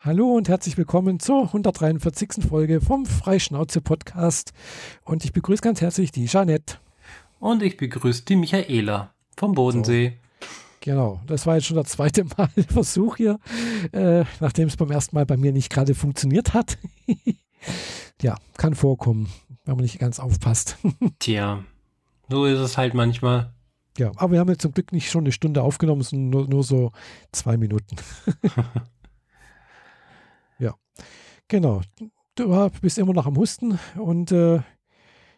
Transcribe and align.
Hallo 0.00 0.34
und 0.34 0.48
herzlich 0.48 0.76
willkommen 0.76 1.18
zur 1.18 1.44
143. 1.44 2.44
Folge 2.46 2.80
vom 2.80 3.06
Freischnauze 3.06 3.80
Podcast. 3.80 4.52
Und 5.04 5.24
ich 5.24 5.32
begrüße 5.32 5.62
ganz 5.62 5.80
herzlich 5.80 6.12
die 6.12 6.26
Jeanette. 6.26 6.76
Und 7.40 7.62
ich 7.62 7.76
begrüße 7.76 8.24
die 8.24 8.36
Michaela 8.36 9.14
vom 9.36 9.54
Bodensee. 9.54 10.18
So. 10.40 10.46
Genau, 10.80 11.20
das 11.26 11.46
war 11.46 11.56
jetzt 11.56 11.66
schon 11.66 11.76
der 11.76 11.86
zweite 11.86 12.24
Mal 12.36 12.50
Versuch 12.68 13.16
hier, 13.16 13.40
äh, 13.92 14.24
nachdem 14.38 14.68
es 14.68 14.76
beim 14.76 14.90
ersten 14.90 15.16
Mal 15.16 15.26
bei 15.26 15.36
mir 15.36 15.52
nicht 15.52 15.70
gerade 15.70 15.94
funktioniert 15.94 16.54
hat. 16.54 16.78
ja, 18.22 18.36
kann 18.58 18.74
vorkommen, 18.74 19.28
wenn 19.64 19.76
man 19.76 19.82
nicht 19.82 19.98
ganz 19.98 20.20
aufpasst. 20.20 20.76
Tja, 21.18 21.64
so 22.28 22.44
ist 22.44 22.60
es 22.60 22.76
halt 22.76 22.94
manchmal. 22.94 23.52
Ja, 23.98 24.12
aber 24.16 24.32
wir 24.32 24.40
haben 24.40 24.50
jetzt 24.50 24.62
zum 24.62 24.72
Glück 24.72 24.92
nicht 24.92 25.10
schon 25.10 25.24
eine 25.24 25.32
Stunde 25.32 25.62
aufgenommen, 25.62 26.02
sondern 26.02 26.28
nur, 26.28 26.48
nur 26.48 26.62
so 26.62 26.92
zwei 27.32 27.56
Minuten. 27.56 27.96
Ja, 30.58 30.74
genau. 31.48 31.82
Du 32.34 32.70
bist 32.82 32.98
immer 32.98 33.14
noch 33.14 33.26
am 33.26 33.36
Husten 33.36 33.78
und 33.96 34.30
äh, 34.32 34.60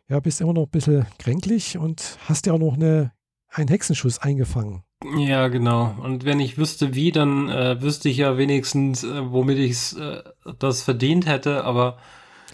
ja, 0.08 0.20
bist 0.20 0.41
immer 0.41 0.52
noch 0.52 0.64
ein 0.64 0.70
bisschen 0.70 1.06
kränklich 1.18 1.78
und 1.78 2.18
hast 2.27 2.46
ja 2.46 2.54
auch 2.54 2.58
noch 2.58 2.74
eine, 2.74 3.12
einen 3.50 3.68
Hexenschuss 3.68 4.18
eingefangen. 4.18 4.82
Ja, 5.16 5.46
genau. 5.48 5.94
Und 6.02 6.24
wenn 6.24 6.41
ich 6.41 6.58
wüsste 6.58 6.94
wie, 6.94 7.12
dann 7.12 7.48
äh, 7.48 7.80
wüsste 7.80 8.08
ich 8.08 8.16
ja 8.16 8.36
wenigstens, 8.36 9.04
äh, 9.04 9.30
womit 9.30 9.58
ich 9.58 9.96
äh, 9.96 10.22
das 10.58 10.82
verdient 10.82 11.27
hätte, 11.27 11.64
aber 11.64 11.98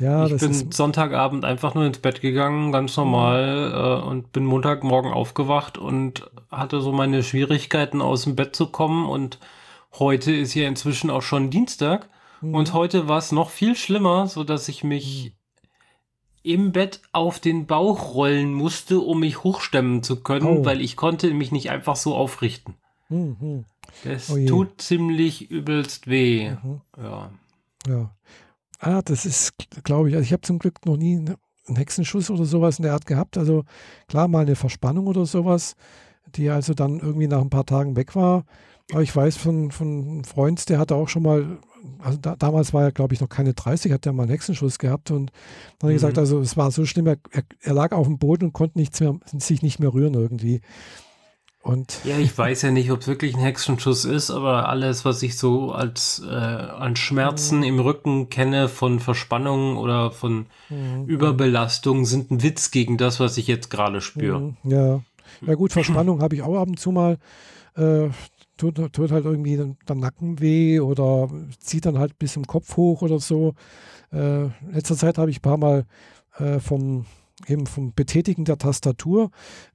ja, 0.01 0.26
ich 0.26 0.37
bin 0.37 0.73
Sonntagabend 0.73 1.45
einfach 1.45 1.74
nur 1.74 1.84
ins 1.84 1.98
Bett 1.98 2.20
gegangen, 2.20 2.73
ganz 2.73 2.96
normal, 2.96 3.73
äh, 3.73 4.06
und 4.06 4.32
bin 4.32 4.45
Montagmorgen 4.45 5.12
aufgewacht 5.12 5.78
und 5.78 6.30
hatte 6.51 6.80
so 6.80 6.92
meine 6.92 7.23
Schwierigkeiten 7.23 8.02
aus 8.02 8.24
dem 8.24 8.34
Bett 8.34 8.56
zu 8.56 8.66
kommen. 8.66 9.06
Und 9.06 9.38
heute 9.98 10.32
ist 10.32 10.54
ja 10.54 10.66
inzwischen 10.66 11.10
auch 11.10 11.23
schon 11.23 11.51
Dienstag. 11.51 12.09
Mhm. 12.45 12.55
Und 12.55 12.73
heute 12.73 13.09
war 13.09 13.19
es 13.19 13.33
noch 13.33 13.51
viel 13.51 13.75
schlimmer, 13.77 14.27
so 14.29 14.45
dass 14.45 14.68
ich 14.68 14.85
mich 14.85 15.32
mhm. 16.45 16.51
im 16.51 16.73
Bett 16.73 17.01
auf 17.13 17.41
den 17.41 17.66
Bauch 17.66 18.15
rollen 18.15 18.52
musste, 18.52 19.01
um 19.01 19.21
mich 19.21 19.43
hochstemmen 19.43 20.02
zu 20.02 20.23
können, 20.23 20.59
oh. 20.59 20.65
weil 20.65 20.80
ich 20.80 20.96
konnte 20.96 21.33
mich 21.33 21.52
nicht 21.52 21.71
einfach 21.71 21.96
so 21.96 22.15
aufrichten. 22.15 22.74
Mhm. 23.09 23.65
Das 24.05 24.30
oh 24.30 24.46
tut 24.46 24.80
ziemlich 24.80 25.51
übelst 25.51 26.09
weh. 26.09 26.51
Mhm. 26.51 26.80
Ja. 26.96 27.30
Ja. 27.87 28.10
Ah, 28.80 29.02
das 29.02 29.24
ist, 29.24 29.55
glaube 29.85 30.11
ich, 30.11 30.15
also 30.15 30.24
ich 30.24 30.33
habe 30.33 30.43
zum 30.43 30.59
Glück 30.59 30.85
noch 30.85 30.96
nie 30.96 31.16
einen 31.16 31.77
Hexenschuss 31.77 32.30
oder 32.30 32.45
sowas 32.45 32.79
in 32.79 32.83
der 32.83 32.93
Art 32.93 33.07
gehabt. 33.07 33.38
Also 33.38 33.65
klar, 34.09 34.29
mal 34.29 34.43
eine 34.43 34.57
Verspannung 34.57 35.07
oder 35.07 35.24
sowas, 35.24 35.77
die 36.35 36.51
also 36.51 36.74
dann 36.74 36.99
irgendwie 37.01 37.29
nach 37.29 37.40
ein 37.40 37.51
paar 37.51 37.65
Tagen 37.65 37.96
weg 37.96 38.15
war. 38.15 38.45
Aber 38.93 39.02
ich 39.02 39.15
weiß 39.15 39.37
von, 39.37 39.71
von 39.71 39.88
einem 39.88 40.24
Freund, 40.24 40.68
der 40.68 40.79
hatte 40.79 40.95
auch 40.95 41.09
schon 41.09 41.23
mal, 41.23 41.59
also 41.99 42.18
da, 42.21 42.37
damals 42.37 42.73
war 42.73 42.82
er, 42.82 42.93
glaube 42.93 43.15
ich, 43.15 43.21
noch 43.21 43.29
keine 43.29 43.54
30, 43.54 43.93
hat 43.93 44.07
er 44.07 44.13
mal 44.13 44.24
einen 44.24 44.32
Hexenschuss 44.32 44.79
gehabt 44.79 45.10
und 45.10 45.32
dann 45.79 45.90
er 45.90 45.93
mhm. 45.93 45.95
gesagt, 45.95 46.18
also 46.18 46.40
es 46.40 46.57
war 46.57 46.71
so 46.71 46.85
schlimm, 46.85 47.07
er, 47.07 47.18
er, 47.60 47.74
lag 47.74 47.93
auf 47.93 48.07
dem 48.07 48.18
Boden 48.18 48.46
und 48.46 48.52
konnte 48.52 48.79
nichts 48.79 49.01
mehr, 49.01 49.18
sich 49.27 49.63
nicht 49.63 49.80
mehr 49.80 49.93
rühren 49.93 50.15
irgendwie. 50.15 50.60
Und 51.62 52.01
ja, 52.05 52.18
ich 52.18 52.37
weiß 52.37 52.60
ja 52.60 52.71
nicht, 52.71 52.90
ob 52.90 53.01
es 53.01 53.09
wirklich 53.09 53.35
ein 53.35 53.40
Hexenschuss 53.40 54.05
ist, 54.05 54.30
aber 54.30 54.68
alles, 54.68 55.07
was 55.07 55.23
ich 55.23 55.38
so 55.38 55.73
als 55.73 56.23
äh, 56.23 56.35
an 56.35 56.95
Schmerzen 56.95 57.59
mhm. 57.59 57.65
im 57.65 57.80
Rücken 57.80 58.29
kenne 58.29 58.68
von 58.68 59.01
Verspannungen 59.01 59.79
oder 59.79 60.10
von 60.10 60.45
mhm. 60.68 61.07
Überbelastung, 61.07 62.05
sind 62.05 62.30
ein 62.30 62.43
Witz 62.43 62.71
gegen 62.71 62.99
das, 62.99 63.18
was 63.18 63.38
ich 63.38 63.46
jetzt 63.46 63.71
gerade 63.71 64.03
spüre. 64.03 64.41
Mhm. 64.41 64.56
Ja. 64.65 65.00
ja, 65.41 65.55
gut, 65.55 65.72
Verspannung 65.72 66.21
habe 66.21 66.34
ich 66.34 66.43
auch 66.43 66.60
ab 66.60 66.69
und 66.69 66.78
zu 66.78 66.93
mal. 66.93 67.19
Äh, 67.77 68.10
tut, 68.56 68.77
tut 68.93 69.10
halt 69.10 69.25
irgendwie 69.25 69.56
der 69.56 69.97
Nacken 69.97 70.41
weh 70.41 70.81
oder 70.81 71.28
zieht 71.59 71.87
dann 71.87 71.99
halt 71.99 72.19
bis 72.19 72.37
im 72.37 72.47
Kopf 72.47 72.77
hoch 72.77 73.03
oder 73.03 73.21
so. 73.21 73.55
Äh, 74.12 74.44
letzter 74.71 74.97
Zeit 74.97 75.19
habe 75.19 75.31
ich 75.31 75.38
ein 75.38 75.43
paar 75.43 75.59
Mal 75.59 75.87
äh, 76.38 76.61
vom 76.61 77.06
eben 77.49 77.66
vom 77.66 77.93
Betätigen 77.95 78.45
der 78.45 78.59
Tastatur 78.59 79.31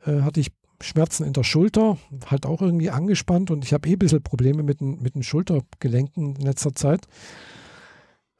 äh, 0.05 0.21
hatte 0.21 0.39
ich 0.39 0.51
Schmerzen 0.81 1.25
in 1.25 1.33
der 1.33 1.43
Schulter, 1.43 1.97
halt 2.27 2.45
auch 2.45 2.61
irgendwie 2.61 2.89
angespannt 2.89 3.51
und 3.51 3.65
ich 3.65 3.73
habe 3.73 3.87
eh 3.89 3.93
ein 3.93 3.99
bisschen 3.99 4.23
Probleme 4.23 4.63
mit 4.63 4.79
den, 4.79 5.01
mit 5.01 5.15
den 5.15 5.23
Schultergelenken 5.23 6.37
in 6.37 6.41
letzter 6.41 6.73
Zeit. 6.73 7.05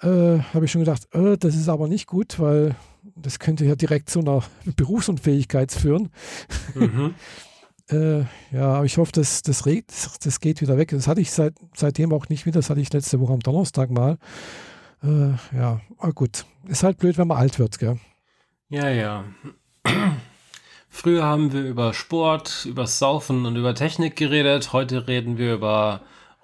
Äh, 0.01 0.39
habe 0.53 0.63
ich 0.63 0.71
schon 0.71 0.81
gedacht, 0.81 1.13
äh, 1.13 1.37
das 1.37 1.55
ist 1.55 1.67
aber 1.67 1.89
nicht 1.89 2.07
gut, 2.07 2.39
weil 2.39 2.75
das 3.15 3.39
könnte 3.39 3.65
ja 3.65 3.75
direkt 3.75 4.09
zu 4.09 4.19
einer 4.19 4.43
Berufsunfähigkeit 4.77 5.71
führen. 5.73 6.09
Mhm. 6.75 7.15
äh, 7.91 8.19
ja, 8.51 8.73
aber 8.75 8.85
ich 8.85 8.97
hoffe, 8.97 9.11
das, 9.11 9.41
das, 9.41 9.63
das, 9.63 10.19
das, 10.19 10.39
geht 10.39 10.61
wieder 10.61 10.77
weg. 10.77 10.89
Das 10.89 11.07
hatte 11.07 11.21
ich 11.21 11.31
seit, 11.31 11.55
seitdem 11.75 12.13
auch 12.13 12.29
nicht 12.29 12.45
wieder. 12.45 12.59
Das 12.59 12.69
hatte 12.69 12.81
ich 12.81 12.93
letzte 12.93 13.19
Woche 13.19 13.33
am 13.33 13.39
Donnerstag 13.39 13.89
mal. 13.89 14.17
Äh, 15.03 15.31
ja, 15.55 15.81
aber 15.97 16.13
gut. 16.13 16.45
Ist 16.67 16.83
halt 16.83 16.97
blöd, 16.97 17.17
wenn 17.17 17.27
man 17.27 17.37
alt 17.37 17.57
wird, 17.57 17.79
gell? 17.79 17.97
Ja, 18.69 18.89
ja. 18.89 19.23
Früher 20.89 21.23
haben 21.23 21.53
wir 21.53 21.61
über 21.61 21.93
Sport, 21.93 22.65
über 22.65 22.85
Saufen 22.85 23.45
und 23.45 23.55
über 23.55 23.73
Technik 23.73 24.15
geredet. 24.15 24.73
Heute 24.73 25.07
reden 25.07 25.37
wir 25.37 25.53
über 25.53 26.01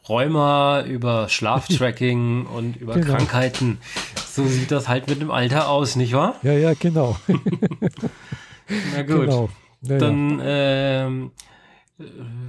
Rheuma, 0.08 0.84
über 0.84 1.30
Schlaftracking 1.30 2.46
und 2.56 2.78
über 2.78 2.94
genau. 2.94 3.16
Krankheiten. 3.16 3.80
So 4.28 4.46
sieht 4.46 4.72
das 4.72 4.88
halt 4.88 5.08
mit 5.08 5.22
dem 5.22 5.32
Alter 5.32 5.70
aus, 5.70 5.96
nicht 5.96 6.14
wahr? 6.14 6.36
Ja, 6.42 6.54
ja, 6.54 6.74
genau. 6.74 7.18
Na 7.28 9.02
gut. 9.04 9.22
Genau. 9.22 9.50
Ja, 9.88 9.98
Dann 9.98 10.40
ja. 10.40 11.08
äh, 11.08 11.12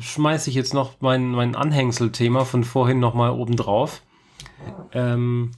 schmeiße 0.00 0.50
ich 0.50 0.56
jetzt 0.56 0.74
noch 0.74 1.00
mein, 1.00 1.30
mein 1.30 1.54
Anhängselthema 1.54 2.44
von 2.44 2.64
vorhin 2.64 2.98
nochmal 2.98 3.30
oben 3.30 3.56
drauf. 3.56 4.02
Ähm, 4.92 5.52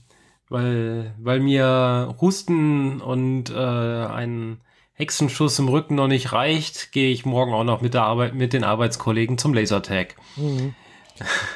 weil, 0.49 1.13
weil 1.19 1.39
mir 1.39 2.15
Husten 2.19 3.01
und 3.01 3.51
äh, 3.51 3.55
ein 3.55 4.59
Hexenschuss 4.93 5.59
im 5.59 5.69
Rücken 5.69 5.95
noch 5.95 6.07
nicht 6.07 6.33
reicht, 6.33 6.91
gehe 6.91 7.11
ich 7.11 7.25
morgen 7.25 7.53
auch 7.53 7.63
noch 7.63 7.81
mit, 7.81 7.93
der 7.93 8.03
Arbeit, 8.03 8.35
mit 8.35 8.51
den 8.53 8.63
Arbeitskollegen 8.63 9.37
zum 9.37 9.53
Lasertag. 9.53 10.15
Mhm. 10.35 10.73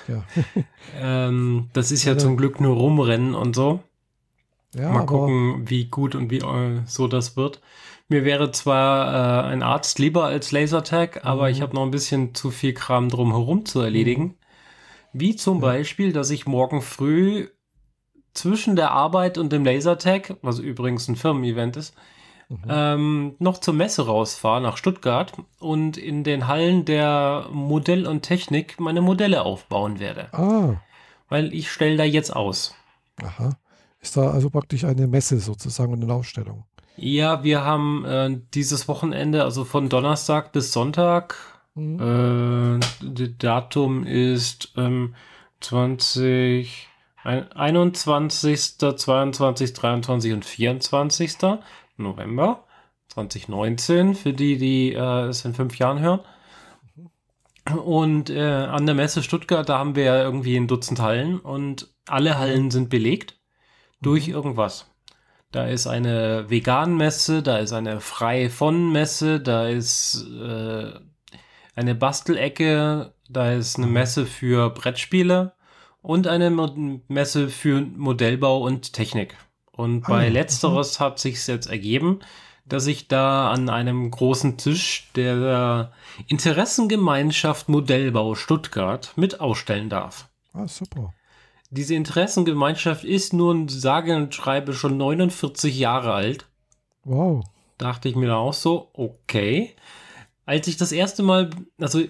Ja. 0.08 0.24
ähm, 1.02 1.70
das 1.74 1.92
ist 1.92 2.04
ja, 2.04 2.14
ja, 2.14 2.18
zum 2.18 2.38
Glück 2.38 2.62
nur 2.62 2.76
rumrennen 2.76 3.36
und 3.36 3.56
so. 3.56 3.82
Ja, 4.76 4.92
Mal 4.92 5.06
gucken, 5.06 5.70
wie 5.70 5.86
gut 5.86 6.16
und 6.16 6.32
wie 6.32 6.40
äh, 6.40 6.82
so 6.86 7.08
das 7.08 7.38
wird. 7.38 7.62
Mir 8.14 8.26
wäre 8.26 8.52
zwar 8.52 9.48
äh, 9.48 9.48
ein 9.48 9.64
Arzt 9.64 9.98
lieber 9.98 10.26
als 10.26 10.52
Lasertag, 10.52 11.26
aber 11.26 11.50
ich 11.50 11.58
mhm. 11.58 11.62
habe 11.64 11.76
noch 11.76 11.82
ein 11.82 11.90
bisschen 11.90 12.36
zu 12.36 12.52
viel 12.52 12.76
Kram 12.76 13.10
drumherum 13.10 13.66
zu 13.66 13.82
erledigen. 13.82 14.24
Mhm. 14.24 14.36
Wie 15.14 15.36
zum. 15.36 15.60
Beispiel, 15.60 16.14
dass 16.14 16.30
ich 16.30 16.46
morgen 16.46 16.84
früh 16.84 17.48
zwischen 18.36 18.76
der 18.76 18.92
Arbeit 18.92 19.40
und 19.40 19.52
dem 19.52 19.66
Lasertag, 19.66 20.36
was 20.44 20.60
übrigens 20.60 21.08
ein 21.08 21.16
Firmen-Event 21.16 21.76
ist, 21.76 21.96
mhm. 22.50 22.58
ähm, 22.70 23.36
noch 23.40 23.58
zur 23.58 23.74
Messe 23.74 24.06
rausfahre 24.06 24.62
nach 24.62 24.78
Stuttgart 24.78 25.34
und 25.60 25.98
in 25.98 26.24
den 26.24 26.48
Hallen 26.48 26.86
der 26.86 27.48
Modell 27.52 28.06
und 28.06 28.22
Technik 28.22 28.80
meine 28.80 29.02
Modelle 29.02 29.42
aufbauen 29.42 30.00
werde. 30.00 30.32
Ah. 30.34 30.76
Weil 31.30 31.52
ich 31.52 31.72
stelle 31.72 31.98
da 31.98 32.04
jetzt 32.04 32.36
aus. 32.36 32.76
Aha. 33.24 33.58
Ist 34.02 34.18
da 34.18 34.30
also 34.30 34.52
praktisch 34.52 34.84
eine 34.84 35.08
Messe 35.08 35.40
sozusagen 35.40 35.94
und 35.94 36.04
eine 36.04 36.14
Ausstellung? 36.14 36.66
Ja, 36.96 37.44
wir 37.44 37.64
haben 37.64 38.06
äh, 38.06 38.40
dieses 38.54 38.88
Wochenende, 38.88 39.44
also 39.44 39.66
von 39.66 39.90
Donnerstag 39.90 40.52
bis 40.52 40.72
Sonntag, 40.72 41.36
mhm. 41.74 42.80
äh, 42.80 43.30
Datum 43.40 44.06
ist 44.06 44.74
ähm, 44.78 45.16
20, 45.62 46.88
21., 47.24 48.78
22., 48.78 49.74
23 49.74 50.34
und 50.34 50.46
24. 50.46 51.38
November 51.98 52.64
2019, 53.08 54.16
für 54.16 54.34
die, 54.34 54.58
die 54.58 54.94
äh, 54.94 55.28
es 55.28 55.46
in 55.46 55.54
fünf 55.54 55.78
Jahren 55.80 56.00
hören. 56.00 56.20
Und 57.86 58.30
äh, 58.30 58.42
an 58.42 58.86
der 58.86 58.94
Messe 58.94 59.24
Stuttgart, 59.24 59.68
da 59.68 59.80
haben 59.80 59.96
wir 59.96 60.04
ja 60.04 60.22
irgendwie 60.22 60.58
ein 60.58 60.68
Dutzend 60.68 61.00
Hallen 61.00 61.40
und 61.40 61.88
alle 62.08 62.38
Hallen 62.38 62.72
sind 62.72 62.90
belegt 62.90 63.40
durch 64.02 64.28
mhm. 64.28 64.34
irgendwas. 64.34 64.93
Da 65.54 65.68
ist 65.68 65.86
eine 65.86 66.50
Vegan-Messe, 66.50 67.44
da 67.44 67.60
ist 67.60 67.74
eine 67.74 68.02
frei 68.02 68.50
von 68.50 68.92
Messe, 68.92 69.40
da 69.40 69.68
ist 69.68 70.26
äh, 70.42 70.92
eine 71.76 71.94
Bastelecke, 71.94 73.14
da 73.30 73.52
ist 73.52 73.78
eine 73.78 73.86
mhm. 73.86 73.94
Messe 73.94 74.26
für 74.26 74.72
Brettspiele 74.72 75.54
und 76.02 76.26
eine 76.26 76.50
Messe 77.08 77.50
für 77.50 77.82
Modellbau 77.82 78.64
und 78.64 78.94
Technik. 78.94 79.38
Und 79.72 80.06
ah, 80.06 80.10
bei 80.10 80.28
mhm. 80.28 80.34
letzteres 80.34 81.00
hat 81.00 81.20
sich 81.20 81.46
jetzt 81.46 81.68
ergeben, 81.68 82.22
dass 82.66 82.88
ich 82.88 83.08
da 83.08 83.52
an 83.52 83.70
einem 83.70 84.10
großen 84.10 84.58
Tisch 84.58 85.12
der 85.16 85.92
Interessengemeinschaft 86.26 87.70
Modellbau 87.70 88.34
Stuttgart 88.34 89.14
mit 89.18 89.40
ausstellen 89.40 89.90
darf. 89.90 90.30
Ah, 90.52 90.68
super. 90.68 91.14
Diese 91.76 91.96
Interessengemeinschaft 91.96 93.04
ist 93.04 93.34
nun, 93.34 93.68
sage 93.68 94.16
und 94.16 94.36
schreibe, 94.36 94.74
schon 94.74 94.96
49 94.96 95.76
Jahre 95.76 96.14
alt. 96.14 96.46
Wow. 97.04 97.44
Dachte 97.80 98.10
ich 98.10 98.16
mir 98.16 98.28
da 98.28 98.36
auch 98.36 98.54
so, 98.54 98.90
okay. 98.94 99.76
Als 100.46 100.68
ich 100.68 100.78
das 100.78 100.92
erste 100.92 101.24
Mal, 101.24 101.50
also 101.80 102.02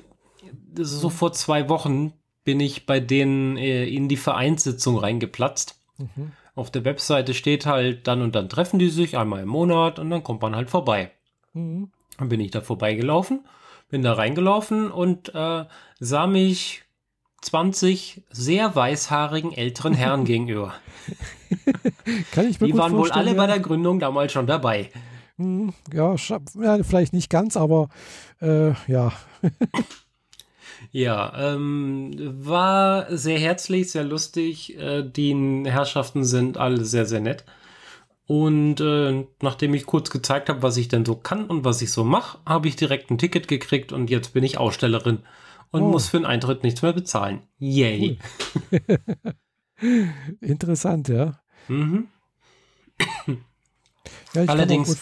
das 0.52 0.92
ist 0.92 1.00
so 1.00 1.10
vor 1.10 1.32
zwei 1.32 1.70
Wochen, 1.70 2.12
bin 2.44 2.60
ich 2.60 2.86
bei 2.86 3.00
denen 3.00 3.56
äh, 3.56 3.86
in 3.86 4.10
die 4.10 4.18
Vereinssitzung 4.18 4.98
reingeplatzt. 4.98 5.80
Mhm. 5.98 6.34
Auf 6.56 6.70
der 6.70 6.84
Webseite 6.84 7.34
steht 7.34 7.66
halt, 7.66 8.06
dann 8.06 8.22
und 8.22 8.36
dann 8.36 8.50
treffen 8.50 8.80
die 8.80 8.90
sich 8.90 9.18
einmal 9.18 9.44
im 9.44 9.50
Monat 9.50 9.98
und 9.98 10.10
dann 10.10 10.24
kommt 10.24 10.42
man 10.42 10.58
halt 10.58 10.72
vorbei. 10.72 11.12
Mhm. 11.54 11.90
Dann 12.18 12.28
bin 12.28 12.42
ich 12.42 12.52
da 12.52 12.60
vorbeigelaufen, 12.60 13.46
bin 13.88 14.02
da 14.02 14.12
reingelaufen 14.12 14.92
und 14.92 15.34
äh, 15.34 15.64
sah 16.02 16.28
mich 16.28 16.83
20 17.44 18.22
sehr 18.32 18.76
weißhaarigen 18.76 19.54
älteren 19.54 19.94
Herren 19.94 20.26
gegenüber. 20.26 20.74
Kann 22.32 22.48
ich 22.48 22.60
mir 22.60 22.68
Die 22.68 22.78
waren 22.78 22.94
wohl 22.94 23.12
alle 23.12 23.32
ja. 23.32 23.38
bei 23.38 23.48
der 23.48 23.60
Gründung 23.60 24.00
damals 24.00 24.32
schon 24.32 24.48
dabei. 24.48 24.90
Hm, 25.38 25.74
ja, 25.94 26.16
ja 26.16 26.84
vielleicht 26.84 27.14
nicht 27.14 27.30
ganz, 27.30 27.58
aber 27.58 27.90
äh, 28.42 28.72
ja. 28.88 29.12
ja, 30.92 31.54
ähm, 31.54 32.12
war 32.46 33.16
sehr 33.16 33.40
herzlich, 33.40 33.92
sehr 33.92 34.04
lustig. 34.04 34.78
Äh, 34.78 35.04
die 35.04 35.64
Herrschaften 35.66 36.24
sind 36.24 36.58
alle 36.58 36.86
sehr, 36.86 37.06
sehr 37.06 37.22
nett. 37.22 37.46
Und 38.26 38.80
äh, 38.80 39.26
nachdem 39.42 39.74
ich 39.74 39.86
kurz 39.86 40.10
gezeigt 40.10 40.50
habe, 40.50 40.62
was 40.62 40.78
ich 40.78 40.88
denn 40.88 41.04
so 41.04 41.16
kann 41.16 41.46
und 41.46 41.66
was 41.66 41.82
ich 41.82 41.92
so 41.92 42.04
mache, 42.04 42.38
habe 42.46 42.68
ich 42.68 42.76
direkt 42.76 43.12
ein 43.12 43.18
Ticket 43.18 43.48
gekriegt 43.48 43.92
und 43.92 44.10
jetzt 44.10 44.34
bin 44.34 44.44
ich 44.44 44.58
Ausstellerin 44.58 45.20
und 45.74 45.82
oh. 45.82 45.88
muss 45.90 46.08
für 46.08 46.18
den 46.18 46.26
Eintritt 46.26 46.64
nichts 46.64 46.82
mehr 46.84 46.94
bezahlen. 46.94 47.42
Yay. 47.58 48.20
Cool. 48.72 48.80
Interessant, 50.40 51.10
ja. 51.10 51.40
Mhm. 51.68 52.08
ja 54.34 54.44
Allerdings 54.46 55.02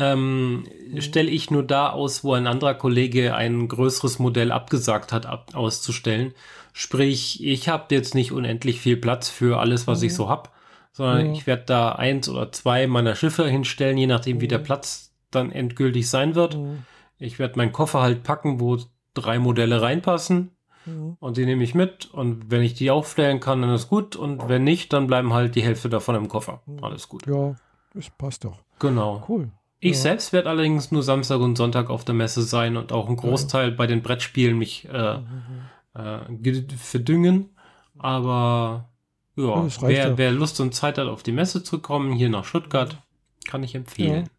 ähm, 0.00 0.64
mhm. 0.90 1.00
stelle 1.00 1.30
ich 1.30 1.52
nur 1.52 1.62
da 1.62 1.90
aus, 1.90 2.24
wo 2.24 2.34
ein 2.34 2.48
anderer 2.48 2.74
Kollege 2.74 3.36
ein 3.36 3.68
größeres 3.68 4.18
Modell 4.18 4.50
abgesagt 4.50 5.12
hat, 5.12 5.24
ab, 5.24 5.52
auszustellen. 5.54 6.34
Sprich, 6.72 7.42
ich 7.44 7.68
habe 7.68 7.94
jetzt 7.94 8.16
nicht 8.16 8.32
unendlich 8.32 8.80
viel 8.80 8.96
Platz 8.96 9.28
für 9.28 9.60
alles, 9.60 9.86
was 9.86 10.00
mhm. 10.00 10.06
ich 10.08 10.14
so 10.14 10.28
habe, 10.28 10.50
sondern 10.90 11.32
ich 11.32 11.46
werde 11.46 11.62
da 11.64 11.92
eins 11.92 12.28
oder 12.28 12.50
zwei 12.50 12.88
meiner 12.88 13.14
Schiffe 13.14 13.48
hinstellen, 13.48 13.96
je 13.96 14.08
nachdem, 14.08 14.40
wie 14.40 14.48
der 14.48 14.58
mhm. 14.58 14.64
Platz 14.64 15.14
dann 15.30 15.52
endgültig 15.52 16.10
sein 16.10 16.34
wird. 16.34 16.56
Mhm. 16.56 16.82
Ich 17.18 17.38
werde 17.38 17.56
meinen 17.56 17.72
Koffer 17.72 18.00
halt 18.00 18.24
packen, 18.24 18.58
wo 18.58 18.78
drei 19.18 19.38
Modelle 19.38 19.82
reinpassen 19.82 20.50
mhm. 20.86 21.16
und 21.20 21.36
die 21.36 21.44
nehme 21.44 21.64
ich 21.64 21.74
mit 21.74 22.12
und 22.12 22.50
wenn 22.50 22.62
ich 22.62 22.74
die 22.74 22.90
aufstellen 22.90 23.40
kann, 23.40 23.62
dann 23.62 23.74
ist 23.74 23.88
gut 23.88 24.16
und 24.16 24.48
wenn 24.48 24.64
nicht, 24.64 24.92
dann 24.92 25.06
bleiben 25.06 25.32
halt 25.32 25.54
die 25.54 25.62
Hälfte 25.62 25.88
davon 25.88 26.14
im 26.14 26.28
Koffer. 26.28 26.62
Mhm. 26.66 26.84
Alles 26.84 27.08
gut. 27.08 27.26
Ja, 27.26 27.54
das 27.94 28.10
passt 28.10 28.44
doch. 28.44 28.58
Genau. 28.78 29.24
Cool. 29.28 29.50
Ich 29.80 29.96
ja. 29.96 30.02
selbst 30.02 30.32
werde 30.32 30.48
allerdings 30.48 30.90
nur 30.90 31.02
Samstag 31.02 31.40
und 31.40 31.56
Sonntag 31.56 31.88
auf 31.88 32.04
der 32.04 32.14
Messe 32.14 32.42
sein 32.42 32.76
und 32.76 32.92
auch 32.92 33.08
ein 33.08 33.16
Großteil 33.16 33.70
ja. 33.70 33.76
bei 33.76 33.86
den 33.86 34.02
Brettspielen 34.02 34.58
mich 34.58 34.88
äh, 34.92 35.18
mhm. 35.18 36.44
äh, 36.44 36.76
verdüngen. 36.76 37.50
Aber 37.96 38.88
ja, 39.36 39.66
wer, 39.80 40.18
wer, 40.18 40.32
Lust 40.32 40.60
und 40.60 40.74
Zeit 40.74 40.98
hat, 40.98 41.06
auf 41.06 41.22
die 41.22 41.32
Messe 41.32 41.62
zu 41.62 41.78
kommen, 41.78 42.12
hier 42.12 42.28
nach 42.28 42.44
Stuttgart, 42.44 42.98
kann 43.46 43.62
ich 43.62 43.74
empfehlen. 43.74 44.24
Ja. 44.24 44.30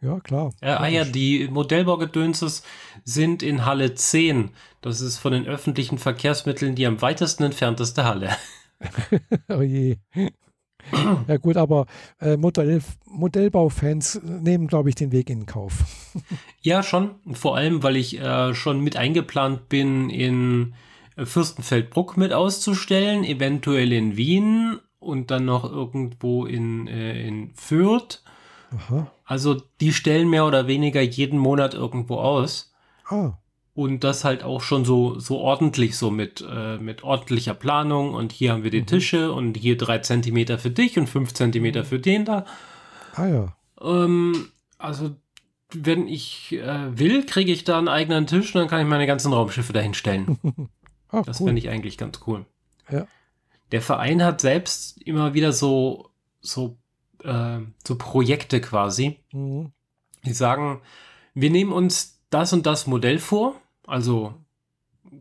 Ja, 0.00 0.20
klar. 0.20 0.52
Äh, 0.60 0.70
ah 0.70 0.86
ja, 0.86 1.04
die 1.04 1.48
Modellbaugedönses 1.50 2.62
sind 3.08 3.42
in 3.42 3.64
Halle 3.64 3.94
10. 3.94 4.50
Das 4.82 5.00
ist 5.00 5.18
von 5.18 5.32
den 5.32 5.46
öffentlichen 5.46 5.98
Verkehrsmitteln 5.98 6.74
die 6.74 6.86
am 6.86 7.00
weitesten 7.00 7.44
entfernteste 7.44 8.04
Halle. 8.04 8.30
oh 9.48 9.62
je. 9.62 9.96
Ja 11.26 11.36
gut, 11.38 11.56
aber 11.56 11.86
äh, 12.20 12.36
Modell, 12.36 12.80
Modellbaufans 13.06 14.20
nehmen, 14.22 14.68
glaube 14.68 14.90
ich, 14.90 14.94
den 14.94 15.12
Weg 15.12 15.28
in 15.30 15.46
Kauf. 15.46 15.84
ja, 16.60 16.82
schon. 16.82 17.16
Vor 17.32 17.56
allem, 17.56 17.82
weil 17.82 17.96
ich 17.96 18.20
äh, 18.20 18.54
schon 18.54 18.80
mit 18.80 18.96
eingeplant 18.96 19.68
bin, 19.68 20.10
in 20.10 20.74
Fürstenfeldbruck 21.16 22.16
mit 22.16 22.32
auszustellen, 22.32 23.24
eventuell 23.24 23.92
in 23.92 24.16
Wien 24.16 24.78
und 24.98 25.30
dann 25.30 25.44
noch 25.44 25.64
irgendwo 25.64 26.46
in, 26.46 26.86
äh, 26.86 27.26
in 27.26 27.50
Fürth 27.54 28.22
Aha. 28.76 29.10
Also 29.24 29.62
die 29.80 29.92
stellen 29.92 30.28
mehr 30.28 30.46
oder 30.46 30.66
weniger 30.66 31.00
jeden 31.00 31.38
Monat 31.38 31.74
irgendwo 31.74 32.16
aus. 32.16 32.67
Ah. 33.08 33.38
Und 33.74 34.02
das 34.02 34.24
halt 34.24 34.42
auch 34.42 34.60
schon 34.60 34.84
so, 34.84 35.18
so 35.20 35.38
ordentlich, 35.38 35.96
so 35.96 36.10
mit, 36.10 36.44
äh, 36.48 36.78
mit 36.78 37.04
ordentlicher 37.04 37.54
Planung. 37.54 38.14
Und 38.14 38.32
hier 38.32 38.52
haben 38.52 38.64
wir 38.64 38.70
die 38.70 38.80
mhm. 38.80 38.86
Tische 38.86 39.32
und 39.32 39.56
hier 39.56 39.76
drei 39.76 39.98
Zentimeter 39.98 40.58
für 40.58 40.70
dich 40.70 40.98
und 40.98 41.08
fünf 41.08 41.32
Zentimeter 41.32 41.84
für 41.84 42.00
den 42.00 42.24
da. 42.24 42.44
Ah 43.14 43.26
ja. 43.26 43.56
Ähm, 43.80 44.48
also, 44.78 45.14
wenn 45.72 46.08
ich 46.08 46.52
äh, 46.52 46.98
will, 46.98 47.24
kriege 47.24 47.52
ich 47.52 47.64
da 47.64 47.78
einen 47.78 47.88
eigenen 47.88 48.26
Tisch 48.26 48.54
und 48.54 48.60
dann 48.60 48.68
kann 48.68 48.80
ich 48.80 48.88
meine 48.88 49.06
ganzen 49.06 49.32
Raumschiffe 49.32 49.72
dahin 49.72 49.94
stellen. 49.94 50.38
ah, 51.10 51.22
das 51.22 51.40
cool. 51.40 51.48
finde 51.48 51.60
ich 51.60 51.68
eigentlich 51.68 51.98
ganz 51.98 52.20
cool. 52.26 52.46
Ja. 52.90 53.06
Der 53.70 53.82
Verein 53.82 54.24
hat 54.24 54.40
selbst 54.40 55.00
immer 55.02 55.34
wieder 55.34 55.52
so, 55.52 56.10
so 56.40 56.78
äh, 57.22 57.58
so 57.86 57.96
Projekte 57.96 58.60
quasi. 58.60 59.18
Mhm. 59.32 59.72
Die 60.24 60.32
sagen, 60.32 60.80
wir 61.34 61.50
nehmen 61.50 61.72
uns 61.72 62.17
das 62.30 62.52
und 62.52 62.66
das 62.66 62.86
Modell 62.86 63.18
vor, 63.18 63.54
also 63.86 64.34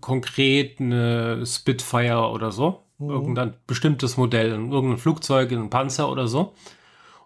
konkret 0.01 0.80
eine 0.80 1.45
Spitfire 1.45 2.30
oder 2.30 2.51
so, 2.51 2.83
mhm. 2.98 3.09
irgendein 3.09 3.54
bestimmtes 3.65 4.18
Modell, 4.18 4.50
irgendein 4.50 4.98
Flugzeug, 4.98 5.51
ein 5.51 5.69
Panzer 5.69 6.09
oder 6.12 6.27
so. 6.27 6.54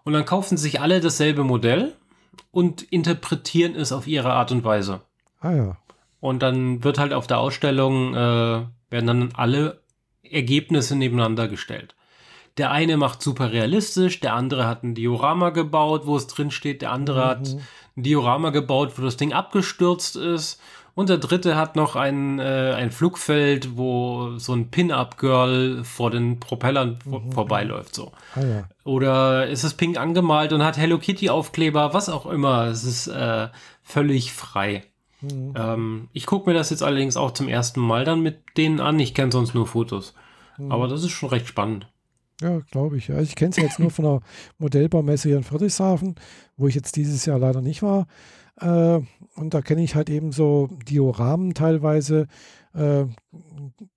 Und 0.04 0.12
dann 0.12 0.24
kaufen 0.24 0.56
sich 0.56 0.80
alle 0.80 1.00
dasselbe 1.00 1.44
Modell 1.44 1.92
und 2.50 2.82
interpretieren 2.82 3.74
es 3.74 3.92
auf 3.92 4.06
ihre 4.06 4.32
Art 4.32 4.52
und 4.52 4.64
Weise. 4.64 5.02
Ah 5.40 5.52
ja. 5.52 5.76
Und 6.20 6.42
dann 6.42 6.84
wird 6.84 6.98
halt 6.98 7.12
auf 7.12 7.26
der 7.26 7.38
Ausstellung, 7.38 8.14
äh, 8.14 8.16
werden 8.90 9.06
dann 9.06 9.30
alle 9.34 9.82
Ergebnisse 10.22 10.96
nebeneinander 10.96 11.48
gestellt. 11.48 11.94
Der 12.58 12.70
eine 12.70 12.96
macht 12.96 13.22
super 13.22 13.50
realistisch, 13.52 14.20
der 14.20 14.34
andere 14.34 14.66
hat 14.66 14.82
ein 14.82 14.94
Diorama 14.94 15.50
gebaut, 15.50 16.06
wo 16.06 16.16
es 16.16 16.26
drin 16.26 16.50
steht, 16.50 16.82
der 16.82 16.92
andere 16.92 17.24
mhm. 17.24 17.28
hat 17.28 17.48
ein 17.96 18.02
Diorama 18.02 18.50
gebaut, 18.50 18.92
wo 18.96 19.02
das 19.02 19.16
Ding 19.16 19.32
abgestürzt 19.32 20.16
ist. 20.16 20.60
Und 20.94 21.08
der 21.08 21.16
dritte 21.16 21.56
hat 21.56 21.74
noch 21.74 21.96
ein, 21.96 22.38
äh, 22.38 22.74
ein 22.76 22.90
Flugfeld, 22.90 23.78
wo 23.78 24.36
so 24.36 24.52
ein 24.52 24.68
Pin-Up-Girl 24.70 25.84
vor 25.84 26.10
den 26.10 26.38
Propellern 26.38 26.98
mhm. 27.04 27.32
vorbeiläuft. 27.32 27.94
So. 27.94 28.12
Ah, 28.34 28.44
ja. 28.44 28.64
Oder 28.84 29.46
ist 29.46 29.64
es 29.64 29.72
pink 29.72 29.98
angemalt 29.98 30.52
und 30.52 30.62
hat 30.62 30.76
Hello 30.76 30.98
Kitty-Aufkleber, 30.98 31.94
was 31.94 32.10
auch 32.10 32.26
immer. 32.26 32.66
Es 32.66 32.84
ist 32.84 33.06
äh, 33.06 33.48
völlig 33.82 34.34
frei. 34.34 34.84
Mhm. 35.22 35.54
Ähm, 35.56 36.08
ich 36.12 36.26
gucke 36.26 36.50
mir 36.50 36.54
das 36.54 36.68
jetzt 36.68 36.82
allerdings 36.82 37.16
auch 37.16 37.30
zum 37.30 37.48
ersten 37.48 37.80
Mal 37.80 38.04
dann 38.04 38.20
mit 38.20 38.42
denen 38.58 38.80
an. 38.80 39.00
Ich 39.00 39.14
kenne 39.14 39.32
sonst 39.32 39.54
nur 39.54 39.66
Fotos. 39.66 40.14
Mhm. 40.58 40.72
Aber 40.72 40.88
das 40.88 41.02
ist 41.02 41.12
schon 41.12 41.30
recht 41.30 41.46
spannend. 41.46 41.86
Ja, 42.42 42.60
glaube 42.70 42.96
ich. 42.96 43.10
Also 43.10 43.22
ich 43.22 43.36
kenne 43.36 43.50
es 43.50 43.56
jetzt 43.56 43.78
nur 43.78 43.90
von 43.90 44.04
der 44.04 44.20
Modellbaumesse 44.58 45.28
hier 45.28 45.38
in 45.38 45.44
Friedrichshafen, 45.44 46.16
wo 46.56 46.66
ich 46.66 46.74
jetzt 46.74 46.96
dieses 46.96 47.24
Jahr 47.24 47.38
leider 47.38 47.62
nicht 47.62 47.82
war. 47.82 48.06
Äh, 48.60 49.00
und 49.36 49.54
da 49.54 49.62
kenne 49.62 49.82
ich 49.82 49.94
halt 49.94 50.10
eben 50.10 50.32
so 50.32 50.68
Dioramen 50.88 51.54
teilweise, 51.54 52.26
äh, 52.74 53.04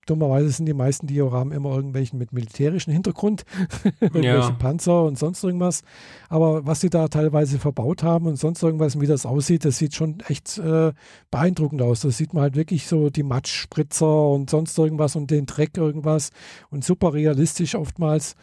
dummerweise 0.06 0.50
sind 0.50 0.66
die 0.66 0.74
meisten 0.74 1.06
Dioramen 1.06 1.52
immer 1.52 1.74
irgendwelchen 1.74 2.18
mit 2.18 2.32
militärischem 2.32 2.92
Hintergrund, 2.92 3.44
irgendwelche 4.00 4.28
ja. 4.28 4.50
Panzer 4.50 5.04
und 5.04 5.18
sonst 5.18 5.42
irgendwas. 5.42 5.82
Aber 6.28 6.66
was 6.66 6.80
sie 6.80 6.90
da 6.90 7.08
teilweise 7.08 7.58
verbaut 7.58 8.02
haben 8.02 8.26
und 8.26 8.36
sonst 8.36 8.62
irgendwas, 8.62 9.00
wie 9.00 9.06
das 9.06 9.26
aussieht, 9.26 9.64
das 9.64 9.78
sieht 9.78 9.94
schon 9.94 10.20
echt 10.28 10.58
äh, 10.58 10.92
beeindruckend 11.30 11.82
aus. 11.82 12.00
Da 12.00 12.10
sieht 12.10 12.34
man 12.34 12.42
halt 12.42 12.56
wirklich 12.56 12.86
so 12.86 13.10
die 13.10 13.22
Matschspritzer 13.22 14.28
und 14.30 14.50
sonst 14.50 14.78
irgendwas 14.78 15.16
und 15.16 15.30
den 15.30 15.46
Dreck 15.46 15.76
irgendwas 15.76 16.30
und 16.70 16.84
super 16.84 17.14
realistisch 17.14 17.74
oftmals. 17.74 18.36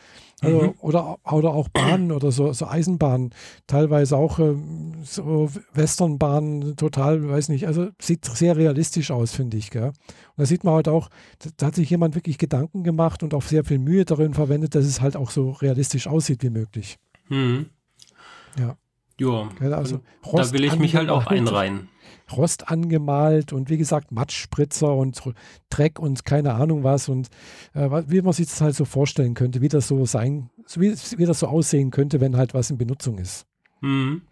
Also, 0.43 0.61
mhm. 0.61 0.73
oder, 0.79 1.17
oder 1.23 1.49
auch 1.51 1.69
Bahnen 1.69 2.11
oder 2.11 2.31
so, 2.31 2.51
so 2.53 2.67
Eisenbahnen, 2.67 3.33
teilweise 3.67 4.17
auch 4.17 4.39
ähm, 4.39 4.93
so 5.03 5.49
Westernbahnen, 5.73 6.75
total, 6.75 7.27
weiß 7.27 7.49
nicht, 7.49 7.67
also 7.67 7.89
sieht 8.01 8.25
sehr 8.25 8.57
realistisch 8.57 9.11
aus, 9.11 9.33
finde 9.33 9.57
ich. 9.57 9.71
Gell? 9.71 9.87
Und 9.87 9.93
da 10.37 10.45
sieht 10.45 10.63
man 10.63 10.75
halt 10.75 10.87
auch, 10.87 11.09
da 11.57 11.67
hat 11.67 11.75
sich 11.75 11.89
jemand 11.89 12.15
wirklich 12.15 12.37
Gedanken 12.37 12.83
gemacht 12.83 13.23
und 13.23 13.33
auch 13.33 13.43
sehr 13.43 13.63
viel 13.63 13.79
Mühe 13.79 14.05
darin 14.05 14.33
verwendet, 14.33 14.75
dass 14.75 14.85
es 14.85 15.01
halt 15.01 15.15
auch 15.15 15.31
so 15.31 15.51
realistisch 15.51 16.07
aussieht 16.07 16.43
wie 16.43 16.49
möglich. 16.49 16.97
Mhm. 17.29 17.67
Ja. 18.59 18.77
Ja, 19.61 19.77
also 19.77 19.99
da 20.31 20.51
will 20.51 20.63
ich 20.63 20.77
mich 20.77 20.95
halt 20.95 21.09
auch 21.09 21.27
einreihen. 21.27 21.87
Rost 22.35 22.69
angemalt 22.69 23.53
und 23.53 23.69
wie 23.69 23.77
gesagt 23.77 24.11
Matschspritzer 24.11 24.93
und 24.93 25.21
Dreck 25.69 25.99
und 25.99 26.25
keine 26.25 26.53
Ahnung 26.53 26.83
was 26.83 27.09
und 27.09 27.29
äh, 27.73 27.89
wie 28.07 28.21
man 28.21 28.33
sich 28.33 28.47
das 28.47 28.61
halt 28.61 28.75
so 28.75 28.85
vorstellen 28.85 29.33
könnte, 29.33 29.61
wie 29.61 29.69
das 29.69 29.87
so 29.87 30.05
sein, 30.05 30.49
wie, 30.75 30.93
wie 31.17 31.25
das 31.25 31.39
so 31.39 31.47
aussehen 31.47 31.91
könnte, 31.91 32.21
wenn 32.21 32.37
halt 32.37 32.53
was 32.53 32.69
in 32.69 32.77
Benutzung 32.77 33.17
ist. 33.17 33.45
Mhm. 33.81 34.23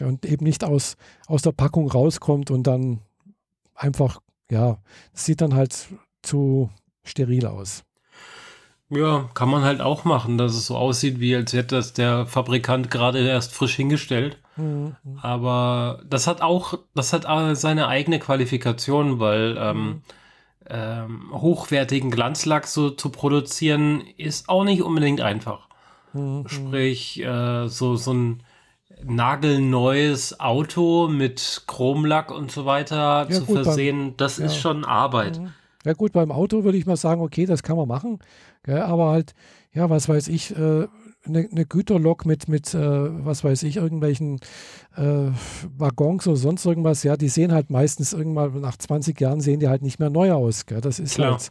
Und 0.00 0.26
eben 0.26 0.44
nicht 0.44 0.64
aus, 0.64 0.96
aus 1.26 1.42
der 1.42 1.52
Packung 1.52 1.88
rauskommt 1.90 2.50
und 2.50 2.66
dann 2.66 3.00
einfach, 3.74 4.20
ja, 4.50 4.78
sieht 5.12 5.40
dann 5.40 5.54
halt 5.54 5.88
zu 6.22 6.70
steril 7.02 7.46
aus. 7.46 7.84
Ja, 8.88 9.28
kann 9.34 9.48
man 9.48 9.62
halt 9.62 9.80
auch 9.80 10.04
machen, 10.04 10.38
dass 10.38 10.54
es 10.54 10.66
so 10.66 10.76
aussieht, 10.76 11.18
wie 11.18 11.34
als 11.34 11.52
hätte 11.52 11.74
das 11.76 11.92
der 11.92 12.26
Fabrikant 12.26 12.90
gerade 12.90 13.18
erst 13.18 13.52
frisch 13.52 13.74
hingestellt. 13.74 14.38
Mhm. 14.56 14.96
Aber 15.20 16.00
das 16.08 16.26
hat 16.26 16.40
auch, 16.42 16.78
das 16.94 17.12
hat 17.12 17.26
seine 17.56 17.88
eigene 17.88 18.18
Qualifikation, 18.18 19.20
weil 19.20 19.56
ähm, 19.58 20.02
ähm, 20.68 21.30
hochwertigen 21.32 22.10
Glanzlack 22.10 22.66
so 22.66 22.90
zu 22.90 23.10
produzieren, 23.10 24.02
ist 24.16 24.48
auch 24.48 24.64
nicht 24.64 24.82
unbedingt 24.82 25.20
einfach. 25.20 25.68
Mhm. 26.12 26.48
Sprich, 26.48 27.22
äh, 27.22 27.68
so, 27.68 27.96
so 27.96 28.12
ein 28.12 28.42
nagelneues 29.04 30.40
Auto 30.40 31.08
mit 31.08 31.64
Chromlack 31.66 32.30
und 32.30 32.50
so 32.50 32.64
weiter 32.64 33.26
ja, 33.28 33.30
zu 33.30 33.44
gut, 33.44 33.62
versehen, 33.62 34.14
das 34.16 34.38
ja. 34.38 34.46
ist 34.46 34.56
schon 34.56 34.84
Arbeit. 34.84 35.38
Mhm. 35.38 35.52
Ja 35.84 35.92
gut, 35.92 36.12
beim 36.12 36.32
Auto 36.32 36.64
würde 36.64 36.78
ich 36.78 36.86
mal 36.86 36.96
sagen, 36.96 37.20
okay, 37.20 37.46
das 37.46 37.62
kann 37.62 37.76
man 37.76 37.86
machen, 37.86 38.18
gell, 38.64 38.80
aber 38.82 39.10
halt, 39.10 39.34
ja, 39.72 39.88
was 39.88 40.08
weiß 40.08 40.28
ich, 40.28 40.56
äh, 40.56 40.88
eine, 41.26 41.48
eine 41.50 41.66
Güterlok 41.66 42.26
mit, 42.26 42.48
mit 42.48 42.74
äh, 42.74 42.78
was 43.24 43.44
weiß 43.44 43.62
ich, 43.64 43.76
irgendwelchen 43.76 44.38
äh, 44.96 45.30
Waggons 45.76 46.26
oder 46.26 46.36
sonst 46.36 46.64
irgendwas, 46.64 47.02
ja, 47.02 47.16
die 47.16 47.28
sehen 47.28 47.52
halt 47.52 47.70
meistens 47.70 48.12
irgendwann 48.12 48.60
nach 48.60 48.76
20 48.76 49.20
Jahren 49.20 49.40
sehen 49.40 49.60
die 49.60 49.68
halt 49.68 49.82
nicht 49.82 49.98
mehr 49.98 50.10
neu 50.10 50.32
aus. 50.32 50.66
Gell? 50.66 50.80
Das 50.80 50.98
ist 50.98 51.14
Klar. 51.14 51.32
halt. 51.32 51.50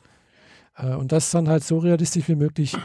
Äh, 0.78 0.96
und 0.96 1.12
das 1.12 1.32
dann 1.32 1.48
halt 1.48 1.64
so 1.64 1.78
realistisch 1.78 2.28
wie 2.28 2.36
möglich 2.36 2.78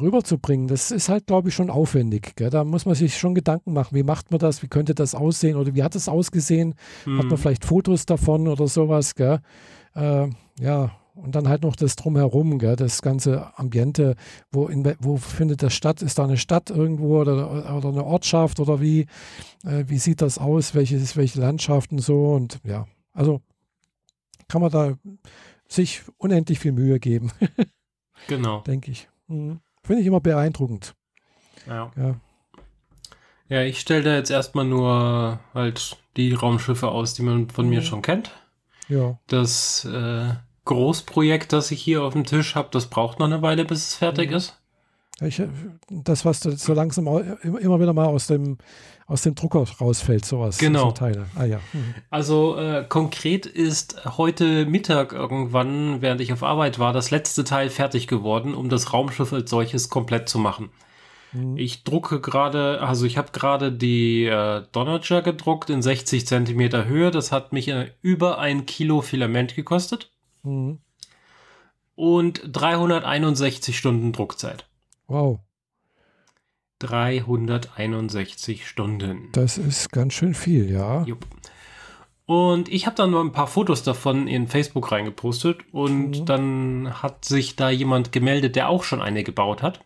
rüberzubringen, 0.00 0.68
das 0.68 0.90
ist 0.90 1.08
halt, 1.08 1.26
glaube 1.26 1.48
ich, 1.48 1.54
schon 1.54 1.70
aufwendig. 1.70 2.36
Gell? 2.36 2.50
Da 2.50 2.64
muss 2.64 2.86
man 2.86 2.94
sich 2.94 3.18
schon 3.18 3.34
Gedanken 3.34 3.72
machen, 3.72 3.94
wie 3.96 4.02
macht 4.02 4.30
man 4.30 4.38
das, 4.38 4.62
wie 4.62 4.68
könnte 4.68 4.94
das 4.94 5.14
aussehen 5.14 5.56
oder 5.56 5.74
wie 5.74 5.82
hat 5.82 5.94
es 5.94 6.08
ausgesehen? 6.08 6.74
Mhm. 7.04 7.18
Hat 7.18 7.24
man 7.24 7.34
mhm. 7.34 7.38
vielleicht 7.38 7.64
Fotos 7.64 8.06
davon 8.06 8.48
oder 8.48 8.68
sowas? 8.68 9.14
Gell? 9.14 9.40
Äh, 9.94 10.28
ja, 10.60 10.92
und 11.22 11.34
dann 11.34 11.48
halt 11.48 11.62
noch 11.62 11.76
das 11.76 11.96
Drumherum, 11.96 12.58
gell, 12.58 12.76
das 12.76 13.02
ganze 13.02 13.58
Ambiente, 13.58 14.16
wo, 14.50 14.68
in, 14.68 14.84
wo 15.00 15.16
findet 15.16 15.62
das 15.62 15.74
statt? 15.74 16.02
Ist 16.02 16.18
da 16.18 16.24
eine 16.24 16.36
Stadt 16.36 16.70
irgendwo 16.70 17.20
oder, 17.20 17.76
oder 17.76 17.88
eine 17.88 18.04
Ortschaft 18.04 18.60
oder 18.60 18.80
wie, 18.80 19.06
äh, 19.64 19.84
wie 19.86 19.98
sieht 19.98 20.22
das 20.22 20.38
aus? 20.38 20.74
Welche, 20.74 21.00
welche 21.16 21.40
Landschaften 21.40 21.98
so? 21.98 22.34
Und 22.34 22.60
ja, 22.64 22.86
also 23.12 23.40
kann 24.48 24.62
man 24.62 24.70
da 24.70 24.94
sich 25.68 26.02
unendlich 26.16 26.60
viel 26.60 26.72
Mühe 26.72 26.98
geben. 27.00 27.32
genau. 28.28 28.60
Denke 28.60 28.90
ich. 28.90 29.08
Mhm. 29.26 29.60
Finde 29.82 30.02
ich 30.02 30.06
immer 30.06 30.20
beeindruckend. 30.20 30.94
Ja. 31.66 31.90
Ja, 31.96 32.14
ja 33.48 33.62
ich 33.62 33.80
stelle 33.80 34.02
da 34.04 34.14
jetzt 34.14 34.30
erstmal 34.30 34.64
nur 34.64 35.40
halt 35.52 35.96
die 36.16 36.32
Raumschiffe 36.32 36.88
aus, 36.88 37.14
die 37.14 37.22
man 37.22 37.50
von 37.50 37.66
mhm. 37.66 37.70
mir 37.70 37.82
schon 37.82 38.02
kennt. 38.02 38.30
Ja. 38.88 39.18
Das 39.26 39.84
äh, 39.84 40.34
Großprojekt, 40.68 41.52
das 41.54 41.70
ich 41.70 41.82
hier 41.82 42.02
auf 42.02 42.12
dem 42.12 42.24
Tisch 42.24 42.54
habe, 42.54 42.68
das 42.70 42.86
braucht 42.86 43.18
noch 43.18 43.26
eine 43.26 43.40
Weile, 43.40 43.64
bis 43.64 43.88
es 43.88 43.94
fertig 43.94 44.30
mhm. 44.30 44.36
ist. 44.36 44.54
Ich, 45.20 45.42
das, 45.90 46.24
was 46.24 46.40
so 46.40 46.74
langsam 46.74 47.08
immer 47.08 47.80
wieder 47.80 47.92
mal 47.92 48.04
aus 48.04 48.28
dem, 48.28 48.58
aus 49.06 49.22
dem 49.22 49.34
Drucker 49.34 49.64
rausfällt, 49.80 50.24
sowas. 50.24 50.58
Genau. 50.58 50.86
So 50.86 50.92
Teile. 50.92 51.26
Ah, 51.34 51.44
ja. 51.44 51.58
Mhm. 51.72 51.94
Also 52.10 52.56
äh, 52.56 52.84
konkret 52.88 53.46
ist 53.46 54.04
heute 54.18 54.66
Mittag 54.66 55.12
irgendwann, 55.12 56.02
während 56.02 56.20
ich 56.20 56.32
auf 56.32 56.44
Arbeit 56.44 56.78
war, 56.78 56.92
das 56.92 57.10
letzte 57.10 57.42
Teil 57.42 57.70
fertig 57.70 58.06
geworden, 58.06 58.54
um 58.54 58.68
das 58.68 58.92
Raumschiff 58.92 59.32
als 59.32 59.50
solches 59.50 59.88
komplett 59.88 60.28
zu 60.28 60.38
machen. 60.38 60.68
Mhm. 61.32 61.56
Ich 61.56 61.82
drucke 61.82 62.20
gerade, 62.20 62.80
also 62.82 63.06
ich 63.06 63.16
habe 63.16 63.32
gerade 63.32 63.72
die 63.72 64.26
äh, 64.26 64.62
Donager 64.70 65.22
gedruckt 65.22 65.70
in 65.70 65.82
60 65.82 66.26
Zentimeter 66.26 66.84
Höhe. 66.84 67.10
Das 67.10 67.32
hat 67.32 67.52
mich 67.52 67.68
äh, 67.68 67.90
über 68.02 68.38
ein 68.38 68.66
Kilo 68.66 69.00
Filament 69.00 69.56
gekostet. 69.56 70.12
Mhm. 70.42 70.78
Und 71.94 72.42
361 72.52 73.76
Stunden 73.76 74.12
Druckzeit. 74.12 74.68
Wow. 75.08 75.40
361 76.78 78.68
Stunden. 78.68 79.28
Das 79.32 79.58
ist 79.58 79.90
ganz 79.90 80.14
schön 80.14 80.34
viel, 80.34 80.70
ja. 80.70 81.02
Jupp. 81.04 81.26
Und 82.26 82.68
ich 82.68 82.86
habe 82.86 82.94
dann 82.94 83.10
noch 83.10 83.22
ein 83.22 83.32
paar 83.32 83.46
Fotos 83.46 83.82
davon 83.82 84.28
in 84.28 84.48
Facebook 84.48 84.92
reingepostet 84.92 85.60
und 85.72 86.10
mhm. 86.10 86.26
dann 86.26 87.02
hat 87.02 87.24
sich 87.24 87.56
da 87.56 87.70
jemand 87.70 88.12
gemeldet, 88.12 88.54
der 88.54 88.68
auch 88.68 88.84
schon 88.84 89.00
eine 89.00 89.24
gebaut 89.24 89.62
hat. 89.62 89.80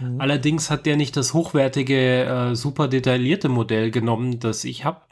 Mhm. 0.00 0.18
Allerdings 0.20 0.70
hat 0.70 0.86
der 0.86 0.96
nicht 0.96 1.14
das 1.16 1.34
hochwertige, 1.34 2.24
äh, 2.24 2.54
super 2.56 2.88
detaillierte 2.88 3.50
Modell 3.50 3.90
genommen, 3.90 4.40
das 4.40 4.64
ich 4.64 4.84
habe, 4.86 5.02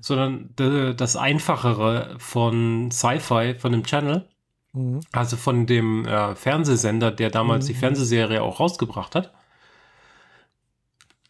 sondern 0.00 0.50
das 0.96 1.16
einfachere 1.16 2.16
von 2.18 2.90
Sci-Fi, 2.90 3.54
von 3.58 3.72
dem 3.72 3.84
Channel. 3.84 4.28
Mhm. 4.72 5.00
Also 5.12 5.36
von 5.36 5.66
dem 5.66 6.06
äh, 6.06 6.34
Fernsehsender, 6.34 7.10
der 7.10 7.30
damals 7.30 7.64
mhm. 7.64 7.68
die 7.68 7.74
Fernsehserie 7.74 8.42
auch 8.42 8.60
rausgebracht 8.60 9.14
hat. 9.14 9.32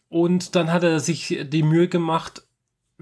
Und 0.09 0.55
dann 0.55 0.71
hat 0.71 0.83
er 0.83 0.99
sich 0.99 1.39
die 1.49 1.63
Mühe 1.63 1.87
gemacht, 1.87 2.43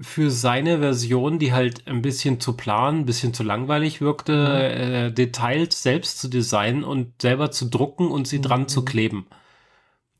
für 0.00 0.30
seine 0.30 0.78
Version, 0.78 1.38
die 1.38 1.52
halt 1.52 1.86
ein 1.86 2.00
bisschen 2.00 2.40
zu 2.40 2.56
plan, 2.56 3.00
ein 3.00 3.06
bisschen 3.06 3.34
zu 3.34 3.42
langweilig 3.42 4.00
wirkte, 4.00 4.32
mhm. 4.32 4.94
äh, 4.94 5.10
Details 5.12 5.82
selbst 5.82 6.18
zu 6.18 6.28
designen 6.28 6.84
und 6.84 7.20
selber 7.20 7.50
zu 7.50 7.66
drucken 7.66 8.10
und 8.10 8.26
sie 8.26 8.38
mhm. 8.38 8.42
dran 8.42 8.68
zu 8.68 8.84
kleben. 8.84 9.26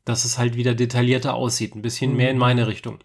Dass 0.05 0.25
es 0.25 0.37
halt 0.37 0.55
wieder 0.55 0.75
detaillierter 0.75 1.33
aussieht, 1.33 1.75
ein 1.75 1.81
bisschen 1.81 2.15
mehr 2.15 2.29
in 2.29 2.35
mhm. 2.35 2.41
meine 2.41 2.67
Richtung. 2.67 2.99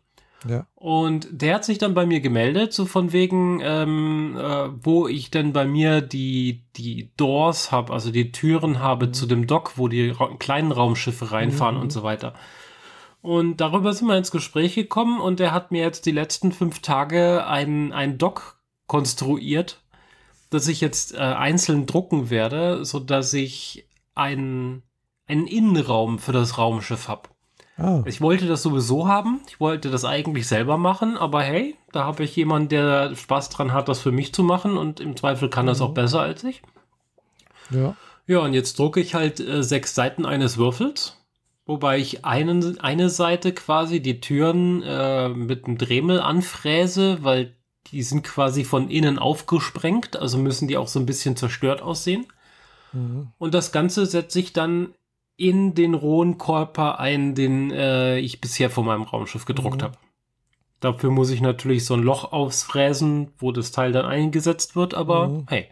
Ja. 0.49 0.66
Und 0.75 1.28
der 1.31 1.57
hat 1.57 1.64
sich 1.64 1.78
dann 1.78 1.95
bei 1.95 2.07
mir 2.07 2.21
gemeldet, 2.21 2.73
so 2.73 2.85
von 2.85 3.12
wegen, 3.12 3.61
ähm, 3.62 4.37
äh, 4.38 4.69
wo 4.83 5.09
ich 5.09 5.31
denn 5.31 5.52
bei 5.52 5.64
mir 5.64 6.00
die, 6.00 6.64
die 6.76 7.11
Doors 7.16 7.73
habe, 7.73 7.93
also 7.93 8.11
die 8.11 8.33
Türen 8.33 8.81
habe 8.81 9.09
mhm. 9.09 9.12
zu 9.14 9.26
dem 9.26 9.47
Dock, 9.47 9.76
wo 9.76 9.88
die 9.88 10.11
ra 10.11 10.35
kleinen 10.38 10.73
Raumschiffe 10.73 11.33
reinfahren 11.33 11.76
mhm. 11.76 11.83
und 11.83 11.93
so 11.93 12.02
weiter. 12.02 12.35
Und 13.23 13.61
darüber 13.61 13.93
sind 13.93 14.07
wir 14.07 14.16
ins 14.16 14.31
Gespräch 14.31 14.75
gekommen 14.75 15.21
und 15.21 15.40
er 15.40 15.52
hat 15.52 15.73
mir 15.73 15.83
jetzt 15.83 16.07
die 16.07 16.12
letzten 16.12 16.52
fünf 16.52 16.81
Tage 16.81 17.47
ein, 17.47 17.93
ein 17.93 18.19
Dock 18.19 18.61
konstruiert, 18.87 19.83
das 20.50 20.69
ich 20.69 20.81
jetzt 20.81 21.14
äh, 21.14 21.19
einzeln 21.19 21.87
drucken 21.87 22.31
werde, 22.31 22.85
so 22.85 23.00
dass 23.00 23.33
ich 23.33 23.88
einen, 24.14 24.83
einen 25.26 25.49
Innenraum 25.49 26.21
für 26.21 26.33
das 26.33 26.57
Raumschiff 26.57 27.09
habe. 27.09 27.28
Ah. 27.78 28.02
Ich 28.06 28.21
wollte 28.21 28.47
das 28.47 28.62
sowieso 28.62 29.06
haben. 29.06 29.40
Ich 29.49 29.61
wollte 29.61 29.90
das 29.90 30.04
eigentlich 30.04 30.47
selber 30.47 30.78
machen, 30.78 31.16
aber 31.16 31.42
hey, 31.42 31.76
da 31.92 32.04
habe 32.04 32.25
ich 32.25 32.35
jemanden, 32.35 32.71
der 32.71 33.14
Spaß 33.14 33.50
dran 33.50 33.73
hat, 33.73 33.88
das 33.88 34.00
für 34.00 34.12
mich 34.12 34.33
zu 34.33 34.42
machen 34.42 34.76
und 34.76 35.00
im 35.00 35.16
Zweifel 35.16 35.50
kann 35.50 35.66
mhm. 35.66 35.71
das 35.71 35.80
auch 35.80 35.92
besser 35.92 36.21
als 36.21 36.42
ich. 36.45 36.62
Ja. 37.71 37.95
Ja, 38.26 38.40
und 38.40 38.54
jetzt 38.54 38.78
drucke 38.78 39.00
ich 39.00 39.14
halt 39.14 39.40
äh, 39.40 39.62
sechs 39.62 39.95
Seiten 39.95 40.26
eines 40.26 40.56
Würfels, 40.56 41.16
wobei 41.64 41.99
ich 41.99 42.25
einen, 42.25 42.80
eine 42.80 43.09
Seite 43.09 43.52
quasi 43.52 44.00
die 44.00 44.21
Türen 44.21 44.83
äh, 44.83 45.28
mit 45.28 45.66
einem 45.66 45.78
Dremel 45.78 46.21
anfräse, 46.21 47.18
weil 47.23 47.54
die 47.92 48.02
sind 48.02 48.25
quasi 48.25 48.64
von 48.64 48.90
innen 48.90 49.21
aufgesprengt, 49.21 50.16
also 50.16 50.38
müssen 50.38 50.66
die 50.66 50.76
auch 50.76 50.88
so 50.88 50.99
ein 50.99 51.06
bisschen 51.06 51.37
zerstört 51.37 51.83
aussehen. 51.83 52.26
Mhm. 52.92 53.28
Und 53.38 53.54
das 53.54 53.71
Ganze 53.71 54.06
setze 54.06 54.40
ich 54.40 54.52
dann 54.52 54.95
in 55.37 55.75
den 55.75 55.95
rohen 55.95 56.38
Körper 56.38 56.99
ein, 56.99 57.35
den 57.35 57.71
äh, 57.71 58.19
ich 58.19 58.40
bisher 58.40 58.71
von 58.71 58.87
meinem 58.87 59.02
Raumschiff 59.02 59.45
gedruckt 59.45 59.83
mhm. 59.83 59.87
habe. 59.87 59.99
Dafür 60.81 61.11
muss 61.11 61.31
ich 61.31 61.40
natürlich 61.40 61.85
so 61.85 61.95
ein 61.95 62.02
Loch 62.02 62.33
ausfräsen, 62.33 63.33
wo 63.38 63.52
das 63.52 63.73
Teil 63.73 63.93
dann 63.93 64.07
eingesetzt 64.07 64.76
wird, 64.76 64.95
aber 64.95 65.28
mhm. 65.28 65.47
hey, 65.49 65.69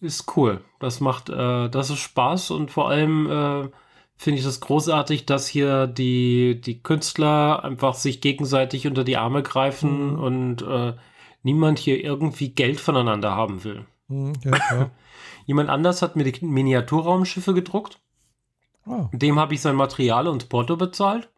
ist 0.00 0.36
cool. 0.36 0.62
Das 0.80 1.00
macht, 1.00 1.30
äh, 1.30 1.68
das 1.68 1.90
ist 1.90 1.98
Spaß 1.98 2.50
und 2.50 2.70
vor 2.70 2.88
allem 2.88 3.26
äh, 3.30 3.68
finde 4.16 4.38
ich 4.38 4.44
das 4.44 4.60
großartig, 4.60 5.26
dass 5.26 5.48
hier 5.48 5.86
die, 5.86 6.60
die 6.60 6.82
Künstler 6.82 7.64
einfach 7.64 7.94
sich 7.94 8.20
gegenseitig 8.20 8.86
unter 8.86 9.04
die 9.04 9.16
Arme 9.16 9.42
greifen 9.42 10.12
mhm. 10.12 10.18
und 10.18 10.62
äh, 10.62 10.94
niemand 11.42 11.78
hier 11.78 12.02
irgendwie 12.02 12.50
Geld 12.50 12.80
voneinander 12.80 13.34
haben 13.34 13.64
will. 13.64 13.86
Mhm, 14.08 14.34
ja, 14.44 14.90
Jemand 15.46 15.68
anders 15.68 16.02
hat 16.02 16.16
mir 16.16 16.24
die 16.24 16.44
Miniaturraumschiffe 16.44 17.54
gedruckt. 17.54 18.00
Oh. 18.86 19.08
Dem 19.12 19.38
habe 19.38 19.54
ich 19.54 19.60
sein 19.60 19.76
Material 19.76 20.28
und 20.28 20.48
Porto 20.48 20.76
bezahlt. 20.76 21.28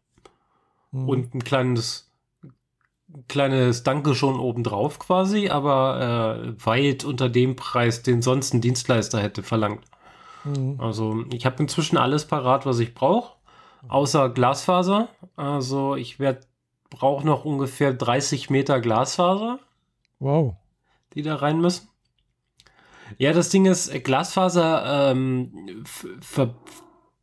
Mhm. 0.90 1.08
Und 1.08 1.34
ein 1.34 1.44
kleines, 1.44 2.10
kleines 3.28 3.82
Danke 3.82 4.14
schon 4.14 4.40
obendrauf 4.40 4.98
quasi, 4.98 5.48
aber 5.48 6.44
äh, 6.58 6.66
weit 6.66 7.04
unter 7.04 7.28
dem 7.28 7.56
Preis, 7.56 8.02
den 8.02 8.22
sonst 8.22 8.54
ein 8.54 8.60
Dienstleister 8.60 9.20
hätte 9.20 9.42
verlangt. 9.42 9.84
Mhm. 10.44 10.76
Also 10.78 11.24
ich 11.32 11.46
habe 11.46 11.62
inzwischen 11.62 11.96
alles 11.96 12.26
parat, 12.26 12.66
was 12.66 12.78
ich 12.78 12.94
brauche, 12.94 13.36
außer 13.88 14.30
Glasfaser. 14.30 15.08
Also 15.36 15.96
ich 15.96 16.18
werde 16.18 16.40
brauche 16.90 17.26
noch 17.26 17.44
ungefähr 17.44 17.92
30 17.92 18.50
Meter 18.50 18.80
Glasfaser. 18.80 19.58
Wow. 20.18 20.54
Die 21.14 21.22
da 21.22 21.36
rein 21.36 21.60
müssen. 21.60 21.88
Ja, 23.18 23.32
das 23.32 23.50
Ding 23.50 23.66
ist, 23.66 23.92
Glasfaser 24.04 25.10
ähm, 25.10 25.84
ver 26.20 26.54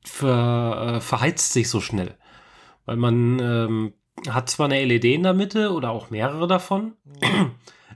ver, 0.06 0.96
äh, 0.96 1.02
verheizt 1.02 1.54
sich 1.54 1.70
so 1.70 1.80
schnell. 1.82 2.16
Weil 2.86 2.98
man 2.98 3.40
ähm, 3.40 3.94
hat 4.30 4.50
zwar 4.50 4.66
eine 4.66 4.84
LED 4.84 5.06
in 5.06 5.24
der 5.24 5.34
Mitte 5.34 5.72
oder 5.72 5.92
auch 5.92 6.10
mehrere 6.10 6.48
davon, 6.48 6.94
mhm. 7.06 7.52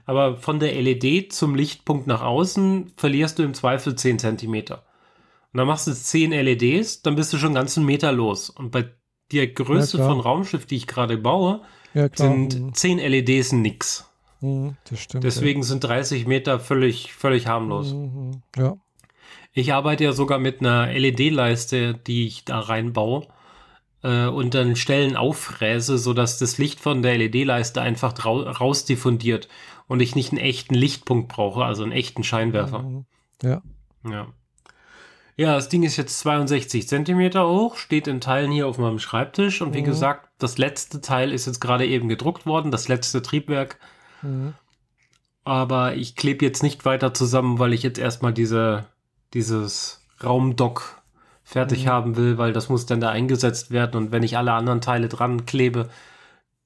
aber 0.06 0.36
von 0.36 0.60
der 0.60 0.80
LED 0.80 1.32
zum 1.32 1.54
Lichtpunkt 1.54 2.06
nach 2.06 2.22
außen 2.22 2.92
verlierst 2.96 3.38
du 3.38 3.42
im 3.42 3.54
Zweifel 3.54 3.94
10 3.94 4.18
Zentimeter. 4.18 4.84
Und 5.52 5.58
dann 5.58 5.66
machst 5.66 5.86
du 5.86 5.94
10 5.94 6.32
LEDs, 6.32 7.02
dann 7.02 7.16
bist 7.16 7.32
du 7.32 7.38
schon 7.38 7.48
einen 7.48 7.54
ganzen 7.54 7.84
Meter 7.84 8.12
los. 8.12 8.50
Und 8.50 8.70
bei 8.70 8.90
der 9.32 9.48
Größe 9.48 9.98
ja, 9.98 10.06
von 10.06 10.20
Raumschiff, 10.20 10.66
die 10.66 10.76
ich 10.76 10.86
gerade 10.86 11.16
baue, 11.16 11.62
ja, 11.94 12.08
sind 12.14 12.76
10 12.76 12.98
mhm. 12.98 13.02
LEDs 13.02 13.52
nix. 13.52 14.10
Mhm, 14.40 14.76
das 14.88 15.00
stimmt. 15.00 15.24
Deswegen 15.24 15.60
ja. 15.60 15.66
sind 15.66 15.84
30 15.84 16.26
Meter 16.26 16.60
völlig, 16.60 17.12
völlig 17.12 17.46
harmlos. 17.46 17.92
Mhm, 17.92 18.42
ja. 18.56 18.76
Ich 19.52 19.72
arbeite 19.72 20.04
ja 20.04 20.12
sogar 20.12 20.38
mit 20.38 20.60
einer 20.60 20.92
LED-Leiste, 20.92 21.94
die 21.94 22.26
ich 22.26 22.44
da 22.44 22.60
reinbaue 22.60 23.26
äh, 24.02 24.26
und 24.26 24.54
dann 24.54 24.76
Stellen 24.76 25.16
auffräse, 25.16 25.98
sodass 25.98 26.38
das 26.38 26.58
Licht 26.58 26.80
von 26.80 27.02
der 27.02 27.18
LED-Leiste 27.18 27.80
einfach 27.80 28.14
rausdiffundiert 28.24 29.48
und 29.86 30.00
ich 30.00 30.14
nicht 30.14 30.32
einen 30.32 30.40
echten 30.40 30.74
Lichtpunkt 30.74 31.28
brauche, 31.28 31.64
also 31.64 31.82
einen 31.82 31.92
echten 31.92 32.24
Scheinwerfer. 32.24 32.82
Mhm. 32.82 33.06
Ja. 33.42 33.62
Ja. 34.08 34.26
Ja, 35.36 35.54
das 35.54 35.68
Ding 35.68 35.84
ist 35.84 35.96
jetzt 35.96 36.18
62 36.18 36.88
Zentimeter 36.88 37.48
hoch, 37.48 37.76
steht 37.76 38.08
in 38.08 38.20
Teilen 38.20 38.50
hier 38.50 38.66
auf 38.66 38.76
meinem 38.76 38.98
Schreibtisch 38.98 39.62
und 39.62 39.72
wie 39.72 39.82
mhm. 39.82 39.86
gesagt, 39.86 40.30
das 40.38 40.58
letzte 40.58 41.00
Teil 41.00 41.32
ist 41.32 41.46
jetzt 41.46 41.60
gerade 41.60 41.86
eben 41.86 42.08
gedruckt 42.08 42.44
worden, 42.44 42.72
das 42.72 42.88
letzte 42.88 43.22
Triebwerk. 43.22 43.78
Mhm. 44.22 44.54
Aber 45.44 45.94
ich 45.94 46.16
klebe 46.16 46.44
jetzt 46.44 46.64
nicht 46.64 46.84
weiter 46.84 47.14
zusammen, 47.14 47.60
weil 47.60 47.72
ich 47.72 47.84
jetzt 47.84 48.00
erstmal 48.00 48.32
diese, 48.32 48.86
dieses 49.34 50.06
Raumdock 50.22 51.02
fertig 51.42 51.84
mhm. 51.84 51.88
haben 51.88 52.16
will, 52.16 52.38
weil 52.38 52.52
das 52.52 52.68
muss 52.68 52.86
dann 52.86 53.00
da 53.00 53.10
eingesetzt 53.10 53.70
werden 53.70 53.96
und 53.96 54.12
wenn 54.12 54.22
ich 54.22 54.36
alle 54.36 54.52
anderen 54.52 54.80
Teile 54.80 55.08
dran 55.08 55.46
klebe, 55.46 55.88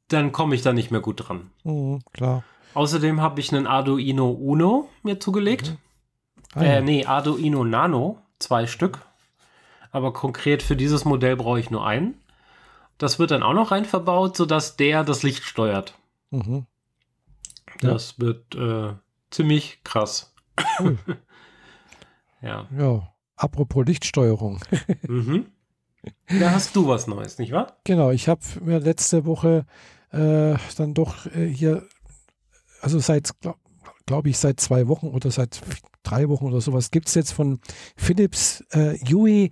dann 0.09 0.33
komme 0.33 0.55
ich 0.55 0.63
da 0.63 0.73
nicht 0.73 0.91
mehr 0.91 1.01
gut 1.01 1.29
dran. 1.29 1.51
Mhm, 1.65 2.01
klar. 2.13 2.45
Außerdem 2.75 3.21
habe 3.21 3.41
ich 3.41 3.53
einen 3.53 3.67
Arduino 3.67 4.31
Uno 4.31 4.89
mir 5.03 5.21
zugelegt. 5.21 5.71
Mhm. 5.71 5.77
Ah, 6.55 6.65
ja. 6.65 6.73
Äh, 6.75 6.83
nee, 6.83 7.07
Arduino 7.07 7.65
Nano, 7.65 8.19
zwei 8.39 8.67
Stück. 8.67 9.01
Aber 9.91 10.13
konkret 10.13 10.63
für 10.63 10.77
dieses 10.77 11.05
Modell 11.05 11.37
brauche 11.37 11.61
ich 11.61 11.71
nur 11.71 11.87
einen. 11.87 12.15
Das 12.99 13.19
wird 13.19 13.31
dann 13.31 13.43
auch 13.43 13.53
noch 13.53 13.71
rein 13.71 13.85
verbaut, 13.85 14.37
sodass 14.37 14.77
der 14.77 15.05
das 15.05 15.23
Licht 15.23 15.45
steuert. 15.45 15.95
Mhm. 16.31 16.67
Das 17.81 18.17
ja. 18.19 18.27
wird 18.27 18.55
äh, 18.55 18.95
ziemlich 19.31 19.81
krass. 19.85 20.35
Cool. 20.79 20.99
ja. 22.43 22.69
Ja, 22.77 23.09
apropos 23.37 23.85
Lichtsteuerung. 23.87 24.61
mhm. 25.09 25.47
Da 26.41 26.51
hast 26.51 26.75
du 26.75 26.89
was 26.89 27.07
Neues, 27.07 27.39
nicht 27.39 27.53
wahr? 27.53 27.77
Genau, 27.85 28.11
ich 28.11 28.29
habe 28.29 28.41
mir 28.61 28.81
letzte 28.81 29.25
Woche 29.25 29.67
äh, 30.11 30.57
dann 30.77 30.95
doch 30.95 31.27
äh, 31.27 31.47
hier, 31.47 31.87
also 32.81 32.99
seit, 32.99 33.39
glaube 33.41 33.59
glaub 34.07 34.27
ich, 34.27 34.39
seit 34.39 34.61
zwei 34.61 34.89
Wochen 34.89 35.09
oder 35.09 35.31
seit 35.31 35.61
drei 36.03 36.29
Wochen 36.29 36.47
oder 36.47 36.61
sowas, 36.61 36.91
gibt 36.91 37.09
es 37.09 37.15
jetzt 37.15 37.33
von 37.33 37.61
Philips 37.97 38.65
äh, 38.73 38.97
Yui 39.05 39.51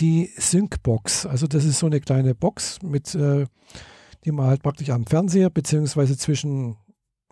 die 0.00 0.30
Sync-Box. 0.36 1.26
Also 1.26 1.46
das 1.46 1.64
ist 1.64 1.78
so 1.78 1.86
eine 1.86 2.00
kleine 2.00 2.34
Box, 2.34 2.82
mit, 2.82 3.14
äh, 3.14 3.46
die 4.24 4.32
man 4.32 4.46
halt 4.46 4.62
praktisch 4.62 4.90
am 4.90 5.06
Fernseher 5.06 5.50
beziehungsweise 5.50 6.18
zwischen 6.18 6.76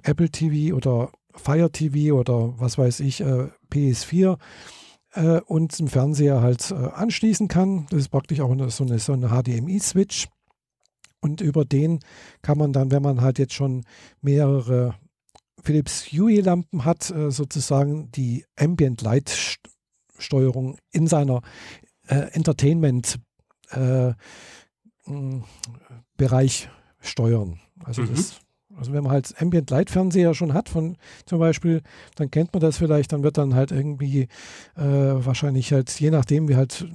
Apple 0.03 0.31
TV 0.31 0.75
oder 0.75 1.11
Fire 1.35 1.71
TV 1.71 2.17
oder 2.17 2.59
was 2.59 2.79
weiß 2.79 3.01
ich, 3.01 3.21
äh, 3.21 3.49
PS4 3.71 4.39
äh, 5.15 5.41
und 5.41 5.79
einen 5.79 5.89
Fernseher 5.89 6.41
halt 6.41 6.71
äh, 6.71 6.75
anschließen 6.75 7.49
kann. 7.49 7.87
Das 7.91 8.01
ist 8.01 8.09
praktisch 8.09 8.41
auch 8.41 8.51
eine, 8.51 8.71
so 8.71 8.85
eine, 8.85 8.99
so 8.99 9.13
eine 9.13 9.29
HDMI-Switch. 9.29 10.29
Und 11.21 11.41
über 11.41 11.65
den 11.65 12.01
kann 12.43 12.59
man 12.59 12.73
dann, 12.73 12.91
wenn 12.91 13.03
man 13.03 13.23
halt 13.23 13.39
jetzt 13.39 13.55
schon 13.55 13.85
mehrere 14.21 14.95
Philips 15.63 16.13
Hue-Lampen 16.13 16.85
hat, 16.85 17.11
äh, 17.11 17.31
sozusagen 17.31 18.11
die 18.13 18.45
Ambient 18.57 19.01
Light 19.03 19.59
Steuerung 20.19 20.79
in 20.91 21.07
seiner 21.07 21.41
äh, 22.07 22.31
Entertainment 22.33 23.19
äh, 23.71 24.13
Bereich 26.17 26.69
steuern. 27.01 27.61
Also 27.85 28.03
mhm. 28.03 28.15
das 28.15 28.41
also 28.77 28.93
wenn 28.93 29.03
man 29.03 29.13
halt 29.13 29.35
Ambient 29.41 29.71
Light 29.71 29.91
Fernseher 29.91 30.35
schon 30.35 30.55
hat, 30.55 30.69
von 30.69 30.97
zum 31.27 31.39
Beispiel, 31.39 31.83
dann 32.17 32.31
kennt 32.31 32.53
man 32.53 32.61
das 32.61 32.79
vielleicht, 32.79 33.13
dann 33.13 33.23
wird 33.23 33.39
dann 33.39 33.55
halt 33.55 33.73
irgendwie 33.73 34.29
äh, 34.77 34.83
wahrscheinlich 34.83 35.73
halt, 35.73 35.91
je 36.01 36.11
nachdem, 36.11 36.49
wie 36.49 36.57
halt 36.57 36.87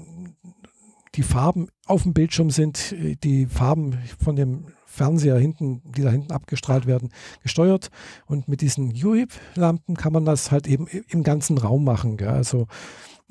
die 1.15 1.23
Farben 1.23 1.67
auf 1.85 2.03
dem 2.03 2.13
Bildschirm 2.13 2.51
sind, 2.51 2.95
die 3.23 3.45
Farben 3.47 3.97
von 4.23 4.35
dem 4.35 4.67
Fernseher 4.85 5.37
hinten, 5.37 5.81
die 5.95 6.01
da 6.01 6.09
hinten 6.09 6.31
abgestrahlt 6.31 6.85
werden, 6.85 7.09
gesteuert. 7.41 7.89
Und 8.25 8.47
mit 8.47 8.61
diesen 8.61 8.91
UIP-Lampen 8.91 9.95
kann 9.95 10.13
man 10.13 10.25
das 10.25 10.51
halt 10.51 10.67
eben 10.67 10.87
im 10.87 11.23
ganzen 11.23 11.57
Raum 11.57 11.83
machen. 11.83 12.17
Gell? 12.17 12.29
Also 12.29 12.67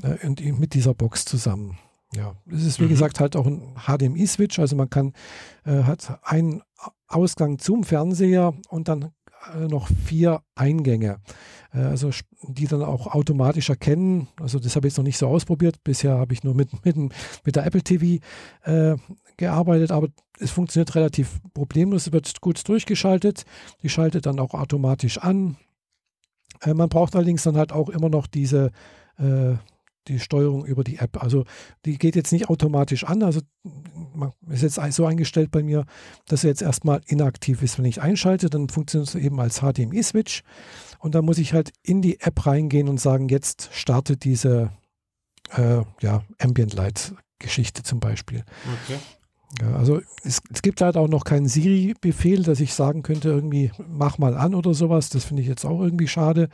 äh, 0.03 0.27
und 0.27 0.41
mit 0.59 0.75
dieser 0.75 0.95
Box 0.95 1.25
zusammen. 1.25 1.79
Ja, 2.15 2.35
es 2.51 2.65
ist 2.65 2.81
wie 2.81 2.85
mhm. 2.85 2.91
gesagt 2.91 3.21
halt 3.21 3.37
auch 3.37 3.47
ein 3.47 3.75
HDMI-Switch, 3.87 4.59
also 4.59 4.77
man 4.77 4.89
kann, 4.89 5.13
äh, 5.65 5.83
hat 5.83 6.19
einen 6.23 6.63
Ausgang 7.07 7.59
zum 7.59 7.85
Fernseher 7.85 8.55
und 8.69 8.89
dann 8.89 9.13
äh, 9.55 9.67
noch 9.67 9.89
vier 10.07 10.43
Eingänge, 10.55 11.21
äh, 11.73 11.79
also 11.79 12.11
die 12.43 12.67
dann 12.67 12.83
auch 12.83 13.09
automatisch 13.09 13.69
erkennen. 13.69 14.29
Also 14.41 14.59
das 14.59 14.75
habe 14.75 14.87
ich 14.87 14.93
jetzt 14.93 14.99
noch 14.99 15.05
nicht 15.05 15.19
so 15.19 15.29
ausprobiert. 15.29 15.85
Bisher 15.85 16.19
habe 16.19 16.33
ich 16.33 16.45
nur 16.45 16.55
mit, 16.55 16.85
mit, 16.85 16.97
mit 16.97 17.57
der 17.57 17.67
Apple 17.67 17.83
TV 17.83 18.25
äh, 18.63 18.97
gearbeitet, 19.37 19.91
aber 19.93 20.09
es 20.41 20.51
funktioniert 20.51 20.95
relativ 20.95 21.41
problemlos. 21.55 22.07
Es 22.07 22.13
wird 22.13 22.41
gut 22.41 22.67
durchgeschaltet. 22.69 23.45
Die 23.83 23.89
schaltet 23.89 24.27
dann 24.27 24.41
auch 24.41 24.55
automatisch 24.55 25.19
an. 25.19 25.57
Äh, 26.63 26.75
man 26.75 26.89
braucht 26.89 27.15
allerdings 27.15 27.43
dann 27.43 27.57
halt 27.57 27.73
auch 27.73 27.89
immer 27.89 28.09
noch 28.09 28.27
diese 28.27 28.73
äh, 29.19 29.55
die 30.09 30.19
Steuerung 30.19 30.65
über 30.65 30.85
die 30.85 30.97
App. 30.97 31.23
Also 31.23 31.45
die 31.85 31.99
geht 31.99 32.17
jetzt 32.17 32.33
nicht 32.33 32.49
automatisch 32.49 33.05
an. 33.05 33.23
Also 33.23 33.41
man 34.15 34.33
ist 34.49 34.63
jetzt 34.63 34.81
so 34.91 35.07
eingestellt 35.07 35.51
bei 35.51 35.63
mir, 35.63 35.85
dass 36.27 36.45
er 36.45 36.51
jetzt 36.51 36.63
erstmal 36.63 37.01
inaktiv 37.07 37.63
ist. 37.63 37.79
Wenn 37.79 37.85
ich 37.85 38.01
einschalte, 38.01 38.51
dann 38.51 38.69
funktioniert 38.69 39.09
es 39.09 39.15
eben 39.15 39.41
als 39.41 39.61
HDMI-Switch. 39.61 40.43
Und 40.99 41.15
dann 41.15 41.25
muss 41.25 41.39
ich 41.39 41.53
halt 41.53 41.73
in 41.83 42.03
die 42.03 42.21
App 42.21 42.47
reingehen 42.47 42.89
und 42.89 43.01
sagen, 43.01 43.29
jetzt 43.29 43.71
startet 43.73 44.25
diese 44.25 44.73
äh, 45.57 45.83
ja, 46.01 46.23
Ambient 46.39 46.75
Light-Geschichte 46.75 47.83
zum 47.83 48.01
Beispiel. 48.01 48.45
Okay. 48.85 48.99
Ja, 49.61 49.77
also 49.77 50.01
es, 50.25 50.41
es, 50.53 50.61
gibt 50.61 50.83
halt 50.83 50.97
auch 50.97 51.09
noch 51.09 51.25
keinen 51.25 51.49
Siri-Befehl, 51.49 52.43
dass 52.43 52.61
ich 52.61 52.75
sagen 52.75 53.03
könnte, 53.03 53.31
irgendwie 53.31 53.71
mach 53.89 54.19
mal 54.19 54.37
an 54.37 54.55
oder 54.55 54.75
sowas. 54.75 55.09
Das 55.09 55.25
finde 55.25 55.43
ich 55.43 55.49
jetzt 55.49 55.65
auch 55.65 55.81
irgendwie 55.81 56.09
schade. 56.09 56.49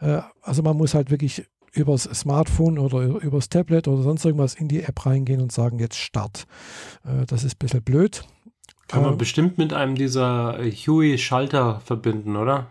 Äh, 0.00 0.20
also 0.42 0.62
man 0.62 0.76
muss 0.76 0.94
halt 0.94 1.10
wirklich 1.10 1.46
übers 1.72 2.04
Smartphone 2.04 2.78
oder 2.78 3.00
übers 3.00 3.48
Tablet 3.48 3.88
oder 3.88 4.02
sonst 4.02 4.24
irgendwas 4.24 4.54
in 4.54 4.68
die 4.68 4.82
App 4.82 5.04
reingehen 5.06 5.40
und 5.40 5.52
sagen, 5.52 5.78
jetzt 5.78 5.96
Start. 5.96 6.46
Äh, 7.04 7.26
das 7.26 7.44
ist 7.44 7.54
ein 7.54 7.58
bisschen 7.58 7.82
blöd. 7.82 8.24
Kann 8.88 9.02
man 9.02 9.14
äh, 9.14 9.16
bestimmt 9.16 9.58
mit 9.58 9.72
einem 9.72 9.94
dieser 9.94 10.58
Huey-Schalter 10.58 11.80
verbinden, 11.80 12.36
oder? 12.36 12.66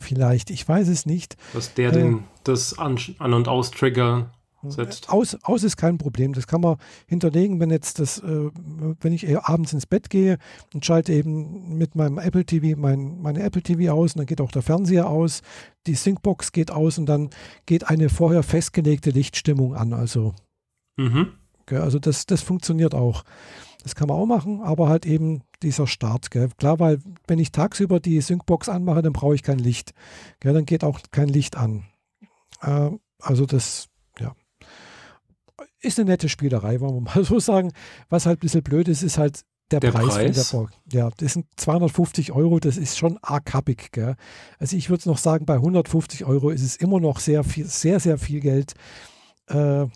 Vielleicht, 0.00 0.50
ich 0.50 0.66
weiß 0.66 0.88
es 0.88 1.06
nicht. 1.06 1.36
Dass 1.52 1.74
der 1.74 1.90
äh, 1.90 1.92
den, 1.92 2.24
das 2.44 2.78
An-, 2.78 2.98
An 3.18 3.34
und 3.34 3.48
Aus-Trigger 3.48 4.30
setzt. 4.70 5.08
Aus, 5.10 5.36
aus 5.42 5.62
ist 5.62 5.76
kein 5.76 5.98
Problem. 5.98 6.32
Das 6.32 6.46
kann 6.46 6.60
man 6.60 6.76
hinterlegen, 7.06 7.60
wenn 7.60 7.70
jetzt 7.70 7.98
das, 7.98 8.18
äh, 8.18 8.50
wenn 9.00 9.12
ich 9.12 9.38
abends 9.38 9.72
ins 9.72 9.86
Bett 9.86 10.10
gehe 10.10 10.38
und 10.74 10.84
schalte 10.84 11.12
eben 11.12 11.76
mit 11.76 11.94
meinem 11.94 12.18
Apple 12.18 12.44
TV 12.44 12.78
mein, 12.78 13.20
meine 13.20 13.42
Apple 13.42 13.62
TV 13.62 13.92
aus 13.92 14.14
und 14.14 14.18
dann 14.18 14.26
geht 14.26 14.40
auch 14.40 14.52
der 14.52 14.62
Fernseher 14.62 15.08
aus, 15.08 15.42
die 15.86 15.94
Syncbox 15.94 16.52
geht 16.52 16.70
aus 16.70 16.98
und 16.98 17.06
dann 17.06 17.30
geht 17.66 17.88
eine 17.88 18.08
vorher 18.08 18.42
festgelegte 18.42 19.10
Lichtstimmung 19.10 19.74
an. 19.74 19.92
Also, 19.92 20.34
mhm. 20.96 21.28
gell, 21.66 21.80
also 21.80 21.98
das, 21.98 22.26
das 22.26 22.42
funktioniert 22.42 22.94
auch. 22.94 23.24
Das 23.82 23.96
kann 23.96 24.08
man 24.08 24.16
auch 24.16 24.26
machen, 24.26 24.60
aber 24.62 24.88
halt 24.88 25.06
eben 25.06 25.42
dieser 25.62 25.88
Start. 25.88 26.30
Gell. 26.30 26.50
Klar, 26.56 26.78
weil 26.78 27.00
wenn 27.26 27.38
ich 27.38 27.50
tagsüber 27.50 27.98
die 27.98 28.20
Syncbox 28.20 28.68
anmache, 28.68 29.02
dann 29.02 29.12
brauche 29.12 29.34
ich 29.34 29.42
kein 29.42 29.58
Licht. 29.58 29.92
Gell, 30.40 30.54
dann 30.54 30.66
geht 30.66 30.84
auch 30.84 31.00
kein 31.10 31.28
Licht 31.28 31.56
an. 31.56 31.84
Äh, 32.60 32.90
also 33.20 33.46
das 33.46 33.88
ist 35.80 35.98
eine 35.98 36.10
nette 36.10 36.28
Spielerei, 36.28 36.80
wollen 36.80 36.94
wir 36.94 37.00
mal 37.00 37.24
so 37.24 37.38
sagen. 37.38 37.72
Was 38.08 38.26
halt 38.26 38.38
ein 38.38 38.40
bisschen 38.40 38.62
blöd 38.62 38.88
ist, 38.88 39.02
ist 39.02 39.18
halt 39.18 39.42
der, 39.70 39.80
der 39.80 39.92
Preis, 39.92 40.14
Preis? 40.14 40.50
der. 40.50 40.68
Ja, 40.92 41.10
das 41.16 41.32
sind 41.32 41.46
250 41.56 42.32
Euro, 42.32 42.60
das 42.60 42.76
ist 42.76 42.98
schon 42.98 43.18
arg 43.22 43.52
happig. 43.52 43.90
Gell? 43.92 44.16
Also 44.58 44.76
ich 44.76 44.90
würde 44.90 45.08
noch 45.08 45.18
sagen, 45.18 45.46
bei 45.46 45.54
150 45.54 46.24
Euro 46.24 46.50
ist 46.50 46.62
es 46.62 46.76
immer 46.76 47.00
noch 47.00 47.20
sehr 47.20 47.44
viel, 47.44 47.64
sehr, 47.64 48.00
sehr 48.00 48.18
viel 48.18 48.40
Geld. 48.40 48.74
Äh, 49.48 49.86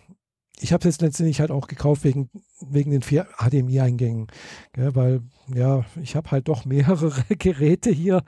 ich 0.59 0.73
habe 0.73 0.81
es 0.81 0.95
jetzt 0.95 1.03
letztendlich 1.03 1.41
halt 1.41 1.51
auch 1.51 1.67
gekauft 1.69 2.05
wegen, 2.05 2.31
wegen 2.61 2.91
den 2.91 3.03
vier 3.03 3.27
HDMI-Eingängen, 3.39 4.29
weil 4.75 5.21
ja, 5.55 5.85
ich 6.03 6.17
habe 6.17 6.31
halt 6.31 6.49
doch 6.49 6.65
mehrere 6.65 7.13
Geräte 7.39 7.91
hier 7.91 8.23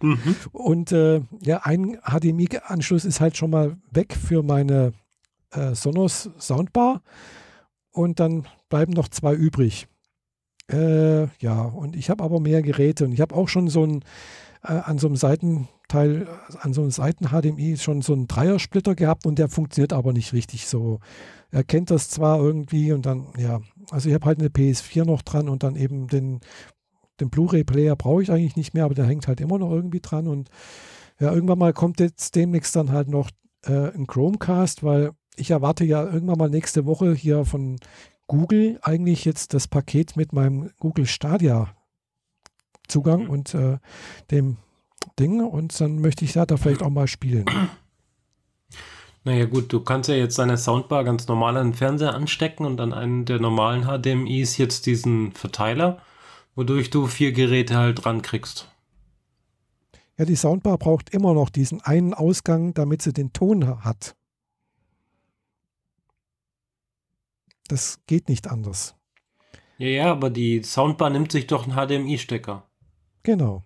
mhm. 0.00 0.36
und 0.52 0.92
äh, 0.92 1.20
ja, 1.42 1.58
ein 1.64 1.98
HDMI-Anschluss 2.02 3.04
ist 3.04 3.20
halt 3.20 3.36
schon 3.36 3.50
mal 3.50 3.76
weg 3.90 4.14
für 4.14 4.42
meine 4.42 4.94
äh, 5.52 5.74
Sonos 5.74 6.30
Soundbar 6.38 7.02
und 7.92 8.20
dann 8.20 8.46
bleiben 8.68 8.92
noch 8.92 9.08
zwei 9.08 9.34
übrig. 9.34 9.86
Äh, 10.70 11.26
ja, 11.38 11.62
und 11.62 11.96
ich 11.96 12.10
habe 12.10 12.24
aber 12.24 12.40
mehr 12.40 12.62
Geräte 12.62 13.04
und 13.04 13.12
ich 13.12 13.20
habe 13.20 13.34
auch 13.34 13.48
schon 13.48 13.68
so 13.68 13.84
ein 13.84 14.04
äh, 14.62 14.72
an 14.72 14.98
so 14.98 15.08
einem 15.08 15.16
Seitenteil, 15.16 16.28
an 16.60 16.72
so 16.72 16.82
einem 16.82 16.90
Seiten-HDMI 16.90 17.76
schon 17.76 18.02
so 18.02 18.12
einen 18.12 18.28
Dreiersplitter 18.28 18.94
gehabt 18.94 19.26
und 19.26 19.38
der 19.38 19.48
funktioniert 19.48 19.92
aber 19.92 20.12
nicht 20.12 20.32
richtig 20.32 20.66
so. 20.66 21.00
Er 21.50 21.64
kennt 21.64 21.90
das 21.90 22.08
zwar 22.08 22.38
irgendwie 22.38 22.92
und 22.92 23.04
dann, 23.04 23.26
ja, 23.36 23.60
also 23.90 24.08
ich 24.08 24.14
habe 24.14 24.26
halt 24.26 24.38
eine 24.38 24.48
PS4 24.48 25.04
noch 25.04 25.22
dran 25.22 25.48
und 25.48 25.62
dann 25.62 25.76
eben 25.76 26.06
den, 26.06 26.40
den 27.20 27.30
Blu-ray-Player 27.30 27.96
brauche 27.96 28.22
ich 28.22 28.30
eigentlich 28.30 28.56
nicht 28.56 28.72
mehr, 28.74 28.84
aber 28.84 28.94
der 28.94 29.06
hängt 29.06 29.28
halt 29.28 29.40
immer 29.40 29.58
noch 29.58 29.70
irgendwie 29.70 30.00
dran. 30.00 30.28
Und 30.28 30.48
ja, 31.20 31.32
irgendwann 31.32 31.58
mal 31.58 31.72
kommt 31.72 32.00
jetzt 32.00 32.34
demnächst 32.36 32.74
dann 32.76 32.90
halt 32.90 33.08
noch 33.08 33.30
äh, 33.66 33.90
ein 33.94 34.06
Chromecast, 34.06 34.82
weil 34.82 35.10
ich 35.36 35.50
erwarte 35.50 35.84
ja 35.84 36.04
irgendwann 36.04 36.38
mal 36.38 36.50
nächste 36.50 36.86
Woche 36.86 37.14
hier 37.14 37.44
von 37.44 37.78
Google 38.26 38.78
eigentlich 38.82 39.24
jetzt 39.24 39.54
das 39.54 39.68
Paket 39.68 40.16
mit 40.16 40.32
meinem 40.32 40.70
Google 40.78 41.06
Stadia 41.06 41.74
Zugang 42.88 43.24
mhm. 43.24 43.30
und 43.30 43.54
äh, 43.54 43.78
dem 44.30 44.58
Ding 45.18 45.40
und 45.44 45.78
dann 45.80 46.00
möchte 46.00 46.24
ich 46.24 46.32
da, 46.32 46.46
da 46.46 46.56
vielleicht 46.56 46.82
auch 46.82 46.90
mal 46.90 47.08
spielen. 47.08 47.46
Naja 49.24 49.44
gut, 49.44 49.72
du 49.72 49.78
kannst 49.78 50.08
ja 50.08 50.16
jetzt 50.16 50.36
deine 50.40 50.58
Soundbar 50.58 51.04
ganz 51.04 51.28
normal 51.28 51.56
an 51.56 51.68
den 51.68 51.74
Fernseher 51.74 52.12
anstecken 52.12 52.66
und 52.66 52.80
an 52.80 52.92
einen 52.92 53.24
der 53.24 53.38
normalen 53.38 53.84
HDMIs 53.84 54.56
jetzt 54.56 54.86
diesen 54.86 55.30
Verteiler, 55.30 56.02
wodurch 56.56 56.90
du 56.90 57.06
vier 57.06 57.30
Geräte 57.30 57.76
halt 57.76 58.04
dran 58.04 58.22
kriegst. 58.22 58.68
Ja, 60.18 60.24
die 60.24 60.34
Soundbar 60.34 60.76
braucht 60.76 61.10
immer 61.10 61.34
noch 61.34 61.50
diesen 61.50 61.80
einen 61.82 62.14
Ausgang, 62.14 62.74
damit 62.74 63.02
sie 63.02 63.12
den 63.12 63.32
Ton 63.32 63.84
hat. 63.84 64.16
Das 67.68 68.00
geht 68.06 68.28
nicht 68.28 68.48
anders. 68.48 68.96
Ja, 69.78 69.88
ja, 69.88 70.12
aber 70.12 70.30
die 70.30 70.62
Soundbar 70.62 71.10
nimmt 71.10 71.32
sich 71.32 71.46
doch 71.46 71.66
einen 71.66 71.76
HDMI-Stecker. 71.76 72.68
Genau. 73.22 73.64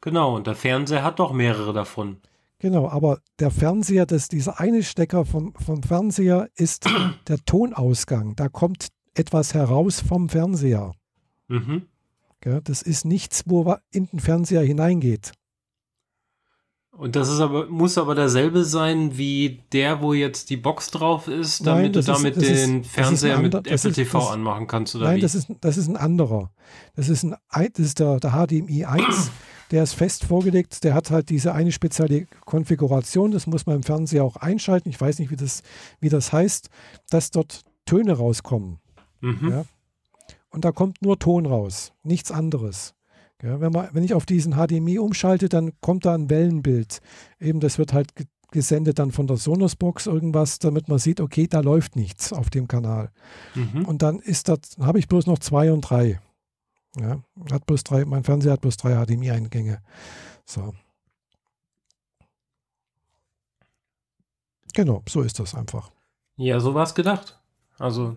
Genau, 0.00 0.36
und 0.36 0.46
der 0.46 0.54
Fernseher 0.54 1.02
hat 1.02 1.18
doch 1.18 1.32
mehrere 1.32 1.72
davon. 1.72 2.18
Genau, 2.58 2.88
aber 2.88 3.20
der 3.38 3.50
Fernseher, 3.50 4.06
das, 4.06 4.28
dieser 4.28 4.60
eine 4.60 4.82
Stecker 4.82 5.24
vom, 5.24 5.54
vom 5.54 5.82
Fernseher 5.82 6.48
ist 6.54 6.88
der 7.28 7.38
Tonausgang. 7.44 8.34
Da 8.36 8.48
kommt 8.48 8.88
etwas 9.14 9.54
heraus 9.54 10.00
vom 10.00 10.28
Fernseher. 10.28 10.92
Mhm. 11.48 11.86
Ja, 12.44 12.60
das 12.60 12.82
ist 12.82 13.04
nichts, 13.04 13.42
wo 13.46 13.74
in 13.90 14.06
den 14.06 14.20
Fernseher 14.20 14.62
hineingeht. 14.62 15.32
Und 16.96 17.14
das 17.14 17.28
ist 17.28 17.40
aber, 17.40 17.66
muss 17.66 17.98
aber 17.98 18.14
derselbe 18.14 18.64
sein 18.64 19.18
wie 19.18 19.62
der, 19.72 20.00
wo 20.00 20.14
jetzt 20.14 20.48
die 20.48 20.56
Box 20.56 20.90
drauf 20.90 21.28
ist, 21.28 21.66
damit 21.66 21.82
Nein, 21.82 21.92
du 21.92 22.02
damit 22.02 22.36
ist, 22.36 22.48
den 22.48 22.80
ist, 22.80 22.90
Fernseher 22.90 23.38
mit 23.38 23.54
Apple 23.54 23.72
ist, 23.72 23.94
TV 23.94 24.18
das, 24.18 24.30
anmachen 24.30 24.66
kannst, 24.66 24.96
oder 24.96 25.06
Nein, 25.06 25.16
wie? 25.16 25.20
das 25.20 25.34
ist, 25.34 25.48
das 25.60 25.76
ist 25.76 25.88
ein 25.88 25.98
anderer. 25.98 26.50
Das 26.94 27.10
ist, 27.10 27.22
ein, 27.22 27.36
das 27.50 27.86
ist 27.86 27.98
der, 27.98 28.18
der 28.18 28.30
HDMI 28.30 28.86
1, 28.86 29.30
der 29.70 29.82
ist 29.82 29.92
fest 29.92 30.24
vorgelegt, 30.24 30.84
der 30.84 30.94
hat 30.94 31.10
halt 31.10 31.28
diese 31.28 31.52
eine 31.52 31.70
spezielle 31.70 32.26
Konfiguration, 32.46 33.30
das 33.30 33.46
muss 33.46 33.66
man 33.66 33.76
im 33.76 33.82
Fernseher 33.82 34.24
auch 34.24 34.36
einschalten, 34.36 34.88
ich 34.88 35.00
weiß 35.00 35.18
nicht, 35.18 35.30
wie 35.30 35.36
das, 35.36 35.62
wie 36.00 36.08
das 36.08 36.32
heißt, 36.32 36.70
dass 37.10 37.30
dort 37.30 37.64
Töne 37.84 38.14
rauskommen. 38.14 38.78
Mhm. 39.20 39.50
Ja? 39.50 39.64
Und 40.48 40.64
da 40.64 40.72
kommt 40.72 41.02
nur 41.02 41.18
Ton 41.18 41.44
raus, 41.44 41.92
nichts 42.02 42.30
anderes. 42.30 42.95
Ja, 43.42 43.60
wenn, 43.60 43.72
man, 43.72 43.88
wenn 43.92 44.04
ich 44.04 44.14
auf 44.14 44.24
diesen 44.24 44.54
HDMI 44.54 44.98
umschalte, 44.98 45.48
dann 45.48 45.72
kommt 45.80 46.06
da 46.06 46.14
ein 46.14 46.30
Wellenbild. 46.30 47.00
Eben, 47.38 47.60
das 47.60 47.78
wird 47.78 47.92
halt 47.92 48.12
gesendet 48.50 48.98
dann 48.98 49.10
von 49.10 49.26
der 49.26 49.36
Sonos-Box 49.36 50.06
irgendwas, 50.06 50.58
damit 50.58 50.88
man 50.88 50.98
sieht, 50.98 51.20
okay, 51.20 51.46
da 51.46 51.60
läuft 51.60 51.96
nichts 51.96 52.32
auf 52.32 52.48
dem 52.48 52.68
Kanal. 52.68 53.10
Mhm. 53.54 53.84
Und 53.84 54.02
dann 54.02 54.18
ist 54.18 54.48
das, 54.48 54.58
habe 54.80 54.98
ich 54.98 55.08
bloß 55.08 55.26
noch 55.26 55.38
zwei 55.38 55.72
und 55.72 55.82
drei. 55.82 56.20
Ja, 56.98 57.22
hat 57.50 57.66
bloß 57.66 57.84
drei, 57.84 58.06
mein 58.06 58.24
Fernseher 58.24 58.52
hat 58.52 58.62
bloß 58.62 58.78
drei 58.78 59.04
HDMI-Eingänge. 59.04 59.82
So. 60.46 60.72
Genau, 64.72 65.02
so 65.06 65.20
ist 65.20 65.38
das 65.38 65.54
einfach. 65.54 65.90
Ja, 66.36 66.60
so 66.60 66.74
war 66.74 66.84
es 66.84 66.94
gedacht. 66.94 67.38
Also 67.78 68.16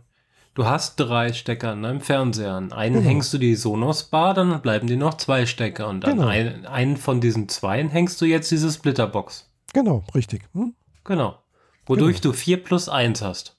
Du 0.53 0.65
hast 0.65 0.95
drei 0.97 1.31
Stecker 1.31 1.73
in 1.73 1.83
deinem 1.83 2.01
Fernseher. 2.01 2.53
An 2.53 2.73
einen 2.73 2.95
genau. 2.95 3.07
hängst 3.07 3.33
du 3.33 3.37
die 3.37 3.55
Sonos-Bar, 3.55 4.33
dann 4.33 4.61
bleiben 4.61 4.87
dir 4.87 4.97
noch 4.97 5.15
zwei 5.15 5.45
Stecker. 5.45 5.87
Und 5.87 6.05
an 6.05 6.17
genau. 6.17 6.27
ein, 6.27 6.65
einen 6.65 6.97
von 6.97 7.21
diesen 7.21 7.47
zwei 7.49 7.87
hängst 7.87 8.19
du 8.21 8.25
jetzt 8.25 8.51
diese 8.51 8.71
Splitterbox. 8.71 9.49
Genau, 9.73 10.03
richtig. 10.13 10.43
Hm? 10.53 10.73
Genau. 11.03 11.37
Wodurch 11.85 12.21
genau. 12.21 12.33
du 12.33 12.37
4 12.37 12.63
plus 12.63 12.89
1 12.89 13.21
hast. 13.21 13.57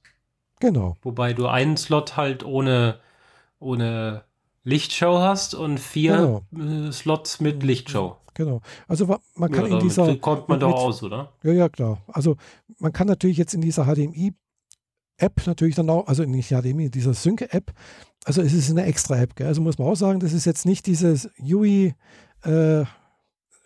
Genau. 0.61 0.96
Wobei 1.03 1.33
du 1.33 1.46
einen 1.46 1.76
Slot 1.76 2.16
halt 2.16 2.44
ohne, 2.44 2.98
ohne 3.59 4.24
Lichtshow 4.62 5.20
hast 5.20 5.55
und 5.55 5.79
vier 5.81 6.42
genau. 6.53 6.88
Äh, 6.88 6.92
Slots 6.92 7.40
mit 7.40 7.62
Lichtshow. 7.62 8.16
Genau. 8.35 8.61
Also 8.87 9.07
man 9.35 9.50
kann 9.50 9.66
ja, 9.66 9.79
in 9.79 9.81
dieser. 9.81 10.16
Kommt 10.16 10.48
man 10.48 10.59
mit, 10.59 10.62
doch 10.62 10.74
aus, 10.74 11.03
oder? 11.03 11.33
Ja, 11.42 11.53
ja, 11.53 11.68
klar. 11.68 12.03
Also 12.09 12.37
man 12.79 12.92
kann 12.92 13.07
natürlich 13.07 13.38
jetzt 13.38 13.55
in 13.55 13.61
dieser 13.61 13.85
HDMI 13.85 14.35
App 15.20 15.46
natürlich 15.46 15.74
dann 15.74 15.90
auch, 15.90 16.06
also 16.06 16.24
nicht 16.24 16.50
HDMI, 16.50 16.90
dieser 16.90 17.14
Sync-App, 17.14 17.72
also 18.24 18.42
es 18.42 18.52
ist 18.52 18.70
eine 18.70 18.85
extra 18.85 19.18
App, 19.18 19.37
gell? 19.37 19.46
also 19.46 19.61
muss 19.61 19.78
man 19.78 19.88
auch 19.88 19.96
sagen, 19.96 20.20
das 20.20 20.33
ist 20.33 20.44
jetzt 20.44 20.66
nicht 20.66 20.87
dieses 20.87 21.28
UI, 21.40 21.94
äh, 22.42 22.85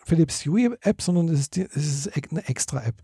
Philips 0.04 0.46
UI-App, 0.46 1.00
sondern 1.00 1.28
es 1.28 1.40
ist, 1.40 1.56
ist, 1.56 2.10
eine 2.30 2.46
extra 2.46 2.84
App. 2.84 2.96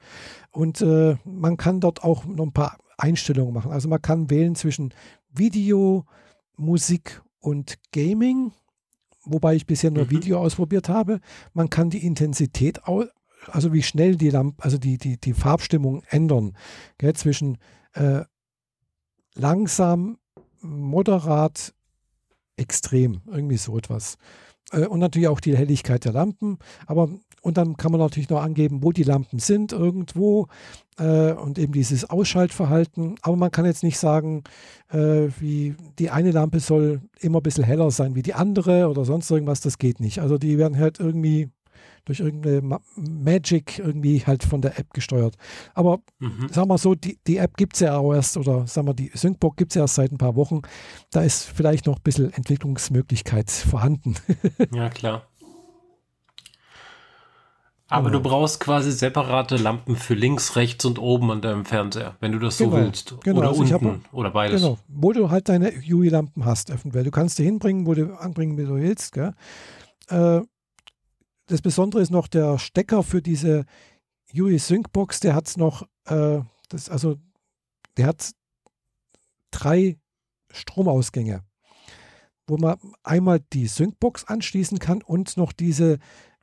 Und 0.51 0.83
äh, 0.83 1.17
man 1.25 1.57
kann 1.57 1.81
dort 1.81 2.05
auch 2.05 2.27
noch 2.27 2.45
ein 2.45 2.53
paar 2.53 2.77
Einstellungen 2.99 3.55
machen. 3.55 3.73
Also 3.73 3.89
man 3.89 4.03
kann 4.03 4.31
wählen 4.31 4.55
zwischen 4.55 4.93
Video, 5.33 6.05
Musik 6.57 7.23
und 7.39 7.79
Gaming, 7.93 8.53
wobei 9.25 9.55
ich 9.55 9.67
bisher 9.67 9.91
nur 9.91 10.05
mhm. 10.05 10.11
Video 10.11 10.39
ausprobiert 10.39 10.89
habe. 10.89 11.21
Man 11.55 11.71
kann 11.71 11.89
die 11.89 12.05
Intensität, 12.05 12.81
also 12.87 13.73
wie 13.73 13.83
schnell 13.83 14.17
die 14.17 14.31
Lampe, 14.31 14.63
also 14.63 14.77
die, 14.77 14.99
die, 14.99 15.19
die 15.19 15.33
Farbstimmung 15.33 16.03
ändern, 16.09 16.57
gell, 16.99 17.15
zwischen 17.15 17.57
äh, 17.95 18.23
langsam, 19.35 20.19
moderat, 20.61 21.75
extrem, 22.57 23.23
irgendwie 23.27 23.57
so 23.57 23.77
etwas. 23.79 24.17
Äh, 24.73 24.87
und 24.87 25.01
natürlich 25.01 25.29
auch 25.29 25.41
die 25.41 25.57
Helligkeit 25.57 26.05
der 26.05 26.13
Lampen, 26.13 26.59
aber 26.87 27.09
und 27.43 27.57
dann 27.57 27.77
kann 27.77 27.91
man 27.91 28.01
natürlich 28.01 28.29
noch 28.29 28.43
angeben, 28.43 28.83
wo 28.83 28.93
die 28.93 29.03
Lampen 29.03 29.39
sind 29.39 29.73
irgendwo 29.73 30.49
äh, 30.99 31.33
und 31.33 31.59
eben 31.59 31.73
dieses 31.73 32.09
Ausschaltverhalten. 32.09 33.17
Aber 33.23 33.37
man 33.37 33.51
kann 33.51 33.65
jetzt 33.65 33.83
nicht 33.83 33.99
sagen, 33.99 34.45
äh, 34.91 35.29
wie 35.39 35.75
die 35.99 36.11
eine 36.11 36.33
Lampe 36.33 36.61
soll 36.61 37.01
immer 37.19 37.41
ein 37.41 37.43
bisschen 37.43 37.65
heller 37.65 37.91
sein 37.91 38.15
wie 38.15 38.23
die 38.23 38.35
andere 38.35 38.89
oder 38.89 39.07
sonst 39.07 39.31
irgendwas. 39.31 39.61
Das 39.61 39.79
geht 39.79 40.01
nicht. 40.01 40.21
Also 40.21 40.37
die 40.37 40.59
werden 40.59 40.79
halt 40.79 41.01
irgendwie 41.01 41.49
durch 42.05 42.21
irgendeine 42.21 42.61
Ma 42.63 42.81
Magic 42.97 43.79
irgendwie 43.79 44.21
halt 44.27 44.45
von 44.45 44.61
der 44.61 44.79
App 44.79 44.93
gesteuert. 44.93 45.37
Aber 45.75 46.01
mhm. 46.19 46.49
sagen 46.51 46.69
wir 46.69 46.79
so, 46.79 46.95
die, 46.95 47.19
die 47.27 47.39
App 47.39 47.57
gibt 47.57 47.75
es 47.75 47.81
ja 47.81 47.97
auch 47.97 48.15
erst, 48.15 48.37
oder 48.37 48.67
sagen 48.67 48.87
wir, 48.87 48.95
die 48.95 49.11
Syncbox 49.15 49.57
gibt 49.57 49.73
es 49.73 49.77
ja 49.77 49.83
erst 49.83 49.95
seit 49.95 50.13
ein 50.13 50.19
paar 50.19 50.37
Wochen. 50.37 50.63
Da 51.11 51.23
ist 51.23 51.45
vielleicht 51.45 51.87
noch 51.87 51.97
ein 51.97 52.03
bisschen 52.03 52.33
Entwicklungsmöglichkeit 52.33 53.51
vorhanden. 53.51 54.17
ja, 54.73 54.89
klar. 54.89 55.27
Aber 57.91 58.09
genau. 58.09 58.23
du 58.23 58.29
brauchst 58.29 58.61
quasi 58.61 58.93
separate 58.93 59.57
Lampen 59.57 59.97
für 59.97 60.15
links, 60.15 60.55
rechts 60.55 60.85
und 60.85 61.01
oben 61.01 61.33
an 61.33 61.43
deinem 61.43 61.65
Fernseher, 61.65 62.15
wenn 62.21 62.31
du 62.31 62.39
das 62.39 62.57
so 62.57 62.71
genau. 62.71 62.77
willst. 62.77 63.17
Genau. 63.25 63.39
Oder 63.41 63.49
also 63.49 63.63
unten 63.63 63.75
hab, 64.05 64.15
oder 64.15 64.31
beides. 64.31 64.63
Genau, 64.63 64.79
wo 64.87 65.13
du 65.13 65.29
halt 65.29 65.49
deine 65.49 65.73
UI-Lampen 65.73 66.45
hast, 66.45 66.71
eventuell. 66.71 67.03
Du 67.03 67.11
kannst 67.11 67.41
die 67.41 67.43
hinbringen, 67.43 67.87
wo 67.87 67.95
du 67.95 68.15
anbringen 68.17 68.57
wie 68.57 68.65
du 68.65 68.77
willst. 68.77 69.13
Gell? 69.13 69.35
Äh, 70.09 70.41
das 71.51 71.63
Besondere 71.63 72.01
ist 72.01 72.11
noch 72.11 72.29
der 72.29 72.59
Stecker 72.59 73.03
für 73.03 73.21
diese 73.21 73.65
UI 74.35 74.59
Sync 74.59 74.93
Box, 74.93 75.21
der 75.21 75.35
hat 75.35 75.49
es 75.49 75.57
noch, 75.57 75.83
äh, 76.07 76.41
das, 76.69 76.89
also 76.89 77.17
der 77.97 78.07
hat 78.07 78.31
drei 79.51 79.99
Stromausgänge, 80.53 81.43
wo 82.47 82.57
man 82.57 82.79
einmal 83.03 83.41
die 83.53 83.67
Sync-Box 83.67 84.25
anschließen 84.25 84.79
kann 84.79 85.03
und 85.03 85.37
noch 85.37 85.53
diese 85.53 85.99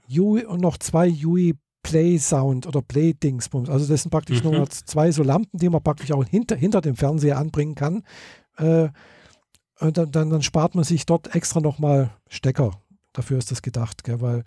UI 0.09 0.45
und 0.45 0.61
noch 0.61 0.77
zwei 0.77 1.09
UI 1.09 1.55
Play 1.83 2.17
Sound 2.17 2.67
oder 2.67 2.81
Play 2.81 3.13
Dingsbums. 3.13 3.69
Also 3.69 3.87
das 3.87 4.03
sind 4.03 4.11
praktisch 4.11 4.43
mhm. 4.43 4.51
nur 4.51 4.69
zwei 4.69 5.11
so 5.11 5.23
Lampen, 5.23 5.57
die 5.57 5.69
man 5.69 5.83
praktisch 5.83 6.11
auch 6.11 6.25
hinter, 6.25 6.55
hinter 6.57 6.81
dem 6.81 6.95
Fernseher 6.95 7.37
anbringen 7.37 7.75
kann. 7.75 8.03
Äh, 8.57 8.89
und 9.79 9.97
dann, 9.97 10.11
dann, 10.11 10.29
dann, 10.29 10.41
spart 10.41 10.75
man 10.75 10.83
sich 10.83 11.05
dort 11.05 11.33
extra 11.35 11.61
nochmal 11.61 12.11
Stecker 12.27 12.71
dafür 13.17 13.37
ist 13.37 13.51
das 13.51 13.61
gedacht, 13.61 14.03
gell? 14.03 14.21
weil 14.21 14.43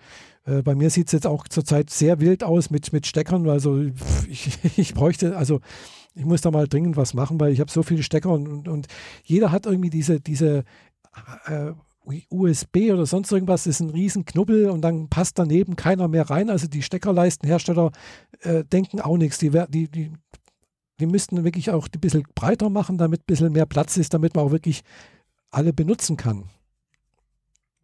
äh, 0.47 0.63
bei 0.63 0.75
mir 0.75 0.91
sieht 0.91 1.09
es 1.09 1.13
jetzt 1.13 1.27
auch 1.27 1.49
zurzeit 1.49 1.91
sehr 1.91 2.21
wild 2.21 2.45
aus 2.45 2.71
mit, 2.71 2.93
mit 2.93 3.07
Steckern, 3.07 3.49
also 3.49 3.81
ich, 4.29 4.59
ich 4.77 4.95
bräuchte, 4.95 5.37
also 5.37 5.61
ich 6.15 6.25
muss 6.25 6.41
da 6.41 6.51
mal 6.51 6.67
dringend 6.67 6.97
was 6.97 7.15
machen, 7.15 7.39
weil 7.41 7.53
ich 7.53 7.61
habe 7.61 7.71
so 7.71 7.83
viele 7.83 8.03
Stecker 8.03 8.31
und, 8.31 8.49
und, 8.49 8.69
und, 8.69 8.87
jeder 9.25 9.53
hat 9.53 9.67
irgendwie 9.67 9.91
diese, 9.91 10.21
diese 10.21 10.65
äh, 11.47 11.73
USB 12.31 12.91
oder 12.93 13.07
sonst 13.07 13.31
irgendwas, 13.31 13.65
das 13.65 13.77
ist 13.77 13.81
ein 13.81 13.91
riesen 13.91 14.25
Knubbel 14.25 14.71
und 14.71 14.83
dann 14.83 15.09
passt 15.09 15.39
daneben 15.39 15.77
keiner 15.77 16.09
mehr 16.09 16.29
rein. 16.29 16.51
Also 16.51 16.67
die 16.67 16.83
Steckerleistenhersteller 16.83 17.93
äh, 18.41 18.65
denken 18.65 19.01
auch 19.01 19.17
nichts. 19.17 19.39
Die, 19.39 19.51
die, 19.69 19.89
die, 19.89 20.13
die 20.99 21.07
müssten 21.07 21.45
wirklich 21.45 21.71
auch 21.71 21.89
ein 21.93 22.01
bisschen 22.01 22.25
breiter 22.35 22.71
machen, 22.71 22.99
damit 22.99 23.21
ein 23.21 23.27
bisschen 23.27 23.53
mehr 23.53 23.67
Platz 23.67 23.97
ist, 23.97 24.13
damit 24.15 24.35
man 24.35 24.47
auch 24.47 24.51
wirklich 24.51 24.83
alle 25.51 25.73
benutzen 25.73 26.17
kann. 26.17 26.45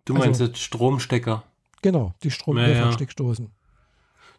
Du 0.06 0.14
meinst 0.14 0.40
also, 0.40 0.44
jetzt 0.44 0.62
Stromstecker? 0.62 1.42
Genau, 1.82 2.14
die 2.22 2.30
Stromsteckdosen. 2.30 3.46
Ja. 3.46 3.50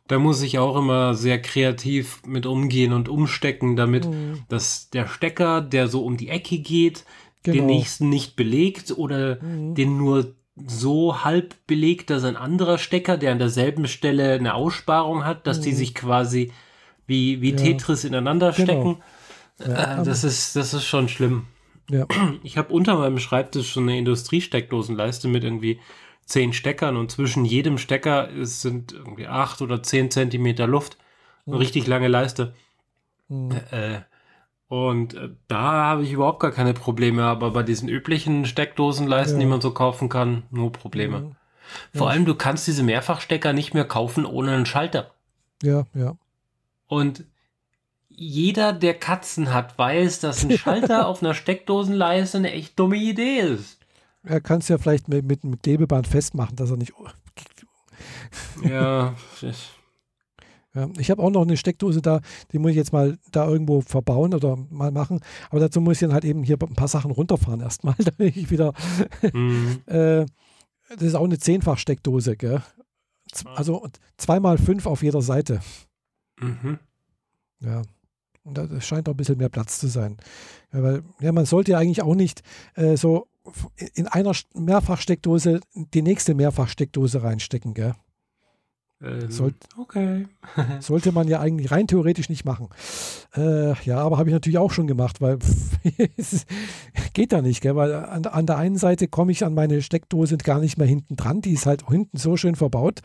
Da 0.08 0.20
muss 0.20 0.42
ich 0.42 0.58
auch 0.58 0.78
immer 0.78 1.14
sehr 1.14 1.42
kreativ 1.42 2.22
mit 2.26 2.46
umgehen 2.46 2.94
und 2.94 3.10
umstecken, 3.10 3.76
damit 3.76 4.06
mhm. 4.06 4.44
dass 4.48 4.90
der 4.90 5.08
Stecker, 5.08 5.62
der 5.62 5.90
so 5.90 6.04
um 6.04 6.18
die 6.18 6.30
Ecke 6.30 6.60
geht, 6.60 7.04
genau. 7.44 7.58
den 7.58 7.66
nächsten 7.68 8.10
nicht 8.10 8.36
belegt 8.36 8.98
oder 8.98 9.42
mhm. 9.44 9.76
den 9.76 9.98
nur 9.98 10.34
so 10.66 11.24
halb 11.24 11.56
belegt, 11.68 12.10
dass 12.10 12.24
ein 12.24 12.38
anderer 12.38 12.78
Stecker, 12.78 13.18
der 13.18 13.34
an 13.34 13.40
derselben 13.40 13.88
Stelle 13.88 14.34
eine 14.34 14.56
Aussparung 14.56 15.26
hat, 15.26 15.46
dass 15.46 15.60
mhm. 15.60 15.64
die 15.64 15.74
sich 15.74 15.94
quasi 15.94 16.52
wie, 17.06 17.42
wie 17.42 17.52
ja. 17.52 17.58
Tetris 17.58 18.06
ineinander 18.06 18.54
genau. 18.54 18.66
stecken. 18.66 18.98
Ja, 19.60 20.02
äh, 20.02 20.04
das, 20.04 20.24
ist, 20.24 20.56
das 20.56 20.74
ist 20.74 20.86
schon 20.86 21.10
schlimm. 21.10 21.48
Ja. 21.90 22.06
Ich 22.44 22.58
habe 22.58 22.74
unter 22.74 22.98
meinem 22.98 23.20
Schreibtisch 23.20 23.72
schon 23.72 23.84
eine 23.84 23.98
Industriesteckdosenleiste 23.98 25.28
mit 25.28 25.44
irgendwie 25.44 25.80
zehn 26.26 26.52
Steckern 26.52 26.98
und 26.98 27.12
zwischen 27.12 27.46
jedem 27.46 27.78
Stecker 27.78 28.30
ist, 28.30 28.62
sind 28.62 28.92
irgendwie 28.92 29.28
acht 29.28 29.62
oder 29.62 29.82
zehn 29.82 30.12
Zentimeter 30.12 30.68
Luft. 30.68 30.98
Eine 31.46 31.56
mhm. 31.56 31.62
richtig 31.62 31.88
lange 31.88 32.10
Leiste. 32.10 32.54
Mhm. 33.30 33.52
Äh, 33.72 34.02
und 34.68 35.14
äh, 35.14 35.30
da 35.48 35.86
habe 35.86 36.04
ich 36.04 36.12
überhaupt 36.12 36.42
gar 36.42 36.52
keine 36.52 36.74
Probleme, 36.74 37.24
aber 37.24 37.52
bei 37.52 37.64
diesen 37.64 37.88
üblichen 37.88 38.46
Steckdosenleisten, 38.46 39.40
ja. 39.40 39.46
die 39.46 39.50
man 39.50 39.62
so 39.62 39.72
kaufen 39.72 40.10
kann, 40.10 40.44
nur 40.52 40.74
Probleme. 40.74 41.20
Mhm. 41.20 41.36
Vor 41.94 42.08
ja. 42.08 42.14
allem, 42.14 42.26
du 42.26 42.36
kannst 42.36 42.68
diese 42.68 42.84
Mehrfachstecker 42.84 43.54
nicht 43.54 43.74
mehr 43.74 43.86
kaufen 43.86 44.26
ohne 44.26 44.52
einen 44.52 44.66
Schalter. 44.66 45.12
Ja, 45.64 45.86
ja. 45.94 46.18
Und 46.88 47.26
jeder, 48.20 48.74
der 48.74 48.96
Katzen 48.96 49.54
hat, 49.54 49.78
weiß, 49.78 50.20
dass 50.20 50.44
ein 50.44 50.58
Schalter 50.58 51.08
auf 51.08 51.22
einer 51.22 51.36
Steckdosenleiste 51.36 52.40
eine 52.40 52.52
echt 52.52 52.78
dumme 52.78 52.98
Idee 52.98 53.40
ist. 53.40 53.78
Er 54.24 54.42
kann 54.42 54.60
es 54.60 54.68
ja 54.68 54.78
vielleicht 54.78 55.08
mit, 55.08 55.24
mit 55.24 55.44
einem 55.44 55.62
Klebeband 55.62 56.08
festmachen, 56.08 56.56
dass 56.56 56.72
er 56.72 56.78
nicht. 56.78 56.94
ja, 58.64 59.16
ja, 60.74 60.90
ich 60.98 61.10
habe 61.10 61.24
auch 61.24 61.30
noch 61.30 61.44
eine 61.44 61.58
Steckdose 61.58 62.02
da, 62.02 62.22
die 62.52 62.60
muss 62.60 62.72
ich 62.72 62.78
jetzt 62.78 62.92
mal 62.92 63.18
da 63.32 63.48
irgendwo 63.48 63.82
verbauen 63.82 64.34
oder 64.34 64.58
mal 64.70 64.92
machen. 64.92 65.22
Aber 65.50 65.60
dazu 65.60 65.80
muss 65.80 65.98
ich 65.98 66.02
dann 66.02 66.14
halt 66.14 66.26
eben 66.26 66.44
hier 66.44 66.58
ein 66.62 66.76
paar 66.76 66.88
Sachen 66.88 67.12
runterfahren 67.12 67.62
erstmal, 67.62 67.96
damit 68.18 68.36
ich 68.36 68.50
wieder. 68.50 68.74
Mhm. 69.34 69.82
äh, 69.86 70.26
das 70.90 71.02
ist 71.02 71.16
auch 71.16 71.24
eine 71.24 71.38
Zehnfach-Steckdose, 71.38 72.36
gell? 72.36 72.64
Ah. 73.46 73.56
Also 73.56 73.88
zweimal 74.18 74.58
fünf 74.58 74.86
auf 74.86 75.04
jeder 75.04 75.22
Seite. 75.22 75.62
Mhm. 76.40 76.80
Ja. 77.60 77.82
Und 78.48 78.58
da 78.58 78.82
scheint 78.82 79.10
auch 79.10 79.14
ein 79.14 79.18
bisschen 79.18 79.38
mehr 79.38 79.50
Platz 79.50 79.78
zu 79.78 79.88
sein. 79.88 80.18
Ja, 80.74 80.82
weil, 80.82 81.04
ja, 81.20 81.32
man 81.32 81.46
sollte 81.46 81.74
ja 81.74 81.80
eigentlich 81.80 82.02
auch 82.02 82.16
nicht 82.16 82.44
äh, 82.76 82.96
so 82.96 83.28
in 83.94 84.08
einer 84.08 84.34
Mehrfachsteckdose 84.54 85.60
die 85.74 86.02
nächste 86.02 86.34
Mehrfachsteckdose 86.34 87.24
reinstecken, 87.24 87.74
gell? 87.74 87.94
Ähm, 89.00 89.30
Soll, 89.30 89.54
okay. 89.78 90.26
sollte 90.80 91.12
man 91.12 91.28
ja 91.28 91.40
eigentlich 91.40 91.70
rein 91.70 91.86
theoretisch 91.86 92.30
nicht 92.30 92.46
machen. 92.46 92.70
Äh, 93.36 93.74
ja, 93.84 94.00
aber 94.00 94.18
habe 94.18 94.30
ich 94.30 94.34
natürlich 94.34 94.58
auch 94.58 94.72
schon 94.72 94.88
gemacht, 94.88 95.22
weil 95.22 95.38
es 96.18 96.48
geht 97.14 97.32
da 97.32 97.44
nicht, 97.44 97.62
gell? 97.62 97.76
weil 97.76 97.94
an, 97.94 98.26
an 98.26 98.48
der 98.48 98.58
einen 98.58 98.78
Seite 98.78 99.08
komme 99.08 99.32
ich 99.32 99.46
an 99.46 99.54
meine 99.54 99.84
Steckdose 99.84 100.38
gar 100.38 100.60
nicht 100.60 100.80
mehr 100.80 100.88
hinten 100.88 101.16
dran, 101.16 101.42
die 101.42 101.54
ist 101.54 101.68
halt 101.68 101.88
hinten 101.88 102.18
so 102.18 102.38
schön 102.38 102.56
verbaut. 102.56 103.02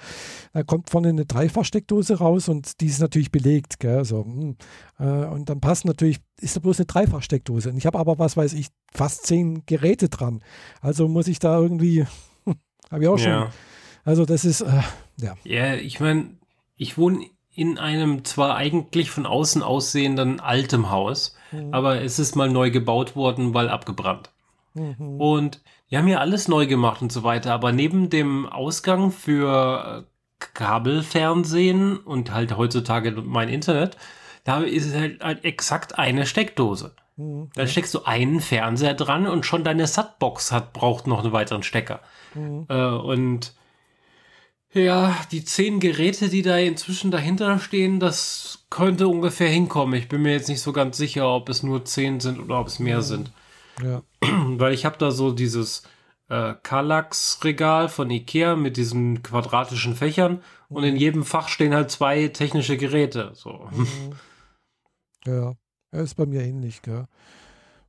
Da 0.55 0.62
kommt 0.62 0.88
vorne 0.88 1.11
eine 1.11 1.26
Dreifachsteckdose 1.26 2.18
raus 2.18 2.48
und 2.48 2.81
die 2.81 2.87
ist 2.87 3.00
natürlich 3.00 3.31
belegt. 3.31 3.78
Gell? 3.78 4.07
So, 4.07 4.24
hm. 4.24 4.57
äh, 4.98 5.05
und 5.05 5.50
dann 5.50 5.61
passt 5.61 5.85
natürlich, 5.85 6.20
ist 6.40 6.57
da 6.57 6.61
bloß 6.61 6.78
eine 6.78 6.87
Dreifachsteckdose. 6.87 7.68
Und 7.68 7.76
ich 7.76 7.85
habe 7.85 7.98
aber, 7.98 8.18
was 8.18 8.37
weiß 8.38 8.55
ich, 8.55 8.68
fast 8.94 9.26
zehn 9.26 9.66
Geräte 9.66 10.09
dran. 10.09 10.42
Also 10.81 11.07
muss 11.07 11.28
ich 11.28 11.38
da 11.38 11.59
irgendwie, 11.59 12.07
habe 12.90 13.02
ich 13.02 13.09
auch 13.09 13.18
schon. 13.18 13.31
Ja 13.31 13.50
also 14.05 14.24
das 14.24 14.44
ist, 14.44 14.62
äh, 14.62 14.83
ja. 15.16 15.37
Ja, 15.44 15.75
ich 15.75 16.01
meine, 16.01 16.37
ich 16.77 16.98
wohne 16.98 17.27
in 17.55 17.79
einem 17.79 18.25
zwar 18.25 18.57
eigentlich 18.57 19.11
von 19.11 19.27
außen 19.27 19.62
aussehenden 19.62 20.40
altem 20.40 20.90
Haus, 20.90 21.37
mhm. 21.51 21.72
aber 21.72 22.01
es 22.01 22.18
ist 22.18 22.35
mal 22.35 22.51
neu 22.51 22.70
gebaut 22.70 23.14
worden, 23.14 23.55
weil 23.55 23.68
abgebrannt. 23.68 24.31
Mhm. 24.75 25.20
Und 25.20 25.61
die 25.90 25.98
haben 25.98 26.09
ja 26.09 26.18
alles 26.18 26.48
neu 26.48 26.66
gemacht 26.66 27.03
und 27.03 27.12
so 27.12 27.22
weiter, 27.22 27.53
aber 27.53 27.72
neben 27.72 28.09
dem 28.09 28.46
Ausgang 28.46 29.12
für 29.12 30.07
Kabelfernsehen 30.55 31.98
und 31.98 32.33
halt 32.33 32.57
heutzutage 32.57 33.12
mein 33.12 33.48
Internet, 33.48 33.96
da 34.44 34.61
ist 34.61 34.94
halt, 34.94 35.22
halt 35.22 35.44
exakt 35.44 35.98
eine 35.98 36.27
Steckdose. 36.27 36.94
Mhm. 37.16 37.51
Da 37.55 37.66
steckst 37.66 37.94
du 37.94 38.05
einen 38.05 38.40
Fernseher 38.40 38.94
dran 38.94 39.27
und 39.27 39.46
schon 39.46 39.64
deine 39.64 39.87
Satbox 39.87 40.53
hat, 40.53 40.72
braucht 40.72 41.07
noch 41.07 41.22
einen 41.22 41.33
weiteren 41.33 41.62
Stecker. 41.62 42.01
Mhm. 42.35 42.66
Äh, 42.68 42.87
und 42.87 43.55
ja, 44.75 45.15
die 45.31 45.45
zehn 45.45 45.81
Geräte, 45.81 46.29
die 46.29 46.43
da 46.43 46.57
inzwischen 46.57 47.11
dahinter 47.11 47.59
stehen, 47.59 48.01
das 48.01 48.65
könnte 48.71 49.09
ungefähr 49.09 49.49
hinkommen. 49.49 49.95
Ich 49.95 50.09
bin 50.09 50.23
mir 50.23 50.33
jetzt 50.33 50.49
nicht 50.49 50.63
so 50.63 50.73
ganz 50.73 50.97
sicher, 50.97 51.29
ob 51.29 51.49
es 51.49 51.63
nur 51.63 51.85
zehn 51.85 52.21
sind 52.21 52.39
oder 52.39 52.59
ob 52.59 52.69
es 52.69 52.79
mehr 52.79 52.97
ja. 52.97 53.03
sind. 53.03 53.31
Ja. 53.83 54.03
Weil 54.23 54.73
ich 54.73 54.85
habe 54.85 54.97
da 54.99 55.11
so 55.11 55.33
dieses 55.33 55.83
äh, 56.29 56.55
Kallax-Regal 56.63 57.91
von 57.91 58.11
Ikea 58.11 58.57
mit 58.57 58.79
diesen 58.79 59.23
quadratischen 59.23 59.95
Fächern 59.95 60.43
mhm. 60.71 60.77
und 60.77 60.85
in 60.85 60.97
jedem 60.97 61.25
Fach 61.25 61.49
stehen 61.49 61.75
halt 61.75 61.91
zwei 61.91 62.29
technische 62.29 62.77
Geräte. 62.77 63.33
So. 63.35 63.69
Mhm. 63.71 63.87
Ja, 65.25 65.55
er 65.93 66.03
ist 66.03 66.17
bei 66.17 66.27
mir 66.27 66.43
ähnlich, 66.43 66.83
gell. 66.83 67.07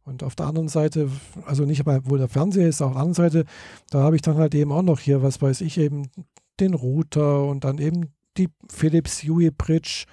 Und 0.06 0.22
auf 0.22 0.36
der 0.36 0.46
anderen 0.46 0.68
Seite, 0.68 1.10
also 1.48 1.66
nicht 1.66 1.84
mal, 1.84 2.02
wo 2.04 2.16
der 2.16 2.28
Fernseher 2.28 2.68
ist, 2.68 2.80
auf 2.84 2.92
der 2.92 3.02
anderen 3.02 3.16
Seite, 3.16 3.46
da 3.90 4.04
habe 4.04 4.16
ich 4.16 4.22
dann 4.22 4.38
halt 4.38 4.54
eben 4.54 4.72
auch 4.72 4.84
noch 4.84 5.00
hier, 5.00 5.24
was 5.24 5.42
weiß 5.42 5.62
ich, 5.62 5.80
eben 5.80 6.12
den 6.60 6.74
Router 6.74 7.46
und 7.46 7.64
dann 7.64 7.78
eben 7.78 8.14
die 8.38 8.50
Philips 8.70 9.24
Hue 9.24 9.52
Bridge 9.52 10.06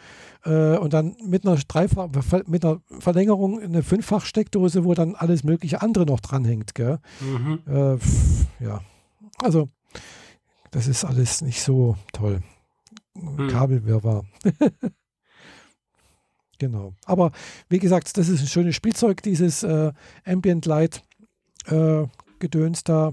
äh, 0.44 0.76
und 0.76 0.92
dann 0.92 1.16
mit 1.24 1.46
einer, 1.46 1.56
Dreifach, 1.56 2.08
mit 2.46 2.64
einer 2.64 2.80
Verlängerung 2.98 3.60
eine 3.60 3.82
Fünffach-Steckdose, 3.82 4.84
wo 4.84 4.94
dann 4.94 5.14
alles 5.14 5.44
mögliche 5.44 5.82
andere 5.82 6.06
noch 6.06 6.20
dranhängt. 6.20 6.74
Gell? 6.74 6.98
Mhm. 7.20 7.60
Äh, 7.66 8.64
ja, 8.64 8.80
also 9.42 9.68
das 10.70 10.86
ist 10.86 11.04
alles 11.04 11.42
nicht 11.42 11.62
so 11.62 11.96
toll. 12.12 12.40
Mhm. 13.14 13.48
Kabelwirrwarr. 13.48 14.24
genau. 16.58 16.94
Aber 17.06 17.32
wie 17.68 17.78
gesagt, 17.78 18.16
das 18.16 18.28
ist 18.28 18.40
ein 18.40 18.46
schönes 18.46 18.76
Spielzeug, 18.76 19.22
dieses 19.22 19.62
äh, 19.62 19.92
Ambient 20.24 20.66
Light 20.66 21.02
äh, 21.66 22.04
Gedöns 22.38 22.84
da 22.84 23.12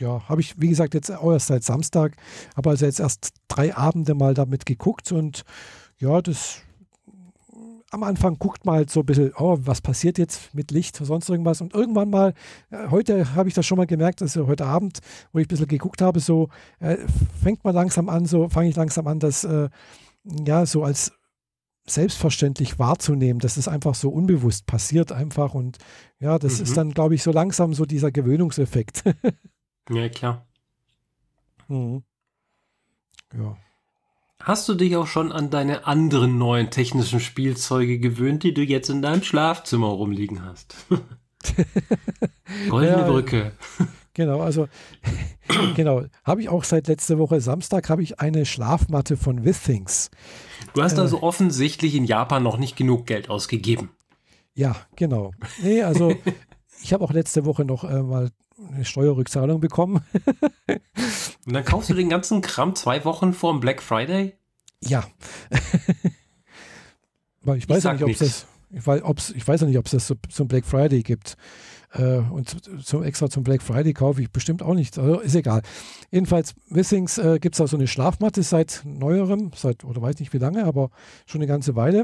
ja, 0.00 0.28
habe 0.28 0.40
ich, 0.40 0.60
wie 0.60 0.68
gesagt, 0.68 0.94
jetzt 0.94 1.10
auch 1.10 1.32
erst 1.32 1.48
seit 1.48 1.64
Samstag, 1.64 2.16
aber 2.54 2.70
also 2.70 2.86
jetzt 2.86 3.00
erst 3.00 3.30
drei 3.48 3.76
Abende 3.76 4.14
mal 4.14 4.34
damit 4.34 4.66
geguckt 4.66 5.12
und 5.12 5.44
ja, 5.98 6.20
das 6.22 6.62
am 7.90 8.02
Anfang 8.02 8.38
guckt 8.38 8.66
man 8.66 8.76
halt 8.76 8.90
so 8.90 9.00
ein 9.00 9.06
bisschen, 9.06 9.32
oh, 9.38 9.58
was 9.62 9.80
passiert 9.80 10.18
jetzt 10.18 10.54
mit 10.54 10.70
Licht, 10.70 10.96
sonst 10.96 11.28
irgendwas. 11.30 11.60
Und 11.60 11.74
irgendwann 11.74 12.10
mal, 12.10 12.34
äh, 12.70 12.88
heute 12.90 13.34
habe 13.34 13.48
ich 13.48 13.54
das 13.54 13.66
schon 13.66 13.78
mal 13.78 13.86
gemerkt, 13.86 14.20
also 14.20 14.46
heute 14.46 14.66
Abend, 14.66 14.98
wo 15.32 15.38
ich 15.38 15.46
ein 15.46 15.48
bisschen 15.48 15.68
geguckt 15.68 16.02
habe, 16.02 16.20
so 16.20 16.48
äh, 16.80 16.98
fängt 17.42 17.64
man 17.64 17.74
langsam 17.74 18.08
an, 18.08 18.26
so 18.26 18.48
fange 18.48 18.68
ich 18.68 18.76
langsam 18.76 19.06
an, 19.06 19.20
das 19.20 19.44
äh, 19.44 19.70
ja 20.46 20.66
so 20.66 20.84
als 20.84 21.12
selbstverständlich 21.86 22.78
wahrzunehmen, 22.78 23.40
dass 23.40 23.56
es 23.56 23.66
einfach 23.66 23.94
so 23.94 24.10
unbewusst 24.10 24.66
passiert 24.66 25.10
einfach. 25.10 25.54
Und 25.54 25.78
ja, 26.20 26.38
das 26.38 26.58
mhm. 26.58 26.64
ist 26.64 26.76
dann, 26.76 26.90
glaube 26.90 27.14
ich, 27.14 27.22
so 27.22 27.32
langsam 27.32 27.72
so 27.72 27.86
dieser 27.86 28.12
Gewöhnungseffekt. 28.12 29.04
Ja, 29.90 30.08
klar. 30.08 30.46
Mhm. 31.68 32.02
Ja. 33.36 33.56
Hast 34.40 34.68
du 34.68 34.74
dich 34.74 34.96
auch 34.96 35.06
schon 35.06 35.32
an 35.32 35.50
deine 35.50 35.86
anderen 35.86 36.38
neuen 36.38 36.70
technischen 36.70 37.20
Spielzeuge 37.20 37.98
gewöhnt, 37.98 38.44
die 38.44 38.54
du 38.54 38.62
jetzt 38.62 38.88
in 38.88 39.02
deinem 39.02 39.22
Schlafzimmer 39.22 39.88
rumliegen 39.88 40.44
hast? 40.44 40.76
Goldene 42.68 42.98
ja, 42.98 43.06
Brücke. 43.06 43.52
Genau, 44.14 44.40
also 44.40 44.66
genau, 45.76 46.02
habe 46.24 46.40
ich 46.40 46.48
auch 46.48 46.64
seit 46.64 46.88
letzter 46.88 47.18
Woche 47.18 47.40
Samstag 47.40 47.88
habe 47.88 48.02
ich 48.02 48.18
eine 48.18 48.46
Schlafmatte 48.46 49.16
von 49.16 49.44
Withings. 49.44 50.10
Du 50.74 50.82
hast 50.82 50.98
äh, 50.98 51.02
also 51.02 51.22
offensichtlich 51.22 51.94
in 51.94 52.04
Japan 52.04 52.42
noch 52.42 52.58
nicht 52.58 52.74
genug 52.76 53.06
Geld 53.06 53.30
ausgegeben. 53.30 53.90
Ja, 54.54 54.74
genau. 54.96 55.30
Nee, 55.62 55.84
also 55.84 56.16
ich 56.82 56.92
habe 56.92 57.04
auch 57.04 57.12
letzte 57.12 57.44
Woche 57.44 57.64
noch 57.64 57.84
äh, 57.84 58.02
mal 58.02 58.30
eine 58.72 58.84
Steuerrückzahlung 58.84 59.60
bekommen. 59.60 60.02
Und 61.46 61.54
dann 61.54 61.64
kaufst 61.64 61.90
du 61.90 61.94
den 61.94 62.08
ganzen 62.08 62.40
Kram 62.42 62.74
zwei 62.74 63.04
Wochen 63.04 63.32
vor 63.32 63.52
dem 63.52 63.60
Black 63.60 63.82
Friday? 63.82 64.34
Ja. 64.80 65.04
Weil 67.42 67.58
ich 67.58 67.68
weiß 67.68 67.78
ich 67.78 67.84
ja 67.84 67.92
nicht, 67.94 68.04
ob 68.04 68.10
es 68.10 68.46
ich 68.70 68.86
weiß, 68.86 69.30
ich 69.34 69.48
weiß 69.48 69.62
ja 69.62 69.66
nicht, 69.66 69.78
ob 69.78 69.86
es 69.86 69.92
das 69.92 70.06
so, 70.06 70.14
zum 70.28 70.48
Black 70.48 70.66
Friday 70.66 71.02
gibt. 71.02 71.36
Äh, 71.92 72.18
und 72.18 72.84
zum, 72.84 73.02
extra 73.02 73.30
zum 73.30 73.42
Black 73.42 73.62
Friday 73.62 73.94
kaufe 73.94 74.20
ich 74.20 74.30
bestimmt 74.30 74.62
auch 74.62 74.74
nicht. 74.74 74.98
Also 74.98 75.20
ist 75.20 75.34
egal. 75.34 75.62
Jedenfalls, 76.10 76.54
Wissings 76.68 77.16
äh, 77.16 77.38
gibt 77.40 77.54
es 77.54 77.60
auch 77.60 77.68
so 77.68 77.76
eine 77.76 77.86
Schlafmatte 77.86 78.42
seit 78.42 78.82
neuerem, 78.84 79.52
seit, 79.54 79.84
oder 79.84 80.02
weiß 80.02 80.18
nicht 80.18 80.32
wie 80.34 80.38
lange, 80.38 80.64
aber 80.64 80.90
schon 81.26 81.40
eine 81.40 81.48
ganze 81.48 81.76
Weile. 81.76 82.02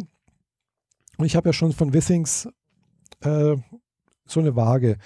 Und 1.19 1.27
ich 1.27 1.37
habe 1.37 1.51
ja 1.51 1.53
schon 1.53 1.73
von 1.73 1.93
Wissings 1.93 2.49
äh, 3.21 3.57
so 4.27 4.41
eine 4.41 4.57
Waage, 4.57 4.97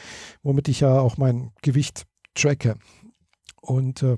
womit 0.42 0.68
ich 0.68 0.80
ja 0.80 1.00
auch 1.00 1.16
mein 1.16 1.52
Gewicht 1.62 2.06
tracke. 2.34 2.76
Und 3.60 4.02
äh, 4.02 4.16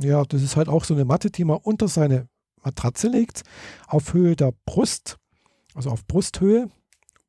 ja, 0.00 0.24
das 0.24 0.42
ist 0.42 0.56
halt 0.56 0.68
auch 0.68 0.84
so 0.84 0.94
eine 0.94 1.04
Matte, 1.04 1.30
die 1.30 1.44
man 1.44 1.58
unter 1.58 1.88
seine 1.88 2.28
Matratze 2.62 3.08
legt, 3.08 3.42
auf 3.86 4.14
Höhe 4.14 4.36
der 4.36 4.52
Brust, 4.64 5.18
also 5.74 5.90
auf 5.90 6.06
Brusthöhe. 6.06 6.68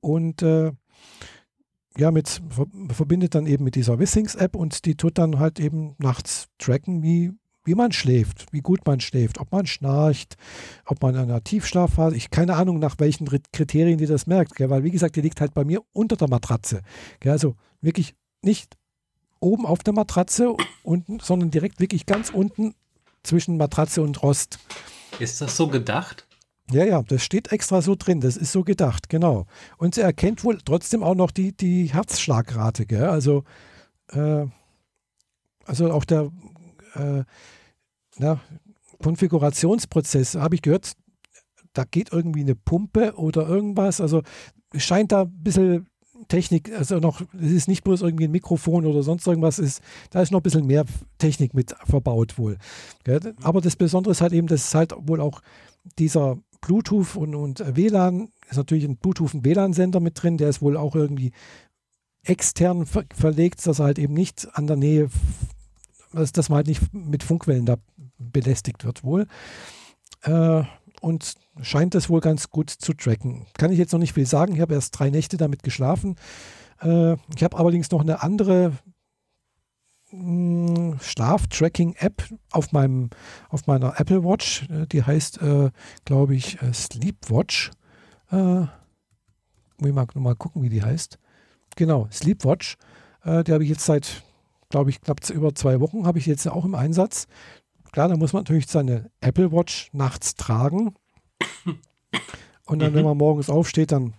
Und 0.01 0.41
äh, 0.41 0.71
ja, 1.97 2.11
mit, 2.11 2.41
verbindet 2.89 3.35
dann 3.35 3.45
eben 3.45 3.63
mit 3.63 3.75
dieser 3.75 3.99
Wissings-App 3.99 4.55
und 4.55 4.85
die 4.85 4.95
tut 4.95 5.17
dann 5.17 5.39
halt 5.39 5.59
eben 5.59 5.95
nachts 5.97 6.47
tracken, 6.57 7.03
wie, 7.03 7.31
wie 7.69 7.75
man 7.75 7.91
schläft, 7.91 8.47
wie 8.51 8.61
gut 8.61 8.87
man 8.87 8.99
schläft, 8.99 9.39
ob 9.39 9.51
man 9.51 9.67
schnarcht, 9.67 10.37
ob 10.85 11.03
man 11.03 11.13
in 11.13 11.21
einer 11.21 11.43
Tiefschlafphase, 11.43 12.15
ich 12.15 12.31
keine 12.31 12.55
Ahnung, 12.55 12.79
nach 12.79 12.95
welchen 12.97 13.27
Kriterien 13.51 13.99
die 13.99 14.07
das 14.07 14.25
merkt, 14.25 14.55
gell, 14.55 14.71
weil 14.71 14.83
wie 14.83 14.89
gesagt, 14.89 15.15
die 15.15 15.21
liegt 15.21 15.39
halt 15.39 15.53
bei 15.53 15.63
mir 15.63 15.81
unter 15.93 16.15
der 16.15 16.29
Matratze. 16.29 16.81
Gell, 17.19 17.31
also 17.31 17.55
wirklich 17.79 18.15
nicht 18.41 18.75
oben 19.39 19.67
auf 19.67 19.83
der 19.83 19.93
Matratze, 19.93 20.55
unten, 20.81 21.19
sondern 21.19 21.51
direkt 21.51 21.79
wirklich 21.79 22.07
ganz 22.07 22.31
unten 22.31 22.73
zwischen 23.21 23.55
Matratze 23.57 24.01
und 24.01 24.23
Rost. 24.23 24.57
Ist 25.19 25.39
das 25.39 25.55
so 25.55 25.67
gedacht? 25.67 26.25
Ja, 26.71 26.85
ja, 26.85 27.03
das 27.03 27.23
steht 27.23 27.51
extra 27.51 27.83
so 27.83 27.95
drin, 27.95 28.19
das 28.19 28.35
ist 28.35 28.51
so 28.51 28.63
gedacht, 28.63 29.09
genau. 29.09 29.45
Und 29.77 29.93
sie 29.93 30.01
erkennt 30.01 30.43
wohl 30.43 30.57
trotzdem 30.65 31.03
auch 31.03 31.15
noch 31.15 31.29
die, 31.29 31.55
die 31.55 31.93
Herzschlagrate, 31.93 32.87
gell? 32.87 33.05
Also, 33.05 33.43
äh, 34.07 34.47
also 35.65 35.91
auch 35.91 36.05
der 36.05 36.31
äh, 36.95 37.23
na, 38.19 38.39
Konfigurationsprozess, 39.01 40.35
habe 40.35 40.55
ich 40.55 40.61
gehört, 40.61 40.93
da 41.73 41.83
geht 41.83 42.11
irgendwie 42.11 42.41
eine 42.41 42.55
Pumpe 42.55 43.13
oder 43.15 43.47
irgendwas. 43.47 44.01
Also 44.01 44.21
scheint 44.75 45.11
da 45.11 45.21
ein 45.21 45.43
bisschen 45.43 45.87
Technik, 46.27 46.71
also 46.77 46.99
noch, 46.99 47.21
es 47.33 47.51
ist 47.51 47.67
nicht 47.67 47.83
bloß 47.83 48.01
irgendwie 48.01 48.25
ein 48.25 48.31
Mikrofon 48.31 48.85
oder 48.85 49.03
sonst 49.03 49.25
irgendwas, 49.25 49.57
ist, 49.57 49.81
da 50.11 50.21
ist 50.21 50.31
noch 50.31 50.41
ein 50.41 50.43
bisschen 50.43 50.67
mehr 50.67 50.85
Technik 51.17 51.53
mit 51.53 51.75
verbaut 51.85 52.37
wohl. 52.37 52.57
Gell? 53.03 53.35
Aber 53.41 53.61
das 53.61 53.75
Besondere 53.75 54.11
ist 54.11 54.21
halt 54.21 54.33
eben, 54.33 54.47
dass 54.47 54.75
halt 54.75 54.93
wohl 54.97 55.21
auch 55.21 55.41
dieser 55.97 56.37
Bluetooth 56.61 57.15
und, 57.15 57.35
und 57.35 57.63
WLAN, 57.75 58.29
ist 58.49 58.57
natürlich 58.57 58.83
ein 58.83 58.97
Bluetooth 58.97 59.33
und 59.33 59.45
WLAN-Sender 59.45 59.99
mit 59.99 60.21
drin, 60.21 60.37
der 60.37 60.49
ist 60.49 60.61
wohl 60.61 60.77
auch 60.77 60.95
irgendwie 60.95 61.31
extern 62.23 62.85
ver 62.85 63.05
verlegt, 63.15 63.65
dass 63.65 63.79
er 63.79 63.85
halt 63.85 63.99
eben 63.99 64.13
nicht 64.13 64.47
an 64.53 64.67
der 64.67 64.75
Nähe, 64.75 65.09
dass 66.11 66.49
man 66.49 66.57
halt 66.57 66.67
nicht 66.67 66.93
mit 66.93 67.23
Funkwellen 67.23 67.65
da 67.65 67.77
belästigt 68.19 68.85
wird 68.85 69.03
wohl. 69.03 69.27
Äh, 70.23 70.63
und 71.01 71.35
scheint 71.61 71.95
das 71.95 72.09
wohl 72.09 72.19
ganz 72.19 72.49
gut 72.49 72.69
zu 72.69 72.93
tracken. 72.93 73.47
Kann 73.57 73.71
ich 73.71 73.77
jetzt 73.77 73.93
noch 73.93 73.99
nicht 73.99 74.13
viel 74.13 74.25
sagen. 74.25 74.55
Ich 74.55 74.61
habe 74.61 74.73
erst 74.73 74.97
drei 74.97 75.09
Nächte 75.09 75.37
damit 75.37 75.63
geschlafen. 75.63 76.15
Äh, 76.81 77.13
ich 77.35 77.43
habe 77.43 77.57
allerdings 77.57 77.89
noch 77.91 78.01
eine 78.01 78.21
andere 78.21 78.73
hm, 80.09 80.97
Schlaf-Tracking-App 81.01 82.23
auf, 82.51 82.67
auf 83.49 83.67
meiner 83.67 83.99
Apple 83.99 84.23
Watch. 84.23 84.67
Äh, 84.69 84.87
die 84.87 85.03
heißt, 85.03 85.41
äh, 85.41 85.71
glaube 86.05 86.35
ich, 86.35 86.61
äh, 86.61 86.73
Sleepwatch. 86.73 87.71
Äh, 88.31 88.65
muss 89.77 89.89
ich 89.89 89.93
mal, 89.93 90.07
mal 90.15 90.35
gucken, 90.35 90.61
wie 90.61 90.69
die 90.69 90.83
heißt. 90.83 91.17
Genau, 91.75 92.07
Sleepwatch. 92.11 92.77
Äh, 93.23 93.43
die 93.43 93.53
habe 93.53 93.63
ich 93.63 93.69
jetzt 93.69 93.85
seit, 93.85 94.23
glaube 94.69 94.89
ich, 94.89 95.01
knapp 95.01 95.27
über 95.29 95.53
zwei 95.55 95.79
Wochen 95.79 96.05
habe 96.05 96.19
ich 96.19 96.25
jetzt 96.25 96.47
auch 96.47 96.65
im 96.65 96.75
Einsatz. 96.75 97.27
Klar, 97.91 98.09
da 98.09 98.17
muss 98.17 98.33
man 98.33 98.43
natürlich 98.43 98.67
seine 98.67 99.11
Apple 99.21 99.51
Watch 99.51 99.89
nachts 99.93 100.35
tragen. 100.35 100.95
Und 102.65 102.79
dann, 102.79 102.91
mhm. 102.91 102.97
wenn 102.97 103.05
man 103.05 103.17
morgens 103.17 103.49
aufsteht, 103.49 103.91
dann, 103.91 104.13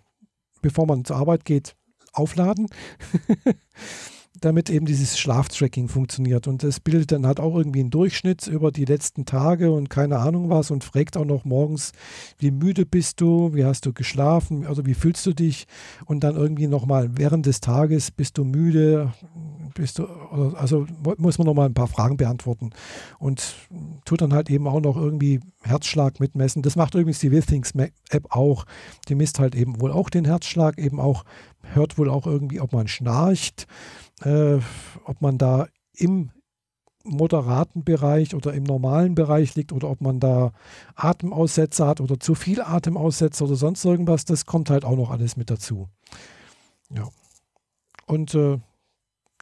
bevor 0.61 0.87
man 0.87 1.04
zur 1.04 1.16
Arbeit 1.16 1.44
geht, 1.44 1.76
aufladen. 2.12 2.68
damit 4.40 4.70
eben 4.70 4.87
dieses 4.87 5.18
Schlaftracking 5.18 5.88
funktioniert. 5.88 6.46
Und 6.46 6.62
das 6.62 6.81
bildet 6.81 7.12
dann 7.12 7.26
halt 7.26 7.40
auch 7.40 7.57
irgendwie 7.57 7.81
einen 7.81 7.90
Durchschnitt 7.90 8.46
über 8.46 8.70
die 8.70 8.85
letzten 8.85 9.24
Tage 9.24 9.70
und 9.72 9.90
keine 9.90 10.18
Ahnung 10.18 10.48
was 10.50 10.70
und 10.70 10.85
fragt 10.85 11.16
auch 11.16 11.24
noch 11.24 11.44
morgens, 11.44 11.92
wie 12.38 12.50
müde 12.50 12.87
bist 12.87 13.20
du, 13.20 13.55
wie 13.55 13.64
hast 13.64 13.87
du 13.87 13.92
geschlafen, 13.92 14.66
also 14.66 14.87
wie 14.87 14.94
fühlst 14.94 15.26
du 15.26 15.33
dich 15.33 15.66
und 16.07 16.24
dann 16.24 16.37
irgendwie 16.37 16.66
nochmal 16.66 17.11
während 17.16 17.46
des 17.46 17.61
Tages 17.61 18.11
bist 18.11 18.38
du 18.38 18.44
müde, 18.44 19.12
bist 19.74 19.98
du, 19.98 20.05
also 20.05 20.87
muss 21.18 21.38
man 21.38 21.46
nochmal 21.46 21.66
ein 21.66 21.74
paar 21.74 21.88
Fragen 21.88 22.16
beantworten 22.16 22.70
und 23.18 23.55
tut 24.05 24.20
dann 24.20 24.33
halt 24.33 24.50
eben 24.50 24.66
auch 24.66 24.81
noch 24.81 24.96
irgendwie 24.96 25.40
Herzschlag 25.62 26.20
mitmessen. 26.20 26.62
Das 26.62 26.76
macht 26.76 26.94
übrigens 26.94 27.18
die 27.20 27.33
Withings 27.33 27.72
App 28.11 28.26
auch. 28.31 28.64
Die 29.09 29.14
misst 29.14 29.38
halt 29.38 29.55
eben 29.55 29.81
wohl 29.81 29.92
auch 29.92 30.11
den 30.11 30.24
Herzschlag, 30.24 30.79
eben 30.79 31.00
auch, 31.00 31.24
hört 31.74 31.98
wohl 31.98 32.09
auch 32.09 32.26
irgendwie, 32.26 32.61
ob 32.61 32.72
man 32.72 32.88
schnarcht 32.88 33.66
äh, 34.22 34.59
ob 35.04 35.20
man 35.20 35.38
da 35.38 35.68
im 35.94 36.30
moderaten 37.04 37.85
Bereich 37.85 38.35
oder 38.35 38.52
im 38.52 38.64
normalen 38.64 39.14
Bereich 39.14 39.54
liegt 39.54 39.72
oder 39.72 39.88
ob 39.88 40.00
man 40.00 40.20
da 40.20 40.52
Atemaussetzer 40.94 41.87
hat 41.87 42.00
oder 42.00 42.20
zu 42.20 42.35
viel 42.35 42.61
Atemaussetzer 42.61 43.46
oder 43.46 43.56
sonst 43.56 43.85
irgendwas, 43.85 44.24
das 44.24 44.46
kommt 44.46 44.70
halt 44.70 44.85
auch 44.85 44.96
noch 44.96 45.11
alles 45.11 45.37
mit 45.37 45.50
dazu. 45.50 45.88
Ja. 46.94 47.09
Und 48.06 48.35
äh, 48.35 48.59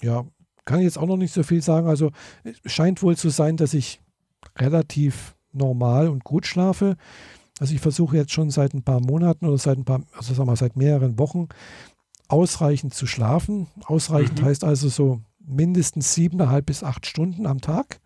ja, 0.03 0.25
kann 0.65 0.79
ich 0.79 0.85
jetzt 0.85 0.99
auch 0.99 1.07
noch 1.07 1.17
nicht 1.17 1.33
so 1.33 1.43
viel 1.43 1.63
sagen. 1.63 1.89
Also 1.89 2.13
es 2.45 2.73
scheint 2.73 3.03
wohl 3.03 3.17
zu 3.17 3.31
sein, 3.31 3.57
dass 3.57 3.75
ich 3.75 4.01
relativ 4.57 5.35
normal 5.53 6.09
und 6.09 6.25
gut 6.25 6.47
schlafe. 6.47 6.97
Also 7.59 7.75
ich 7.75 7.81
versuche 7.81 8.17
jetzt 8.17 8.33
schon 8.33 8.51
seit 8.51 8.75
ein 8.75 8.85
paar 8.85 9.01
Monaten 9.01 9.47
oder 9.47 9.59
seit 9.59 9.79
ein 9.79 9.85
paar, 9.85 10.03
also 10.17 10.35
sagen 10.35 10.49
wir 10.49 10.57
seit 10.57 10.77
mehreren 10.77 11.19
Wochen 11.19 11.49
ausreichend 12.29 12.95
zu 12.95 13.07
schlafen. 13.07 13.67
Ausreichend 13.85 14.41
mhm. 14.41 14.47
heißt 14.47 14.65
also 14.65 14.89
so 14.89 15.21
mindestens 15.39 16.15
siebeneinhalb 16.15 16.67
bis 16.67 16.85
acht 16.85 17.07
Stunden 17.07 17.47
am 17.47 17.61
Tag 17.61 18.01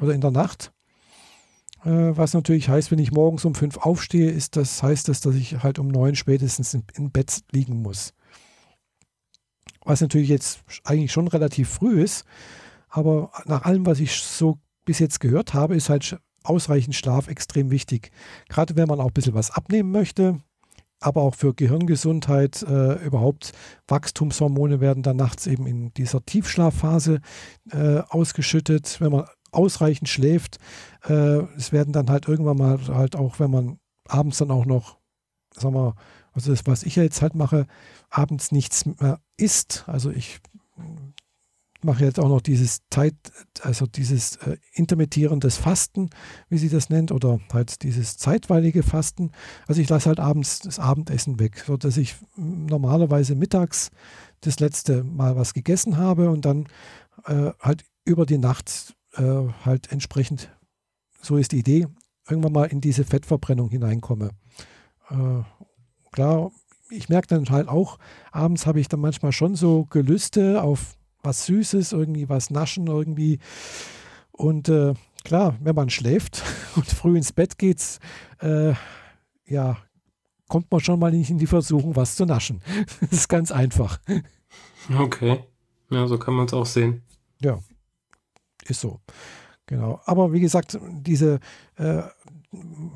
oder 0.00 0.12
in 0.12 0.20
der 0.20 0.32
Nacht. 0.32 0.72
Äh, 1.84 2.16
was 2.16 2.34
natürlich 2.34 2.68
heißt, 2.68 2.90
wenn 2.90 2.98
ich 2.98 3.12
morgens 3.12 3.44
um 3.44 3.54
fünf 3.54 3.78
aufstehe, 3.78 4.30
ist 4.30 4.56
das, 4.56 4.82
heißt 4.82 5.08
das, 5.08 5.20
dass 5.20 5.34
ich 5.34 5.62
halt 5.62 5.78
um 5.78 5.88
neun 5.88 6.16
spätestens 6.16 6.74
im, 6.74 6.82
im 6.94 7.10
Bett 7.10 7.40
liegen 7.52 7.82
muss. 7.82 8.14
Was 9.84 10.00
natürlich 10.00 10.28
jetzt 10.28 10.60
eigentlich 10.84 11.12
schon 11.12 11.28
relativ 11.28 11.68
früh 11.68 12.02
ist, 12.02 12.24
aber 12.88 13.30
nach 13.46 13.62
allem, 13.62 13.86
was 13.86 14.00
ich 14.00 14.20
so 14.20 14.58
bis 14.84 14.98
jetzt 14.98 15.20
gehört 15.20 15.54
habe, 15.54 15.76
ist 15.76 15.88
halt 15.88 16.18
ausreichend 16.42 16.94
Schlaf 16.94 17.28
extrem 17.28 17.70
wichtig. 17.70 18.10
Gerade 18.48 18.76
wenn 18.76 18.88
man 18.88 19.00
auch 19.00 19.08
ein 19.08 19.12
bisschen 19.12 19.34
was 19.34 19.50
abnehmen 19.50 19.90
möchte, 19.90 20.40
aber 21.00 21.22
auch 21.22 21.34
für 21.34 21.54
Gehirngesundheit 21.54 22.62
äh, 22.62 22.94
überhaupt. 23.04 23.52
Wachstumshormone 23.86 24.80
werden 24.80 25.02
dann 25.02 25.16
nachts 25.16 25.46
eben 25.46 25.66
in 25.66 25.92
dieser 25.94 26.24
Tiefschlafphase 26.24 27.20
äh, 27.70 28.00
ausgeschüttet, 28.08 29.00
wenn 29.00 29.12
man 29.12 29.26
ausreichend 29.52 30.08
schläft. 30.08 30.58
Äh, 31.04 31.42
es 31.56 31.72
werden 31.72 31.92
dann 31.92 32.10
halt 32.10 32.28
irgendwann 32.28 32.56
mal 32.58 32.78
halt 32.88 33.16
auch, 33.16 33.38
wenn 33.38 33.50
man 33.50 33.78
abends 34.08 34.38
dann 34.38 34.50
auch 34.50 34.66
noch, 34.66 34.98
sagen 35.54 35.74
wir, 35.74 35.94
also 36.32 36.50
das, 36.50 36.66
was 36.66 36.82
ich 36.82 36.96
jetzt 36.96 37.22
halt 37.22 37.34
mache, 37.34 37.66
abends 38.10 38.52
nichts 38.52 38.86
mehr 38.86 39.20
isst. 39.36 39.84
Also 39.86 40.10
ich 40.10 40.40
mache 41.84 42.04
jetzt 42.04 42.18
auch 42.18 42.28
noch 42.28 42.40
dieses 42.40 42.80
Zeit, 42.90 43.14
also 43.62 43.86
dieses 43.86 44.36
äh, 44.36 44.56
intermittierendes 44.72 45.56
Fasten, 45.56 46.10
wie 46.48 46.58
sie 46.58 46.68
das 46.68 46.90
nennt, 46.90 47.12
oder 47.12 47.40
halt 47.52 47.82
dieses 47.82 48.16
zeitweilige 48.16 48.82
Fasten. 48.82 49.32
Also 49.66 49.80
ich 49.80 49.88
lasse 49.88 50.08
halt 50.08 50.20
abends 50.20 50.60
das 50.60 50.78
Abendessen 50.78 51.38
weg, 51.38 51.64
sodass 51.66 51.96
ich 51.96 52.16
normalerweise 52.36 53.34
mittags 53.34 53.90
das 54.40 54.60
letzte 54.60 55.04
Mal 55.04 55.36
was 55.36 55.54
gegessen 55.54 55.96
habe 55.96 56.30
und 56.30 56.44
dann 56.44 56.66
äh, 57.26 57.52
halt 57.60 57.84
über 58.04 58.26
die 58.26 58.38
Nacht 58.38 58.94
äh, 59.14 59.48
halt 59.64 59.92
entsprechend, 59.92 60.50
so 61.20 61.36
ist 61.36 61.52
die 61.52 61.58
Idee, 61.58 61.86
irgendwann 62.28 62.52
mal 62.52 62.64
in 62.64 62.80
diese 62.80 63.04
Fettverbrennung 63.04 63.70
hineinkomme. 63.70 64.30
Äh, 65.10 65.42
klar, 66.12 66.50
ich 66.90 67.08
merke 67.08 67.28
dann 67.28 67.48
halt 67.50 67.68
auch, 67.68 67.98
abends 68.32 68.66
habe 68.66 68.80
ich 68.80 68.88
dann 68.88 69.00
manchmal 69.00 69.32
schon 69.32 69.54
so 69.54 69.84
Gelüste 69.86 70.62
auf 70.62 70.97
was 71.22 71.46
Süßes, 71.46 71.92
irgendwie 71.92 72.28
was 72.28 72.50
naschen, 72.50 72.86
irgendwie. 72.86 73.38
Und 74.32 74.68
äh, 74.68 74.94
klar, 75.24 75.56
wenn 75.60 75.74
man 75.74 75.90
schläft 75.90 76.42
und 76.76 76.86
früh 76.86 77.16
ins 77.16 77.32
Bett 77.32 77.58
geht, 77.58 77.98
äh, 78.40 78.74
ja, 79.46 79.76
kommt 80.48 80.70
man 80.70 80.80
schon 80.80 80.98
mal 80.98 81.10
nicht 81.10 81.30
in 81.30 81.38
die 81.38 81.46
Versuchung, 81.46 81.96
was 81.96 82.16
zu 82.16 82.24
naschen. 82.24 82.62
das 83.00 83.12
ist 83.12 83.28
ganz 83.28 83.52
einfach. 83.52 84.00
Okay. 84.98 85.44
Ja, 85.90 86.06
so 86.06 86.18
kann 86.18 86.34
man 86.34 86.46
es 86.46 86.52
auch 86.52 86.66
sehen. 86.66 87.02
Ja, 87.40 87.58
ist 88.66 88.80
so. 88.80 89.00
Genau. 89.66 90.00
Aber 90.04 90.32
wie 90.32 90.40
gesagt, 90.40 90.78
diese, 90.82 91.40
äh, 91.76 92.02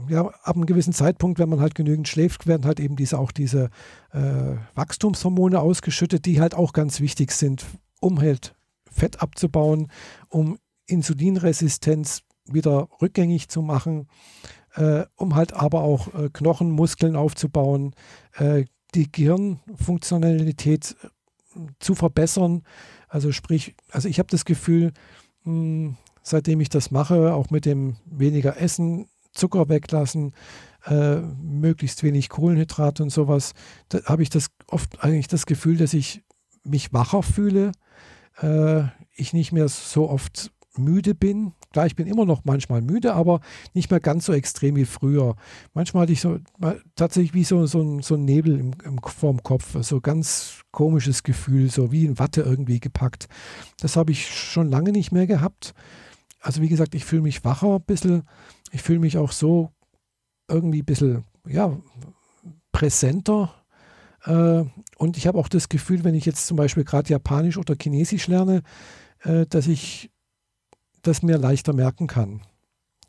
ja, 0.08 0.26
ab 0.26 0.56
einem 0.56 0.66
gewissen 0.66 0.94
Zeitpunkt, 0.94 1.38
wenn 1.38 1.48
man 1.48 1.60
halt 1.60 1.74
genügend 1.74 2.08
schläft, 2.08 2.46
werden 2.46 2.64
halt 2.64 2.80
eben 2.80 2.96
diese 2.96 3.18
auch 3.18 3.32
diese 3.32 3.68
äh, 4.12 4.56
Wachstumshormone 4.74 5.60
ausgeschüttet, 5.60 6.24
die 6.24 6.40
halt 6.40 6.54
auch 6.54 6.72
ganz 6.72 7.00
wichtig 7.00 7.32
sind 7.32 7.64
um 8.02 8.20
halt 8.20 8.54
Fett 8.90 9.22
abzubauen, 9.22 9.90
um 10.28 10.58
Insulinresistenz 10.86 12.22
wieder 12.44 12.88
rückgängig 13.00 13.48
zu 13.48 13.62
machen, 13.62 14.08
äh, 14.74 15.04
um 15.16 15.34
halt 15.34 15.52
aber 15.54 15.82
auch 15.82 16.12
äh, 16.14 16.28
Knochen, 16.32 16.70
Muskeln 16.70 17.16
aufzubauen, 17.16 17.94
äh, 18.34 18.64
die 18.94 19.10
Gehirnfunktionalität 19.10 20.96
äh, 21.02 21.58
zu 21.78 21.94
verbessern. 21.94 22.62
Also 23.08 23.32
sprich, 23.32 23.76
also 23.90 24.08
ich 24.08 24.18
habe 24.18 24.28
das 24.28 24.44
Gefühl, 24.44 24.92
mh, 25.44 25.52
hm, 25.52 25.96
seitdem 26.22 26.60
ich 26.60 26.68
das 26.68 26.90
mache, 26.90 27.34
auch 27.34 27.50
mit 27.50 27.64
dem 27.64 27.96
weniger 28.06 28.60
Essen, 28.60 29.08
Zucker 29.32 29.68
weglassen, 29.68 30.34
äh, 30.84 31.16
möglichst 31.16 32.02
wenig 32.02 32.28
Kohlenhydrate 32.28 33.02
und 33.02 33.10
sowas, 33.10 33.54
da 33.88 34.02
habe 34.04 34.22
ich 34.22 34.30
das 34.30 34.48
oft 34.66 35.02
eigentlich 35.02 35.28
das 35.28 35.46
Gefühl, 35.46 35.76
dass 35.76 35.94
ich 35.94 36.22
mich 36.64 36.92
wacher 36.92 37.22
fühle, 37.22 37.72
äh, 38.40 38.84
ich 39.14 39.32
nicht 39.32 39.52
mehr 39.52 39.68
so 39.68 40.08
oft 40.08 40.52
müde 40.76 41.14
bin. 41.14 41.52
Klar, 41.72 41.86
ich 41.86 41.96
bin 41.96 42.06
immer 42.06 42.24
noch 42.24 42.44
manchmal 42.44 42.82
müde, 42.82 43.14
aber 43.14 43.40
nicht 43.74 43.90
mehr 43.90 44.00
ganz 44.00 44.26
so 44.26 44.32
extrem 44.32 44.76
wie 44.76 44.84
früher. 44.84 45.36
Manchmal 45.74 46.02
hatte 46.02 46.12
ich 46.12 46.20
so 46.20 46.38
tatsächlich 46.96 47.34
wie 47.34 47.44
so, 47.44 47.66
so, 47.66 48.00
so 48.00 48.14
ein 48.14 48.24
Nebel 48.24 48.58
im, 48.58 48.72
im, 48.84 48.98
vorm 48.98 49.42
Kopf, 49.42 49.76
so 49.82 50.00
ganz 50.00 50.62
komisches 50.70 51.22
Gefühl, 51.22 51.70
so 51.70 51.92
wie 51.92 52.06
in 52.06 52.18
Watte 52.18 52.42
irgendwie 52.42 52.80
gepackt. 52.80 53.28
Das 53.78 53.96
habe 53.96 54.12
ich 54.12 54.28
schon 54.28 54.70
lange 54.70 54.92
nicht 54.92 55.12
mehr 55.12 55.26
gehabt. 55.26 55.74
Also 56.40 56.60
wie 56.60 56.68
gesagt, 56.68 56.94
ich 56.94 57.04
fühle 57.04 57.22
mich 57.22 57.44
wacher 57.44 57.76
ein 57.76 57.84
bisschen. 57.84 58.24
Ich 58.70 58.82
fühle 58.82 58.98
mich 58.98 59.16
auch 59.16 59.32
so 59.32 59.70
irgendwie 60.48 60.80
ein 60.82 60.86
bisschen, 60.86 61.24
ja, 61.46 61.76
präsenter. 62.72 63.54
Äh, 64.24 64.64
und 65.02 65.16
ich 65.16 65.26
habe 65.26 65.36
auch 65.36 65.48
das 65.48 65.68
Gefühl, 65.68 66.04
wenn 66.04 66.14
ich 66.14 66.26
jetzt 66.26 66.46
zum 66.46 66.56
Beispiel 66.56 66.84
gerade 66.84 67.10
Japanisch 67.10 67.58
oder 67.58 67.74
Chinesisch 67.74 68.28
lerne, 68.28 68.62
äh, 69.24 69.46
dass 69.46 69.66
ich 69.66 70.12
das 71.02 71.24
mir 71.24 71.38
leichter 71.38 71.72
merken 71.72 72.06
kann. 72.06 72.42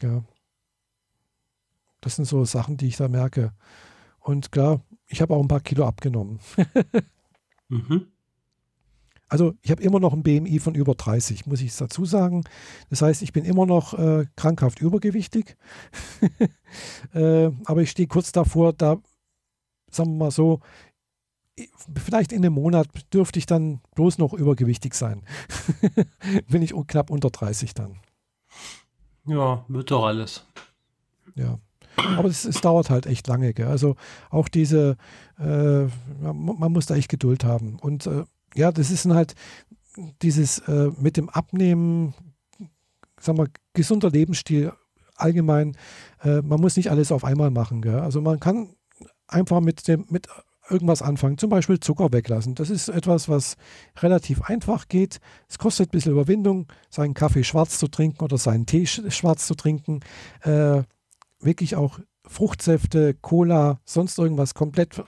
Ja. 0.01 0.23
Das 2.01 2.15
sind 2.15 2.25
so 2.25 2.45
Sachen, 2.45 2.77
die 2.77 2.87
ich 2.87 2.97
da 2.97 3.09
merke. 3.09 3.53
Und 4.19 4.51
klar, 4.51 4.81
ich 5.05 5.21
habe 5.21 5.35
auch 5.35 5.41
ein 5.43 5.47
paar 5.47 5.59
Kilo 5.59 5.85
abgenommen. 5.85 6.39
mhm. 7.69 8.07
Also 9.29 9.53
ich 9.61 9.69
habe 9.69 9.83
immer 9.83 9.99
noch 9.99 10.13
ein 10.13 10.23
BMI 10.23 10.57
von 10.57 10.73
über 10.73 10.95
30, 10.95 11.45
muss 11.45 11.61
ich 11.61 11.77
dazu 11.77 12.05
sagen. 12.05 12.43
Das 12.89 13.03
heißt, 13.03 13.21
ich 13.21 13.33
bin 13.33 13.45
immer 13.45 13.67
noch 13.67 13.93
äh, 13.93 14.25
krankhaft 14.35 14.81
übergewichtig. 14.81 15.57
äh, 17.13 17.51
aber 17.65 17.83
ich 17.83 17.91
stehe 17.91 18.07
kurz 18.07 18.31
davor, 18.31 18.73
da, 18.73 18.97
sagen 19.91 20.13
wir 20.13 20.25
mal 20.25 20.31
so, 20.31 20.59
vielleicht 21.97 22.31
in 22.31 22.43
einem 22.43 22.53
Monat 22.53 22.87
dürfte 23.13 23.39
ich 23.39 23.45
dann 23.45 23.81
bloß 23.95 24.17
noch 24.17 24.33
übergewichtig 24.33 24.93
sein. 24.93 25.23
Bin 26.49 26.61
ich 26.61 26.73
knapp 26.87 27.09
unter 27.09 27.29
30 27.29 27.73
dann. 27.73 27.99
Ja, 29.25 29.63
wird 29.67 29.91
doch 29.91 30.05
alles. 30.05 30.45
Ja. 31.35 31.59
Aber 31.95 32.27
es, 32.27 32.45
es 32.45 32.59
dauert 32.61 32.89
halt 32.89 33.05
echt 33.05 33.27
lange. 33.27 33.53
Gell? 33.53 33.67
Also 33.67 33.95
auch 34.29 34.49
diese, 34.49 34.97
äh, 35.39 35.85
man 36.21 36.71
muss 36.71 36.87
da 36.87 36.95
echt 36.95 37.09
Geduld 37.09 37.43
haben. 37.43 37.77
Und 37.79 38.07
äh, 38.07 38.23
ja, 38.55 38.71
das 38.71 38.89
ist 38.91 39.05
halt 39.05 39.35
dieses 40.21 40.59
äh, 40.59 40.91
mit 40.99 41.17
dem 41.17 41.29
Abnehmen, 41.29 42.13
sagen 43.19 43.37
wir, 43.37 43.47
gesunder 43.73 44.09
Lebensstil 44.09 44.73
allgemein. 45.15 45.77
Äh, 46.23 46.41
man 46.41 46.59
muss 46.59 46.77
nicht 46.77 46.89
alles 46.89 47.11
auf 47.11 47.23
einmal 47.23 47.51
machen. 47.51 47.81
Gell? 47.81 47.99
Also 47.99 48.21
man 48.21 48.39
kann 48.39 48.75
einfach 49.27 49.61
mit 49.61 49.87
dem, 49.87 50.05
mit 50.09 50.27
irgendwas 50.69 51.01
anfangen, 51.01 51.37
zum 51.37 51.49
Beispiel 51.49 51.79
Zucker 51.79 52.11
weglassen. 52.11 52.55
Das 52.55 52.69
ist 52.69 52.87
etwas, 52.87 53.27
was 53.27 53.55
relativ 53.99 54.41
einfach 54.43 54.87
geht. 54.87 55.19
Es 55.49 55.57
kostet 55.57 55.89
ein 55.89 55.91
bisschen 55.91 56.13
Überwindung, 56.13 56.67
seinen 56.89 57.13
Kaffee 57.13 57.43
schwarz 57.43 57.77
zu 57.77 57.87
trinken 57.87 58.23
oder 58.23 58.37
seinen 58.37 58.65
Tee 58.65 58.85
schwarz 58.85 59.45
zu 59.45 59.55
trinken. 59.55 59.99
Äh, 60.41 60.83
wirklich 61.39 61.75
auch 61.75 61.99
Fruchtsäfte, 62.25 63.13
Cola, 63.15 63.79
sonst 63.85 64.17
irgendwas 64.17 64.53
komplett 64.53 65.03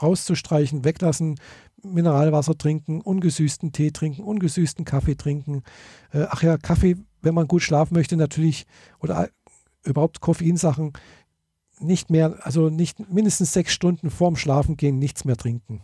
rauszustreichen, 0.00 0.84
weglassen, 0.84 1.36
Mineralwasser 1.82 2.56
trinken, 2.56 3.02
ungesüßten 3.02 3.72
Tee 3.72 3.90
trinken, 3.90 4.22
ungesüßten 4.22 4.84
Kaffee 4.84 5.16
trinken. 5.16 5.62
Äh, 6.12 6.26
ach 6.30 6.42
ja, 6.42 6.56
Kaffee, 6.56 6.96
wenn 7.20 7.34
man 7.34 7.46
gut 7.46 7.62
schlafen 7.62 7.94
möchte, 7.94 8.16
natürlich, 8.16 8.66
oder 9.00 9.28
überhaupt 9.84 10.20
Koffeinsachen, 10.20 10.92
nicht 11.84 12.10
mehr, 12.10 12.38
also 12.42 12.68
nicht 12.68 13.10
mindestens 13.12 13.52
sechs 13.52 13.72
Stunden 13.72 14.10
vorm 14.10 14.36
Schlafengehen 14.36 14.98
nichts 14.98 15.24
mehr 15.24 15.36
trinken. 15.36 15.82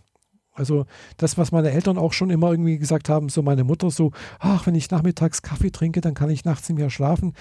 Also 0.53 0.86
das, 1.16 1.38
was 1.38 1.53
meine 1.53 1.70
Eltern 1.70 1.96
auch 1.96 2.12
schon 2.12 2.30
immer 2.30 2.51
irgendwie 2.51 2.78
gesagt 2.78 3.09
haben, 3.09 3.28
so 3.28 3.42
meine 3.42 3.64
Mutter 3.64 3.90
so, 3.90 4.12
ach, 4.38 4.66
wenn 4.66 4.74
ich 4.74 4.90
nachmittags 4.90 5.42
Kaffee 5.42 5.70
trinke, 5.70 6.01
dann 6.01 6.14
kann 6.14 6.30
ich 6.30 6.44
nachts 6.44 6.68
nicht 6.68 6.78
mehr 6.78 6.90
schlafen. 6.90 7.34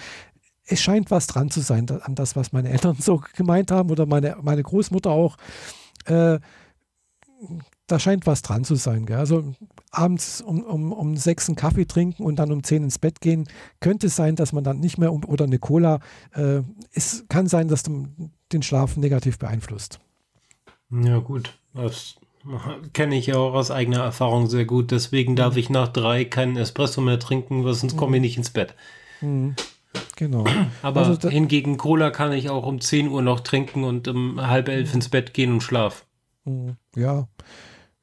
Es 0.64 0.80
scheint 0.80 1.10
was 1.10 1.26
dran 1.26 1.50
zu 1.50 1.60
sein 1.60 1.86
an 2.02 2.14
das, 2.14 2.36
was 2.36 2.52
meine 2.52 2.70
Eltern 2.70 2.96
so 3.00 3.22
gemeint 3.36 3.70
haben 3.70 3.90
oder 3.90 4.06
meine, 4.06 4.36
meine 4.40 4.62
Großmutter 4.62 5.10
auch. 5.10 5.36
Äh, 6.06 6.38
da 7.90 7.98
scheint 7.98 8.26
was 8.26 8.42
dran 8.42 8.64
zu 8.64 8.74
sein. 8.74 9.06
Gell? 9.06 9.18
Also 9.18 9.54
abends 9.90 10.40
um, 10.40 10.62
um, 10.62 10.92
um 10.92 11.16
sechs 11.16 11.48
einen 11.48 11.56
Kaffee 11.56 11.86
trinken 11.86 12.24
und 12.24 12.36
dann 12.36 12.52
um 12.52 12.62
zehn 12.62 12.84
ins 12.84 12.98
Bett 12.98 13.20
gehen, 13.20 13.48
könnte 13.80 14.06
es 14.06 14.16
sein, 14.16 14.36
dass 14.36 14.52
man 14.52 14.64
dann 14.64 14.80
nicht 14.80 14.98
mehr 14.98 15.12
um, 15.12 15.24
oder 15.24 15.44
eine 15.44 15.58
Cola, 15.58 16.00
äh, 16.34 16.60
es 16.92 17.24
kann 17.28 17.46
sein, 17.46 17.68
dass 17.68 17.82
den 17.82 18.62
Schlaf 18.62 18.96
negativ 18.96 19.38
beeinflusst. 19.38 20.00
Ja 20.90 21.18
gut, 21.18 21.56
das 21.74 22.16
kenne 22.92 23.16
ich 23.16 23.26
ja 23.26 23.36
auch 23.36 23.54
aus 23.54 23.70
eigener 23.70 24.00
Erfahrung 24.00 24.48
sehr 24.48 24.64
gut. 24.64 24.90
Deswegen 24.90 25.36
darf 25.36 25.56
ich 25.56 25.70
nach 25.70 25.88
drei 25.88 26.24
keinen 26.24 26.56
Espresso 26.56 27.00
mehr 27.00 27.18
trinken, 27.18 27.64
weil 27.64 27.74
sonst 27.74 27.96
komme 27.96 28.16
ich 28.16 28.22
nicht 28.22 28.36
ins 28.36 28.50
Bett. 28.50 28.74
Mhm. 29.20 29.54
Genau. 30.16 30.44
Aber 30.82 31.06
also 31.06 31.28
hingegen 31.28 31.76
Cola 31.76 32.10
kann 32.10 32.32
ich 32.32 32.50
auch 32.50 32.66
um 32.66 32.80
10 32.80 33.08
Uhr 33.08 33.22
noch 33.22 33.40
trinken 33.40 33.84
und 33.84 34.06
um 34.08 34.40
halb 34.40 34.68
elf 34.68 34.94
ins 34.94 35.08
Bett 35.08 35.34
gehen 35.34 35.52
und 35.52 35.62
schlaf. 35.62 36.04
Mhm. 36.44 36.76
Ja, 36.94 37.28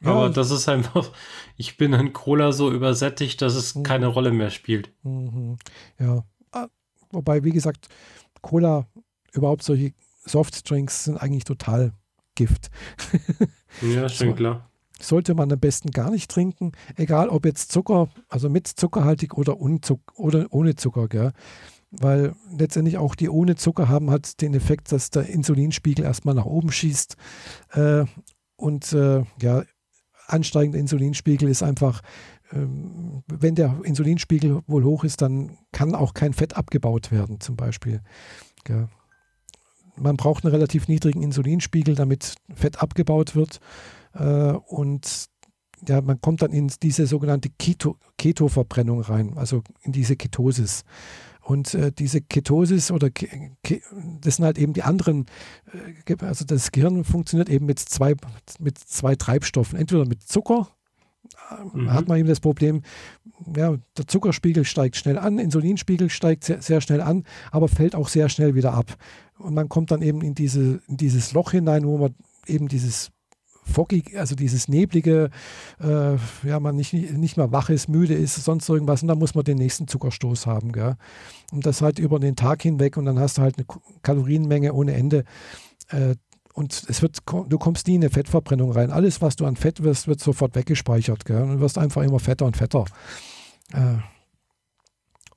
ja, 0.02 0.12
Aber 0.12 0.30
das 0.30 0.52
ist 0.52 0.70
einfach, 0.70 1.12
ich 1.56 1.78
bin 1.78 1.94
in 1.94 2.14
Cola 2.14 2.52
so 2.52 2.72
übersättigt, 2.72 3.42
dass 3.42 3.56
es 3.56 3.76
mhm. 3.76 3.84
keine 3.84 4.08
Rolle 4.08 4.32
mehr 4.32 4.50
spielt. 4.50 4.92
Mhm. 5.04 5.58
Ja, 6.00 6.24
ah, 6.52 6.68
wobei, 7.12 7.44
wie 7.44 7.52
gesagt, 7.52 7.88
Cola, 8.42 8.88
überhaupt 9.34 9.64
solche 9.64 9.94
Softdrinks 10.26 11.06
sind 11.06 11.18
eigentlich 11.18 11.46
total 11.46 11.94
Gift. 12.36 12.70
ja, 13.82 14.08
schon 14.10 14.30
so, 14.30 14.36
klar. 14.36 14.70
Sollte 15.00 15.36
man 15.36 15.52
am 15.52 15.60
besten 15.60 15.92
gar 15.92 16.10
nicht 16.10 16.30
trinken, 16.30 16.72
egal 16.96 17.30
ob 17.30 17.46
jetzt 17.46 17.72
Zucker, 17.72 18.10
also 18.30 18.50
mit 18.50 18.68
zuckerhaltig 18.68 19.36
oder, 19.36 19.58
oder 19.60 20.48
ohne 20.50 20.76
Zucker, 20.76 21.08
gell? 21.08 21.34
weil 21.92 22.34
letztendlich 22.58 22.98
auch 22.98 23.16
die 23.16 23.30
ohne 23.30 23.56
Zucker 23.56 23.88
haben 23.88 24.12
hat 24.12 24.42
den 24.42 24.54
Effekt, 24.54 24.92
dass 24.92 25.10
der 25.10 25.28
Insulinspiegel 25.28 26.04
erstmal 26.04 26.36
nach 26.36 26.46
oben 26.46 26.72
schießt 26.72 27.16
äh, 27.74 28.06
und 28.56 28.92
äh, 28.94 29.24
ja, 29.42 29.64
ansteigender 30.28 30.80
Insulinspiegel 30.80 31.50
ist 31.50 31.64
einfach, 31.64 32.02
ähm, 32.52 33.24
wenn 33.28 33.56
der 33.56 33.80
Insulinspiegel 33.84 34.62
wohl 34.68 34.84
hoch 34.84 35.04
ist, 35.04 35.22
dann 35.22 35.58
kann 35.72 35.96
auch 35.96 36.14
kein 36.14 36.34
Fett 36.34 36.56
abgebaut 36.56 37.12
werden, 37.12 37.40
zum 37.40 37.56
Beispiel. 37.56 38.02
Ja. 38.68 38.88
Man 39.96 40.16
braucht 40.16 40.46
einen 40.46 40.54
relativ 40.54 40.88
niedrigen 40.88 41.24
Insulinspiegel, 41.24 41.96
damit 41.96 42.36
Fett 42.54 42.82
abgebaut 42.82 43.36
wird. 43.36 43.60
Äh, 44.14 44.52
und 44.52 45.30
ja, 45.88 46.02
man 46.02 46.22
kommt 46.22 46.42
dann 46.42 46.52
in 46.52 46.72
diese 46.82 47.08
sogenannte 47.08 47.50
Keto, 47.50 47.98
Keto-Verbrennung 48.18 49.02
rein, 49.02 49.38
also 49.38 49.64
in 49.82 49.92
diese 49.92 50.16
Ketosis. 50.16 50.84
Und 51.48 51.74
äh, 51.76 51.94
diese 51.94 52.20
Ketosis 52.20 52.92
oder 52.92 53.10
Ke 53.10 53.30
das 54.20 54.36
sind 54.36 54.44
halt 54.44 54.58
eben 54.58 54.74
die 54.74 54.84
anderen, 54.84 55.28
äh, 56.06 56.16
also 56.20 56.44
das 56.44 56.74
Gehirn 56.74 57.06
funktioniert 57.06 57.48
eben 57.48 57.66
mit 57.66 57.80
zwei, 57.80 58.16
mit 58.60 58.78
zwei 58.78 59.16
Treibstoffen, 59.16 59.80
entweder 59.80 60.06
mit 60.06 60.22
Zucker, 60.24 60.68
äh, 61.50 61.78
mhm. 61.78 61.94
hat 61.94 62.10
man 62.10 62.18
eben 62.18 62.28
das 62.28 62.42
Problem, 62.42 62.82
ja, 63.56 63.78
der 63.98 64.08
Zuckerspiegel 64.08 64.66
steigt 64.66 64.98
schnell 64.98 65.18
an, 65.18 65.40
Insulinspiegel 65.40 66.10
steigt 66.10 66.44
sehr, 66.44 66.62
sehr, 66.62 66.82
schnell 66.82 67.00
an, 67.00 67.24
aber 67.50 67.70
fällt 67.70 67.96
auch 67.96 68.10
sehr 68.10 68.28
schnell 68.28 68.54
wieder 68.56 68.74
ab. 68.74 68.98
Und 69.38 69.54
man 69.54 69.70
kommt 69.70 69.92
dann 69.92 70.02
eben 70.02 70.22
in, 70.24 70.36
diese, 70.36 70.82
in 70.90 70.98
dieses 70.98 71.32
Loch 71.32 71.52
hinein, 71.52 71.86
wo 71.86 71.98
man 71.98 72.14
eben 72.46 72.68
dieses 72.68 73.12
fockig, 73.68 74.18
also 74.18 74.36
dieses 74.36 74.68
neblige, 74.68 75.30
äh, 75.80 76.16
ja, 76.48 76.60
man 76.60 76.76
nicht, 76.76 76.94
nicht 76.94 77.38
mehr 77.38 77.52
wach 77.52 77.70
ist, 77.70 77.90
müde 77.90 78.14
ist, 78.14 78.36
sonst 78.36 78.68
irgendwas 78.70 79.02
und 79.02 79.08
dann 79.08 79.20
muss 79.20 79.36
man 79.36 79.44
den 79.44 79.58
nächsten 79.58 79.88
Zuckerstoß 79.88 80.48
haben, 80.48 80.72
gell? 80.72 80.96
Und 81.52 81.66
das 81.66 81.82
halt 81.82 82.00
über 82.00 82.20
den 82.20 82.36
Tag 82.36 82.62
hinweg 82.62 82.98
und 82.98 83.06
dann 83.06 83.20
hast 83.20 83.38
du 83.38 83.42
halt 83.42 83.58
eine 83.58 83.66
Kalorienmenge 84.02 84.74
ohne 84.74 84.94
Ende. 84.94 85.24
Äh, 85.90 86.16
und 86.54 86.86
es 86.88 87.04
wird, 87.04 87.20
du 87.28 87.58
kommst 87.60 87.88
nie 87.88 87.96
in 87.96 88.02
eine 88.02 88.10
Fettverbrennung 88.10 88.72
rein. 88.72 88.90
Alles, 88.90 89.22
was 89.22 89.36
du 89.36 89.46
an 89.46 89.56
Fett 89.56 89.84
wirst, 89.84 90.08
wird 90.08 90.20
sofort 90.20 90.56
weggespeichert, 90.56 91.24
gell? 91.26 91.44
Und 91.44 91.50
du 91.50 91.60
wirst 91.60 91.78
einfach 91.78 92.02
immer 92.02 92.20
fetter 92.20 92.46
und 92.46 92.58
fetter. 92.58 92.86
Äh, 93.74 93.98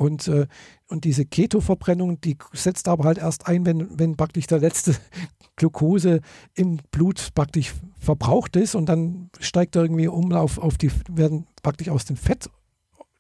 und, 0.00 0.28
äh, 0.28 0.46
und 0.88 1.04
diese 1.04 1.26
Keto-Verbrennung, 1.26 2.22
die 2.22 2.38
setzt 2.54 2.88
aber 2.88 3.04
halt 3.04 3.18
erst 3.18 3.46
ein, 3.46 3.66
wenn, 3.66 3.98
wenn 3.98 4.16
praktisch 4.16 4.46
der 4.46 4.58
letzte 4.58 4.96
Glucose 5.56 6.22
im 6.54 6.78
Blut 6.90 7.34
praktisch 7.34 7.74
verbraucht 7.98 8.56
ist 8.56 8.74
und 8.74 8.88
dann 8.88 9.28
steigt 9.40 9.76
er 9.76 9.82
irgendwie 9.82 10.08
um 10.08 10.32
auf, 10.32 10.56
auf 10.56 10.78
die, 10.78 10.90
werden 11.10 11.46
praktisch 11.62 11.90
aus 11.90 12.06
dem 12.06 12.16
Fett, 12.16 12.48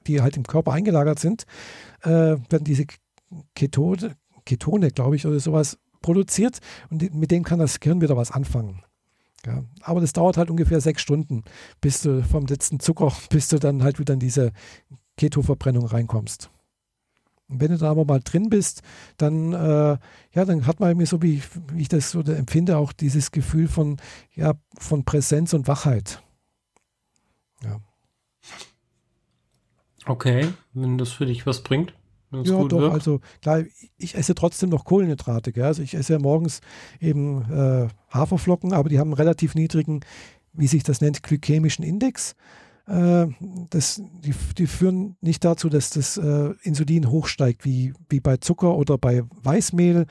die 0.06 0.22
halt 0.22 0.38
im 0.38 0.44
Körper 0.44 0.72
eingelagert 0.72 1.18
sind, 1.18 1.44
äh, 2.02 2.08
werden 2.08 2.64
diese 2.64 2.86
Ketone, 3.54 4.16
Ketone, 4.46 4.90
glaube 4.90 5.16
ich, 5.16 5.26
oder 5.26 5.38
sowas 5.38 5.78
produziert 6.00 6.60
und 6.88 7.02
die, 7.02 7.10
mit 7.10 7.30
denen 7.30 7.44
kann 7.44 7.58
das 7.58 7.78
Gehirn 7.78 8.00
wieder 8.00 8.16
was 8.16 8.30
anfangen. 8.30 8.82
Ja, 9.44 9.64
aber 9.82 10.00
das 10.00 10.14
dauert 10.14 10.38
halt 10.38 10.50
ungefähr 10.50 10.80
sechs 10.80 11.02
Stunden, 11.02 11.44
bis 11.82 12.00
du 12.00 12.22
vom 12.22 12.46
letzten 12.46 12.80
Zucker, 12.80 13.12
bis 13.28 13.48
du 13.48 13.58
dann 13.58 13.82
halt 13.82 13.98
wieder 13.98 14.14
in 14.14 14.20
diese 14.20 14.52
Keto-Verbrennung 15.18 15.84
reinkommst. 15.84 16.50
Wenn 17.50 17.72
du 17.72 17.78
da 17.78 17.90
aber 17.90 18.04
mal 18.04 18.20
drin 18.20 18.48
bist, 18.48 18.82
dann, 19.16 19.52
äh, 19.52 19.98
ja, 20.32 20.44
dann 20.44 20.66
hat 20.66 20.80
man 20.80 20.90
irgendwie 20.90 21.06
so, 21.06 21.20
wie, 21.22 21.42
wie 21.72 21.82
ich 21.82 21.88
das 21.88 22.12
so 22.12 22.20
empfinde, 22.20 22.78
auch 22.78 22.92
dieses 22.92 23.30
Gefühl 23.32 23.68
von, 23.68 23.96
ja, 24.34 24.54
von 24.78 25.04
Präsenz 25.04 25.52
und 25.52 25.66
Wachheit. 25.66 26.22
Ja. 27.64 27.80
Okay, 30.06 30.48
wenn 30.72 30.96
das 30.96 31.10
für 31.10 31.26
dich 31.26 31.46
was 31.46 31.62
bringt. 31.62 31.92
Ja, 32.32 32.42
doch, 32.42 32.70
wirkt. 32.70 32.94
also 32.94 33.20
klar, 33.42 33.64
ich 33.96 34.14
esse 34.14 34.34
trotzdem 34.36 34.70
noch 34.70 34.84
Kohlenhydrate. 34.84 35.52
Gell? 35.52 35.64
Also 35.64 35.82
ich 35.82 35.94
esse 35.94 36.12
ja 36.12 36.18
morgens 36.20 36.60
eben 37.00 37.42
äh, 37.50 37.88
Haferflocken, 38.10 38.72
aber 38.72 38.88
die 38.88 39.00
haben 39.00 39.08
einen 39.08 39.14
relativ 39.14 39.56
niedrigen, 39.56 40.00
wie 40.52 40.68
sich 40.68 40.84
das 40.84 41.00
nennt, 41.00 41.22
glykämischen 41.22 41.84
Index. 41.84 42.36
Äh, 42.90 43.28
das, 43.70 44.02
die, 44.24 44.34
die, 44.58 44.66
führen 44.66 45.16
nicht 45.20 45.44
dazu, 45.44 45.68
dass 45.68 45.90
das 45.90 46.16
äh, 46.16 46.54
Insulin 46.62 47.08
hochsteigt, 47.08 47.64
wie, 47.64 47.92
wie 48.08 48.18
bei 48.18 48.38
Zucker 48.38 48.76
oder 48.76 48.98
bei 48.98 49.22
Weißmehl 49.42 50.06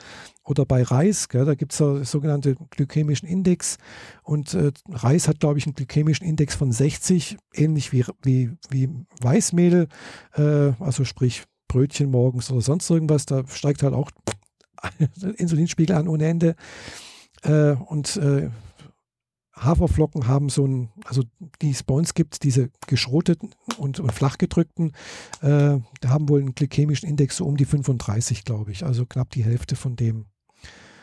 oder 0.45 0.65
bei 0.65 0.83
Reis. 0.83 1.27
Gell? 1.27 1.43
Da 1.43 1.55
gibt 1.55 1.73
es 1.73 1.79
ja 1.79 2.05
sogenannte 2.05 2.55
glykämischen 2.69 3.27
Index. 3.27 3.79
Und 4.23 4.53
äh, 4.53 4.71
Reis 4.87 5.27
hat, 5.27 5.41
glaube 5.41 5.59
ich, 5.59 5.65
einen 5.65 5.75
glykämischen 5.75 6.25
Index 6.25 6.55
von 6.55 6.71
60, 6.71 7.37
ähnlich 7.53 7.91
wie, 7.91 8.05
wie, 8.23 8.51
wie 8.69 8.89
Weißmehl, 9.21 9.89
äh, 10.35 10.71
also 10.79 11.03
sprich 11.03 11.43
Brötchen 11.67 12.09
morgens 12.09 12.49
oder 12.49 12.61
sonst 12.61 12.89
irgendwas, 12.89 13.25
da 13.25 13.45
steigt 13.47 13.83
halt 13.83 13.93
auch 13.93 14.09
der 15.17 15.37
Insulinspiegel 15.37 15.97
an 15.97 16.07
ohne 16.07 16.27
Ende. 16.27 16.55
Äh, 17.43 17.71
und 17.73 18.15
äh, 18.15 18.49
Haferflocken 19.59 20.27
haben 20.27 20.49
so 20.49 20.65
ein, 20.65 20.89
also 21.05 21.23
die 21.61 21.71
es 21.71 21.81
uns 21.81 22.13
gibt, 22.13 22.43
diese 22.43 22.69
geschroteten 22.87 23.51
und, 23.77 23.99
und 23.99 24.11
flachgedrückten, 24.11 24.93
äh, 25.41 25.79
haben 26.05 26.29
wohl 26.29 26.39
einen 26.39 26.55
glykämischen 26.55 27.09
Index 27.09 27.37
so 27.37 27.45
um 27.45 27.57
die 27.57 27.65
35, 27.65 28.45
glaube 28.45 28.71
ich, 28.71 28.85
also 28.85 29.05
knapp 29.05 29.29
die 29.31 29.43
Hälfte 29.43 29.75
von 29.75 29.95
dem. 29.95 30.25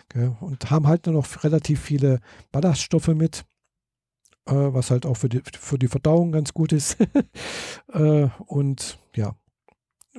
Gell? 0.09 0.36
Und 0.40 0.70
haben 0.70 0.86
halt 0.86 1.07
nur 1.07 1.14
noch 1.14 1.44
relativ 1.44 1.80
viele 1.80 2.20
Ballaststoffe 2.52 3.09
mit, 3.09 3.44
äh, 4.46 4.54
was 4.54 4.90
halt 4.90 5.04
auch 5.07 5.16
für 5.16 5.28
die, 5.28 5.42
für 5.59 5.78
die 5.78 5.88
Verdauung 5.88 6.32
ganz 6.32 6.54
gut 6.54 6.72
ist. 6.72 6.96
äh, 7.92 8.28
und 8.46 8.98
ja, 9.14 9.34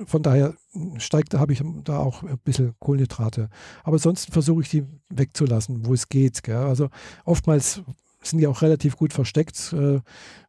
von 0.06 0.22
daher 0.22 0.54
steigt, 0.98 1.34
habe 1.34 1.52
ich 1.52 1.62
da 1.84 1.98
auch 1.98 2.22
ein 2.22 2.38
bisschen 2.38 2.74
Kohlenhydrate. 2.78 3.50
Aber 3.82 3.98
sonst 3.98 4.30
versuche 4.30 4.62
ich 4.62 4.68
die 4.68 4.86
wegzulassen, 5.08 5.86
wo 5.86 5.94
es 5.94 6.08
geht. 6.08 6.42
Gell? 6.42 6.56
Also 6.56 6.88
oftmals 7.24 7.82
sind 8.22 8.38
die 8.38 8.46
auch 8.46 8.62
relativ 8.62 8.96
gut 8.96 9.12
versteckt, 9.12 9.72
äh, 9.72 10.00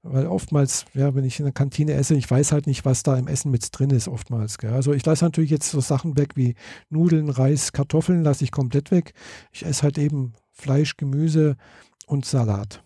weil 0.02 0.28
oftmals, 0.28 0.86
ja, 0.94 1.14
wenn 1.14 1.24
ich 1.24 1.40
in 1.40 1.46
der 1.46 1.54
Kantine 1.54 1.94
esse, 1.94 2.16
ich 2.16 2.30
weiß 2.30 2.52
halt 2.52 2.68
nicht, 2.68 2.86
was 2.86 3.04
da 3.04 3.18
im 3.18 3.28
Essen 3.28 3.52
mit 3.52 3.68
drin 3.72 3.92
ist, 3.92 4.08
oftmals. 4.08 4.58
Gell? 4.58 4.74
Also 4.74 4.94
ich 4.94 5.06
lasse 5.06 5.24
natürlich 5.24 5.52
jetzt 5.52 5.70
so 5.70 5.80
Sachen 5.80 6.18
weg 6.18 6.32
wie 6.36 6.56
Nudeln, 6.90 7.30
Reis, 7.30 7.72
Kartoffeln, 7.72 8.24
lasse 8.24 8.44
ich 8.44 8.52
komplett 8.52 8.92
weg. 8.92 9.14
Ich 9.52 9.66
esse 9.66 9.84
halt 9.84 9.98
eben 9.98 10.34
Fleisch, 10.52 10.98
Gemüse 10.98 11.56
und 12.08 12.26
Salat. 12.26 12.84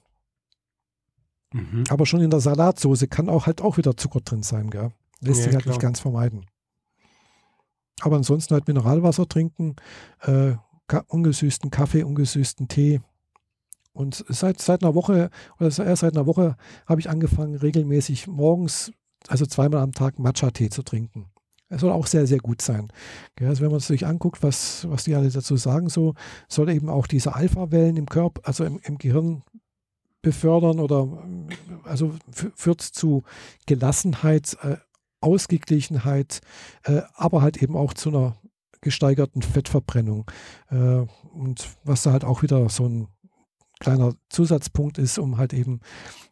Mhm. 1.54 1.86
Aber 1.90 2.06
schon 2.06 2.22
in 2.22 2.30
der 2.30 2.40
Salatsoße 2.40 3.08
kann 3.08 3.30
auch 3.30 3.46
halt 3.46 3.62
auch 3.62 3.78
wieder 3.78 3.96
Zucker 3.96 4.22
drin 4.22 4.44
sein, 4.44 4.70
gell? 4.70 4.92
Lässt 5.22 5.40
ja, 5.40 5.46
sich 5.46 5.54
halt 5.54 5.64
klar. 5.64 5.74
nicht 5.74 5.82
ganz 5.82 6.00
vermeiden. 6.00 6.46
Aber 8.02 8.18
ansonsten 8.18 8.54
halt 8.54 8.68
Mineralwasser 8.68 9.28
trinken, 9.28 9.76
äh, 10.22 10.56
ungesüßten 11.08 11.72
Kaffee, 11.72 12.04
ungesüßten 12.04 12.68
Tee. 12.68 13.02
Und 13.94 14.26
seit, 14.28 14.60
seit 14.60 14.84
einer 14.84 14.96
Woche, 14.96 15.30
oder 15.60 15.68
erst 15.68 16.02
seit 16.02 16.16
einer 16.16 16.26
Woche 16.26 16.56
habe 16.88 17.00
ich 17.00 17.10
angefangen, 17.10 17.56
regelmäßig 17.56 18.28
morgens, 18.28 18.92
also 19.28 19.46
zweimal 19.46 19.82
am 19.82 19.94
Tag 19.94 20.20
Matcha-Tee 20.20 20.70
zu 20.70 20.84
trinken. 20.84 21.28
Es 21.70 21.82
soll 21.82 21.92
auch 21.92 22.08
sehr, 22.08 22.28
sehr 22.28 22.40
gut 22.40 22.62
sein. 22.62 22.92
Also 23.40 23.64
wenn 23.64 23.72
man 23.72 23.80
sich 23.80 24.06
anguckt, 24.06 24.44
was, 24.44 24.88
was 24.90 25.06
die 25.06 25.16
alle 25.16 25.30
dazu 25.30 25.58
sagen, 25.58 25.90
so 25.90 26.14
soll 26.48 26.70
eben 26.70 26.90
auch 26.90 27.08
diese 27.08 27.34
Alpha-Wellen 27.36 27.98
im 27.98 28.06
Körper, 28.06 28.42
also 28.46 28.64
im, 28.64 28.80
im 28.84 28.98
Gehirn 28.98 29.44
befördern 30.22 30.80
oder 30.80 31.08
also 31.84 32.16
führt 32.32 32.82
zu 32.82 33.24
Gelassenheit, 33.66 34.58
äh, 34.62 34.78
Ausgeglichenheit, 35.20 36.42
äh, 36.84 37.02
aber 37.16 37.42
halt 37.42 37.62
eben 37.62 37.76
auch 37.76 37.94
zu 37.94 38.10
einer 38.10 38.36
gesteigerten 38.82 39.42
Fettverbrennung. 39.42 40.30
Äh, 40.70 41.06
und 41.34 41.68
was 41.84 42.04
da 42.04 42.12
halt 42.12 42.24
auch 42.24 42.42
wieder 42.42 42.70
so 42.70 42.88
ein 42.88 43.08
kleiner 43.84 44.16
Zusatzpunkt 44.30 44.98
ist, 44.98 45.20
um 45.20 45.38
halt 45.38 45.54
eben 45.54 45.82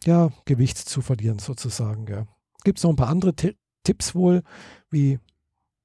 ja, 0.05 0.31
Gewicht 0.45 0.77
zu 0.77 1.01
verlieren 1.01 1.39
sozusagen. 1.39 2.27
Gibt 2.63 2.79
es 2.79 2.83
noch 2.83 2.91
ein 2.91 2.95
paar 2.95 3.09
andere 3.09 3.33
Tipps 3.83 4.15
wohl, 4.15 4.43
wie 4.89 5.19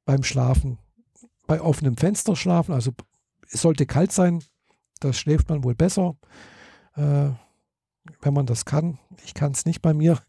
beim 0.05 0.23
Schlafen, 0.23 0.79
bei 1.47 1.61
offenem 1.61 1.97
Fenster 1.97 2.37
schlafen, 2.37 2.73
also 2.73 2.93
es 3.51 3.61
sollte 3.61 3.87
kalt 3.87 4.13
sein, 4.13 4.43
da 5.01 5.13
schläft 5.13 5.49
man 5.49 5.65
wohl 5.65 5.75
besser. 5.75 6.17
Äh, 6.95 7.31
wenn 8.23 8.35
man 8.35 8.47
das 8.47 8.65
kann. 8.65 8.99
Ich 9.25 9.35
kann 9.35 9.53
es 9.53 9.67
nicht 9.67 9.83
bei 9.83 9.95
mir. 9.95 10.21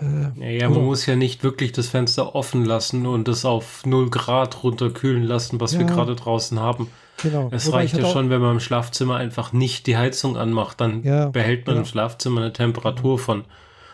äh, 0.00 0.58
ja, 0.58 0.68
man 0.68 0.84
muss 0.84 1.06
ja 1.06 1.16
nicht 1.16 1.42
wirklich 1.42 1.72
das 1.72 1.88
Fenster 1.88 2.34
offen 2.34 2.64
lassen 2.64 3.06
und 3.06 3.28
es 3.28 3.44
auf 3.44 3.84
0 3.84 4.10
Grad 4.10 4.62
runterkühlen 4.62 5.22
lassen, 5.22 5.60
was 5.60 5.72
ja, 5.72 5.80
wir 5.80 5.86
gerade 5.86 6.14
draußen 6.14 6.60
haben. 6.60 6.88
Genau. 7.22 7.48
Es 7.52 7.66
Wobei 7.66 7.78
reicht 7.78 7.96
ja 7.96 8.06
schon, 8.06 8.30
wenn 8.30 8.40
man 8.40 8.52
im 8.52 8.60
Schlafzimmer 8.60 9.16
einfach 9.16 9.52
nicht 9.52 9.86
die 9.86 9.96
Heizung 9.96 10.36
anmacht, 10.36 10.80
dann 10.80 11.02
ja, 11.02 11.28
behält 11.28 11.66
man 11.66 11.74
genau. 11.74 11.86
im 11.86 11.90
Schlafzimmer 11.90 12.40
eine 12.40 12.52
Temperatur 12.52 13.18
von 13.18 13.44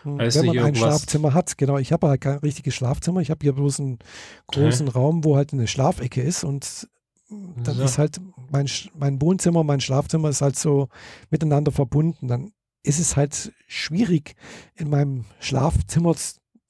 hm, 0.03 0.19
Weiß 0.19 0.39
wenn 0.39 0.47
man 0.47 0.59
ein 0.59 0.75
Schlafzimmer 0.75 1.33
hat, 1.33 1.57
genau. 1.57 1.77
Ich 1.77 1.91
habe 1.91 2.07
halt 2.07 2.21
kein 2.21 2.37
richtiges 2.37 2.75
Schlafzimmer. 2.75 3.21
Ich 3.21 3.29
habe 3.29 3.39
hier 3.41 3.53
bloß 3.53 3.79
einen 3.79 3.99
großen 4.47 4.87
okay. 4.87 4.97
Raum, 4.97 5.23
wo 5.23 5.35
halt 5.35 5.53
eine 5.53 5.67
Schlafecke 5.67 6.21
ist 6.21 6.43
und 6.43 6.87
dann 7.29 7.75
so. 7.75 7.83
ist 7.83 7.97
halt 7.97 8.21
mein, 8.49 8.69
mein 8.97 9.21
Wohnzimmer, 9.21 9.63
mein 9.63 9.81
Schlafzimmer 9.81 10.29
ist 10.29 10.41
halt 10.41 10.57
so 10.57 10.87
miteinander 11.29 11.71
verbunden. 11.71 12.27
Dann 12.27 12.53
ist 12.83 12.99
es 12.99 13.17
halt 13.17 13.51
schwierig, 13.67 14.35
in 14.75 14.89
meinem 14.89 15.25
Schlafzimmer 15.39 16.15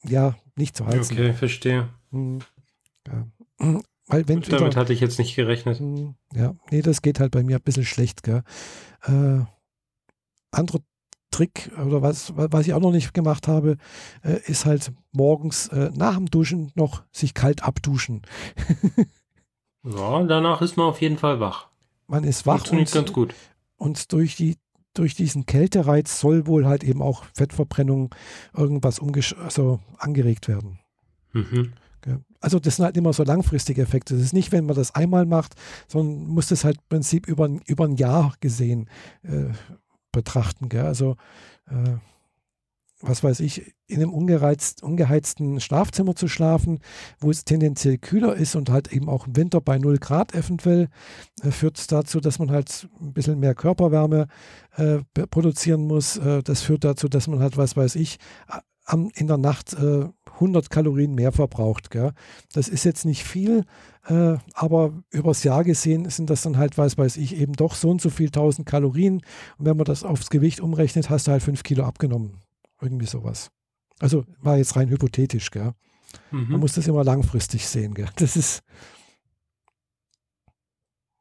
ja 0.03 0.35
nicht 0.55 0.75
zu 0.75 0.87
heizen. 0.87 1.13
Okay, 1.13 1.33
verstehe. 1.33 1.89
Hm, 2.11 2.39
ja. 3.07 3.79
Weil 4.07 4.27
wenn 4.27 4.41
Damit 4.41 4.61
wieder, 4.61 4.79
hatte 4.79 4.93
ich 4.93 5.01
jetzt 5.01 5.19
nicht 5.19 5.35
gerechnet. 5.35 5.79
Hm, 5.79 6.15
ja, 6.33 6.55
nee, 6.71 6.81
das 6.81 7.01
geht 7.01 7.19
halt 7.19 7.31
bei 7.31 7.43
mir 7.43 7.57
ein 7.57 7.63
bisschen 7.63 7.85
schlecht. 7.85 8.23
Gell. 8.23 8.43
Äh, 9.03 9.41
anderer 10.51 10.79
Trick 11.29 11.71
oder 11.85 12.01
was, 12.01 12.33
was 12.35 12.65
ich 12.65 12.73
auch 12.73 12.79
noch 12.79 12.91
nicht 12.91 13.13
gemacht 13.13 13.47
habe, 13.47 13.77
äh, 14.23 14.39
ist 14.45 14.65
halt 14.65 14.93
morgens 15.11 15.67
äh, 15.67 15.91
nach 15.93 16.15
dem 16.15 16.27
Duschen 16.27 16.71
noch 16.75 17.03
sich 17.11 17.33
kalt 17.33 17.63
abduschen. 17.63 18.21
Ja, 19.95 20.21
danach 20.23 20.61
ist 20.61 20.77
man 20.77 20.87
auf 20.87 21.01
jeden 21.01 21.17
Fall 21.17 21.39
wach. 21.39 21.69
Man 22.07 22.23
ist 22.23 22.45
wach. 22.45 22.57
Funktioniert 22.57 22.89
und, 22.89 22.93
ganz 22.93 23.13
gut. 23.13 23.33
Und 23.77 24.11
durch, 24.11 24.35
die, 24.35 24.57
durch 24.93 25.15
diesen 25.15 25.45
Kältereiz 25.45 26.19
soll 26.19 26.47
wohl 26.47 26.65
halt 26.65 26.83
eben 26.83 27.01
auch 27.01 27.23
Fettverbrennung 27.33 28.13
irgendwas 28.55 28.99
also 28.99 29.79
angeregt 29.97 30.47
werden. 30.47 30.79
Mhm. 31.33 31.73
Also 32.39 32.59
das 32.59 32.75
sind 32.75 32.85
halt 32.85 32.97
immer 32.97 33.13
so 33.13 33.23
langfristige 33.23 33.81
Effekte. 33.81 34.15
Das 34.15 34.23
ist 34.23 34.33
nicht, 34.33 34.51
wenn 34.51 34.65
man 34.65 34.75
das 34.75 34.93
einmal 34.93 35.25
macht, 35.25 35.55
sondern 35.87 36.27
muss 36.27 36.47
das 36.47 36.63
halt 36.63 36.77
im 36.77 36.87
Prinzip 36.89 37.27
über, 37.27 37.49
über 37.65 37.85
ein 37.85 37.95
Jahr 37.95 38.33
gesehen 38.39 38.89
äh, 39.23 39.53
betrachten. 40.11 40.69
Gell? 40.69 40.85
Also 40.85 41.15
äh, 41.69 41.97
was 43.01 43.23
weiß 43.23 43.41
ich, 43.41 43.75
in 43.85 43.97
einem 43.97 44.11
ungeheizten 44.11 45.59
Schlafzimmer 45.59 46.15
zu 46.15 46.27
schlafen, 46.27 46.79
wo 47.19 47.29
es 47.29 47.45
tendenziell 47.45 47.99
kühler 47.99 48.35
ist 48.35 48.55
und 48.55 48.69
halt 48.69 48.91
eben 48.91 49.07
auch 49.07 49.27
im 49.27 49.35
Winter 49.35 49.61
bei 49.61 49.77
0 49.77 49.97
Grad 49.99 50.33
eventuell, 50.33 50.89
äh, 51.43 51.51
führt 51.51 51.91
dazu, 51.91 52.19
dass 52.19 52.39
man 52.39 52.49
halt 52.49 52.89
ein 52.99 53.13
bisschen 53.13 53.39
mehr 53.39 53.53
Körperwärme 53.53 54.27
äh, 54.75 54.99
produzieren 55.29 55.85
muss. 55.85 56.17
Äh, 56.17 56.41
das 56.41 56.61
führt 56.61 56.83
dazu, 56.83 57.07
dass 57.07 57.27
man 57.27 57.39
halt, 57.39 57.57
was 57.57 57.77
weiß 57.77 57.95
ich, 57.95 58.17
am, 58.85 59.11
in 59.13 59.27
der 59.27 59.37
Nacht 59.37 59.75
100 60.37 60.65
äh, 60.65 60.67
Kalorien 60.69 61.15
mehr 61.15 61.31
verbraucht. 61.31 61.91
Gell? 61.91 62.13
Das 62.53 62.67
ist 62.67 62.83
jetzt 62.83 63.05
nicht 63.05 63.23
viel, 63.23 63.63
äh, 64.07 64.37
aber 64.53 65.03
übers 65.11 65.43
Jahr 65.43 65.63
gesehen 65.63 66.09
sind 66.09 66.29
das 66.29 66.41
dann 66.41 66.57
halt, 66.57 66.77
was 66.77 66.97
weiß 66.97 67.17
ich, 67.17 67.35
eben 67.35 67.53
doch 67.53 67.75
so 67.75 67.89
und 67.89 68.01
so 68.01 68.09
viel 68.09 68.27
1000 68.27 68.67
Kalorien. 68.67 69.21
Und 69.57 69.65
wenn 69.65 69.77
man 69.77 69.85
das 69.85 70.03
aufs 70.03 70.29
Gewicht 70.29 70.59
umrechnet, 70.59 71.09
hast 71.09 71.27
du 71.27 71.31
halt 71.31 71.43
5 71.43 71.63
Kilo 71.63 71.83
abgenommen. 71.83 72.41
Irgendwie 72.81 73.07
sowas. 73.07 73.49
Also 73.99 74.25
war 74.39 74.57
jetzt 74.57 74.75
rein 74.75 74.89
hypothetisch, 74.89 75.51
gell? 75.51 75.73
Mhm. 76.31 76.51
Man 76.51 76.59
muss 76.59 76.73
das 76.73 76.87
immer 76.87 77.03
langfristig 77.03 77.67
sehen, 77.67 77.93
gell? 77.93 78.09
Das 78.17 78.35
ist. 78.35 78.61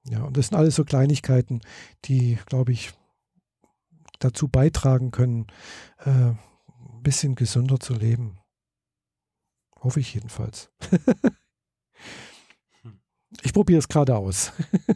Ja, 0.09 0.23
und 0.23 0.37
das 0.37 0.49
sind 0.49 0.57
alles 0.57 0.77
so 0.77 0.85
Kleinigkeiten, 0.85 1.63
die, 2.05 2.39
glaube 2.47 2.73
ich, 2.73 2.93
dazu 4.21 4.47
beitragen 4.47 5.11
können, 5.11 5.47
äh, 6.05 6.11
ein 6.11 7.03
bisschen 7.03 7.35
gesünder 7.35 7.81
zu 7.81 7.95
leben. 7.95 8.39
Hoffe 9.87 10.01
ich 10.01 10.15
jedenfalls. 10.15 10.69
ich 13.43 13.53
probiere 13.53 13.79
es 13.79 13.87
gerade 13.87 14.17
aus. 14.17 14.51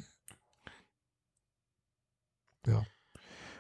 ja. 2.66 2.82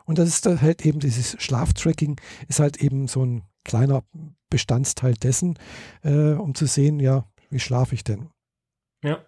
Und 0.06 0.18
das 0.18 0.28
ist 0.28 0.44
halt 0.60 0.84
eben 0.84 0.98
dieses 0.98 1.40
Schlaftracking, 1.40 2.20
ist 2.48 2.58
halt 2.58 2.78
eben 2.78 3.06
so 3.06 3.24
ein 3.24 3.44
kleiner 3.62 4.02
Bestandteil 4.48 5.14
dessen, 5.14 5.56
äh, 6.02 6.32
um 6.32 6.56
zu 6.56 6.66
sehen, 6.66 6.98
ja, 6.98 7.30
wie 7.48 7.60
schlafe 7.60 7.94
ich 7.94 8.02
denn? 8.02 8.30
Ja. 9.04 9.24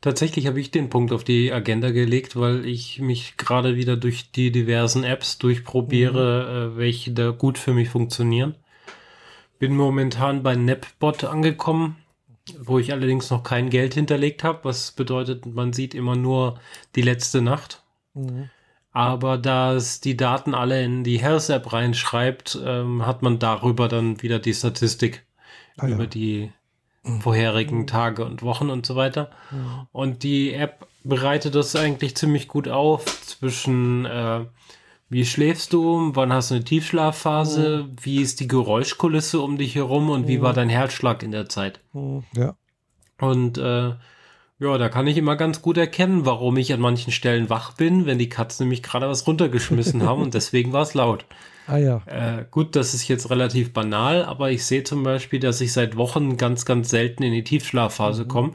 Tatsächlich 0.00 0.48
habe 0.48 0.58
ich 0.58 0.72
den 0.72 0.90
Punkt 0.90 1.12
auf 1.12 1.22
die 1.22 1.52
Agenda 1.52 1.92
gelegt, 1.92 2.34
weil 2.34 2.66
ich 2.66 2.98
mich 2.98 3.36
gerade 3.36 3.76
wieder 3.76 3.96
durch 3.96 4.32
die 4.32 4.50
diversen 4.50 5.04
Apps 5.04 5.38
durchprobiere, 5.38 6.72
mhm. 6.72 6.74
äh, 6.74 6.78
welche 6.78 7.12
da 7.12 7.30
gut 7.30 7.58
für 7.58 7.74
mich 7.74 7.90
funktionieren. 7.90 8.56
Bin 9.58 9.74
momentan 9.74 10.42
bei 10.42 10.54
Napbot 10.54 11.24
angekommen, 11.24 11.96
wo 12.58 12.78
ich 12.78 12.92
allerdings 12.92 13.30
noch 13.30 13.42
kein 13.42 13.70
Geld 13.70 13.94
hinterlegt 13.94 14.44
habe, 14.44 14.60
was 14.64 14.92
bedeutet, 14.92 15.46
man 15.46 15.72
sieht 15.72 15.94
immer 15.94 16.16
nur 16.16 16.60
die 16.94 17.02
letzte 17.02 17.42
Nacht. 17.42 17.82
Mhm. 18.14 18.50
Aber 18.92 19.36
da 19.36 19.74
es 19.74 20.00
die 20.00 20.16
Daten 20.16 20.54
alle 20.54 20.82
in 20.82 21.04
die 21.04 21.18
Health 21.18 21.50
App 21.50 21.72
reinschreibt, 21.72 22.58
ähm, 22.64 23.04
hat 23.04 23.22
man 23.22 23.38
darüber 23.38 23.88
dann 23.88 24.22
wieder 24.22 24.38
die 24.38 24.54
Statistik 24.54 25.26
ah, 25.76 25.86
über 25.86 26.04
ja. 26.04 26.06
die 26.06 26.52
mhm. 27.02 27.20
vorherigen. 27.20 27.86
Tage 27.86 28.24
und 28.24 28.42
Wochen 28.42 28.70
und 28.70 28.86
so 28.86 28.96
weiter. 28.96 29.30
Mhm. 29.50 29.86
Und 29.92 30.22
die 30.22 30.54
App 30.54 30.86
bereitet 31.04 31.54
das 31.54 31.76
eigentlich 31.76 32.16
ziemlich 32.16 32.48
gut 32.48 32.68
auf 32.68 33.04
zwischen 33.22 34.06
äh, 34.06 34.46
wie 35.08 35.24
schläfst 35.24 35.72
du, 35.72 36.10
wann 36.14 36.32
hast 36.32 36.50
du 36.50 36.56
eine 36.56 36.64
Tiefschlafphase, 36.64 37.84
mhm. 37.84 37.96
wie 38.00 38.20
ist 38.20 38.40
die 38.40 38.48
Geräuschkulisse 38.48 39.40
um 39.40 39.56
dich 39.56 39.74
herum 39.74 40.10
und 40.10 40.26
wie 40.26 40.42
war 40.42 40.52
mhm. 40.52 40.56
dein 40.56 40.68
Herzschlag 40.68 41.22
in 41.22 41.30
der 41.30 41.48
Zeit. 41.48 41.80
Mhm. 41.92 42.24
Ja. 42.34 42.56
Und 43.20 43.56
äh, 43.58 43.94
ja, 44.58 44.78
da 44.78 44.88
kann 44.88 45.06
ich 45.06 45.16
immer 45.16 45.36
ganz 45.36 45.62
gut 45.62 45.76
erkennen, 45.76 46.24
warum 46.24 46.56
ich 46.56 46.72
an 46.72 46.80
manchen 46.80 47.12
Stellen 47.12 47.50
wach 47.50 47.74
bin, 47.74 48.06
wenn 48.06 48.18
die 48.18 48.28
Katzen 48.28 48.64
nämlich 48.64 48.82
gerade 48.82 49.08
was 49.08 49.26
runtergeschmissen 49.26 50.02
haben 50.02 50.22
und 50.22 50.34
deswegen 50.34 50.72
war 50.72 50.82
es 50.82 50.94
laut. 50.94 51.24
Ah 51.68 51.78
ja. 51.78 52.00
Äh, 52.06 52.44
gut, 52.48 52.76
das 52.76 52.94
ist 52.94 53.08
jetzt 53.08 53.28
relativ 53.28 53.72
banal, 53.72 54.24
aber 54.24 54.52
ich 54.52 54.64
sehe 54.64 54.84
zum 54.84 55.02
Beispiel, 55.02 55.40
dass 55.40 55.60
ich 55.60 55.72
seit 55.72 55.96
Wochen 55.96 56.36
ganz, 56.36 56.64
ganz 56.64 56.90
selten 56.90 57.24
in 57.24 57.32
die 57.32 57.42
Tiefschlafphase 57.42 58.22
mhm. 58.22 58.28
komme. 58.28 58.52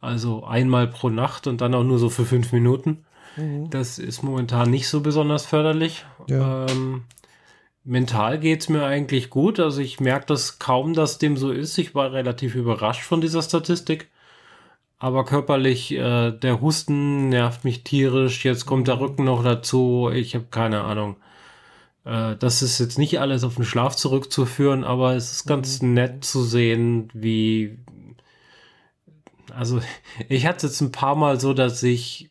Also 0.00 0.44
einmal 0.44 0.88
pro 0.88 1.10
Nacht 1.10 1.46
und 1.46 1.60
dann 1.60 1.74
auch 1.74 1.84
nur 1.84 2.00
so 2.00 2.10
für 2.10 2.24
fünf 2.24 2.50
Minuten. 2.50 3.04
Mhm. 3.36 3.70
Das 3.70 3.98
ist 3.98 4.22
momentan 4.22 4.70
nicht 4.70 4.88
so 4.88 5.00
besonders 5.00 5.46
förderlich. 5.46 6.04
Ja. 6.28 6.66
Ähm, 6.66 7.04
mental 7.84 8.38
geht 8.38 8.62
es 8.62 8.68
mir 8.68 8.84
eigentlich 8.84 9.30
gut. 9.30 9.60
Also 9.60 9.80
ich 9.80 10.00
merke 10.00 10.26
das 10.26 10.58
kaum, 10.58 10.94
dass 10.94 11.18
dem 11.18 11.36
so 11.36 11.50
ist. 11.50 11.78
Ich 11.78 11.94
war 11.94 12.12
relativ 12.12 12.54
überrascht 12.54 13.02
von 13.02 13.20
dieser 13.20 13.42
Statistik. 13.42 14.08
Aber 14.98 15.24
körperlich, 15.24 15.92
äh, 15.92 16.30
der 16.32 16.60
Husten 16.60 17.28
nervt 17.28 17.64
mich 17.64 17.84
tierisch. 17.84 18.44
Jetzt 18.44 18.64
kommt 18.64 18.88
der 18.88 19.00
Rücken 19.00 19.24
noch 19.24 19.42
dazu. 19.42 20.10
Ich 20.12 20.34
habe 20.34 20.46
keine 20.50 20.82
Ahnung. 20.82 21.16
Äh, 22.04 22.36
das 22.36 22.62
ist 22.62 22.78
jetzt 22.78 22.98
nicht 22.98 23.20
alles 23.20 23.44
auf 23.44 23.56
den 23.56 23.64
Schlaf 23.64 23.96
zurückzuführen, 23.96 24.84
aber 24.84 25.14
es 25.14 25.32
ist 25.32 25.46
ganz 25.46 25.82
mhm. 25.82 25.94
nett 25.94 26.24
zu 26.24 26.42
sehen, 26.42 27.08
wie. 27.12 27.78
Also, 29.54 29.80
ich 30.28 30.46
hatte 30.46 30.66
jetzt 30.66 30.80
ein 30.80 30.92
paar 30.92 31.16
Mal 31.16 31.40
so, 31.40 31.54
dass 31.54 31.82
ich 31.82 32.30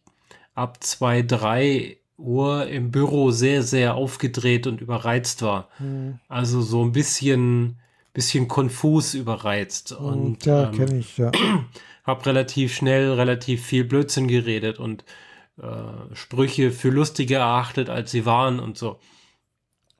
ab 0.56 0.84
zwei, 0.84 1.22
drei 1.22 1.97
Uhr 2.18 2.68
im 2.68 2.91
Büro 2.91 3.32
sehr, 3.32 3.64
sehr 3.64 3.95
aufgedreht 3.95 4.68
und 4.68 4.82
überreizt 4.82 5.41
war. 5.41 5.70
Mhm. 5.80 6.20
Also 6.28 6.62
so 6.62 6.84
ein 6.84 6.91
bisschen, 6.91 7.80
bisschen 8.14 8.47
konfus 8.47 9.14
überreizt. 9.14 9.99
Mhm, 9.99 10.06
und, 10.06 10.45
ja, 10.45 10.66
ähm, 10.70 10.72
kenne 10.72 10.97
ich, 10.99 11.18
ja. 11.18 11.32
habe 12.04 12.26
relativ 12.26 12.74
schnell 12.76 13.14
relativ 13.14 13.66
viel 13.66 13.84
Blödsinn 13.86 14.28
geredet 14.28 14.78
und 14.80 15.06
äh, 15.62 16.16
Sprüche 16.16 16.72
für 16.72 16.89
lustiger 16.89 17.39
erachtet, 17.39 17.89
als 17.89 18.12
sie 18.12 18.26
waren 18.26 18.60
und 18.60 18.78
so. 18.78 18.99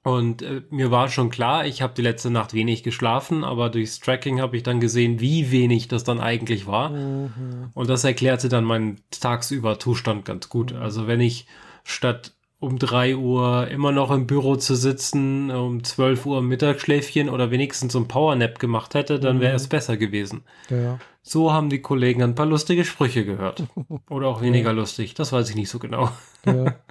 Und 0.04 0.42
äh, 0.42 0.62
mir 0.70 0.92
war 0.92 1.08
schon 1.08 1.30
klar, 1.30 1.66
ich 1.66 1.82
habe 1.82 1.94
die 1.96 2.02
letzte 2.02 2.30
Nacht 2.30 2.54
wenig 2.54 2.84
geschlafen, 2.84 3.46
aber 3.46 3.70
durchs 3.70 4.02
Tracking 4.02 4.42
habe 4.42 4.58
ich 4.58 4.64
dann 4.64 4.82
gesehen, 4.82 5.22
wie 5.22 5.50
wenig 5.50 5.88
das 5.88 6.04
dann 6.04 6.20
eigentlich 6.20 6.68
war. 6.68 6.90
Mhm. 6.90 7.70
Und 7.74 7.90
das 7.90 8.04
erklärte 8.04 8.50
dann 8.50 8.66
meinen 8.66 9.00
tagsüber 9.12 9.80
Zustand 9.80 10.26
ganz 10.26 10.50
gut. 10.50 10.74
Mhm. 10.74 10.82
Also 10.82 11.08
wenn 11.08 11.22
ich 11.22 11.48
statt 11.86 12.34
um 12.60 12.80
3 12.80 13.16
Uhr 13.16 13.68
immer 13.70 13.92
noch 13.92 14.12
im 14.12 14.28
Büro 14.28 14.56
zu 14.58 14.76
sitzen, 14.76 15.52
um 15.52 15.84
12 15.84 16.26
Uhr 16.26 16.42
Mittagsschläfchen 16.42 17.30
oder 17.30 17.52
wenigstens 17.52 17.94
so 17.94 18.00
ein 18.00 18.08
Powernap 18.08 18.60
gemacht 18.60 18.96
hätte, 18.96 19.20
dann 19.20 19.40
wäre 19.40 19.52
mhm. 19.52 19.58
es 19.58 19.68
besser 19.68 19.96
gewesen. 19.96 20.44
Ja. 20.70 21.00
So 21.22 21.54
haben 21.54 21.70
die 21.70 21.82
Kollegen 21.82 22.24
ein 22.24 22.36
paar 22.36 22.46
lustige 22.46 22.84
Sprüche 22.84 23.24
gehört. 23.24 23.64
Oder 24.10 24.28
auch 24.28 24.42
weniger 24.42 24.72
ja. 24.72 24.76
lustig, 24.76 25.14
das 25.14 25.32
weiß 25.32 25.50
ich 25.50 25.56
nicht 25.56 25.70
so 25.70 25.80
genau. 25.80 26.10
Ja. 26.46 26.76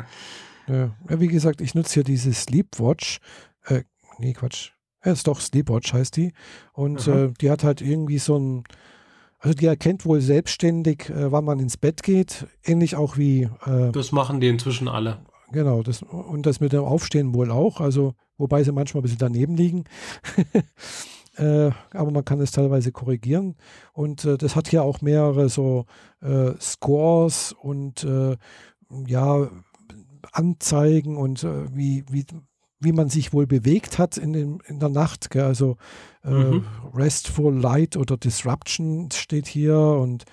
ja. 0.69 0.91
wie 1.09 1.29
gesagt, 1.29 1.61
ich 1.61 1.75
nutze 1.75 1.95
hier 1.95 2.05
diese 2.05 2.33
Sleepwatch. 2.33 3.21
Äh, 3.67 3.83
nee, 4.19 4.33
Quatsch. 4.33 4.71
Ja, 5.05 5.13
ist 5.13 5.27
doch 5.27 5.41
Sleepwatch 5.41 5.93
heißt 5.93 6.17
die. 6.17 6.33
Und 6.73 7.07
äh, 7.09 7.31
die 7.41 7.51
hat 7.51 7.65
halt 7.65 7.81
irgendwie 7.81 8.19
so 8.19 8.39
ein, 8.39 8.65
also 9.41 9.55
die 9.55 9.67
erkennt 9.67 10.07
wohl 10.07 10.21
selbstständig, 10.21 11.11
äh, 11.11 11.33
wann 11.33 11.45
man 11.45 11.59
ins 11.59 11.77
Bett 11.77 12.03
geht, 12.03 12.47
ähnlich 12.65 12.95
auch 12.95 13.17
wie. 13.17 13.49
Äh, 13.67 13.91
das 13.93 14.13
machen 14.13 14.41
die 14.41 14.49
inzwischen 14.49 14.89
alle. 14.89 15.19
Genau, 15.51 15.83
das, 15.83 16.03
und 16.03 16.47
das 16.47 16.61
mit 16.61 16.73
dem 16.73 16.85
Aufstehen 16.85 17.35
wohl 17.35 17.51
auch, 17.51 17.81
also 17.81 18.15
wobei 18.39 18.63
sie 18.65 18.73
manchmal 18.73 19.01
ein 19.01 19.03
bisschen 19.03 19.19
daneben 19.19 19.55
liegen. 19.55 19.85
äh, 21.37 21.71
aber 21.93 22.11
man 22.11 22.25
kann 22.25 22.41
es 22.41 22.53
teilweise 22.53 22.91
korrigieren. 22.91 23.57
Und 23.93 24.25
äh, 24.25 24.39
das 24.39 24.57
hat 24.57 24.69
hier 24.69 24.83
auch 24.83 25.03
mehrere 25.03 25.49
so 25.49 25.85
äh, 26.23 26.53
Scores 26.59 27.53
und 27.53 28.05
äh, 28.05 28.37
ja, 29.07 29.49
Anzeigen 30.33 31.17
und 31.17 31.45
äh, 31.45 31.75
wie, 31.75 32.05
wie, 32.11 32.27
wie 32.81 32.93
man 32.93 33.09
sich 33.09 33.33
wohl 33.33 33.47
bewegt 33.47 33.99
hat 33.99 34.17
in, 34.17 34.33
den, 34.33 34.59
in 34.67 34.81
der 34.81 34.89
Nacht. 34.89 35.31
Gell? 35.31 35.45
Also 35.45 35.77
äh, 36.25 36.31
mhm. 36.31 36.65
Restful 36.93 37.55
Light 37.55 37.97
oder 37.97 38.17
Disruption 38.17 39.11
steht 39.13 39.47
hier 39.47 39.79
und 39.79 40.25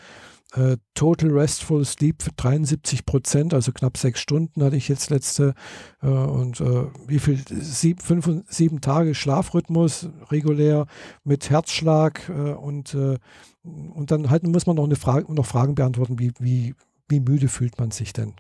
äh, 0.56 0.78
Total 0.96 1.30
Restful 1.30 1.86
Sleep 1.86 2.24
für 2.24 2.32
73 2.32 3.06
Prozent, 3.06 3.54
also 3.54 3.72
knapp 3.72 3.98
sechs 3.98 4.20
Stunden 4.20 4.64
hatte 4.64 4.78
ich 4.78 4.88
jetzt 4.88 5.12
letzte. 5.12 5.54
Äh, 6.02 6.08
und 6.08 6.60
äh, 6.60 6.88
wie 7.08 7.20
viel? 7.20 7.40
Sieb, 7.48 8.02
fünf, 8.02 8.28
sieben 8.48 8.82
Tage 8.82 9.14
Schlafrhythmus 9.14 10.10
regulär 10.32 10.88
mit 11.24 11.50
Herzschlag 11.50 12.30
äh, 12.30 12.54
und, 12.54 12.96
äh, 12.96 13.20
und 13.64 14.10
dann 14.10 14.32
halt 14.32 14.48
muss 14.48 14.66
man 14.66 14.78
noch, 14.78 14.86
eine 14.86 14.96
Frage, 14.96 15.32
noch 15.32 15.46
Fragen 15.46 15.76
beantworten, 15.76 16.18
wie, 16.18 16.32
wie, 16.40 16.74
wie 17.08 17.20
müde 17.20 17.48
fühlt 17.48 17.78
man 17.78 17.92
sich 17.92 18.14
denn 18.14 18.34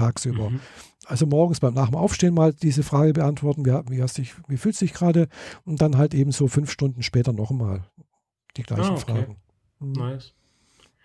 tagsüber? 0.00 0.50
Mhm. 0.50 0.60
Also 1.06 1.26
morgens 1.26 1.60
beim 1.60 1.74
nach 1.74 1.88
dem 1.88 1.96
Aufstehen 1.96 2.34
mal 2.34 2.52
diese 2.52 2.82
Frage 2.82 3.12
beantworten, 3.12 3.64
wie, 3.64 3.72
wie, 3.90 4.02
hast 4.02 4.18
dich, 4.18 4.34
wie 4.48 4.56
fühlst 4.56 4.80
du 4.80 4.84
dich 4.84 4.94
gerade? 4.94 5.28
Und 5.64 5.80
dann 5.82 5.96
halt 5.96 6.14
eben 6.14 6.32
so 6.32 6.46
fünf 6.46 6.70
Stunden 6.70 7.02
später 7.02 7.32
nochmal 7.32 7.84
die 8.56 8.62
gleichen 8.62 8.94
ah, 8.94 8.94
okay. 8.94 9.12
Fragen. 9.12 9.36
Mhm. 9.80 9.92
Nice. 9.92 10.34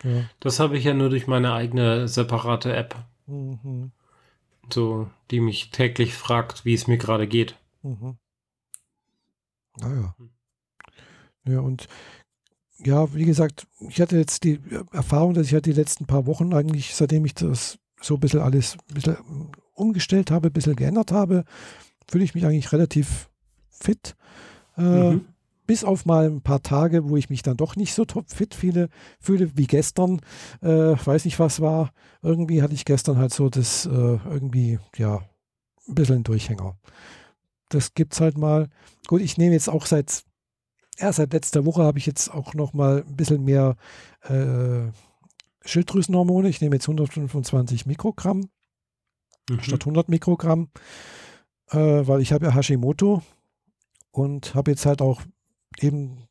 Ja. 0.04 0.30
Das 0.40 0.60
habe 0.60 0.78
ich 0.78 0.84
ja 0.84 0.94
nur 0.94 1.10
durch 1.10 1.28
meine 1.28 1.54
eigene 1.54 2.08
separate 2.08 2.76
App. 2.76 2.96
Mhm. 3.26 3.92
So, 4.72 5.10
die 5.32 5.40
mich 5.40 5.72
täglich 5.72 6.14
fragt, 6.14 6.66
wie 6.66 6.74
es 6.74 6.88
mir 6.88 6.98
gerade 6.98 7.28
geht. 7.28 7.56
Mhm. 7.82 8.18
Naja. 9.78 10.16
Ja, 11.48 11.60
und 11.60 11.88
ja, 12.84 13.14
wie 13.14 13.26
gesagt, 13.26 13.68
ich 13.90 14.02
hatte 14.02 14.18
jetzt 14.18 14.44
die 14.44 14.60
Erfahrung, 14.92 15.34
dass 15.34 15.48
ich 15.48 15.54
halt 15.54 15.66
die 15.66 15.72
letzten 15.72 16.06
paar 16.06 16.26
Wochen 16.26 16.54
eigentlich, 16.54 16.94
seitdem 16.94 17.26
ich 17.26 17.34
das 17.34 17.80
so 18.06 18.16
ein 18.16 18.20
bisschen 18.20 18.42
alles 18.42 18.78
ein 18.90 18.94
bisschen 18.94 19.18
umgestellt 19.74 20.32
habe, 20.32 20.48
ein 20.48 20.54
bisschen 20.54 20.76
geändert 20.76 21.12
habe, 21.12 21.44
fühle 22.10 22.24
ich 22.24 22.36
mich 22.36 22.46
eigentlich 22.46 22.72
relativ 22.72 23.30
fit. 23.70 24.16
Äh, 24.78 25.14
mhm 25.14 25.26
bis 25.68 25.84
auf 25.84 26.06
mal 26.06 26.28
ein 26.28 26.42
paar 26.42 26.62
Tage, 26.62 27.10
wo 27.10 27.18
ich 27.18 27.30
mich 27.30 27.42
dann 27.42 27.58
doch 27.58 27.76
nicht 27.76 27.94
so 27.94 28.06
topfit 28.06 28.54
fühle, 28.54 28.90
fühle 29.20 29.58
wie 29.58 29.68
gestern. 29.68 30.22
Äh, 30.62 30.68
weiß 30.68 31.26
nicht, 31.26 31.40
was 31.40 31.60
war. 31.60 31.92
Irgendwie 32.22 32.62
hatte 32.62 32.74
ich 32.74 32.86
gestern 32.86 33.18
halt 33.18 33.34
so 33.34 33.50
das 33.50 33.86
äh, 33.86 33.90
irgendwie, 33.90 34.80
ja, 34.98 35.24
ein 35.88 35.96
bisschen 35.96 36.24
Durchhänger. 36.24 36.78
Das 37.70 37.94
gibt's 37.94 38.22
halt 38.22 38.38
mal. 38.38 38.70
Gut, 39.08 39.22
ich 39.22 39.38
nehme 39.38 39.54
jetzt 39.54 39.70
auch 39.70 39.86
seit, 39.86 40.24
ja, 41.00 41.12
seit 41.12 41.34
letzter 41.34 41.66
Woche 41.66 41.84
habe 41.84 41.98
ich 41.98 42.06
jetzt 42.06 42.34
auch 42.34 42.54
noch 42.54 42.74
mal 42.74 43.04
ein 43.08 43.16
bisschen 43.16 43.44
mehr 43.44 43.76
äh, 44.24 44.88
Schilddrüsenhormone. 45.66 46.50
Ich 46.50 46.62
nehme 46.62 46.76
jetzt 46.76 46.88
125 46.88 47.86
Mikrogramm 47.86 48.50
mhm. 49.50 49.62
statt 49.62 49.82
100 49.82 50.10
Mikrogramm, 50.10 50.70
äh, 51.72 51.78
weil 51.78 52.22
ich 52.22 52.32
habe 52.34 52.46
ja 52.46 52.54
Hashimoto 52.54 53.22
und 54.12 54.56
habe 54.56 54.72
jetzt 54.72 54.86
halt 54.86 55.02
auch 55.02 55.22
eben 55.80 56.28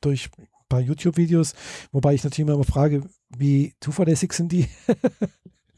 durch 0.00 0.30
ein 0.38 0.46
paar 0.68 0.80
YouTube-Videos, 0.80 1.54
wobei 1.92 2.14
ich 2.14 2.24
natürlich 2.24 2.48
immer 2.48 2.64
frage, 2.64 3.02
wie 3.28 3.74
zuverlässig 3.80 4.32
sind 4.32 4.52
die? 4.52 4.68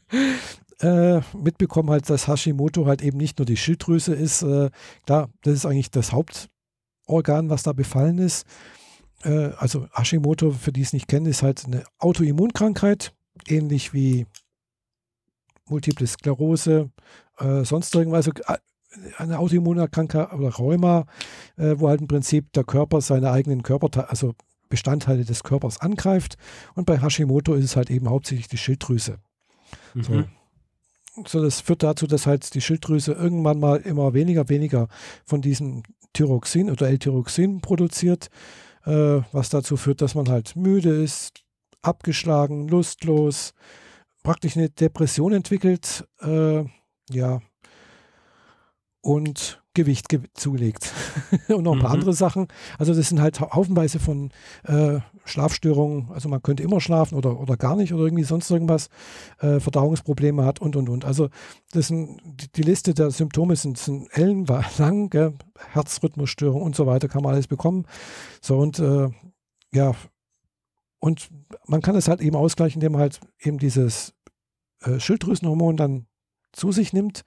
äh, 0.79 1.21
mitbekommen 1.35 1.89
halt, 1.89 2.09
dass 2.09 2.27
Hashimoto 2.27 2.85
halt 2.85 3.01
eben 3.01 3.17
nicht 3.17 3.39
nur 3.39 3.45
die 3.45 3.57
Schilddrüse 3.57 4.13
ist. 4.13 4.43
Äh, 4.43 4.69
klar, 5.05 5.29
das 5.41 5.53
ist 5.53 5.65
eigentlich 5.65 5.91
das 5.91 6.11
Hauptorgan, 6.11 7.49
was 7.49 7.63
da 7.63 7.73
befallen 7.73 8.19
ist. 8.19 8.45
Äh, 9.23 9.51
also 9.57 9.87
Hashimoto, 9.93 10.51
für 10.51 10.71
die 10.71 10.81
es 10.81 10.93
nicht 10.93 11.07
kennen, 11.07 11.25
ist 11.25 11.43
halt 11.43 11.65
eine 11.65 11.83
Autoimmunkrankheit, 11.99 13.13
ähnlich 13.47 13.93
wie 13.93 14.25
Multiple 15.67 16.07
Sklerose, 16.07 16.89
äh, 17.39 17.63
sonst 17.63 17.95
irgendwas. 17.95 18.27
Also 18.27 18.59
eine 19.17 19.39
Autoimmunerkrankung 19.39 20.27
oder 20.27 20.49
Rheuma, 20.49 21.05
äh, 21.57 21.75
wo 21.77 21.89
halt 21.89 22.01
im 22.01 22.07
Prinzip 22.07 22.51
der 22.53 22.63
Körper 22.63 23.01
seine 23.01 23.31
eigenen 23.31 23.63
Körper, 23.63 24.09
also 24.09 24.33
Bestandteile 24.69 25.25
des 25.25 25.43
Körpers 25.43 25.79
angreift. 25.81 26.35
Und 26.75 26.85
bei 26.85 27.01
Hashimoto 27.01 27.53
ist 27.53 27.65
es 27.65 27.75
halt 27.75 27.89
eben 27.89 28.09
hauptsächlich 28.09 28.47
die 28.47 28.57
Schilddrüse. 28.57 29.19
Mhm. 29.93 30.03
So. 30.03 30.23
so 31.27 31.43
das 31.43 31.61
führt 31.61 31.83
dazu, 31.83 32.07
dass 32.07 32.27
halt 32.27 32.53
die 32.53 32.61
Schilddrüse 32.61 33.13
irgendwann 33.13 33.59
mal 33.59 33.77
immer 33.77 34.13
weniger, 34.13 34.49
weniger 34.49 34.87
von 35.25 35.41
diesem 35.41 35.83
Thyroxin 36.13 36.69
oder 36.69 36.87
L-Thyroxin 36.87 37.61
produziert, 37.61 38.29
äh, 38.85 39.21
was 39.31 39.49
dazu 39.49 39.77
führt, 39.77 40.01
dass 40.01 40.15
man 40.15 40.29
halt 40.29 40.55
müde 40.55 40.89
ist, 41.03 41.43
abgeschlagen, 41.81 42.67
lustlos, 42.67 43.53
praktisch 44.23 44.57
eine 44.57 44.69
Depression 44.69 45.33
entwickelt, 45.33 46.07
äh, 46.21 46.63
ja, 47.09 47.41
und 49.01 49.62
Gewicht 49.73 50.09
ge 50.09 50.21
zulegt. 50.33 50.91
und 51.47 51.63
noch 51.63 51.73
ein 51.73 51.79
paar 51.79 51.89
mhm. 51.89 51.99
andere 51.99 52.13
Sachen. 52.13 52.47
Also 52.77 52.93
das 52.93 53.09
sind 53.09 53.21
halt 53.21 53.39
haufenweise 53.39 53.99
von 53.99 54.29
äh, 54.63 54.99
Schlafstörungen. 55.25 56.11
Also 56.11 56.29
man 56.29 56.41
könnte 56.41 56.63
immer 56.63 56.79
schlafen 56.79 57.15
oder, 57.15 57.39
oder 57.39 57.57
gar 57.57 57.75
nicht 57.75 57.93
oder 57.93 58.03
irgendwie 58.03 58.23
sonst 58.23 58.49
irgendwas. 58.51 58.89
Äh, 59.39 59.59
Verdauungsprobleme 59.59 60.45
hat 60.45 60.59
und 60.59 60.75
und 60.75 60.89
und. 60.89 61.05
Also 61.05 61.29
das 61.71 61.87
sind, 61.87 62.19
die, 62.23 62.51
die 62.51 62.61
Liste 62.63 62.93
der 62.93 63.11
Symptome 63.11 63.55
sind, 63.55 63.77
sind 63.77 64.07
ellenlang. 64.11 65.09
Gell? 65.09 65.33
Herzrhythmusstörung 65.71 66.61
und 66.61 66.75
so 66.75 66.85
weiter 66.85 67.07
kann 67.07 67.23
man 67.23 67.33
alles 67.33 67.47
bekommen. 67.47 67.85
So 68.41 68.57
und 68.57 68.79
äh, 68.79 69.09
ja, 69.73 69.93
und 70.99 71.29
man 71.65 71.81
kann 71.81 71.95
es 71.95 72.07
halt 72.07 72.21
eben 72.21 72.35
ausgleichen, 72.35 72.79
indem 72.79 72.93
man 72.93 73.01
halt 73.01 73.19
eben 73.41 73.57
dieses 73.57 74.13
äh, 74.81 74.99
Schilddrüsenhormon 74.99 75.75
dann 75.75 76.05
zu 76.53 76.71
sich 76.71 76.93
nimmt. 76.93 77.23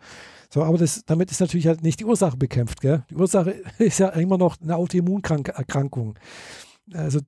So, 0.56 0.64
aber 0.64 0.78
das, 0.78 1.04
damit 1.04 1.30
ist 1.30 1.40
natürlich 1.40 1.66
halt 1.66 1.82
nicht 1.82 2.00
die 2.00 2.06
Ursache 2.06 2.38
bekämpft. 2.38 2.80
Gell? 2.80 3.04
Die 3.10 3.14
Ursache 3.14 3.50
ist 3.78 3.98
ja 3.98 4.08
immer 4.08 4.38
noch 4.38 4.56
eine 4.58 4.76
Autoimmunerkrankung. 4.76 6.18
Also 6.94 7.20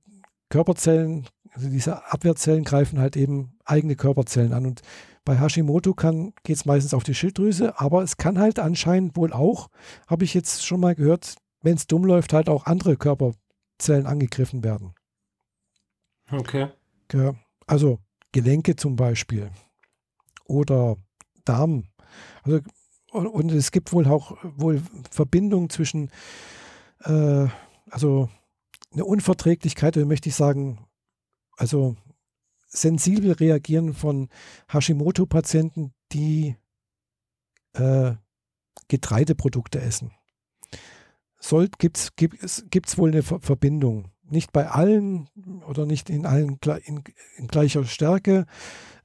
Körperzellen, 0.49 1.27
also 1.51 1.69
diese 1.69 2.11
Abwehrzellen 2.11 2.63
greifen 2.63 2.97
halt 2.97 3.15
eben 3.15 3.55
eigene 3.65 3.95
Körperzellen 3.95 4.51
an. 4.51 4.65
Und 4.65 4.81
bei 5.25 5.39
Hashimoto 5.39 5.93
geht 5.93 6.57
es 6.57 6.65
meistens 6.65 6.95
auf 6.95 7.03
die 7.03 7.13
Schilddrüse, 7.13 7.79
aber 7.79 8.01
es 8.01 8.17
kann 8.17 8.39
halt 8.39 8.57
anscheinend 8.57 9.15
wohl 9.15 9.31
auch, 9.31 9.67
habe 10.07 10.23
ich 10.23 10.33
jetzt 10.33 10.65
schon 10.65 10.79
mal 10.79 10.95
gehört, 10.95 11.35
wenn 11.61 11.75
es 11.75 11.85
dumm 11.85 12.05
läuft, 12.05 12.33
halt 12.33 12.49
auch 12.49 12.65
andere 12.65 12.97
Körperzellen 12.97 14.07
angegriffen 14.07 14.63
werden. 14.63 14.95
Okay. 16.31 16.69
Also 17.67 17.99
Gelenke 18.31 18.75
zum 18.75 18.95
Beispiel 18.95 19.51
oder 20.45 20.95
Darm. 21.45 21.83
Also 22.41 22.61
und, 23.11 23.51
es 23.51 23.71
gibt 23.71 23.91
wohl 23.93 24.07
auch 24.07 24.37
wohl 24.43 24.81
Verbindungen 25.11 25.69
zwischen, 25.69 26.09
äh, 27.03 27.47
also 27.89 28.29
eine 28.91 29.05
Unverträglichkeit, 29.05 29.97
oder 29.97 30.05
möchte 30.05 30.29
ich 30.29 30.35
sagen, 30.35 30.87
also 31.57 31.95
sensibel 32.67 33.31
reagieren 33.31 33.93
von 33.93 34.29
Hashimoto-Patienten, 34.71 35.93
die 36.11 36.55
äh, 37.73 38.13
Getreideprodukte 38.87 39.81
essen. 39.81 40.11
Gibt 41.77 41.97
es 41.97 42.97
wohl 42.97 43.11
eine 43.11 43.23
Ver 43.23 43.39
Verbindung. 43.39 44.11
Nicht 44.29 44.51
bei 44.51 44.69
allen 44.69 45.27
oder 45.67 45.85
nicht 45.85 46.09
in 46.09 46.25
allen 46.25 46.59
in, 46.85 47.03
in 47.37 47.47
gleicher 47.47 47.83
Stärke, 47.83 48.45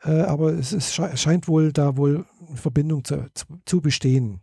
äh, 0.03 0.22
aber 0.22 0.53
es 0.53 0.72
ist, 0.72 0.95
scheint 0.95 1.49
wohl 1.49 1.72
da 1.72 1.97
wohl 1.97 2.27
eine 2.47 2.57
Verbindung 2.57 3.05
zu, 3.05 3.27
zu, 3.35 3.47
zu 3.64 3.81
bestehen. 3.81 4.41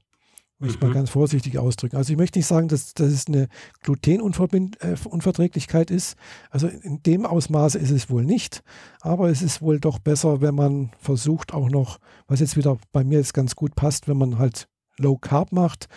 Möchte 0.61 0.75
ich 0.75 0.82
mhm. 0.82 0.88
mal 0.89 0.93
ganz 0.93 1.09
vorsichtig 1.09 1.57
ausdrücken. 1.57 1.97
Also 1.97 2.13
ich 2.13 2.19
möchte 2.19 2.38
nicht 2.38 2.45
sagen, 2.45 2.67
dass, 2.67 2.93
dass 2.93 3.11
es 3.11 3.25
eine 3.27 3.47
Glutenunverträglichkeit 3.82 5.89
äh, 5.89 5.95
ist. 5.95 6.15
Also 6.51 6.67
in 6.67 7.01
dem 7.01 7.25
Ausmaße 7.25 7.79
ist 7.79 7.89
es 7.89 8.11
wohl 8.11 8.23
nicht. 8.23 8.61
Aber 9.01 9.29
es 9.29 9.41
ist 9.41 9.63
wohl 9.63 9.79
doch 9.79 9.97
besser, 9.97 10.41
wenn 10.41 10.53
man 10.53 10.91
versucht 10.99 11.55
auch 11.55 11.69
noch, 11.69 11.97
was 12.27 12.41
jetzt 12.41 12.57
wieder 12.57 12.77
bei 12.91 13.03
mir 13.03 13.17
jetzt 13.17 13.34
ganz 13.34 13.55
gut 13.55 13.73
passt, 13.75 14.07
wenn 14.07 14.17
man 14.17 14.38
halt 14.38 14.67
Low 14.99 15.17
Carb 15.17 15.51
macht, 15.51 15.88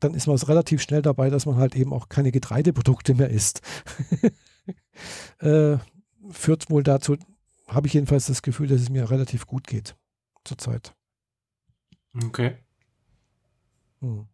dann 0.00 0.14
ist 0.14 0.26
man 0.26 0.36
relativ 0.36 0.82
schnell 0.82 1.02
dabei, 1.02 1.30
dass 1.30 1.46
man 1.46 1.56
halt 1.56 1.74
eben 1.74 1.92
auch 1.92 2.08
keine 2.08 2.32
Getreideprodukte 2.32 3.14
mehr 3.14 3.30
isst. 3.30 3.60
äh, 5.40 5.78
führt 6.30 6.70
wohl 6.70 6.82
dazu, 6.82 7.16
habe 7.66 7.86
ich 7.86 7.94
jedenfalls 7.94 8.26
das 8.26 8.42
Gefühl, 8.42 8.68
dass 8.68 8.80
es 8.80 8.90
mir 8.90 9.10
relativ 9.10 9.46
gut 9.46 9.66
geht 9.66 9.96
zurzeit. 10.44 10.94
Okay. 12.14 12.56
Hm. 14.00 14.26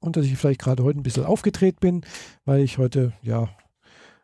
Und 0.00 0.16
dass 0.16 0.26
ich 0.26 0.36
vielleicht 0.36 0.60
gerade 0.60 0.82
heute 0.82 0.98
ein 0.98 1.04
bisschen 1.04 1.24
aufgedreht 1.24 1.80
bin, 1.80 2.04
weil 2.44 2.60
ich 2.60 2.78
heute 2.78 3.12
ja 3.22 3.48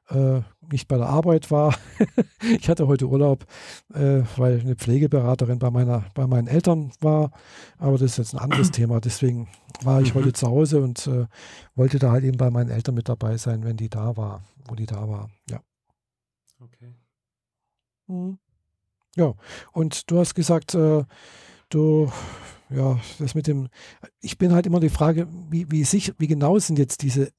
äh, 0.08 0.42
nicht 0.70 0.88
bei 0.88 0.96
der 0.96 1.08
Arbeit 1.08 1.50
war. 1.50 1.74
ich 2.58 2.68
hatte 2.68 2.86
heute 2.86 3.08
Urlaub, 3.08 3.46
äh, 3.94 4.22
weil 4.36 4.60
eine 4.60 4.76
Pflegeberaterin 4.76 5.58
bei, 5.58 5.70
meiner, 5.70 6.04
bei 6.14 6.26
meinen 6.26 6.46
Eltern 6.46 6.92
war. 7.00 7.30
Aber 7.78 7.92
das 7.92 8.12
ist 8.12 8.18
jetzt 8.18 8.34
ein 8.34 8.40
anderes 8.40 8.70
Thema. 8.72 9.00
Deswegen 9.00 9.48
war 9.82 10.00
ich 10.00 10.14
mhm. 10.14 10.20
heute 10.20 10.32
zu 10.32 10.46
Hause 10.48 10.82
und 10.82 11.06
äh, 11.06 11.26
wollte 11.74 11.98
da 11.98 12.10
halt 12.12 12.24
eben 12.24 12.36
bei 12.36 12.50
meinen 12.50 12.70
Eltern 12.70 12.94
mit 12.94 13.08
dabei 13.08 13.36
sein, 13.36 13.64
wenn 13.64 13.76
die 13.76 13.88
da 13.88 14.16
war, 14.16 14.42
wo 14.66 14.74
die 14.74 14.86
da 14.86 15.08
war. 15.08 15.30
Ja. 15.50 15.60
Okay. 16.60 16.94
Mhm. 18.06 18.38
Ja, 19.16 19.34
und 19.72 20.10
du 20.10 20.18
hast 20.18 20.34
gesagt, 20.34 20.74
äh, 20.74 21.04
du, 21.70 22.12
ja, 22.70 23.00
das 23.18 23.34
mit 23.34 23.46
dem, 23.46 23.68
ich 24.20 24.38
bin 24.38 24.52
halt 24.52 24.66
immer 24.66 24.80
die 24.80 24.90
Frage, 24.90 25.26
wie, 25.50 25.70
wie, 25.70 25.84
sicher, 25.84 26.12
wie 26.18 26.28
genau 26.28 26.58
sind 26.58 26.78
jetzt 26.78 27.02
diese, 27.02 27.32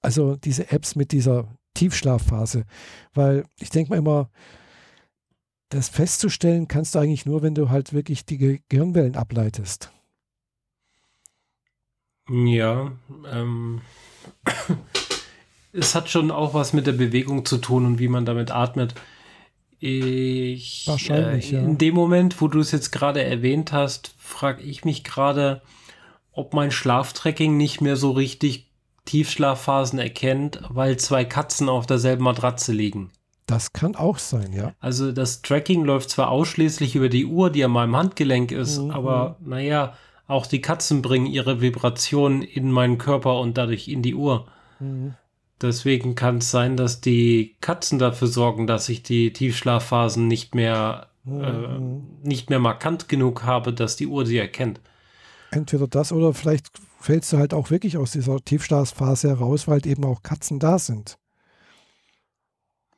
also 0.00 0.36
diese 0.36 0.70
Apps 0.70 0.94
mit 0.94 1.12
dieser 1.12 1.48
Tiefschlafphase? 1.82 2.64
Weil 3.12 3.44
ich 3.58 3.70
denke 3.70 3.90
mal 3.90 3.98
immer, 3.98 4.30
das 5.68 5.88
festzustellen 5.88 6.68
kannst 6.68 6.94
du 6.94 7.00
eigentlich 7.00 7.26
nur, 7.26 7.42
wenn 7.42 7.56
du 7.56 7.70
halt 7.70 7.92
wirklich 7.92 8.24
die 8.24 8.60
Gehirnwellen 8.68 9.16
ableitest. 9.16 9.90
Ja, 12.28 12.92
ähm, 13.32 13.80
es 15.72 15.94
hat 15.96 16.08
schon 16.08 16.30
auch 16.30 16.54
was 16.54 16.72
mit 16.72 16.86
der 16.86 16.92
Bewegung 16.92 17.44
zu 17.44 17.58
tun 17.58 17.84
und 17.84 17.98
wie 17.98 18.08
man 18.08 18.24
damit 18.24 18.52
atmet. 18.52 18.94
Ich, 19.80 20.84
Wahrscheinlich, 20.86 21.52
äh, 21.52 21.58
in 21.58 21.70
ja. 21.70 21.74
dem 21.74 21.94
Moment, 21.96 22.40
wo 22.40 22.46
du 22.46 22.60
es 22.60 22.70
jetzt 22.70 22.92
gerade 22.92 23.24
erwähnt 23.24 23.72
hast, 23.72 24.14
frage 24.18 24.62
ich 24.62 24.84
mich 24.84 25.02
gerade, 25.02 25.62
ob 26.30 26.54
mein 26.54 26.70
Schlaftracking 26.70 27.56
nicht 27.56 27.80
mehr 27.80 27.96
so 27.96 28.12
richtig 28.12 28.71
Tiefschlafphasen 29.04 29.98
erkennt, 29.98 30.60
weil 30.68 30.96
zwei 30.96 31.24
Katzen 31.24 31.68
auf 31.68 31.86
derselben 31.86 32.24
Matratze 32.24 32.72
liegen. 32.72 33.10
Das 33.46 33.72
kann 33.72 33.96
auch 33.96 34.18
sein, 34.18 34.52
ja. 34.52 34.72
Also 34.80 35.12
das 35.12 35.42
Tracking 35.42 35.84
läuft 35.84 36.10
zwar 36.10 36.30
ausschließlich 36.30 36.94
über 36.94 37.08
die 37.08 37.26
Uhr, 37.26 37.50
die 37.50 37.64
an 37.64 37.72
meinem 37.72 37.96
Handgelenk 37.96 38.52
ist, 38.52 38.78
mhm. 38.78 38.90
aber 38.92 39.36
naja, 39.40 39.94
auch 40.26 40.46
die 40.46 40.60
Katzen 40.60 41.02
bringen 41.02 41.26
ihre 41.26 41.60
Vibrationen 41.60 42.42
in 42.42 42.70
meinen 42.70 42.98
Körper 42.98 43.40
und 43.40 43.58
dadurch 43.58 43.88
in 43.88 44.02
die 44.02 44.14
Uhr. 44.14 44.46
Mhm. 44.78 45.14
Deswegen 45.60 46.14
kann 46.14 46.38
es 46.38 46.50
sein, 46.50 46.76
dass 46.76 47.00
die 47.00 47.56
Katzen 47.60 47.98
dafür 47.98 48.28
sorgen, 48.28 48.66
dass 48.66 48.88
ich 48.88 49.02
die 49.02 49.32
Tiefschlafphasen 49.32 50.26
nicht 50.26 50.54
mehr, 50.54 51.08
mhm. 51.24 51.44
äh, 51.44 52.26
nicht 52.26 52.50
mehr 52.50 52.58
markant 52.58 53.08
genug 53.08 53.44
habe, 53.44 53.72
dass 53.72 53.96
die 53.96 54.06
Uhr 54.06 54.24
sie 54.24 54.38
erkennt. 54.38 54.80
Entweder 55.50 55.86
das 55.86 56.12
oder 56.12 56.32
vielleicht 56.32 56.70
fällst 57.02 57.32
du 57.32 57.38
halt 57.38 57.54
auch 57.54 57.70
wirklich 57.70 57.96
aus 57.98 58.12
dieser 58.12 58.42
Tiefschlafphase 58.42 59.28
heraus, 59.28 59.68
weil 59.68 59.86
eben 59.86 60.04
auch 60.04 60.22
Katzen 60.22 60.58
da 60.58 60.78
sind. 60.78 61.18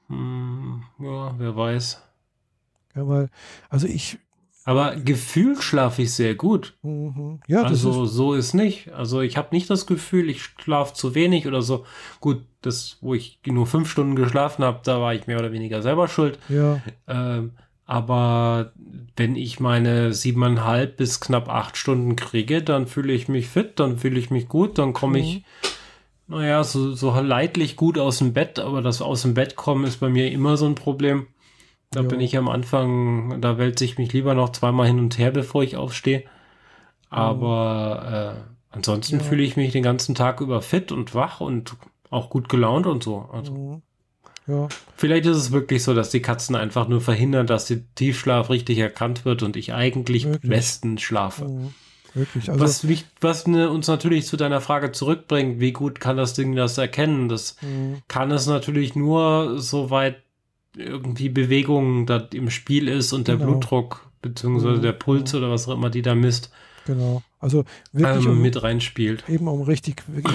Hm, 0.08 0.84
ja, 0.98 1.34
wer 1.38 1.56
weiß. 1.56 2.02
Ja, 2.94 3.08
weil, 3.08 3.30
also 3.70 3.86
ich, 3.86 4.18
aber 4.64 4.96
gefühlt 4.96 5.62
schlafe 5.62 6.02
ich 6.02 6.14
sehr 6.14 6.34
gut. 6.34 6.74
Mhm. 6.82 7.40
Ja, 7.46 7.62
also 7.62 8.04
ist 8.04 8.12
so 8.12 8.34
ist 8.34 8.54
nicht. 8.54 8.92
Also 8.92 9.20
ich 9.20 9.36
habe 9.36 9.48
nicht 9.52 9.68
das 9.68 9.86
Gefühl, 9.86 10.30
ich 10.30 10.42
schlafe 10.42 10.94
zu 10.94 11.14
wenig 11.14 11.46
oder 11.46 11.60
so. 11.60 11.84
Gut, 12.20 12.44
das, 12.62 12.96
wo 13.02 13.14
ich 13.14 13.40
nur 13.46 13.66
fünf 13.66 13.90
Stunden 13.90 14.16
geschlafen 14.16 14.64
habe, 14.64 14.80
da 14.82 15.00
war 15.00 15.14
ich 15.14 15.26
mehr 15.26 15.38
oder 15.38 15.52
weniger 15.52 15.82
selber 15.82 16.08
schuld. 16.08 16.38
Ja. 16.48 16.80
Ähm, 17.06 17.52
aber 17.86 18.72
wenn 19.16 19.36
ich 19.36 19.60
meine 19.60 20.12
siebeneinhalb 20.12 20.96
bis 20.96 21.20
knapp 21.20 21.48
acht 21.48 21.76
Stunden 21.76 22.16
kriege, 22.16 22.62
dann 22.62 22.86
fühle 22.86 23.12
ich 23.12 23.28
mich 23.28 23.48
fit, 23.48 23.78
dann 23.78 23.98
fühle 23.98 24.18
ich 24.18 24.30
mich 24.30 24.48
gut, 24.48 24.78
dann 24.78 24.92
komme 24.92 25.18
ich, 25.18 25.36
mhm. 25.36 26.36
naja, 26.36 26.64
so, 26.64 26.94
so 26.94 27.14
leidlich 27.20 27.76
gut 27.76 27.98
aus 27.98 28.18
dem 28.18 28.32
Bett. 28.32 28.58
Aber 28.58 28.80
das 28.80 29.02
aus 29.02 29.22
dem 29.22 29.34
Bett 29.34 29.56
kommen 29.56 29.84
ist 29.84 30.00
bei 30.00 30.08
mir 30.08 30.32
immer 30.32 30.56
so 30.56 30.66
ein 30.66 30.74
Problem. 30.74 31.26
Da 31.90 32.00
jo. 32.00 32.08
bin 32.08 32.20
ich 32.20 32.36
am 32.36 32.48
Anfang, 32.48 33.40
da 33.40 33.58
wälze 33.58 33.84
ich 33.84 33.98
mich 33.98 34.12
lieber 34.12 34.34
noch 34.34 34.50
zweimal 34.50 34.86
hin 34.86 34.98
und 34.98 35.18
her, 35.18 35.30
bevor 35.30 35.62
ich 35.62 35.76
aufstehe. 35.76 36.24
Aber 37.10 38.34
äh, 38.36 38.74
ansonsten 38.74 39.18
ja. 39.18 39.22
fühle 39.22 39.44
ich 39.44 39.56
mich 39.56 39.72
den 39.72 39.84
ganzen 39.84 40.14
Tag 40.14 40.40
über 40.40 40.62
fit 40.62 40.90
und 40.90 41.14
wach 41.14 41.40
und 41.40 41.76
auch 42.10 42.30
gut 42.30 42.48
gelaunt 42.48 42.86
und 42.86 43.04
so. 43.04 43.28
Also. 43.30 43.82
Ja. 44.46 44.68
Vielleicht 44.96 45.26
ist 45.26 45.36
es 45.36 45.52
wirklich 45.52 45.82
so, 45.82 45.94
dass 45.94 46.10
die 46.10 46.20
Katzen 46.20 46.54
einfach 46.54 46.88
nur 46.88 47.00
verhindern, 47.00 47.46
dass 47.46 47.66
der 47.66 47.78
Tiefschlaf 47.94 48.50
richtig 48.50 48.78
erkannt 48.78 49.24
wird 49.24 49.42
und 49.42 49.56
ich 49.56 49.72
eigentlich 49.72 50.26
wirklich? 50.26 50.50
bestens 50.50 51.02
schlafe. 51.02 51.46
Mhm. 51.46 51.74
Wirklich. 52.14 52.48
Also 52.48 52.62
was, 52.62 52.86
was 53.20 53.46
ne, 53.46 53.68
uns 53.70 53.88
natürlich 53.88 54.26
zu 54.26 54.36
deiner 54.36 54.60
Frage 54.60 54.92
zurückbringt, 54.92 55.58
wie 55.58 55.72
gut 55.72 55.98
kann 55.98 56.16
das 56.16 56.34
Ding 56.34 56.54
das 56.54 56.78
erkennen? 56.78 57.28
Das 57.28 57.56
mhm. 57.60 58.02
kann 58.06 58.30
es 58.30 58.46
natürlich 58.46 58.94
nur, 58.94 59.58
soweit 59.58 60.16
irgendwie 60.76 61.28
Bewegung 61.28 62.06
da 62.06 62.18
im 62.32 62.50
Spiel 62.50 62.88
ist 62.88 63.12
und 63.12 63.28
der 63.28 63.36
genau. 63.36 63.50
Blutdruck 63.50 64.08
beziehungsweise 64.22 64.78
mhm. 64.78 64.82
der 64.82 64.92
Puls 64.92 65.32
mhm. 65.32 65.38
oder 65.38 65.50
was 65.50 65.68
auch 65.68 65.74
immer 65.74 65.90
die 65.90 66.02
da 66.02 66.14
misst. 66.14 66.50
Genau. 66.86 67.22
Also 67.44 67.64
wirklich 67.92 68.24
ähm, 68.24 68.32
um, 68.32 68.40
mit 68.40 68.62
reinspielt. 68.62 69.28
Eben 69.28 69.48
um 69.48 69.60
richtig 69.60 70.02
wirklich 70.08 70.34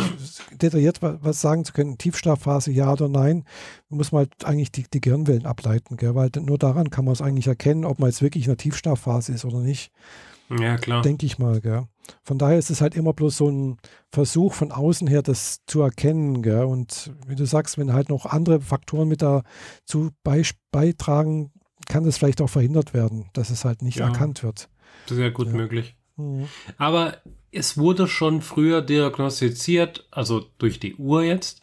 detailliert 0.61 1.01
was 1.01 1.41
sagen 1.41 1.65
zu 1.65 1.73
können, 1.73 1.97
Tiefschlafphase 1.97 2.71
ja 2.71 2.93
oder 2.93 3.09
nein, 3.09 3.45
muss 3.89 4.11
man 4.11 4.19
halt 4.19 4.45
eigentlich 4.45 4.71
die, 4.71 4.85
die 4.93 5.01
Gehirnwellen 5.01 5.47
ableiten, 5.47 5.97
gell? 5.97 6.13
weil 6.13 6.29
nur 6.39 6.59
daran 6.59 6.91
kann 6.91 7.05
man 7.05 7.13
es 7.13 7.21
eigentlich 7.23 7.47
erkennen, 7.47 7.83
ob 7.83 7.97
man 7.97 8.11
jetzt 8.11 8.21
wirklich 8.21 8.43
in 8.43 8.51
der 8.51 8.57
Tiefschlafphase 8.57 9.31
ist 9.33 9.43
oder 9.43 9.57
nicht. 9.57 9.91
Ja, 10.51 10.77
klar. 10.77 11.01
Denke 11.01 11.25
ich 11.25 11.39
mal, 11.39 11.59
gell. 11.61 11.87
Von 12.21 12.37
daher 12.37 12.59
ist 12.59 12.69
es 12.69 12.79
halt 12.79 12.93
immer 12.93 13.13
bloß 13.13 13.37
so 13.37 13.49
ein 13.49 13.77
Versuch 14.11 14.53
von 14.53 14.71
außen 14.71 15.07
her, 15.07 15.23
das 15.23 15.61
zu 15.65 15.81
erkennen, 15.81 16.43
gell. 16.43 16.63
Und 16.65 17.11
wie 17.25 17.35
du 17.35 17.45
sagst, 17.45 17.79
wenn 17.79 17.91
halt 17.91 18.09
noch 18.09 18.27
andere 18.27 18.61
Faktoren 18.61 19.07
mit 19.07 19.23
dazu 19.23 20.11
beitragen, 20.71 21.51
kann 21.87 22.03
das 22.03 22.19
vielleicht 22.19 22.41
auch 22.41 22.51
verhindert 22.51 22.93
werden, 22.93 23.31
dass 23.33 23.49
es 23.49 23.65
halt 23.65 23.81
nicht 23.81 23.97
ja, 23.97 24.05
erkannt 24.05 24.43
wird. 24.43 24.69
Sehr 25.07 25.31
gut 25.31 25.47
ja. 25.47 25.53
möglich. 25.53 25.95
Mhm. 26.19 26.47
Aber 26.77 27.17
es 27.51 27.77
wurde 27.77 28.07
schon 28.07 28.41
früher 28.41 28.81
diagnostiziert, 28.81 30.07
also 30.11 30.45
durch 30.59 30.79
die 30.79 30.95
Uhr 30.95 31.23
jetzt, 31.23 31.61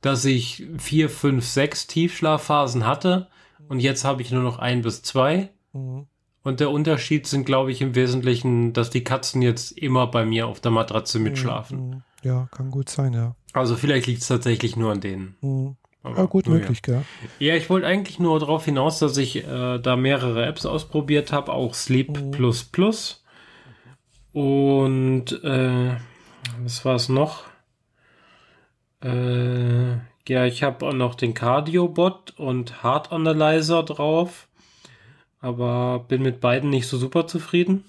dass 0.00 0.24
ich 0.24 0.64
vier, 0.78 1.08
fünf, 1.08 1.44
sechs 1.44 1.86
Tiefschlafphasen 1.86 2.86
hatte 2.86 3.28
und 3.68 3.80
jetzt 3.80 4.04
habe 4.04 4.22
ich 4.22 4.30
nur 4.30 4.42
noch 4.42 4.58
ein 4.58 4.82
bis 4.82 5.02
zwei. 5.02 5.50
Mhm. 5.72 6.06
Und 6.42 6.60
der 6.60 6.70
Unterschied 6.70 7.26
sind, 7.26 7.46
glaube 7.46 7.72
ich, 7.72 7.80
im 7.80 7.94
Wesentlichen, 7.94 8.74
dass 8.74 8.90
die 8.90 9.02
Katzen 9.02 9.40
jetzt 9.40 9.72
immer 9.72 10.06
bei 10.06 10.26
mir 10.26 10.46
auf 10.46 10.60
der 10.60 10.70
Matratze 10.70 11.18
mitschlafen. 11.18 11.88
Mhm. 11.88 12.02
Ja, 12.22 12.48
kann 12.50 12.70
gut 12.70 12.90
sein, 12.90 13.14
ja. 13.14 13.34
Also 13.54 13.76
vielleicht 13.76 14.06
liegt 14.06 14.20
es 14.20 14.28
tatsächlich 14.28 14.76
nur 14.76 14.92
an 14.92 15.00
denen. 15.00 15.36
Mhm. 15.40 15.76
Aber, 16.02 16.18
ja, 16.18 16.24
gut 16.26 16.46
möglich, 16.46 16.82
ja. 16.86 17.02
Ja, 17.38 17.54
ich 17.54 17.70
wollte 17.70 17.86
eigentlich 17.86 18.18
nur 18.18 18.38
darauf 18.38 18.66
hinaus, 18.66 18.98
dass 18.98 19.16
ich 19.16 19.36
äh, 19.36 19.78
da 19.78 19.96
mehrere 19.96 20.44
Apps 20.44 20.66
ausprobiert 20.66 21.32
habe, 21.32 21.50
auch 21.50 21.72
Sleep 21.72 22.20
mhm. 22.20 22.30
Plus 22.30 22.62
Plus. 22.64 23.23
Und 24.34 25.42
äh, 25.42 25.96
was 26.62 26.84
war 26.84 26.96
es 26.96 27.08
noch? 27.08 27.44
Äh, 29.02 29.92
ja, 30.28 30.44
ich 30.44 30.62
habe 30.62 30.86
auch 30.86 30.92
noch 30.92 31.14
den 31.14 31.32
Cardio-Bot 31.32 32.34
und 32.36 32.82
Heart 32.82 33.12
Analyzer 33.12 33.82
drauf 33.82 34.48
aber 35.44 36.06
bin 36.08 36.22
mit 36.22 36.40
beiden 36.40 36.70
nicht 36.70 36.88
so 36.88 36.96
super 36.96 37.26
zufrieden. 37.26 37.84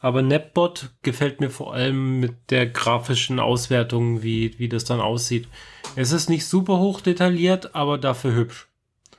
Aber 0.00 0.20
Nepbot 0.20 0.90
gefällt 1.02 1.38
mir 1.38 1.48
vor 1.48 1.74
allem 1.74 2.18
mit 2.18 2.50
der 2.50 2.66
grafischen 2.66 3.38
Auswertung, 3.38 4.24
wie, 4.24 4.58
wie 4.58 4.68
das 4.68 4.84
dann 4.84 4.98
aussieht. 5.00 5.46
Es 5.94 6.10
ist 6.10 6.28
nicht 6.28 6.46
super 6.46 6.78
hoch 6.78 7.02
detailliert, 7.02 7.76
aber 7.76 7.98
dafür 7.98 8.34
hübsch. 8.34 8.66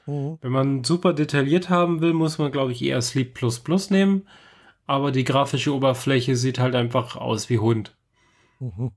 Mhm. 0.07 0.39
Wenn 0.41 0.51
man 0.51 0.83
super 0.83 1.13
detailliert 1.13 1.69
haben 1.69 2.01
will, 2.01 2.11
muss 2.11 2.37
man, 2.37 2.51
glaube 2.51 2.73
ich, 2.73 2.83
eher 2.83 3.01
Sleep 3.01 3.33
Plus 3.33 3.61
Plus 3.61 3.89
nehmen. 3.91 4.27
Aber 4.91 5.13
die 5.13 5.23
grafische 5.23 5.73
Oberfläche 5.73 6.35
sieht 6.35 6.59
halt 6.59 6.75
einfach 6.75 7.15
aus 7.15 7.49
wie 7.49 7.59
Hund. 7.59 7.95
Mhm. 8.59 8.91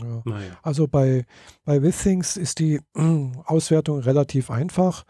Ja. 0.00 0.22
Naja. 0.24 0.58
Also 0.62 0.88
bei, 0.88 1.26
bei 1.66 1.82
Withings 1.82 2.38
ist 2.38 2.58
die 2.58 2.80
Auswertung 3.44 3.98
relativ 3.98 4.50
einfach. 4.50 5.04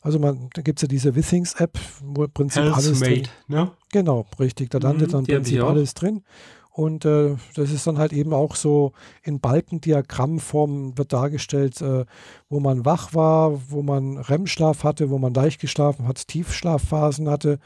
Also 0.00 0.18
man, 0.18 0.50
da 0.52 0.62
gibt 0.62 0.80
es 0.80 0.82
ja 0.82 0.88
diese 0.88 1.14
Withings-App, 1.14 1.78
wo 2.02 2.24
im 2.24 2.32
Prinzip 2.32 2.64
Health 2.64 2.74
alles 2.74 2.98
Made, 2.98 3.22
drin. 3.22 3.28
Ne? 3.46 3.70
Genau, 3.92 4.26
richtig. 4.40 4.68
Da 4.70 4.78
landet 4.78 5.10
mhm, 5.10 5.12
dann 5.12 5.24
im 5.26 5.36
Prinzip 5.36 5.62
alles 5.62 5.94
drin. 5.94 6.24
Und 6.76 7.04
äh, 7.04 7.36
das 7.54 7.70
ist 7.70 7.86
dann 7.86 7.98
halt 7.98 8.12
eben 8.12 8.34
auch 8.34 8.56
so 8.56 8.94
in 9.22 9.38
Balkendiagrammform 9.38 10.98
wird 10.98 11.12
dargestellt, 11.12 11.80
äh, 11.80 12.04
wo 12.48 12.58
man 12.58 12.84
wach 12.84 13.14
war, 13.14 13.70
wo 13.70 13.80
man 13.82 14.18
REM-Schlaf 14.18 14.82
hatte, 14.82 15.08
wo 15.08 15.18
man 15.18 15.32
leicht 15.32 15.60
geschlafen 15.60 16.08
hat, 16.08 16.26
Tiefschlafphasen 16.26 17.30
hatte. 17.30 17.60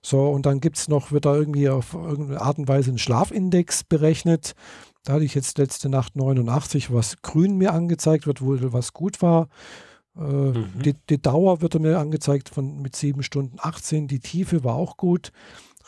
So, 0.00 0.30
und 0.30 0.46
dann 0.46 0.60
gibt 0.60 0.78
es 0.78 0.88
noch, 0.88 1.12
wird 1.12 1.26
da 1.26 1.34
irgendwie 1.34 1.68
auf 1.68 1.92
irgendeine 1.92 2.40
Art 2.40 2.56
und 2.56 2.66
Weise 2.66 2.90
ein 2.90 2.96
Schlafindex 2.96 3.84
berechnet. 3.84 4.54
Da 5.02 5.12
hatte 5.12 5.24
ich 5.24 5.34
jetzt 5.34 5.58
letzte 5.58 5.90
Nacht 5.90 6.16
89, 6.16 6.90
was 6.90 7.20
grün 7.20 7.58
mir 7.58 7.74
angezeigt 7.74 8.26
wird, 8.26 8.40
wo 8.40 8.56
was 8.72 8.94
gut 8.94 9.20
war. 9.20 9.48
Äh, 10.16 10.22
mhm. 10.22 10.68
die, 10.82 10.94
die, 11.10 11.20
Dauer 11.20 11.60
wird 11.60 11.78
mir 11.78 11.98
angezeigt 11.98 12.48
von 12.48 12.80
mit 12.80 12.96
7 12.96 13.22
Stunden 13.22 13.58
18. 13.60 14.08
Die 14.08 14.20
Tiefe 14.20 14.64
war 14.64 14.74
auch 14.74 14.96
gut. 14.96 15.32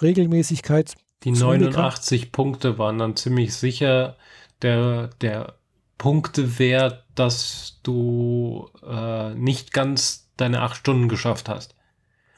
Regelmäßigkeit. 0.02 0.94
Die 1.24 1.32
89 1.32 2.32
Punkte 2.32 2.78
waren 2.78 2.98
dann 2.98 3.16
ziemlich 3.16 3.54
sicher 3.54 4.16
der, 4.62 5.08
der 5.20 5.54
Punktewert, 5.98 7.04
dass 7.14 7.80
du 7.82 8.68
äh, 8.86 9.34
nicht 9.34 9.72
ganz 9.72 10.30
deine 10.36 10.60
8 10.60 10.76
Stunden 10.76 11.08
geschafft 11.08 11.48
hast. 11.48 11.74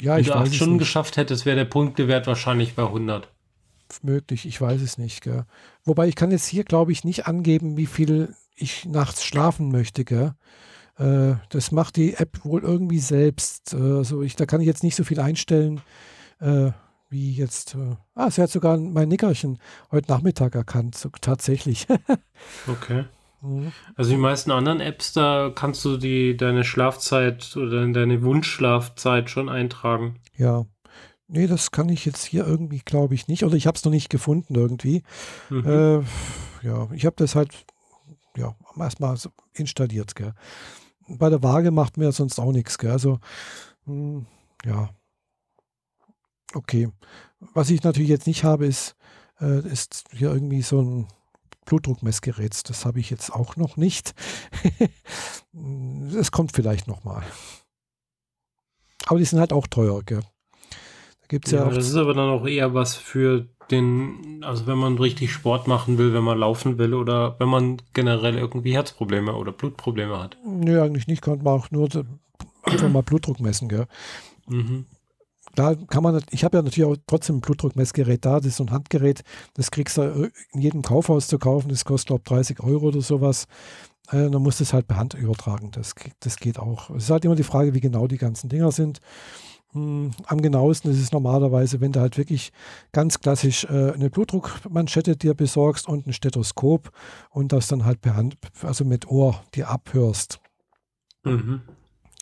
Ja, 0.00 0.14
Wenn 0.14 0.20
ich 0.20 0.28
du 0.28 0.34
8 0.34 0.54
Stunden 0.54 0.74
nicht. 0.74 0.80
geschafft 0.80 1.16
hättest, 1.16 1.44
wäre 1.44 1.56
der 1.56 1.64
Punktewert 1.64 2.26
wahrscheinlich 2.26 2.74
bei 2.74 2.84
100. 2.84 3.28
Möglich, 4.02 4.46
ich 4.46 4.60
weiß 4.60 4.80
es 4.82 4.98
nicht. 4.98 5.22
Gell. 5.22 5.44
Wobei 5.84 6.08
ich 6.08 6.14
kann 6.14 6.30
jetzt 6.30 6.46
hier, 6.46 6.64
glaube 6.64 6.92
ich, 6.92 7.04
nicht 7.04 7.26
angeben, 7.26 7.76
wie 7.76 7.86
viel 7.86 8.34
ich 8.54 8.84
nachts 8.84 9.24
schlafen 9.24 9.70
möchte. 9.72 10.04
Gell. 10.04 10.34
Äh, 10.98 11.36
das 11.48 11.72
macht 11.72 11.96
die 11.96 12.14
App 12.14 12.44
wohl 12.44 12.62
irgendwie 12.62 12.98
selbst. 13.00 13.74
Äh, 13.74 13.76
also 13.76 14.22
ich, 14.22 14.36
da 14.36 14.46
kann 14.46 14.60
ich 14.60 14.66
jetzt 14.66 14.84
nicht 14.84 14.94
so 14.96 15.04
viel 15.04 15.20
einstellen, 15.20 15.80
äh, 16.40 16.70
wie 17.08 17.32
jetzt. 17.32 17.74
Äh, 17.74 17.96
ah, 18.14 18.30
sie 18.30 18.42
hat 18.42 18.50
sogar 18.50 18.76
mein 18.76 19.08
Nickerchen 19.08 19.58
heute 19.90 20.10
Nachmittag 20.10 20.54
erkannt, 20.54 20.96
so, 20.96 21.10
tatsächlich. 21.20 21.86
okay. 22.68 23.04
Mhm. 23.40 23.72
Also 23.96 24.10
die 24.10 24.16
meisten 24.16 24.50
anderen 24.50 24.80
Apps, 24.80 25.12
da 25.12 25.50
kannst 25.54 25.84
du 25.84 25.96
die 25.96 26.36
deine 26.36 26.64
Schlafzeit 26.64 27.56
oder 27.56 27.86
deine 27.86 28.22
Wunschschlafzeit 28.22 29.30
schon 29.30 29.48
eintragen. 29.48 30.16
Ja. 30.36 30.66
Nee, 31.30 31.46
das 31.46 31.70
kann 31.70 31.90
ich 31.90 32.06
jetzt 32.06 32.24
hier 32.24 32.46
irgendwie, 32.46 32.80
glaube 32.84 33.14
ich, 33.14 33.28
nicht. 33.28 33.44
Oder 33.44 33.54
ich 33.54 33.66
habe 33.66 33.76
es 33.76 33.84
noch 33.84 33.92
nicht 33.92 34.08
gefunden 34.08 34.54
irgendwie. 34.54 35.02
Mhm. 35.50 35.66
Äh, 35.66 36.66
ja, 36.66 36.88
ich 36.92 37.04
habe 37.04 37.16
das 37.16 37.34
halt 37.34 37.66
ja, 38.36 38.54
erstmal 38.78 39.16
so 39.16 39.30
installiert. 39.52 40.14
Gell 40.14 40.32
bei 41.08 41.30
der 41.30 41.42
Waage 41.42 41.70
macht 41.70 41.96
mir 41.96 42.12
sonst 42.12 42.38
auch 42.38 42.52
nichts. 42.52 42.78
Gell? 42.78 42.90
Also, 42.90 43.18
mh, 43.86 43.94
hm, 43.94 44.26
ja. 44.64 44.90
Okay. 46.54 46.88
Was 47.54 47.70
ich 47.70 47.82
natürlich 47.82 48.08
jetzt 48.08 48.26
nicht 48.26 48.44
habe, 48.44 48.66
ist, 48.66 48.96
äh, 49.40 49.66
ist 49.68 50.04
hier 50.12 50.32
irgendwie 50.32 50.62
so 50.62 50.80
ein 50.80 51.06
Blutdruckmessgerät. 51.66 52.68
Das 52.68 52.86
habe 52.86 52.98
ich 52.98 53.10
jetzt 53.10 53.32
auch 53.32 53.56
noch 53.56 53.76
nicht. 53.76 54.14
Es 56.14 56.30
kommt 56.30 56.52
vielleicht 56.52 56.86
nochmal. 56.86 57.24
Aber 59.06 59.18
die 59.18 59.24
sind 59.24 59.40
halt 59.40 59.52
auch 59.52 59.66
teuer, 59.66 60.02
gell? 60.04 60.20
Da 60.20 61.26
gibt's 61.26 61.50
ja, 61.50 61.64
ja 61.64 61.70
das 61.70 61.88
ist 61.88 61.96
aber 61.96 62.14
dann 62.14 62.30
auch 62.30 62.46
eher 62.46 62.74
was 62.74 62.94
für 62.94 63.48
den, 63.70 64.42
also 64.44 64.66
wenn 64.66 64.78
man 64.78 64.98
richtig 64.98 65.32
Sport 65.32 65.66
machen 65.66 65.98
will, 65.98 66.14
wenn 66.14 66.22
man 66.22 66.38
laufen 66.38 66.78
will 66.78 66.94
oder 66.94 67.38
wenn 67.40 67.48
man 67.48 67.82
generell 67.92 68.36
irgendwie 68.36 68.74
Herzprobleme 68.74 69.34
oder 69.34 69.52
Blutprobleme 69.52 70.18
hat? 70.18 70.36
Nö, 70.44 70.80
eigentlich 70.80 71.06
nicht. 71.06 71.22
Kann 71.22 71.42
man 71.42 71.60
auch 71.60 71.70
nur 71.70 71.88
einfach 72.62 72.88
mal 72.88 73.02
Blutdruck 73.02 73.40
messen, 73.40 73.68
gell? 73.68 73.86
Mhm. 74.46 74.86
Da 75.58 75.74
kann 75.74 76.04
man, 76.04 76.22
ich 76.30 76.44
habe 76.44 76.56
ja 76.56 76.62
natürlich 76.62 76.88
auch 76.88 76.96
trotzdem 77.08 77.38
ein 77.38 77.40
Blutdruckmessgerät 77.40 78.24
da, 78.24 78.36
das 78.36 78.46
ist 78.46 78.56
so 78.58 78.64
ein 78.64 78.70
Handgerät, 78.70 79.24
das 79.54 79.72
kriegst 79.72 79.96
du 79.96 80.30
in 80.52 80.60
jedem 80.60 80.82
Kaufhaus 80.82 81.26
zu 81.26 81.36
kaufen, 81.36 81.68
das 81.68 81.84
kostet 81.84 82.06
glaube 82.06 82.22
ich 82.24 82.28
30 82.28 82.60
Euro 82.60 82.86
oder 82.86 83.00
sowas. 83.00 83.46
Äh, 84.12 84.30
dann 84.30 84.40
musst 84.40 84.60
du 84.60 84.64
es 84.64 84.72
halt 84.72 84.86
per 84.86 84.98
Hand 84.98 85.14
übertragen, 85.14 85.72
das, 85.72 85.96
das 86.20 86.36
geht 86.36 86.60
auch. 86.60 86.90
Es 86.90 87.04
ist 87.04 87.10
halt 87.10 87.24
immer 87.24 87.34
die 87.34 87.42
Frage, 87.42 87.74
wie 87.74 87.80
genau 87.80 88.06
die 88.06 88.18
ganzen 88.18 88.48
Dinger 88.48 88.70
sind. 88.70 89.00
Hm, 89.72 90.12
am 90.26 90.40
genauesten 90.40 90.92
ist 90.92 91.00
es 91.00 91.10
normalerweise, 91.10 91.80
wenn 91.80 91.90
du 91.90 91.98
halt 91.98 92.18
wirklich 92.18 92.52
ganz 92.92 93.18
klassisch 93.18 93.64
äh, 93.64 93.90
eine 93.94 94.10
Blutdruckmanschette 94.10 95.16
dir 95.16 95.34
besorgst 95.34 95.88
und 95.88 96.06
ein 96.06 96.12
Stethoskop 96.12 96.92
und 97.30 97.50
das 97.50 97.66
dann 97.66 97.84
halt 97.84 98.00
per 98.00 98.14
Hand, 98.14 98.36
also 98.62 98.84
mit 98.84 99.10
Ohr 99.10 99.42
dir 99.56 99.68
abhörst. 99.70 100.38
Mhm. 101.24 101.62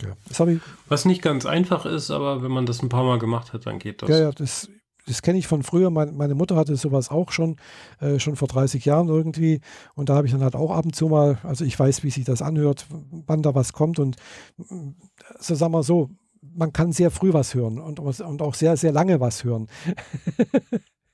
Ja, 0.01 0.09
das 0.27 0.39
ich. 0.47 0.59
Was 0.87 1.05
nicht 1.05 1.21
ganz 1.21 1.45
einfach 1.45 1.85
ist, 1.85 2.11
aber 2.11 2.43
wenn 2.43 2.51
man 2.51 2.65
das 2.65 2.83
ein 2.83 2.89
paar 2.89 3.03
Mal 3.03 3.19
gemacht 3.19 3.53
hat, 3.53 3.65
dann 3.65 3.79
geht 3.79 4.01
das. 4.01 4.09
Ja, 4.09 4.19
ja, 4.19 4.31
das, 4.31 4.69
das 5.07 5.21
kenne 5.21 5.39
ich 5.39 5.47
von 5.47 5.63
früher. 5.63 5.89
Meine, 5.89 6.11
meine, 6.11 6.35
Mutter 6.35 6.55
hatte 6.55 6.75
sowas 6.75 7.09
auch 7.09 7.31
schon, 7.31 7.55
äh, 7.99 8.19
schon 8.19 8.35
vor 8.35 8.47
30 8.47 8.85
Jahren 8.85 9.07
irgendwie. 9.07 9.61
Und 9.95 10.09
da 10.09 10.15
habe 10.15 10.27
ich 10.27 10.33
dann 10.33 10.43
halt 10.43 10.55
auch 10.55 10.71
ab 10.71 10.85
und 10.85 10.95
zu 10.95 11.07
mal, 11.07 11.39
also 11.43 11.65
ich 11.65 11.79
weiß, 11.79 12.03
wie 12.03 12.11
sich 12.11 12.25
das 12.25 12.41
anhört, 12.41 12.85
wann 13.25 13.41
da 13.41 13.55
was 13.55 13.73
kommt. 13.73 13.97
Und 13.97 14.17
so 15.39 15.55
sagen 15.55 15.73
wir 15.73 15.83
so, 15.83 16.09
man 16.41 16.73
kann 16.73 16.91
sehr 16.91 17.09
früh 17.09 17.33
was 17.33 17.55
hören 17.55 17.79
und, 17.79 17.99
und 17.99 18.41
auch 18.41 18.53
sehr, 18.53 18.77
sehr 18.77 18.91
lange 18.91 19.19
was 19.19 19.43
hören. 19.43 19.67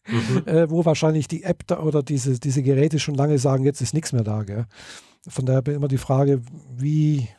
mhm. 0.08 0.44
äh, 0.46 0.70
wo 0.70 0.84
wahrscheinlich 0.84 1.28
die 1.28 1.44
App 1.44 1.68
da, 1.68 1.80
oder 1.80 2.04
diese, 2.04 2.40
diese 2.40 2.64
Geräte 2.64 3.00
schon 3.00 3.16
lange 3.16 3.38
sagen, 3.38 3.64
jetzt 3.64 3.82
ist 3.82 3.94
nichts 3.94 4.12
mehr 4.12 4.24
da. 4.24 4.44
Gell? 4.44 4.66
Von 5.28 5.46
daher 5.46 5.66
immer 5.68 5.88
die 5.88 5.98
Frage, 5.98 6.42
wie, 6.76 7.30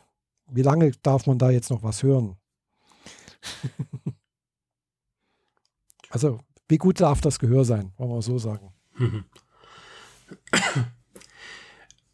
wie 0.47 0.61
lange 0.61 0.91
darf 1.03 1.27
man 1.27 1.37
da 1.37 1.49
jetzt 1.49 1.69
noch 1.69 1.83
was 1.83 2.03
hören? 2.03 2.37
also, 6.09 6.39
wie 6.67 6.77
gut 6.77 6.99
darf 6.99 7.21
das 7.21 7.39
Gehör 7.39 7.65
sein, 7.65 7.93
wollen 7.97 8.11
wir 8.11 8.21
so 8.21 8.37
sagen. 8.37 8.73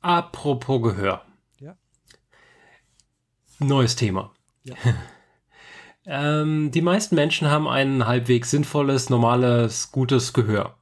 Apropos 0.02 0.82
Gehör. 0.82 1.24
Ja. 1.60 1.78
Neues 3.60 3.96
Thema. 3.96 4.34
Ja. 4.64 4.76
Ähm, 6.04 6.72
die 6.72 6.82
meisten 6.82 7.14
Menschen 7.14 7.52
haben 7.52 7.68
ein 7.68 8.08
halbwegs 8.08 8.50
sinnvolles, 8.50 9.12
normales, 9.12 9.92
gutes 9.92 10.34
Gehör. 10.34 10.76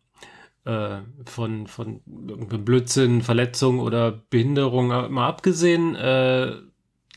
Äh, 0.64 1.00
von, 1.26 1.68
von 1.68 2.02
Blödsinn, 2.06 3.22
Verletzung 3.22 3.80
oder 3.80 4.12
Behinderung 4.12 4.88
mal 4.88 5.28
abgesehen, 5.28 5.96
äh, 5.96 6.54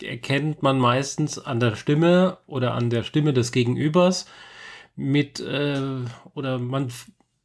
erkennt 0.00 0.62
man 0.62 0.78
meistens 0.78 1.38
an 1.38 1.60
der 1.60 1.76
Stimme 1.76 2.38
oder 2.46 2.74
an 2.74 2.90
der 2.90 3.02
Stimme 3.02 3.32
des 3.32 3.52
Gegenübers 3.52 4.26
mit 4.96 5.40
äh, 5.40 5.80
oder 6.34 6.58
man 6.58 6.92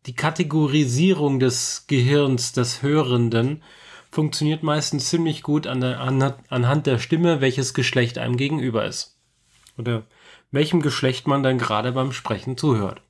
die 0.06 0.16
Kategorisierung 0.16 1.40
des 1.40 1.86
Gehirns 1.88 2.54
des 2.54 2.82
Hörenden 2.82 3.62
funktioniert 4.10 4.64
meistens 4.64 5.10
ziemlich 5.10 5.44
gut 5.44 5.68
an 5.68 5.82
der, 5.82 6.00
an, 6.00 6.34
anhand 6.50 6.88
der 6.88 6.98
Stimme, 6.98 7.42
welches 7.42 7.74
Geschlecht 7.74 8.18
einem 8.18 8.38
gegenüber 8.38 8.86
ist. 8.86 9.18
Oder 9.78 10.04
welchem 10.50 10.82
Geschlecht 10.82 11.28
man 11.28 11.44
dann 11.44 11.58
gerade 11.58 11.92
beim 11.92 12.14
Sprechen 12.14 12.58
zuhört. 12.58 13.02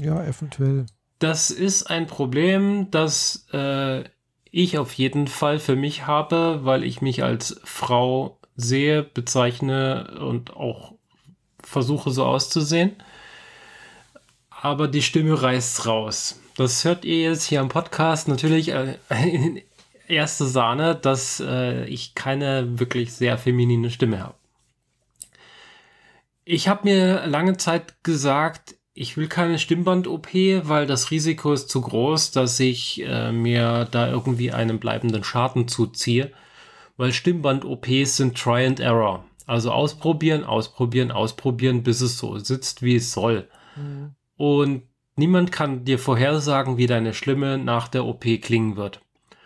Ja, 0.00 0.22
eventuell. 0.24 0.86
Das 1.20 1.50
ist 1.50 1.84
ein 1.84 2.06
Problem, 2.06 2.90
das 2.90 3.46
äh, 3.52 4.04
ich 4.50 4.78
auf 4.78 4.92
jeden 4.94 5.28
Fall 5.28 5.60
für 5.60 5.76
mich 5.76 6.06
habe, 6.06 6.60
weil 6.64 6.82
ich 6.82 7.00
mich 7.00 7.22
als 7.22 7.60
Frau 7.64 8.39
sehe, 8.60 9.02
bezeichne 9.02 10.18
und 10.20 10.56
auch 10.56 10.94
versuche 11.62 12.10
so 12.10 12.24
auszusehen. 12.24 12.96
Aber 14.50 14.88
die 14.88 15.02
Stimme 15.02 15.40
reißt 15.40 15.86
raus. 15.86 16.40
Das 16.56 16.84
hört 16.84 17.04
ihr 17.04 17.22
jetzt 17.22 17.44
hier 17.44 17.60
am 17.60 17.68
Podcast 17.68 18.28
natürlich 18.28 18.68
äh, 18.68 18.96
erste 20.08 20.46
Sahne, 20.46 20.94
dass 20.94 21.40
äh, 21.40 21.84
ich 21.86 22.14
keine 22.14 22.78
wirklich 22.78 23.12
sehr 23.12 23.38
feminine 23.38 23.90
Stimme 23.90 24.22
habe. 24.22 24.34
Ich 26.44 26.68
habe 26.68 26.88
mir 26.88 27.26
lange 27.26 27.56
Zeit 27.56 28.02
gesagt, 28.02 28.74
ich 28.92 29.16
will 29.16 29.28
keine 29.28 29.58
Stimmband-OP, 29.58 30.34
weil 30.34 30.86
das 30.86 31.10
Risiko 31.10 31.52
ist 31.52 31.70
zu 31.70 31.80
groß, 31.80 32.32
dass 32.32 32.58
ich 32.60 33.02
äh, 33.06 33.32
mir 33.32 33.86
da 33.90 34.10
irgendwie 34.10 34.52
einen 34.52 34.78
bleibenden 34.78 35.24
Schaden 35.24 35.68
zuziehe 35.68 36.32
weil 37.00 37.14
Stimmband-OPs 37.14 38.18
sind 38.18 38.36
Try 38.36 38.66
and 38.66 38.78
Error. 38.78 39.24
Also 39.46 39.72
ausprobieren, 39.72 40.44
ausprobieren, 40.44 41.10
ausprobieren, 41.10 41.82
bis 41.82 42.02
es 42.02 42.18
so 42.18 42.36
sitzt, 42.36 42.82
wie 42.82 42.96
es 42.96 43.12
soll. 43.12 43.48
Mhm. 43.74 44.14
Und 44.36 44.82
niemand 45.16 45.50
kann 45.50 45.86
dir 45.86 45.98
vorhersagen, 45.98 46.76
wie 46.76 46.86
deine 46.86 47.14
Stimme 47.14 47.56
nach 47.56 47.88
der 47.88 48.04
OP 48.04 48.24
klingen 48.42 48.76
wird. 48.76 49.00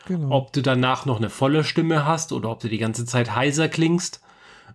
Genau. 0.09 0.37
Ob 0.37 0.53
du 0.53 0.63
danach 0.63 1.07
noch 1.07 1.19
eine 1.19 1.31
volle 1.31 1.63
Stimme 1.63 2.05
hast 2.05 2.33
oder 2.33 2.51
ob 2.51 2.59
du 2.59 2.69
die 2.69 2.79
ganze 2.79 3.07
Zeit 3.07 3.37
heiser 3.37 3.69
klingst, 3.69 4.21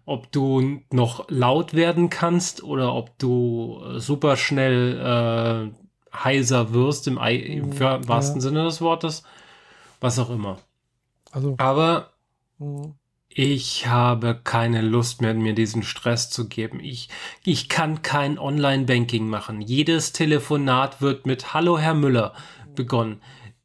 ob 0.05 0.31
du 0.31 0.79
noch 0.89 1.29
laut 1.29 1.73
werden 1.73 2.09
kannst 2.09 2.63
oder 2.63 2.95
ob 2.95 3.19
du 3.19 3.81
äh, 3.83 3.99
super 3.99 4.37
schnell 4.37 5.73
äh, 5.73 6.15
heiser 6.17 6.73
wirst 6.73 7.09
im, 7.09 7.17
im 7.17 7.71
mhm. 7.71 7.79
wahrsten 8.07 8.37
ja. 8.37 8.41
Sinne 8.41 8.63
des 8.63 8.79
Wortes, 8.79 9.23
was 9.99 10.17
auch 10.17 10.29
immer. 10.29 10.59
Also. 11.33 11.55
Aber 11.57 12.11
ich 13.29 13.87
habe 13.87 14.39
keine 14.43 14.81
Lust 14.81 15.21
mehr, 15.21 15.33
mir 15.33 15.53
diesen 15.53 15.83
Stress 15.83 16.29
zu 16.29 16.47
geben. 16.47 16.79
Ich, 16.79 17.09
ich 17.45 17.69
kann 17.69 18.01
kein 18.01 18.39
Online-Banking 18.39 19.27
machen. 19.27 19.61
Jedes 19.61 20.13
Telefonat 20.13 21.01
wird 21.01 21.25
mit 21.25 21.53
Hallo 21.53 21.77
Herr 21.77 21.93
Müller 21.93 22.33
begonnen. 22.75 23.21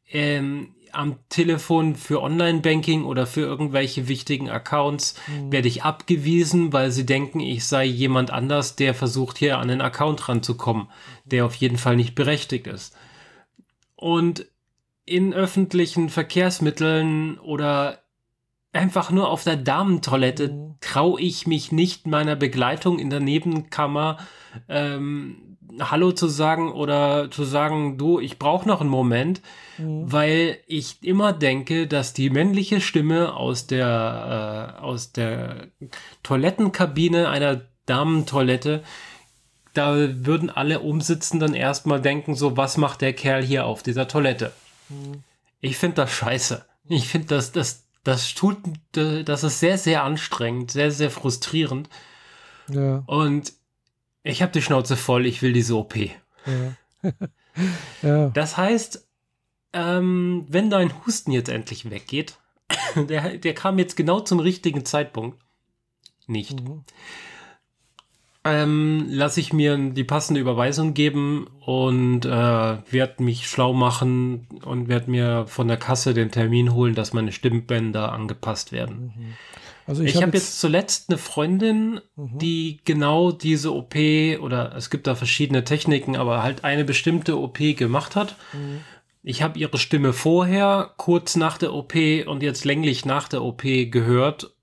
Ähm, 0.07 0.75
am 0.91 1.17
Telefon 1.29 1.95
für 1.95 2.21
Online-Banking 2.21 3.03
oder 3.03 3.25
für 3.27 3.41
irgendwelche 3.41 4.07
wichtigen 4.07 4.49
Accounts 4.49 5.15
mhm. 5.27 5.51
werde 5.51 5.67
ich 5.67 5.83
abgewiesen, 5.83 6.71
weil 6.71 6.91
sie 6.91 7.05
denken, 7.05 7.39
ich 7.39 7.65
sei 7.65 7.85
jemand 7.85 8.31
anders, 8.31 8.75
der 8.75 8.93
versucht 8.93 9.37
hier 9.37 9.57
an 9.57 9.67
den 9.67 9.81
Account 9.81 10.29
ranzukommen, 10.29 10.87
der 11.25 11.45
auf 11.45 11.55
jeden 11.55 11.77
Fall 11.77 11.95
nicht 11.95 12.15
berechtigt 12.15 12.67
ist. 12.67 12.95
Und 13.95 14.45
in 15.05 15.33
öffentlichen 15.33 16.09
Verkehrsmitteln 16.09 17.39
oder 17.39 18.04
einfach 18.75 19.11
nur 19.11 19.29
auf 19.29 19.43
der 19.43 19.55
Damentoilette 19.55 20.49
mhm. 20.49 20.75
traue 20.81 21.21
ich 21.21 21.47
mich 21.47 21.71
nicht 21.71 22.07
meiner 22.07 22.35
Begleitung 22.35 22.99
in 22.99 23.09
der 23.09 23.19
Nebenkammer 23.19 24.17
ähm, 24.69 25.57
Hallo 25.79 26.11
zu 26.11 26.27
sagen 26.27 26.71
oder 26.71 27.29
zu 27.31 27.43
sagen, 27.43 27.97
du, 27.97 28.19
ich 28.19 28.39
brauche 28.39 28.67
noch 28.67 28.81
einen 28.81 28.89
Moment, 28.89 29.41
mhm. 29.77 30.11
weil 30.11 30.59
ich 30.67 31.03
immer 31.03 31.33
denke, 31.33 31.87
dass 31.87 32.13
die 32.13 32.29
männliche 32.29 32.79
Stimme 32.79 33.35
aus 33.35 33.67
der, 33.67 34.77
äh, 34.77 34.81
aus 34.81 35.11
der 35.11 35.67
Toilettenkabine 36.23 37.29
einer 37.29 37.61
Damentoilette, 37.85 38.83
da 39.73 39.95
würden 39.97 40.49
alle 40.49 40.79
Umsitzenden 40.79 41.53
erstmal 41.53 42.01
denken, 42.01 42.35
so, 42.35 42.55
was 42.55 42.77
macht 42.77 43.01
der 43.01 43.13
Kerl 43.13 43.43
hier 43.43 43.65
auf 43.65 43.83
dieser 43.83 44.07
Toilette? 44.07 44.53
Mhm. 44.89 45.23
Ich 45.59 45.77
finde 45.77 45.95
das 45.95 46.11
scheiße. 46.11 46.65
Ich 46.87 47.09
finde, 47.09 47.27
das, 47.27 47.51
das, 47.51 47.84
das 48.05 48.33
tut, 48.35 48.57
das 48.93 49.43
ist 49.43 49.59
sehr, 49.59 49.77
sehr 49.77 50.03
anstrengend, 50.03 50.71
sehr, 50.71 50.91
sehr 50.91 51.11
frustrierend. 51.11 51.89
Ja. 52.69 53.03
Und 53.07 53.53
ich 54.23 54.41
habe 54.41 54.51
die 54.51 54.61
Schnauze 54.61 54.95
voll, 54.95 55.25
ich 55.25 55.41
will 55.41 55.51
diese 55.51 55.75
OP. 55.75 55.95
Ja. 55.97 56.13
ja. 58.01 58.29
Das 58.29 58.55
heißt, 58.55 59.05
ähm, 59.73 60.45
wenn 60.47 60.69
dein 60.69 60.93
Husten 61.05 61.31
jetzt 61.31 61.49
endlich 61.49 61.89
weggeht, 61.89 62.37
der, 62.95 63.37
der 63.37 63.53
kam 63.53 63.77
jetzt 63.79 63.97
genau 63.97 64.21
zum 64.21 64.39
richtigen 64.39 64.85
Zeitpunkt. 64.85 65.39
Nicht. 66.27 66.61
Mhm 66.61 66.85
ähm, 68.45 69.07
lasse 69.09 69.39
ich 69.39 69.53
mir 69.53 69.75
die 69.75 70.03
passende 70.03 70.39
Überweisung 70.39 70.93
geben 70.93 71.47
und 71.65 72.25
äh, 72.25 72.29
werde 72.29 73.23
mich 73.23 73.47
schlau 73.47 73.73
machen 73.73 74.47
und 74.63 74.87
werde 74.87 75.09
mir 75.09 75.45
von 75.47 75.67
der 75.67 75.77
Kasse 75.77 76.13
den 76.13 76.29
Termin 76.29 76.73
holen, 76.73 76.93
dass 76.93 77.11
meine 77.11 77.31
Stimmbänder 77.31 78.11
angepasst 78.11 78.71
werden. 78.71 79.13
Mhm. 79.17 79.33
Also 79.87 80.03
ich, 80.03 80.11
ich 80.11 80.15
habe 80.17 80.27
hab 80.27 80.33
jetzt, 80.35 80.59
zuletzt 80.59 81.09
eine 81.09 81.17
Freundin, 81.17 82.01
mhm. 82.15 82.37
die 82.37 82.79
genau 82.85 83.31
diese 83.31 83.73
OP 83.73 83.95
oder 84.39 84.75
es 84.75 84.91
gibt 84.91 85.07
da 85.07 85.15
verschiedene 85.15 85.63
Techniken, 85.63 86.15
aber 86.15 86.43
halt 86.43 86.63
eine 86.63 86.85
bestimmte 86.85 87.39
OP 87.39 87.57
gemacht 87.57 88.15
hat. 88.15 88.35
Mhm. 88.53 88.81
Ich 89.23 89.41
habe 89.41 89.57
ihre 89.57 89.79
Stimme 89.79 90.13
vorher, 90.13 90.91
kurz 90.97 91.35
nach 91.35 91.57
der 91.57 91.73
OP 91.73 91.95
und 92.27 92.43
jetzt 92.43 92.63
länglich 92.63 93.05
nach 93.05 93.27
der 93.27 93.41
OP 93.41 93.63
gehört 93.63 94.55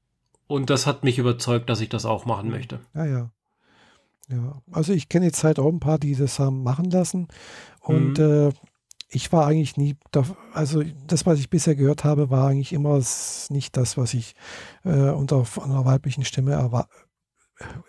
und 0.47 0.71
das 0.71 0.87
hat 0.87 1.03
mich 1.03 1.19
überzeugt, 1.19 1.69
dass 1.69 1.81
ich 1.81 1.89
das 1.89 2.07
auch 2.07 2.27
machen 2.27 2.49
möchte. 2.49 2.79
Ja, 2.95 3.07
ja. 3.07 3.31
Ja, 4.29 4.63
also 4.71 4.93
ich 4.93 5.09
kenne 5.09 5.27
jetzt 5.27 5.45
halt 5.45 5.59
auch 5.59 5.69
ein 5.69 5.81
paar, 5.81 5.99
die 5.99 6.15
das 6.15 6.39
haben 6.39 6.63
machen 6.63 6.91
lassen. 6.91 7.29
Und 7.81 8.19
mhm. 8.19 8.49
äh, 8.49 8.53
ich 9.09 9.31
war 9.33 9.47
eigentlich 9.47 9.77
nie, 9.77 9.97
also 10.53 10.83
das, 11.07 11.27
was 11.27 11.39
ich 11.39 11.51
bisher 11.51 11.75
gehört 11.75 12.05
habe, 12.05 12.31
war 12.31 12.49
eigentlich 12.49 12.73
immer 12.73 13.01
nicht 13.51 13.77
das, 13.77 13.97
was 13.97 14.15
ich 14.15 14.35
äh, 14.85 15.11
unter 15.11 15.45
einer 15.63 15.85
weiblichen 15.85 16.25
Stimme 16.25 16.53
erwar 16.53 16.89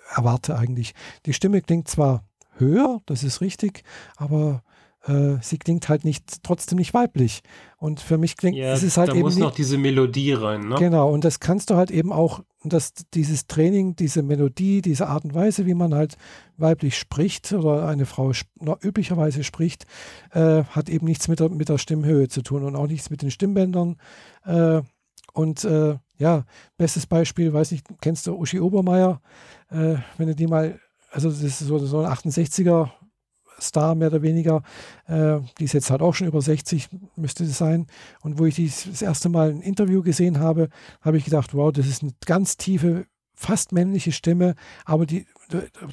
erwarte 0.10 0.56
eigentlich. 0.58 0.94
Die 1.26 1.34
Stimme 1.34 1.62
klingt 1.62 1.88
zwar 1.88 2.28
höher, 2.58 3.02
das 3.08 3.24
ist 3.24 3.42
richtig, 3.42 3.84
aber 4.18 4.64
äh, 5.06 5.38
sie 5.42 5.58
klingt 5.58 5.90
halt 5.90 6.06
nicht, 6.06 6.44
trotzdem 6.44 6.78
nicht 6.78 6.94
weiblich. 6.94 7.42
Und 7.78 8.00
für 8.00 8.18
mich 8.18 8.38
klingt 8.38 8.56
ja, 8.56 8.72
es 8.72 8.84
ist 8.84 8.98
halt 8.98 9.10
da 9.10 9.14
eben. 9.14 9.22
muss 9.22 9.38
noch 9.38 9.54
diese 9.54 9.78
Melodie 9.78 10.34
rein, 10.34 10.70
ne? 10.70 10.76
Genau, 10.76 11.12
und 11.12 11.26
das 11.26 11.40
kannst 11.42 11.70
du 11.70 11.76
halt 11.76 11.92
eben 11.92 12.14
auch, 12.14 12.42
dass 12.64 12.94
dieses 13.14 13.48
Training, 13.48 13.98
diese 13.98 14.24
Melodie, 14.24 14.82
diese 14.82 15.08
Art 15.08 15.26
und 15.26 15.34
Weise, 15.34 15.66
wie 15.66 15.74
man 15.74 15.94
halt 15.94 16.16
weiblich 16.56 16.98
spricht 16.98 17.52
oder 17.52 17.88
eine 17.88 18.06
Frau 18.06 18.32
üblicherweise 18.82 19.44
spricht, 19.44 19.86
äh, 20.32 20.64
hat 20.64 20.88
eben 20.88 21.06
nichts 21.06 21.28
mit 21.28 21.42
der, 21.42 21.50
mit 21.50 21.68
der 21.68 21.78
Stimmhöhe 21.78 22.30
zu 22.30 22.42
tun 22.42 22.64
und 22.64 22.78
auch 22.78 22.88
nichts 22.88 23.10
mit 23.10 23.22
den 23.22 23.32
Stimmbändern. 23.32 23.98
Äh, 24.46 24.82
und 25.34 25.66
äh, 25.66 25.98
ja, 26.18 26.46
bestes 26.78 27.08
Beispiel, 27.08 27.52
weiß 27.52 27.72
nicht, 27.72 27.86
kennst 28.00 28.28
du 28.28 28.36
Uschi 28.36 28.62
Obermeier? 28.62 29.20
Äh, 29.70 29.96
wenn 30.18 30.28
du 30.28 30.36
die 30.36 30.48
mal, 30.48 30.80
also 31.12 31.30
das 31.30 31.42
ist 31.42 31.60
so, 31.60 31.80
so 31.80 32.00
ein 32.00 32.12
68er 32.12 32.92
Star 33.60 33.96
mehr 33.96 34.10
oder 34.10 34.22
weniger. 34.22 34.64
Äh, 35.08 35.40
die 35.60 35.66
ist 35.66 35.74
jetzt 35.74 35.92
halt 35.92 36.02
auch 36.02 36.14
schon 36.14 36.28
über 36.28 36.42
60, 36.42 36.90
müsste 37.16 37.44
es 37.44 37.58
sein. 37.58 37.88
Und 38.22 38.40
wo 38.40 38.46
ich 38.46 38.56
dies 38.56 38.88
das 38.90 39.02
erste 39.02 39.30
Mal 39.30 39.50
ein 39.50 39.62
Interview 39.62 40.02
gesehen 40.02 40.40
habe, 40.40 40.70
habe 41.02 41.18
ich 41.18 41.26
gedacht, 41.26 41.54
wow, 41.54 41.72
das 41.72 41.88
ist 41.88 42.04
eine 42.04 42.14
ganz 42.26 42.58
tiefe, 42.58 43.06
fast 43.34 43.72
männliche 43.72 44.12
Stimme, 44.12 44.56
aber 44.86 45.06
die, 45.06 45.26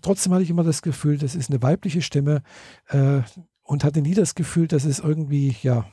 trotzdem 0.03 0.33
hatte 0.33 0.43
ich 0.43 0.51
immer 0.51 0.63
das 0.63 0.83
Gefühl, 0.83 1.19
das 1.19 1.35
ist 1.35 1.51
eine 1.51 1.63
weibliche 1.63 2.03
Stimme 2.03 2.43
äh, 2.89 3.23
und 3.63 3.83
hatte 3.83 4.03
nie 4.03 4.15
das 4.15 4.35
Gefühl, 4.35 4.69
dass 4.69 4.85
es 4.85 4.99
irgendwie, 4.99 5.57
ja, 5.63 5.87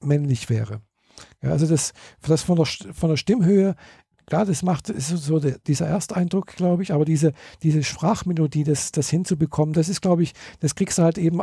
männlich 0.00 0.50
wäre. 0.50 0.82
Ja, 1.42 1.50
also 1.50 1.66
das, 1.66 1.92
das 2.26 2.42
von 2.42 2.56
der, 2.56 2.66
von 2.66 3.10
der 3.10 3.16
Stimmhöhe 3.16 3.76
klar, 4.26 4.44
das 4.46 4.62
macht, 4.62 4.90
ist 4.90 5.08
so 5.08 5.38
der, 5.38 5.58
dieser 5.66 5.86
Ersteindruck, 5.86 6.48
glaube 6.56 6.82
ich, 6.82 6.92
aber 6.92 7.04
diese, 7.04 7.32
diese 7.62 7.82
Sprachmelodie, 7.82 8.64
das, 8.64 8.92
das 8.92 9.10
hinzubekommen, 9.10 9.74
das 9.74 9.88
ist, 9.88 10.00
glaube 10.00 10.22
ich, 10.22 10.32
das 10.60 10.74
kriegst 10.74 10.98
du 10.98 11.02
halt 11.02 11.18
eben 11.18 11.40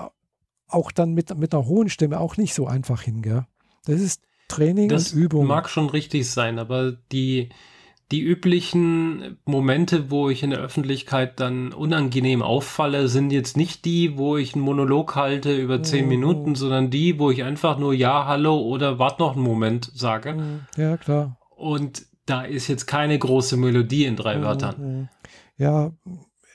auch 0.67 0.91
dann 0.91 1.13
mit, 1.13 1.37
mit 1.37 1.53
einer 1.53 1.65
hohen 1.65 1.89
Stimme 1.89 2.19
auch 2.19 2.37
nicht 2.37 2.53
so 2.53 2.67
einfach 2.67 3.01
hin, 3.01 3.21
gell? 3.21 3.45
Das 3.85 3.99
ist 3.99 4.21
Training 4.47 4.89
das 4.89 5.13
und 5.13 5.19
Übung. 5.19 5.47
Mag 5.47 5.69
schon 5.69 5.89
richtig 5.89 6.29
sein, 6.29 6.59
aber 6.59 6.91
die, 7.11 7.49
die 8.11 8.21
üblichen 8.21 9.37
Momente, 9.45 10.11
wo 10.11 10.29
ich 10.29 10.43
in 10.43 10.49
der 10.49 10.59
Öffentlichkeit 10.59 11.39
dann 11.39 11.73
unangenehm 11.73 12.41
auffalle, 12.41 13.07
sind 13.07 13.31
jetzt 13.31 13.55
nicht 13.55 13.85
die, 13.85 14.17
wo 14.17 14.37
ich 14.37 14.53
einen 14.53 14.63
Monolog 14.63 15.15
halte 15.15 15.55
über 15.55 15.81
zehn 15.81 16.03
mhm. 16.03 16.09
Minuten, 16.09 16.55
sondern 16.55 16.89
die, 16.89 17.19
wo 17.19 17.31
ich 17.31 17.43
einfach 17.43 17.77
nur 17.77 17.93
Ja, 17.93 18.25
Hallo 18.25 18.59
oder 18.59 18.99
Wart 18.99 19.19
noch 19.19 19.35
einen 19.35 19.43
Moment 19.43 19.89
sage. 19.93 20.33
Mhm. 20.33 20.59
Ja, 20.75 20.97
klar. 20.97 21.37
Und 21.55 22.05
da 22.31 22.43
ist 22.43 22.67
jetzt 22.67 22.87
keine 22.87 23.19
große 23.19 23.57
Melodie 23.57 24.05
in 24.05 24.15
drei 24.15 24.37
mhm. 24.37 24.43
Wörtern. 24.43 25.09
Ja, 25.57 25.91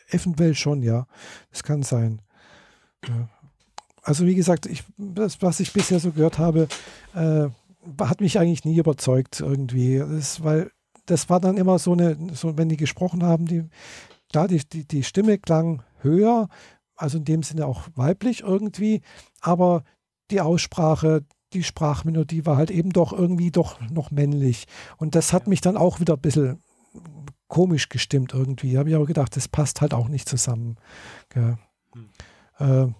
eventuell 0.09 0.55
schon, 0.55 0.83
ja. 0.83 1.07
Das 1.51 1.62
kann 1.62 1.83
sein. 1.83 2.22
Ja. 3.07 3.29
Also 4.03 4.27
wie 4.27 4.35
gesagt, 4.35 4.66
ich, 4.66 4.85
das, 4.97 5.43
was 5.43 5.61
ich 5.61 5.72
bisher 5.72 6.01
so 6.01 6.12
gehört 6.12 6.39
habe, 6.39 6.68
äh, 7.14 7.49
hat 8.01 8.20
mich 8.20 8.39
eigentlich 8.39 8.64
nie 8.64 8.79
überzeugt 8.79 9.41
irgendwie. 9.41 9.99
Das, 9.99 10.43
weil 10.43 10.70
das 11.07 11.29
war 11.29 11.41
dann 11.41 11.57
immer 11.57 11.79
so 11.79 11.93
eine, 11.93 12.16
so, 12.33 12.57
wenn 12.57 12.68
die 12.68 12.77
gesprochen 12.77 13.22
haben, 13.22 13.47
die, 13.47 13.64
da 14.33 14.47
die, 14.47 14.66
die, 14.68 14.87
die 14.87 15.03
Stimme 15.03 15.39
klang 15.39 15.83
höher, 16.01 16.49
also 16.97 17.18
in 17.18 17.24
dem 17.24 17.43
Sinne 17.43 17.66
auch 17.66 17.83
weiblich 17.95 18.41
irgendwie, 18.41 19.03
aber 19.41 19.85
die 20.31 20.41
Aussprache, 20.41 21.24
die 21.53 21.63
Sprachmelodie 21.63 22.47
war 22.47 22.57
halt 22.57 22.71
eben 22.71 22.91
doch 22.91 23.13
irgendwie 23.13 23.51
doch 23.51 23.81
noch 23.91 24.11
männlich. 24.11 24.67
Und 24.97 25.15
das 25.15 25.33
hat 25.33 25.47
mich 25.47 25.61
dann 25.61 25.77
auch 25.77 26.01
wieder 26.01 26.15
ein 26.15 26.21
bisschen 26.21 26.63
komisch 27.49 27.89
gestimmt 27.89 28.35
irgendwie. 28.35 28.73
Da 28.73 28.81
habe 28.81 28.91
ich 28.91 28.95
aber 28.97 29.07
gedacht, 29.07 29.37
das 29.37 29.49
passt 29.49 29.81
halt 29.81 29.95
auch 29.95 30.09
nicht 30.09 30.29
zusammen. 30.29 30.77
Ja. 31.35 31.59
Hm. 32.59 32.95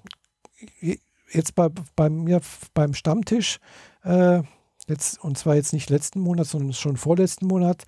Äh, 0.81 0.97
jetzt 1.31 1.55
bei, 1.55 1.69
bei 1.97 2.09
mir 2.09 2.41
beim 2.75 2.95
Stammtisch, 2.95 3.59
äh, 4.05 4.43
jetzt, 4.87 5.23
und 5.23 5.37
zwar 5.37 5.57
jetzt 5.57 5.73
nicht 5.73 5.91
letzten 5.91 6.21
Monat, 6.21 6.47
sondern 6.47 6.73
schon 6.73 6.97
vorletzten 6.97 7.47
Monat. 7.47 7.85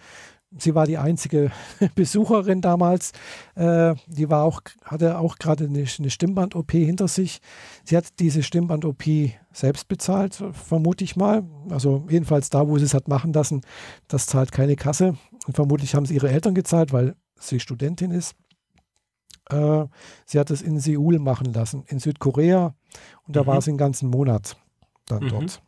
Sie 0.57 0.74
war 0.74 0.86
die 0.86 0.96
einzige 0.96 1.51
Besucherin 1.94 2.62
damals. 2.62 3.12
Äh, 3.55 3.94
die 4.07 4.30
war 4.30 4.44
auch, 4.44 4.62
hatte 4.82 5.18
auch 5.18 5.36
gerade 5.36 5.64
eine, 5.64 5.84
eine 5.99 6.11
Stimmband-OP 6.11 6.72
hinter 6.72 7.07
sich. 7.07 7.40
Sie 7.84 7.96
hat 7.96 8.18
diese 8.18 8.42
Stimmband-OP 8.42 9.05
selbst 9.53 9.88
bezahlt, 9.88 10.42
vermute 10.53 11.05
ich 11.05 11.16
mal. 11.16 11.44
Also 11.68 12.07
jedenfalls 12.09 12.49
da, 12.49 12.66
wo 12.66 12.78
sie 12.78 12.84
es 12.84 12.94
hat 12.94 13.09
machen 13.09 13.32
lassen, 13.32 13.61
das 14.09 14.26
zahlt 14.26 14.53
keine 14.53 14.76
Kasse. 14.76 15.16
Und 15.46 15.55
vermutlich 15.55 15.94
haben 15.94 16.07
sie 16.07 16.14
ihre 16.14 16.30
Eltern 16.30 16.55
gezahlt, 16.55 16.92
weil 16.92 17.14
sie 17.38 17.61
Studentin 17.61 18.11
ist. 18.11 18.34
Äh, 19.51 19.84
sie 20.24 20.38
hat 20.38 20.51
es 20.51 20.62
in 20.62 20.80
Seoul 20.80 21.18
machen 21.18 21.53
lassen, 21.53 21.84
in 21.88 21.99
Südkorea. 21.99 22.74
Und 23.26 23.36
da 23.36 23.42
mhm. 23.42 23.46
war 23.46 23.61
sie 23.61 23.70
einen 23.70 23.78
ganzen 23.78 24.09
Monat 24.09 24.57
dann 25.07 25.24
mhm. 25.24 25.28
dort. 25.28 25.62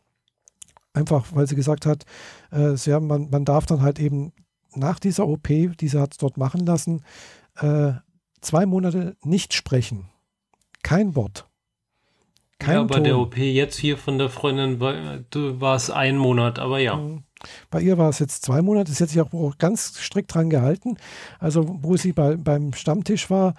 Einfach, 0.93 1.27
weil 1.33 1.47
sie 1.47 1.55
gesagt 1.55 1.85
hat, 1.85 2.03
äh, 2.51 2.75
sie 2.75 2.93
haben, 2.93 3.07
man, 3.07 3.29
man 3.29 3.45
darf 3.45 3.65
dann 3.65 3.81
halt 3.81 3.99
eben 3.99 4.33
nach 4.75 4.99
dieser 4.99 5.27
OP, 5.27 5.47
die 5.47 5.87
sie 5.87 5.99
hat 5.99 6.21
dort 6.21 6.37
machen 6.37 6.65
lassen, 6.65 7.03
äh, 7.57 7.93
zwei 8.41 8.65
Monate 8.65 9.15
nicht 9.23 9.53
sprechen. 9.53 10.09
Kein 10.83 11.15
Wort. 11.15 11.47
Kein 12.59 12.75
ja, 12.75 12.83
bei 12.83 12.95
Ton. 12.95 13.03
der 13.03 13.17
OP 13.17 13.37
jetzt 13.37 13.77
hier 13.77 13.97
von 13.97 14.17
der 14.17 14.29
Freundin 14.29 14.79
war 14.79 15.75
es 15.75 15.89
ein 15.89 16.17
Monat, 16.17 16.59
aber 16.59 16.79
ja. 16.79 16.95
Mhm. 16.95 17.23
Bei 17.71 17.81
ihr 17.81 17.97
war 17.97 18.09
es 18.09 18.19
jetzt 18.19 18.43
zwei 18.45 18.61
Monate. 18.61 18.91
Sie 18.91 19.03
hat 19.03 19.09
sich 19.09 19.19
auch 19.19 19.57
ganz 19.57 19.99
strikt 19.99 20.33
dran 20.33 20.51
gehalten. 20.51 20.97
Also, 21.39 21.79
wo 21.81 21.97
sie 21.97 22.13
bei, 22.13 22.35
beim 22.37 22.73
Stammtisch 22.73 23.31
war, 23.31 23.55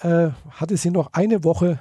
äh, 0.00 0.28
hatte 0.50 0.76
sie 0.76 0.90
noch 0.90 1.12
eine 1.12 1.42
Woche 1.42 1.80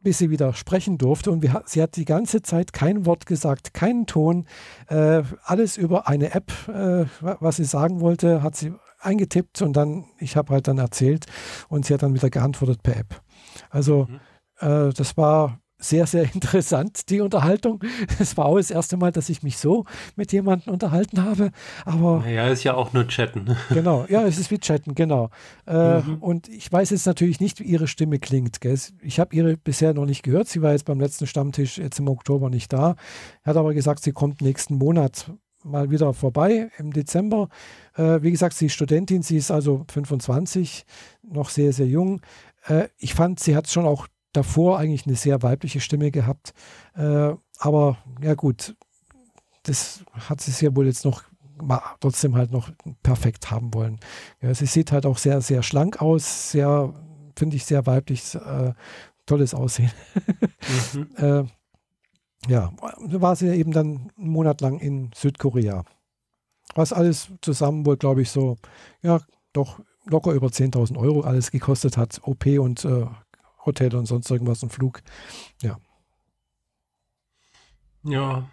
bis 0.00 0.18
sie 0.18 0.30
wieder 0.30 0.54
sprechen 0.54 0.98
durfte. 0.98 1.30
Und 1.30 1.42
wir, 1.42 1.62
sie 1.66 1.82
hat 1.82 1.96
die 1.96 2.04
ganze 2.04 2.42
Zeit 2.42 2.72
kein 2.72 3.06
Wort 3.06 3.26
gesagt, 3.26 3.74
keinen 3.74 4.06
Ton. 4.06 4.46
Äh, 4.88 5.22
alles 5.44 5.76
über 5.76 6.08
eine 6.08 6.34
App, 6.34 6.52
äh, 6.68 7.06
was 7.20 7.56
sie 7.56 7.64
sagen 7.64 8.00
wollte, 8.00 8.42
hat 8.42 8.56
sie 8.56 8.72
eingetippt 9.00 9.62
und 9.62 9.74
dann, 9.74 10.06
ich 10.18 10.36
habe 10.36 10.52
halt 10.52 10.68
dann 10.68 10.78
erzählt 10.78 11.26
und 11.68 11.86
sie 11.86 11.94
hat 11.94 12.02
dann 12.02 12.14
wieder 12.14 12.30
geantwortet 12.30 12.82
per 12.82 12.96
App. 12.96 13.22
Also 13.70 14.06
mhm. 14.08 14.20
äh, 14.60 14.92
das 14.92 15.16
war 15.16 15.60
sehr, 15.78 16.06
sehr 16.06 16.22
interessant, 16.34 17.08
die 17.08 17.20
Unterhaltung. 17.20 17.80
Es 18.18 18.36
war 18.36 18.46
auch 18.46 18.56
das 18.56 18.70
erste 18.70 18.96
Mal, 18.96 19.12
dass 19.12 19.28
ich 19.28 19.42
mich 19.42 19.58
so 19.58 19.84
mit 20.16 20.32
jemandem 20.32 20.72
unterhalten 20.72 21.22
habe. 21.22 21.50
Aber. 21.84 22.26
Ja, 22.28 22.48
ist 22.48 22.64
ja 22.64 22.74
auch 22.74 22.92
nur 22.92 23.06
Chatten. 23.06 23.56
Genau, 23.70 24.06
ja, 24.08 24.26
es 24.26 24.38
ist 24.38 24.50
wie 24.50 24.58
Chatten, 24.58 24.94
genau. 24.94 25.30
Äh, 25.66 26.00
mhm. 26.00 26.16
Und 26.20 26.48
ich 26.48 26.70
weiß 26.72 26.90
jetzt 26.90 27.06
natürlich 27.06 27.38
nicht, 27.38 27.60
wie 27.60 27.64
ihre 27.64 27.86
Stimme 27.86 28.18
klingt. 28.18 28.60
Gell? 28.60 28.78
Ich 29.02 29.20
habe 29.20 29.34
ihre 29.36 29.56
bisher 29.56 29.94
noch 29.94 30.06
nicht 30.06 30.22
gehört. 30.22 30.48
Sie 30.48 30.62
war 30.62 30.72
jetzt 30.72 30.84
beim 30.84 30.98
letzten 30.98 31.26
Stammtisch 31.26 31.78
jetzt 31.78 32.00
im 32.00 32.08
Oktober 32.08 32.50
nicht 32.50 32.72
da. 32.72 32.96
Hat 33.44 33.56
aber 33.56 33.74
gesagt, 33.74 34.02
sie 34.02 34.12
kommt 34.12 34.40
nächsten 34.40 34.76
Monat 34.76 35.30
mal 35.64 35.90
wieder 35.90 36.12
vorbei 36.14 36.70
im 36.78 36.92
Dezember. 36.92 37.48
Äh, 37.96 38.22
wie 38.22 38.30
gesagt, 38.30 38.56
sie 38.56 38.66
ist 38.66 38.72
Studentin, 38.72 39.22
sie 39.22 39.36
ist 39.36 39.50
also 39.50 39.84
25, 39.90 40.84
noch 41.22 41.50
sehr, 41.50 41.72
sehr 41.72 41.86
jung. 41.86 42.20
Äh, 42.66 42.88
ich 42.98 43.14
fand, 43.14 43.40
sie 43.40 43.56
hat 43.56 43.68
schon 43.68 43.86
auch 43.86 44.08
davor 44.38 44.78
eigentlich 44.78 45.06
eine 45.06 45.16
sehr 45.16 45.42
weibliche 45.42 45.80
Stimme 45.80 46.10
gehabt. 46.10 46.54
Äh, 46.94 47.34
aber 47.58 47.98
ja 48.22 48.34
gut, 48.34 48.76
das 49.64 50.04
hat 50.12 50.40
sie 50.40 50.64
ja 50.64 50.74
wohl 50.74 50.86
jetzt 50.86 51.04
noch 51.04 51.24
trotzdem 52.00 52.36
halt 52.36 52.52
noch 52.52 52.70
perfekt 53.02 53.50
haben 53.50 53.74
wollen. 53.74 53.98
Ja, 54.40 54.54
sie 54.54 54.66
sieht 54.66 54.92
halt 54.92 55.06
auch 55.06 55.18
sehr, 55.18 55.40
sehr 55.40 55.64
schlank 55.64 56.00
aus, 56.00 56.52
sehr, 56.52 56.94
finde 57.36 57.56
ich, 57.56 57.64
sehr 57.64 57.84
weiblich, 57.86 58.36
äh, 58.36 58.72
tolles 59.26 59.54
Aussehen. 59.54 59.90
mhm. 60.94 61.08
äh, 61.16 61.44
ja, 62.48 62.72
war 62.78 63.34
sie 63.34 63.48
eben 63.48 63.72
dann 63.72 64.12
einen 64.16 64.28
Monat 64.30 64.60
lang 64.60 64.78
in 64.78 65.10
Südkorea. 65.12 65.84
Was 66.76 66.92
alles 66.92 67.28
zusammen 67.40 67.84
wohl, 67.84 67.96
glaube 67.96 68.22
ich, 68.22 68.30
so, 68.30 68.56
ja, 69.02 69.20
doch 69.52 69.80
locker 70.04 70.32
über 70.32 70.46
10.000 70.46 70.96
Euro 70.96 71.22
alles 71.22 71.50
gekostet 71.50 71.96
hat. 71.96 72.20
OP 72.22 72.46
und 72.46 72.84
äh, 72.84 73.06
Hotel 73.68 73.94
und 73.94 74.06
sonst 74.06 74.30
irgendwas, 74.30 74.62
ein 74.62 74.70
Flug. 74.70 75.02
Ja. 75.62 75.78
Ja, 78.02 78.48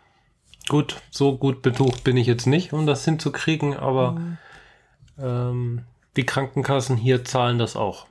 gut, 0.67 1.01
so 1.11 1.37
gut 1.37 1.61
betucht 1.61 2.03
bin 2.03 2.17
ich 2.17 2.27
jetzt 2.27 2.45
nicht, 2.45 2.73
um 2.73 2.85
das 2.85 3.05
hinzukriegen, 3.05 3.75
aber 3.75 4.11
mhm. 4.11 4.37
ähm, 5.17 5.81
die 6.15 6.25
Krankenkassen 6.25 6.97
hier 6.97 7.23
zahlen 7.23 7.59
das 7.59 7.75
auch. 7.75 8.07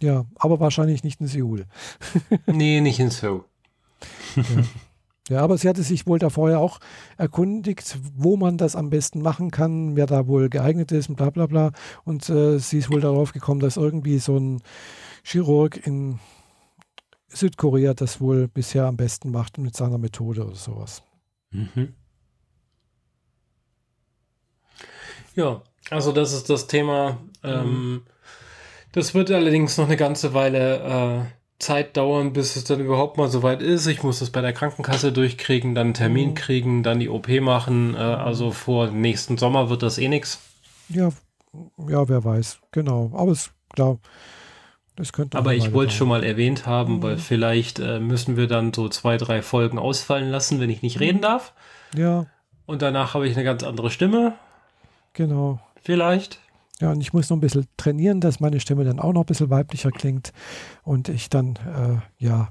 Ja, 0.00 0.24
aber 0.36 0.58
wahrscheinlich 0.58 1.04
nicht 1.04 1.20
in 1.20 1.28
Seoul. 1.28 1.66
nee, 2.46 2.80
nicht 2.80 2.98
in 2.98 3.10
Seoul. 3.10 3.44
ja. 4.34 4.42
ja. 5.28 5.40
aber 5.40 5.56
sie 5.58 5.68
hatte 5.68 5.82
sich 5.82 6.06
wohl 6.06 6.18
da 6.18 6.30
vorher 6.30 6.58
auch 6.58 6.80
erkundigt, 7.18 7.98
wo 8.16 8.36
man 8.36 8.58
das 8.58 8.74
am 8.74 8.90
besten 8.90 9.22
machen 9.22 9.52
kann, 9.52 9.94
wer 9.94 10.06
da 10.06 10.26
wohl 10.26 10.48
geeignet 10.48 10.90
ist 10.90 11.08
und 11.08 11.16
bla 11.16 11.30
bla 11.30 11.46
bla. 11.46 11.70
Und 12.04 12.28
äh, 12.28 12.58
sie 12.58 12.78
ist 12.78 12.90
wohl 12.90 13.00
darauf 13.00 13.32
gekommen, 13.32 13.60
dass 13.60 13.76
irgendwie 13.76 14.18
so 14.18 14.36
ein 14.36 14.62
Chirurg 15.22 15.86
in 15.86 16.18
Südkorea 17.28 17.94
das 17.94 18.20
wohl 18.20 18.48
bisher 18.48 18.86
am 18.86 18.96
besten 18.96 19.30
macht 19.30 19.58
mit 19.58 19.76
seiner 19.76 19.98
Methode 19.98 20.44
oder 20.44 20.54
sowas. 20.54 21.02
Mhm. 21.50 21.94
Ja, 25.34 25.62
also 25.90 26.12
das 26.12 26.32
ist 26.32 26.50
das 26.50 26.66
Thema. 26.66 27.18
Ähm, 27.42 27.64
mhm. 27.64 28.02
das 28.92 29.14
wird 29.14 29.30
allerdings 29.30 29.78
noch 29.78 29.86
eine 29.86 29.96
ganze 29.96 30.34
Weile 30.34 31.24
äh, 31.28 31.42
Zeit 31.58 31.96
dauern, 31.96 32.32
bis 32.32 32.56
es 32.56 32.64
dann 32.64 32.80
überhaupt 32.80 33.16
mal 33.16 33.28
soweit 33.28 33.62
ist. 33.62 33.86
Ich 33.86 34.02
muss 34.02 34.18
das 34.18 34.30
bei 34.30 34.40
der 34.40 34.52
Krankenkasse 34.52 35.12
durchkriegen, 35.12 35.74
dann 35.74 35.88
einen 35.88 35.94
Termin 35.94 36.30
mhm. 36.30 36.34
kriegen, 36.34 36.82
dann 36.82 37.00
die 37.00 37.08
OP 37.08 37.28
machen. 37.40 37.94
Äh, 37.94 37.98
also 37.98 38.50
vor 38.50 38.90
nächsten 38.90 39.38
Sommer 39.38 39.70
wird 39.70 39.82
das 39.82 39.98
eh 39.98 40.08
nichts. 40.08 40.40
Ja, 40.88 41.10
ja, 41.88 42.08
wer 42.08 42.24
weiß. 42.24 42.58
Genau. 42.72 43.10
Aber 43.14 43.32
es 43.32 43.52
klar 43.72 43.98
das 44.96 45.12
könnte 45.12 45.38
Aber 45.38 45.54
ich 45.54 45.72
wollte 45.72 45.92
schon 45.92 46.08
mal 46.08 46.22
erwähnt 46.22 46.66
haben, 46.66 46.96
mhm. 46.96 47.02
weil 47.02 47.16
vielleicht 47.16 47.78
äh, 47.78 47.98
müssen 47.98 48.36
wir 48.36 48.46
dann 48.46 48.72
so 48.72 48.88
zwei, 48.88 49.16
drei 49.16 49.42
Folgen 49.42 49.78
ausfallen 49.78 50.30
lassen, 50.30 50.60
wenn 50.60 50.70
ich 50.70 50.82
nicht 50.82 51.00
reden 51.00 51.18
mhm. 51.18 51.22
darf. 51.22 51.52
Ja. 51.96 52.26
Und 52.66 52.82
danach 52.82 53.14
habe 53.14 53.26
ich 53.26 53.34
eine 53.34 53.44
ganz 53.44 53.62
andere 53.62 53.90
Stimme. 53.90 54.34
Genau. 55.14 55.60
Vielleicht. 55.82 56.40
Ja, 56.80 56.90
und 56.90 57.00
ich 57.00 57.12
muss 57.12 57.30
noch 57.30 57.36
ein 57.36 57.40
bisschen 57.40 57.66
trainieren, 57.76 58.20
dass 58.20 58.40
meine 58.40 58.60
Stimme 58.60 58.84
dann 58.84 58.98
auch 58.98 59.12
noch 59.12 59.22
ein 59.22 59.26
bisschen 59.26 59.50
weiblicher 59.50 59.90
klingt 59.90 60.32
und 60.82 61.08
ich 61.08 61.30
dann, 61.30 61.56
äh, 61.56 62.24
ja, 62.24 62.48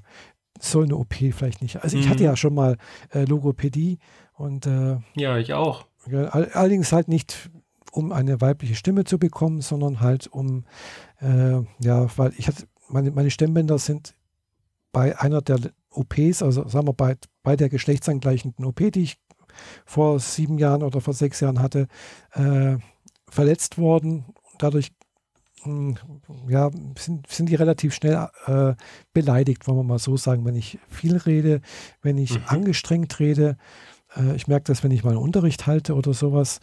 so 0.60 0.82
eine 0.82 0.96
OP 0.96 1.16
vielleicht 1.16 1.62
nicht. 1.62 1.84
Also 1.84 1.98
ich 1.98 2.08
hatte 2.08 2.20
mhm. 2.20 2.30
ja 2.30 2.36
schon 2.38 2.54
mal 2.54 2.78
äh, 3.14 3.26
Logopädie 3.26 3.98
und 4.36 4.68
äh, 4.68 4.98
ja, 5.16 5.38
ich 5.38 5.54
auch. 5.54 5.86
allerdings 6.32 6.92
halt 6.92 7.08
nicht 7.08 7.50
um 7.92 8.12
eine 8.12 8.42
weibliche 8.42 8.76
Stimme 8.76 9.04
zu 9.04 9.20
bekommen, 9.20 9.62
sondern 9.62 10.00
halt 10.00 10.28
um, 10.28 10.66
äh, 11.20 11.62
ja, 11.80 12.18
weil 12.18 12.34
ich 12.38 12.48
hatte, 12.48 12.66
meine, 12.90 13.12
meine 13.12 13.30
Stimmbänder 13.30 13.78
sind 13.78 14.16
bei 14.92 15.18
einer 15.20 15.42
der 15.42 15.60
OPs, 15.92 16.42
also 16.42 16.68
sagen 16.68 16.88
wir 16.88 16.94
bei, 16.94 17.18
bei 17.44 17.56
der 17.56 17.70
geschlechtsangleichenden 17.70 18.66
OP, 18.66 18.78
die 18.92 19.04
ich 19.04 19.18
vor 19.86 20.20
sieben 20.20 20.58
Jahren 20.58 20.84
oder 20.84 21.02
vor 21.02 21.14
sechs 21.14 21.40
Jahren 21.42 21.62
hatte, 21.62 21.88
äh, 22.34 22.78
verletzt 23.30 23.78
worden. 23.78 24.26
Dadurch 24.58 24.92
mh, 25.66 25.96
hm, 26.00 26.50
ja, 26.50 26.70
sind, 26.98 27.28
sind 27.28 27.50
die 27.50 27.56
relativ 27.56 27.94
schnell 27.94 28.30
äh, 28.46 28.74
beleidigt, 29.14 29.68
wollen 29.68 29.80
wir 29.80 29.84
mal 29.84 30.00
so 30.00 30.18
sagen, 30.18 30.46
wenn 30.46 30.56
ich 30.56 30.80
viel 30.88 31.18
rede, 31.18 31.62
wenn 32.02 32.18
ich 32.18 32.40
mhm. 32.40 32.46
angestrengt 32.48 33.20
rede. 33.20 33.58
Äh, 34.16 34.36
ich 34.36 34.48
merke 34.48 34.66
das, 34.66 34.84
wenn 34.84 34.92
ich 34.92 35.04
mal 35.04 35.12
einen 35.12 35.20
Unterricht 35.20 35.68
halte 35.68 35.96
oder 35.96 36.14
sowas 36.14 36.60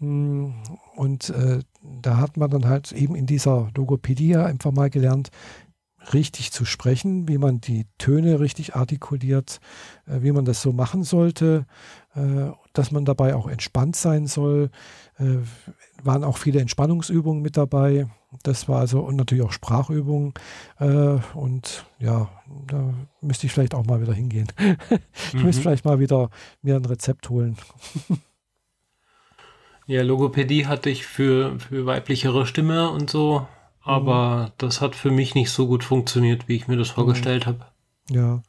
und 0.00 1.30
äh, 1.30 1.60
da 1.82 2.18
hat 2.18 2.36
man 2.36 2.50
dann 2.50 2.66
halt 2.66 2.92
eben 2.92 3.14
in 3.14 3.26
dieser 3.26 3.70
Logopädie 3.74 4.36
einfach 4.36 4.70
mal 4.70 4.90
gelernt, 4.90 5.30
richtig 6.12 6.52
zu 6.52 6.64
sprechen, 6.64 7.28
wie 7.28 7.38
man 7.38 7.60
die 7.60 7.86
Töne 7.98 8.40
richtig 8.40 8.76
artikuliert, 8.76 9.60
äh, 10.06 10.22
wie 10.22 10.32
man 10.32 10.44
das 10.44 10.62
so 10.62 10.72
machen 10.72 11.02
sollte, 11.02 11.66
äh, 12.14 12.50
dass 12.72 12.90
man 12.90 13.04
dabei 13.04 13.34
auch 13.34 13.48
entspannt 13.48 13.96
sein 13.96 14.26
soll. 14.26 14.70
Äh, 15.18 15.38
waren 16.02 16.24
auch 16.24 16.38
viele 16.38 16.60
Entspannungsübungen 16.60 17.42
mit 17.42 17.56
dabei. 17.56 18.06
Das 18.42 18.68
war 18.68 18.80
also 18.80 19.00
und 19.00 19.16
natürlich 19.16 19.44
auch 19.44 19.52
Sprachübungen. 19.52 20.34
Äh, 20.78 21.18
und 21.34 21.86
ja, 21.98 22.28
da 22.66 22.94
müsste 23.20 23.46
ich 23.46 23.52
vielleicht 23.52 23.74
auch 23.74 23.84
mal 23.84 24.00
wieder 24.00 24.14
hingehen. 24.14 24.48
ich 25.28 25.34
mhm. 25.34 25.42
müsste 25.42 25.62
vielleicht 25.62 25.84
mal 25.84 25.98
wieder 25.98 26.30
mir 26.62 26.76
ein 26.76 26.84
Rezept 26.84 27.28
holen. 27.30 27.56
ja, 29.88 30.02
Logopädie 30.02 30.66
hatte 30.66 30.88
ich 30.88 31.04
für, 31.04 31.58
für 31.58 31.84
weiblichere 31.84 32.46
Stimme 32.46 32.90
und 32.90 33.10
so 33.10 33.48
aber 33.88 34.48
mhm. 34.48 34.52
das 34.58 34.82
hat 34.82 34.94
für 34.94 35.10
mich 35.10 35.34
nicht 35.34 35.50
so 35.50 35.66
gut 35.66 35.82
funktioniert, 35.82 36.46
wie 36.46 36.56
ich 36.56 36.68
mir 36.68 36.76
das 36.76 36.90
vorgestellt 36.90 37.46
mhm. 37.46 37.48
habe. 37.48 37.66
Ja. 38.10 38.42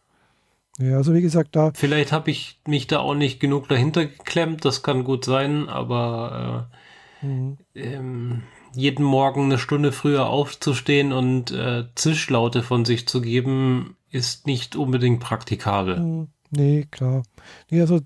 Ja, 0.78 0.98
also 0.98 1.14
wie 1.14 1.22
gesagt, 1.22 1.56
da. 1.56 1.72
Vielleicht 1.74 2.12
habe 2.12 2.30
ich 2.32 2.60
mich 2.68 2.88
da 2.88 3.00
auch 3.00 3.16
nicht 3.16 3.40
genug 3.40 3.68
dahinter 3.70 4.06
geklemmt, 4.06 4.64
das 4.66 4.84
kann 4.84 5.04
gut 5.04 5.26
sein, 5.26 5.68
aber 5.70 6.70
äh, 7.22 7.26
mhm. 7.26 7.58
ähm, 7.74 8.44
jeden 8.74 9.04
Morgen 9.06 9.46
eine 9.46 9.58
Stunde 9.58 9.94
früher 9.94 10.28
aufzustehen 10.28 11.14
und 11.14 11.52
äh, 11.52 11.86
Zischlaute 11.96 12.62
von 12.62 12.84
sich 12.84 13.08
zu 13.08 13.22
geben, 13.22 13.96
ist 14.12 14.46
nicht 14.46 14.76
unbedingt 14.76 15.22
praktikabel. 15.22 16.00
Mhm. 16.00 16.28
Nee, 16.52 16.88
klar. 16.92 17.24
Nee, 17.70 17.80
also 17.80 18.02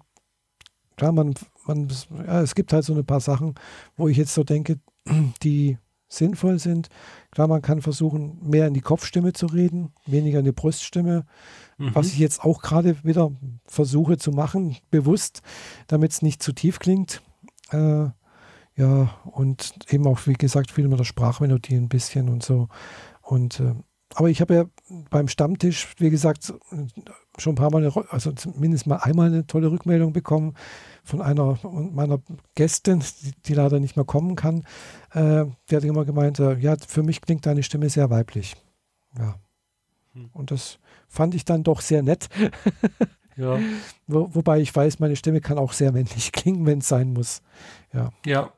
klar, 0.97 1.13
man, 1.13 1.33
man, 1.65 1.87
ja, 2.25 2.41
es 2.41 2.55
gibt 2.55 2.73
halt 2.73 2.85
so 2.85 2.93
ein 2.93 3.05
paar 3.05 3.19
Sachen, 3.19 3.55
wo 3.95 4.07
ich 4.07 4.17
jetzt 4.17 4.33
so 4.33 4.43
denke, 4.43 4.79
die 5.43 5.77
sinnvoll 6.09 6.59
sind. 6.59 6.89
Klar, 7.31 7.47
man 7.47 7.61
kann 7.61 7.81
versuchen, 7.81 8.37
mehr 8.41 8.67
in 8.67 8.73
die 8.73 8.81
Kopfstimme 8.81 9.33
zu 9.33 9.47
reden, 9.47 9.93
weniger 10.05 10.39
in 10.39 10.45
die 10.45 10.51
Bruststimme, 10.51 11.25
mhm. 11.77 11.95
was 11.95 12.07
ich 12.07 12.19
jetzt 12.19 12.43
auch 12.43 12.61
gerade 12.61 13.03
wieder 13.03 13.31
versuche 13.65 14.17
zu 14.17 14.31
machen, 14.31 14.77
bewusst, 14.91 15.41
damit 15.87 16.11
es 16.11 16.21
nicht 16.21 16.43
zu 16.43 16.53
tief 16.53 16.79
klingt. 16.79 17.21
Äh, 17.71 18.09
ja, 18.75 19.09
und 19.25 19.75
eben 19.89 20.07
auch, 20.07 20.25
wie 20.25 20.33
gesagt, 20.33 20.71
viel 20.71 20.87
mit 20.87 20.99
der 20.99 21.03
Sprachmelodie 21.03 21.75
ein 21.75 21.89
bisschen 21.89 22.29
und 22.29 22.43
so. 22.43 22.69
Und 23.21 23.59
äh, 23.59 23.73
aber 24.15 24.29
ich 24.29 24.41
habe 24.41 24.53
ja 24.53 24.65
beim 25.09 25.27
Stammtisch, 25.27 25.95
wie 25.97 26.09
gesagt, 26.09 26.53
schon 27.37 27.53
ein 27.53 27.55
paar 27.55 27.71
Mal, 27.71 27.85
eine, 27.85 28.11
also 28.11 28.31
zumindest 28.31 28.87
mal 28.87 28.97
einmal 28.97 29.27
eine 29.27 29.47
tolle 29.47 29.71
Rückmeldung 29.71 30.13
bekommen 30.13 30.55
von 31.03 31.21
einer 31.21 31.57
meiner 31.63 32.19
Gästin, 32.55 33.03
die, 33.21 33.31
die 33.45 33.53
leider 33.53 33.79
nicht 33.79 33.95
mehr 33.95 34.05
kommen 34.05 34.35
kann. 34.35 34.63
Äh, 35.11 35.45
die 35.69 35.75
hat 35.75 35.83
immer 35.83 36.05
gemeint, 36.05 36.39
äh, 36.39 36.57
ja, 36.57 36.75
für 36.87 37.03
mich 37.03 37.21
klingt 37.21 37.45
deine 37.45 37.63
Stimme 37.63 37.89
sehr 37.89 38.09
weiblich. 38.09 38.55
Ja. 39.17 39.35
Hm. 40.13 40.29
Und 40.33 40.51
das 40.51 40.79
fand 41.07 41.35
ich 41.35 41.45
dann 41.45 41.63
doch 41.63 41.81
sehr 41.81 42.03
nett. 42.03 42.29
ja. 43.35 43.59
Wo, 44.07 44.29
wobei 44.33 44.59
ich 44.59 44.75
weiß, 44.75 44.99
meine 44.99 45.15
Stimme 45.15 45.41
kann 45.41 45.57
auch 45.57 45.73
sehr 45.73 45.91
männlich 45.91 46.31
klingen, 46.31 46.65
wenn 46.65 46.79
es 46.79 46.87
sein 46.87 47.13
muss. 47.13 47.41
Ja. 47.93 48.11
Ja. 48.25 48.51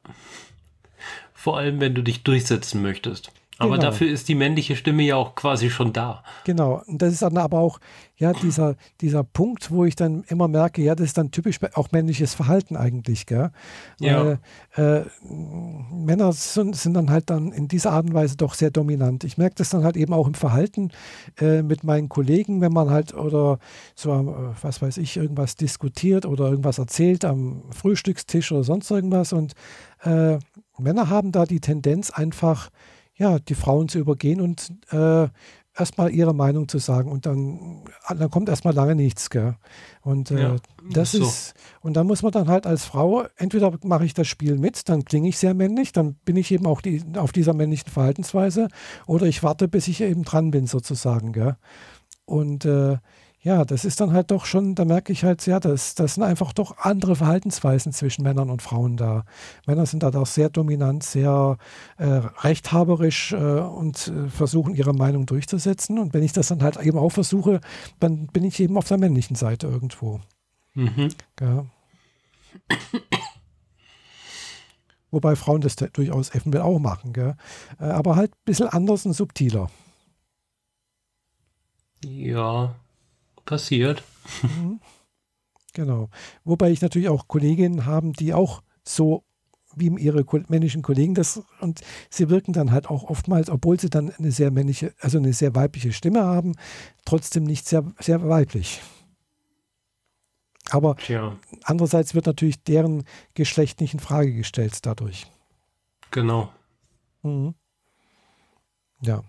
Vor 1.34 1.58
allem, 1.58 1.80
wenn 1.80 1.96
du 1.96 2.02
dich 2.02 2.24
durchsetzen 2.24 2.82
möchtest. 2.82 3.32
Aber 3.58 3.78
genau. 3.78 3.90
dafür 3.90 4.12
ist 4.12 4.28
die 4.28 4.36
männliche 4.36 4.76
Stimme 4.76 5.04
ja 5.04 5.16
auch 5.16 5.36
quasi 5.36 5.70
schon 5.70 5.94
da. 5.94 6.24
Genau. 6.44 6.84
Und 6.88 7.02
das 7.02 7.14
ist 7.14 7.22
dann 7.22 7.38
aber 7.38 7.60
auch, 7.60 7.80
ja, 8.18 8.32
dieser, 8.32 8.76
dieser 9.02 9.24
Punkt, 9.24 9.72
wo 9.72 9.84
ich 9.84 9.96
dann 9.96 10.24
immer 10.28 10.48
merke, 10.48 10.82
ja, 10.82 10.96
das 10.96 11.08
ist 11.08 11.18
dann 11.18 11.32
typisch 11.32 11.60
auch 11.74 11.92
männliches 11.92 12.34
Verhalten 12.34 12.78
eigentlich, 12.78 13.26
gell? 13.26 13.52
Ja. 14.00 14.38
Weil, 14.76 15.02
äh, 15.02 15.06
Männer 15.94 16.32
sind, 16.32 16.76
sind, 16.78 16.94
dann 16.94 17.10
halt 17.10 17.30
dann 17.30 17.52
in 17.52 17.68
dieser 17.68 17.92
Art 17.92 18.06
und 18.06 18.14
Weise 18.14 18.38
doch 18.38 18.54
sehr 18.54 18.72
dominant. 18.72 19.26
Ich 19.26 19.38
merke 19.38 19.56
das 19.56 19.70
dann 19.70 19.84
halt 19.84 19.98
eben 19.98 20.14
auch 20.14 20.28
im 20.28 20.34
Verhalten 20.34 20.92
äh, 21.40 21.62
mit 21.62 21.84
meinen 21.84 22.08
Kollegen, 22.08 22.62
wenn 22.62 22.72
man 22.72 22.90
halt 22.90 23.14
oder 23.14 23.60
so, 23.96 24.14
äh, 24.14 24.56
was 24.62 24.82
weiß 24.82 24.98
ich, 24.98 25.18
irgendwas 25.18 25.56
diskutiert 25.56 26.26
oder 26.26 26.50
irgendwas 26.50 26.78
erzählt 26.78 27.26
am 27.26 27.64
Frühstückstisch 27.72 28.52
oder 28.54 28.64
sonst 28.64 28.90
irgendwas. 28.92 29.34
Und 29.34 29.54
äh, 30.04 30.38
Männer 30.78 31.10
haben 31.10 31.34
da 31.34 31.46
die 31.46 31.60
Tendenz 31.60 32.12
einfach, 32.12 32.70
ja, 33.16 33.40
die 33.40 33.56
Frauen 33.56 33.90
zu 33.90 34.00
übergehen 34.00 34.40
und 34.40 34.72
äh, 34.92 35.28
erstmal 35.78 36.12
ihre 36.12 36.34
Meinung 36.34 36.68
zu 36.68 36.78
sagen 36.78 37.12
und 37.12 37.26
dann, 37.26 37.84
dann 38.08 38.30
kommt 38.30 38.50
erstmal 38.50 38.74
lange 38.74 38.96
nichts, 38.96 39.30
gell? 39.30 39.56
Und 40.02 40.32
äh, 40.32 40.42
ja, 40.42 40.56
das 40.90 41.12
so. 41.12 41.24
ist, 41.24 41.54
und 41.82 41.94
dann 41.96 42.08
muss 42.08 42.22
man 42.22 42.32
dann 42.32 42.48
halt 42.48 42.66
als 42.66 42.86
Frau, 42.86 43.26
entweder 43.38 43.74
mache 43.84 44.06
ich 44.06 44.14
das 44.14 44.28
Spiel 44.28 44.58
mit, 44.58 44.88
dann 44.90 45.04
klinge 45.06 45.28
ich 45.28 45.38
sehr 45.38 45.54
männlich, 45.54 45.92
dann 45.92 46.16
bin 46.26 46.38
ich 46.38 46.52
eben 46.52 46.66
auch 46.66 46.82
die, 46.82 47.04
auf 47.16 47.32
dieser 47.32 47.54
männlichen 47.54 47.92
Verhaltensweise, 47.92 48.70
oder 49.06 49.26
ich 49.26 49.44
warte, 49.44 49.68
bis 49.68 49.88
ich 49.88 50.02
eben 50.02 50.24
dran 50.24 50.52
bin, 50.52 50.68
sozusagen, 50.68 51.34
gell? 51.34 51.58
Und 52.26 52.66
äh, 52.66 52.98
ja, 53.46 53.64
das 53.64 53.86
ist 53.86 54.02
dann 54.02 54.12
halt 54.12 54.32
doch 54.32 54.46
schon, 54.46 54.74
da 54.74 54.86
merke 54.86 55.14
ich 55.14 55.24
halt, 55.24 55.46
ja, 55.46 55.60
das, 55.60 55.94
das 55.94 56.16
sind 56.16 56.24
einfach 56.24 56.52
doch 56.52 56.80
andere 56.80 57.16
Verhaltensweisen 57.16 57.94
zwischen 57.94 58.24
Männern 58.24 58.50
und 58.50 58.64
Frauen 58.64 58.98
da. 58.98 59.24
Männer 59.68 59.86
sind 59.86 60.02
da 60.02 60.10
doch 60.10 60.26
sehr 60.26 60.50
dominant, 60.50 61.04
sehr 61.04 61.60
äh, 61.98 62.06
rechthaberisch 62.06 63.34
äh, 63.34 63.36
und 63.36 64.08
äh, 64.08 64.30
versuchen 64.30 64.74
ihre 64.74 64.96
Meinung 64.96 65.28
durchzusetzen. 65.28 66.00
Und 66.00 66.16
wenn 66.16 66.24
ich 66.24 66.34
das 66.34 66.48
dann 66.48 66.64
halt 66.64 66.78
eben 66.78 66.98
auch 66.98 67.12
versuche, 67.12 67.62
dann 68.00 68.26
bin 68.26 68.44
ich 68.44 68.60
eben 68.60 68.80
auf 68.80 68.88
der 68.88 68.98
männlichen 68.98 69.36
Seite 69.36 69.68
irgendwo. 69.68 70.22
Mhm. 70.74 71.10
Ja. 71.40 71.68
Wobei 75.12 75.36
Frauen 75.36 75.62
das 75.62 75.76
durchaus 75.76 76.34
eventuell 76.34 76.64
auch 76.64 76.80
machen, 76.80 77.14
gell? 77.14 77.38
Äh, 77.80 77.84
aber 77.84 78.16
halt 78.16 78.32
ein 78.32 78.44
bisschen 78.44 78.70
anders 78.70 79.06
und 79.06 79.14
subtiler. 79.14 79.70
Ja, 82.04 82.74
passiert. 83.46 84.04
Mhm. 84.42 84.80
Genau. 85.74 86.10
Wobei 86.44 86.72
ich 86.72 86.82
natürlich 86.82 87.10
auch 87.10 87.28
Kolleginnen 87.28 87.86
habe, 87.86 88.12
die 88.14 88.34
auch 88.34 88.64
so 88.84 89.24
wie 89.76 89.88
ihre 89.88 90.24
männlichen 90.48 90.82
Kollegen 90.82 91.16
das 91.16 91.44
und 91.60 91.82
sie 92.10 92.30
wirken 92.30 92.54
dann 92.54 92.72
halt 92.72 92.90
auch 92.90 93.04
oftmals, 93.04 93.50
obwohl 93.50 93.80
sie 93.80 93.90
dann 93.90 94.10
eine 94.12 94.32
sehr 94.32 94.52
männliche, 94.52 94.94
also 95.02 95.18
eine 95.18 95.34
sehr 95.34 95.54
weibliche 95.54 95.92
Stimme 95.92 96.24
haben, 96.24 96.56
trotzdem 97.04 97.44
nicht 97.44 97.68
sehr, 97.68 97.84
sehr 98.00 98.28
weiblich. 98.28 98.82
Aber 100.70 100.96
Tja. 100.96 101.38
andererseits 101.64 102.16
wird 102.16 102.26
natürlich 102.26 102.64
deren 102.64 103.04
Geschlecht 103.34 103.82
nicht 103.82 103.94
in 103.94 104.00
Frage 104.00 104.34
gestellt 104.34 104.86
dadurch. 104.86 105.28
Genau. 106.12 106.52
Mhm. 107.22 107.54
Ja. 109.02 109.24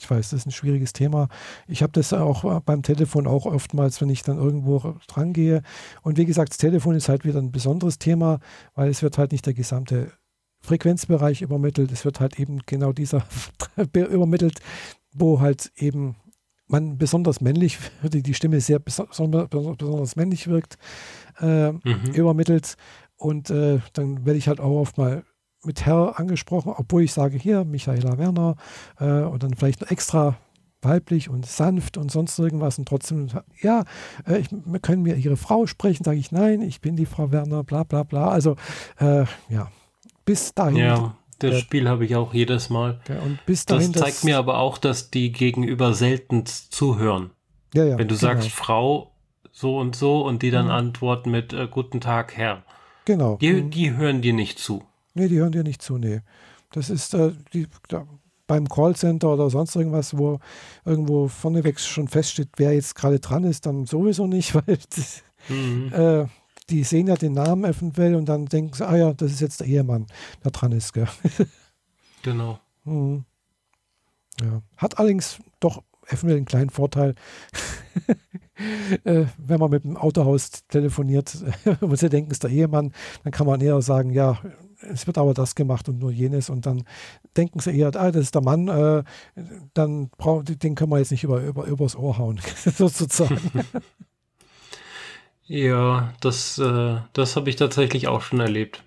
Ich 0.00 0.10
weiß, 0.10 0.30
das 0.30 0.40
ist 0.40 0.46
ein 0.46 0.52
schwieriges 0.52 0.92
Thema. 0.92 1.28
Ich 1.66 1.82
habe 1.82 1.92
das 1.92 2.12
auch 2.12 2.60
beim 2.62 2.82
Telefon 2.82 3.26
auch 3.26 3.46
oftmals, 3.46 4.00
wenn 4.00 4.10
ich 4.10 4.22
dann 4.22 4.38
irgendwo 4.38 4.96
dran 5.06 5.32
gehe. 5.32 5.62
Und 6.02 6.18
wie 6.18 6.24
gesagt, 6.24 6.50
das 6.50 6.58
Telefon 6.58 6.94
ist 6.94 7.08
halt 7.08 7.24
wieder 7.24 7.38
ein 7.38 7.52
besonderes 7.52 7.98
Thema, 7.98 8.40
weil 8.74 8.90
es 8.90 9.02
wird 9.02 9.18
halt 9.18 9.32
nicht 9.32 9.46
der 9.46 9.54
gesamte 9.54 10.12
Frequenzbereich 10.60 11.42
übermittelt. 11.42 11.92
Es 11.92 12.04
wird 12.04 12.20
halt 12.20 12.38
eben 12.38 12.60
genau 12.66 12.92
dieser 12.92 13.24
übermittelt, 13.94 14.60
wo 15.12 15.40
halt 15.40 15.72
eben 15.76 16.16
man 16.66 16.98
besonders 16.98 17.40
männlich, 17.40 17.78
die 18.02 18.34
Stimme 18.34 18.60
sehr 18.60 18.78
besonders 18.78 20.16
männlich 20.16 20.48
wirkt, 20.48 20.76
äh, 21.40 21.72
mhm. 21.72 22.12
übermittelt. 22.12 22.76
Und 23.16 23.50
äh, 23.50 23.80
dann 23.94 24.26
werde 24.26 24.38
ich 24.38 24.48
halt 24.48 24.60
auch 24.60 24.80
oft 24.80 24.98
mal 24.98 25.24
mit 25.64 25.86
Herr 25.86 26.18
angesprochen, 26.18 26.72
obwohl 26.76 27.02
ich 27.02 27.12
sage, 27.12 27.36
hier, 27.36 27.64
Michaela 27.64 28.18
Werner, 28.18 28.56
äh, 29.00 29.22
und 29.22 29.42
dann 29.42 29.54
vielleicht 29.54 29.90
extra 29.90 30.36
weiblich 30.82 31.28
und 31.28 31.44
sanft 31.46 31.96
und 31.96 32.10
sonst 32.10 32.38
irgendwas 32.38 32.78
und 32.78 32.86
trotzdem, 32.86 33.28
ja, 33.60 33.84
äh, 34.26 34.38
ich, 34.38 34.48
können 34.82 35.02
mir 35.02 35.16
ihre 35.16 35.36
Frau 35.36 35.66
sprechen, 35.66 36.04
sage 36.04 36.18
ich, 36.18 36.30
nein, 36.30 36.62
ich 36.62 36.80
bin 36.80 36.96
die 36.96 37.06
Frau 37.06 37.32
Werner, 37.32 37.64
bla 37.64 37.82
bla 37.82 38.04
bla. 38.04 38.28
Also, 38.28 38.56
äh, 38.98 39.24
ja, 39.48 39.70
bis 40.24 40.54
dahin. 40.54 40.76
Ja, 40.76 41.16
das 41.40 41.54
äh, 41.54 41.58
Spiel 41.58 41.88
habe 41.88 42.04
ich 42.04 42.14
auch 42.14 42.32
jedes 42.32 42.70
Mal. 42.70 43.00
Okay, 43.04 43.18
und 43.24 43.44
bis 43.46 43.66
dahin, 43.66 43.92
das 43.92 44.02
zeigt 44.02 44.16
das, 44.18 44.24
mir 44.24 44.38
aber 44.38 44.58
auch, 44.58 44.78
dass 44.78 45.10
die 45.10 45.32
Gegenüber 45.32 45.94
selten 45.94 46.44
zuhören. 46.46 47.30
Ja, 47.74 47.84
ja, 47.84 47.98
Wenn 47.98 48.08
du 48.08 48.16
genau. 48.16 48.32
sagst, 48.32 48.50
Frau 48.50 49.12
so 49.50 49.76
und 49.78 49.96
so 49.96 50.24
und 50.24 50.42
die 50.42 50.50
dann 50.50 50.66
mhm. 50.66 50.72
antworten 50.72 51.30
mit 51.30 51.52
äh, 51.52 51.66
Guten 51.68 52.00
Tag, 52.00 52.36
Herr. 52.36 52.62
Genau. 53.04 53.36
Die, 53.40 53.52
mhm. 53.52 53.70
die 53.70 53.96
hören 53.96 54.22
dir 54.22 54.32
nicht 54.32 54.58
zu. 54.58 54.84
Nee, 55.18 55.28
die 55.28 55.38
hören 55.38 55.52
dir 55.52 55.64
nicht 55.64 55.82
zu, 55.82 55.98
nee. 55.98 56.20
Das 56.70 56.90
ist 56.90 57.12
äh, 57.14 57.32
die, 57.52 57.66
da, 57.88 58.06
beim 58.46 58.68
Callcenter 58.68 59.32
oder 59.32 59.50
sonst 59.50 59.74
irgendwas, 59.74 60.16
wo 60.16 60.38
irgendwo 60.84 61.26
vorneweg 61.28 61.80
schon 61.80 62.08
feststeht, 62.08 62.50
wer 62.56 62.72
jetzt 62.72 62.94
gerade 62.94 63.18
dran 63.18 63.44
ist, 63.44 63.66
dann 63.66 63.84
sowieso 63.84 64.26
nicht, 64.26 64.54
weil 64.54 64.78
das, 64.94 65.22
mhm. 65.48 65.92
äh, 65.92 66.26
die 66.70 66.84
sehen 66.84 67.08
ja 67.08 67.16
den 67.16 67.32
Namen 67.32 67.64
eventuell 67.64 68.14
und 68.14 68.26
dann 68.26 68.46
denken 68.46 68.74
sie, 68.74 68.86
ah 68.86 68.96
ja, 68.96 69.12
das 69.12 69.32
ist 69.32 69.40
jetzt 69.40 69.60
der 69.60 69.66
Ehemann, 69.66 70.06
der 70.44 70.50
dran 70.50 70.72
ist. 70.72 70.92
Gell? 70.92 71.08
Genau. 72.22 72.58
Mhm. 72.84 73.24
Ja. 74.40 74.60
Hat 74.76 74.98
allerdings 74.98 75.38
doch 75.60 75.84
eventuell 76.08 76.36
einen 76.36 76.46
kleinen 76.46 76.70
Vorteil. 76.70 77.14
äh, 79.04 79.26
wenn 79.38 79.60
man 79.60 79.70
mit 79.70 79.84
dem 79.84 79.96
Autohaus 79.96 80.50
telefoniert 80.66 81.38
und 81.80 81.96
sie 81.96 82.08
denken, 82.08 82.32
es 82.32 82.36
ist 82.36 82.42
der 82.42 82.50
Ehemann, 82.50 82.92
dann 83.22 83.32
kann 83.32 83.46
man 83.46 83.60
eher 83.60 83.80
sagen, 83.82 84.10
ja, 84.10 84.40
es 84.80 85.06
wird 85.06 85.18
aber 85.18 85.34
das 85.34 85.54
gemacht 85.54 85.88
und 85.88 85.98
nur 85.98 86.10
jenes 86.10 86.50
und 86.50 86.66
dann 86.66 86.84
denken 87.36 87.60
sie 87.60 87.76
eher, 87.76 87.88
ah, 87.96 88.10
das 88.10 88.22
ist 88.22 88.34
der 88.34 88.42
Mann, 88.42 88.68
äh, 88.68 89.02
dann 89.74 90.10
brauch, 90.16 90.42
den 90.44 90.74
können 90.74 90.90
wir 90.90 90.98
jetzt 90.98 91.10
nicht 91.10 91.24
über, 91.24 91.40
über, 91.40 91.64
übers 91.64 91.96
Ohr 91.96 92.18
hauen, 92.18 92.40
sozusagen. 92.64 93.40
Ja, 95.50 96.12
das, 96.20 96.58
äh, 96.58 96.96
das 97.14 97.34
habe 97.34 97.48
ich 97.48 97.56
tatsächlich 97.56 98.06
auch 98.06 98.20
schon 98.20 98.38
erlebt. 98.38 98.84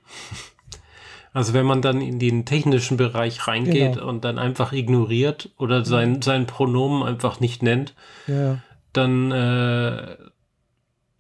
Also 1.34 1.54
wenn 1.54 1.66
man 1.66 1.82
dann 1.82 2.02
in 2.02 2.20
den 2.20 2.46
technischen 2.46 2.98
Bereich 2.98 3.48
reingeht 3.48 3.94
genau. 3.94 4.08
und 4.08 4.24
dann 4.24 4.38
einfach 4.38 4.72
ignoriert 4.72 5.50
oder 5.58 5.84
sein, 5.86 6.22
sein 6.22 6.46
Pronomen 6.46 7.02
einfach 7.02 7.40
nicht 7.40 7.64
nennt, 7.64 7.96
ja. 8.28 8.60
dann 8.94 9.32
äh, 9.32 10.18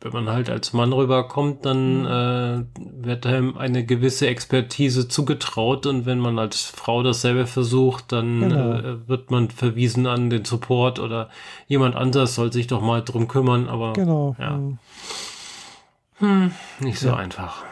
wenn 0.01 0.11
man 0.11 0.29
halt 0.29 0.49
als 0.49 0.73
Mann 0.73 0.93
rüberkommt, 0.93 1.63
dann 1.65 2.05
äh, 2.05 2.63
wird 3.05 3.25
einem 3.27 3.57
eine 3.57 3.85
gewisse 3.85 4.27
Expertise 4.27 5.07
zugetraut 5.07 5.85
und 5.85 6.07
wenn 6.07 6.19
man 6.19 6.39
als 6.39 6.63
Frau 6.63 7.03
dasselbe 7.03 7.45
versucht, 7.45 8.11
dann 8.11 8.41
genau. 8.41 8.73
äh, 8.73 9.07
wird 9.07 9.29
man 9.29 9.49
verwiesen 9.51 10.07
an 10.07 10.31
den 10.31 10.43
Support 10.43 10.99
oder 10.99 11.29
jemand 11.67 11.95
anders 11.95 12.33
soll 12.33 12.51
sich 12.51 12.65
doch 12.65 12.81
mal 12.81 13.03
drum 13.03 13.27
kümmern, 13.27 13.69
aber 13.69 13.93
genau. 13.93 14.35
ja. 14.39 14.59
Hm, 16.17 16.51
nicht 16.79 16.99
so 16.99 17.09
ja. 17.09 17.15
einfach. 17.17 17.63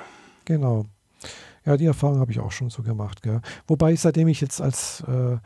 Genau. 0.45 0.85
Ja, 1.65 1.77
die 1.77 1.85
Erfahrung 1.85 2.19
habe 2.19 2.31
ich 2.31 2.39
auch 2.39 2.51
schon 2.51 2.69
so 2.69 2.81
gemacht. 2.81 3.22
Gell? 3.22 3.41
Wobei, 3.68 3.95
seitdem 3.95 4.27
ich 4.27 4.41
jetzt 4.41 4.61
als, 4.61 5.01
äh, 5.07 5.38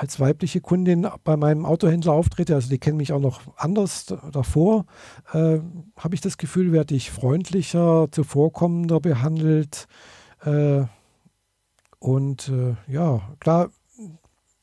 als 0.00 0.18
weibliche 0.18 0.62
Kundin 0.62 1.06
bei 1.24 1.36
meinem 1.36 1.66
Autohändler 1.66 2.14
auftrete, 2.14 2.54
also 2.54 2.70
die 2.70 2.78
kennen 2.78 2.96
mich 2.96 3.12
auch 3.12 3.20
noch 3.20 3.42
anders 3.58 4.06
davor, 4.32 4.86
äh, 5.34 5.58
habe 5.94 6.14
ich 6.14 6.22
das 6.22 6.38
Gefühl, 6.38 6.72
werde 6.72 6.94
ich 6.94 7.10
freundlicher, 7.10 8.08
zuvorkommender 8.10 8.98
behandelt. 8.98 9.88
Äh, 10.42 10.84
und 11.98 12.48
äh, 12.48 12.76
ja, 12.90 13.20
klar, 13.40 13.68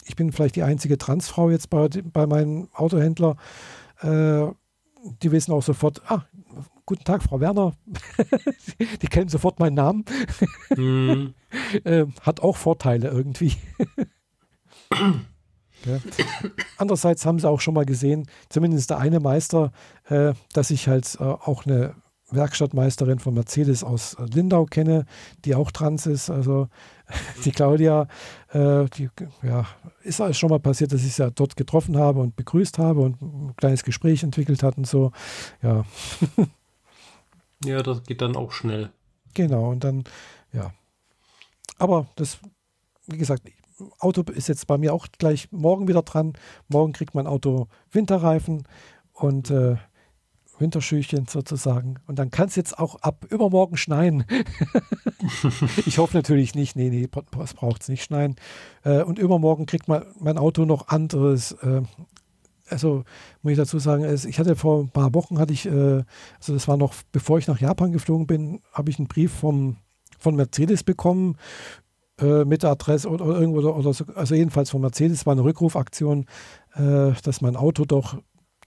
ich 0.06 0.16
bin 0.16 0.32
vielleicht 0.32 0.56
die 0.56 0.64
einzige 0.64 0.98
Transfrau 0.98 1.52
jetzt 1.52 1.70
bei, 1.70 1.88
bei 1.88 2.26
meinem 2.26 2.70
Autohändler. 2.74 3.36
Äh, 4.02 4.48
die 5.22 5.32
wissen 5.32 5.52
auch 5.52 5.62
sofort, 5.62 6.02
ah, 6.08 6.26
guten 6.88 7.04
Tag, 7.04 7.22
Frau 7.22 7.40
Werner. 7.40 7.74
die 9.04 9.08
kennen 9.08 9.30
sofort 9.30 9.60
meinen 9.60 9.76
Namen. 9.76 10.04
Mm. 10.76 11.28
hat 12.22 12.40
auch 12.40 12.58
Vorteile 12.58 13.10
irgendwie. 13.10 13.54
ja. 14.92 16.00
Andererseits 16.78 17.26
haben 17.26 17.40
sie 17.40 17.50
auch 17.50 17.62
schon 17.62 17.74
mal 17.74 17.86
gesehen, 17.86 18.28
zumindest 18.50 18.90
der 18.90 19.00
eine 19.00 19.20
Meister, 19.20 19.72
äh, 20.10 20.34
dass 20.54 20.72
ich 20.72 20.88
halt 20.88 21.18
äh, 21.20 21.24
auch 21.24 21.66
eine 21.66 21.96
Werkstattmeisterin 22.30 23.20
von 23.20 23.34
Mercedes 23.34 23.84
aus 23.84 24.18
Lindau 24.20 24.66
kenne, 24.66 25.06
die 25.46 25.56
auch 25.56 25.72
trans 25.72 26.06
ist. 26.06 26.30
Also 26.30 26.68
die 27.46 27.52
Claudia, 27.52 28.08
äh, 28.50 28.86
die 28.98 29.10
ja, 29.44 29.66
ist 30.04 30.22
schon 30.36 30.50
mal 30.50 30.60
passiert, 30.60 30.92
dass 30.92 31.04
ich 31.04 31.14
sie 31.14 31.24
ja 31.24 31.30
dort 31.30 31.56
getroffen 31.56 31.98
habe 31.98 32.20
und 32.20 32.36
begrüßt 32.36 32.80
habe 32.80 33.02
und 33.02 33.22
ein 33.22 33.56
kleines 33.56 33.84
Gespräch 33.84 34.24
entwickelt 34.24 34.64
hat 34.64 34.78
und 34.78 34.88
so. 34.88 35.12
Ja. 35.62 35.86
Ja, 37.66 37.82
das 37.82 38.04
geht 38.04 38.22
dann 38.22 38.36
auch 38.36 38.52
schnell. 38.52 38.92
Genau, 39.34 39.72
und 39.72 39.84
dann, 39.84 40.04
ja. 40.54 40.74
Aber 41.80 42.08
das, 42.16 42.38
wie 43.08 43.18
gesagt, 43.18 43.50
Auto 44.00 44.24
ist 44.32 44.48
jetzt 44.48 44.68
bei 44.68 44.78
mir 44.78 44.94
auch 44.94 45.08
gleich 45.18 45.52
morgen 45.52 45.88
wieder 45.88 46.02
dran. 46.02 46.34
Morgen 46.68 46.94
kriegt 46.94 47.16
mein 47.16 47.28
Auto 47.28 47.68
Winterreifen 47.92 48.68
und 49.14 49.52
äh, 49.52 49.78
Winterschüchen 50.60 51.28
sozusagen. 51.28 52.00
Und 52.08 52.18
dann 52.20 52.32
kann 52.32 52.48
es 52.48 52.56
jetzt 52.56 52.80
auch 52.80 52.96
ab 53.02 53.26
übermorgen 53.30 53.78
schneien. 53.78 54.26
ich 55.86 55.98
hoffe 55.98 56.18
natürlich 56.18 56.56
nicht. 56.56 56.76
Nee, 56.76 56.90
nee, 56.90 57.08
es 57.44 57.54
braucht 57.54 57.84
es 57.84 57.90
nicht 57.90 58.04
schneien. 58.04 58.36
Äh, 58.84 59.04
und 59.04 59.20
übermorgen 59.20 59.66
kriegt 59.66 59.88
mein, 59.88 60.04
mein 60.20 60.38
Auto 60.38 60.66
noch 60.66 60.88
anderes, 60.88 61.52
äh, 61.54 61.82
also 62.70 63.04
muss 63.42 63.52
ich 63.52 63.58
dazu 63.58 63.80
sagen, 63.80 64.04
ich 64.04 64.40
hatte 64.40 64.56
vor 64.56 64.82
ein 64.82 64.90
paar 64.90 65.14
Wochen, 65.14 65.40
hatte 65.40 65.54
ich, 65.54 65.66
äh, 65.68 66.04
also 66.40 66.54
das 66.54 66.68
war 66.68 66.78
noch 66.78 66.94
bevor 67.12 67.38
ich 67.38 67.48
nach 67.48 67.62
Japan 67.62 67.92
geflogen 67.92 68.28
bin, 68.28 68.62
habe 68.74 68.90
ich 68.90 69.00
einen 69.00 69.08
Brief 69.08 69.32
vom, 69.32 69.78
von 70.20 70.36
Mercedes 70.36 70.84
bekommen 70.84 71.38
äh, 72.20 72.46
mit 72.46 72.64
der 72.64 72.72
Adresse 72.72 73.10
oder, 73.10 73.26
oder 73.26 73.40
irgendwo, 73.40 73.60
oder 73.60 73.94
so, 73.94 74.06
also 74.16 74.36
jedenfalls 74.36 74.70
von 74.70 74.82
Mercedes 74.82 75.26
war 75.26 75.34
eine 75.34 75.44
Rückrufaktion, 75.44 76.26
äh, 76.74 77.12
dass 77.24 77.42
mein 77.42 77.56
Auto 77.56 77.86
doch 77.86 78.18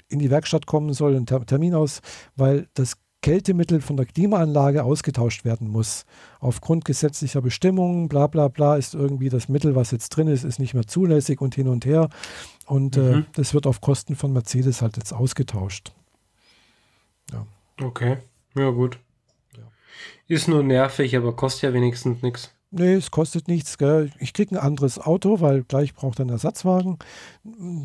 in 0.09 0.19
die 0.19 0.31
Werkstatt 0.31 0.67
kommen 0.67 0.93
soll, 0.93 1.17
ein 1.17 1.27
Termin 1.27 1.75
aus, 1.75 2.01
weil 2.37 2.69
das 2.75 2.97
Kältemittel 3.23 3.81
von 3.81 3.97
der 3.97 4.07
Klimaanlage 4.07 4.83
ausgetauscht 4.83 5.45
werden 5.45 5.69
muss. 5.69 6.05
Aufgrund 6.39 6.85
gesetzlicher 6.85 7.43
Bestimmungen, 7.43 8.09
bla 8.09 8.27
bla 8.27 8.49
bla, 8.49 8.77
ist 8.77 8.95
irgendwie 8.95 9.29
das 9.29 9.49
Mittel, 9.49 9.75
was 9.75 9.91
jetzt 9.91 10.11
drin 10.11 10.29
ist, 10.29 10.45
ist 10.45 10.59
nicht 10.59 10.75
mehr 10.75 10.87
zulässig 10.87 11.41
und 11.41 11.55
hin 11.55 11.69
und 11.69 11.85
her. 11.85 12.09
Und 12.67 12.97
äh, 12.97 13.01
mhm. 13.01 13.19
äh, 13.21 13.25
das 13.35 13.53
wird 13.53 13.67
auf 13.67 13.81
Kosten 13.81 14.17
von 14.17 14.33
Mercedes 14.33 14.81
halt 14.81 14.97
jetzt 14.97 15.13
ausgetauscht. 15.13 15.93
Ja. 17.31 17.47
Okay, 17.83 18.19
ja 18.57 18.71
gut. 18.71 18.99
Ja. 19.57 19.65
Ist 20.27 20.49
nur 20.49 20.63
nervig, 20.63 21.15
aber 21.17 21.37
kostet 21.37 21.63
ja 21.65 21.75
wenigstens 21.75 22.23
nichts. 22.23 22.55
Nee, 22.73 22.95
es 22.95 23.11
kostet 23.11 23.49
nichts. 23.49 23.79
Gell? 23.79 24.13
Ich 24.21 24.33
kriege 24.33 24.55
ein 24.55 24.63
anderes 24.63 24.99
Auto, 24.99 25.41
weil 25.41 25.65
gleich 25.65 25.93
braucht 25.95 26.21
er 26.21 26.23
einen 26.23 26.31
Ersatzwagen. 26.31 26.99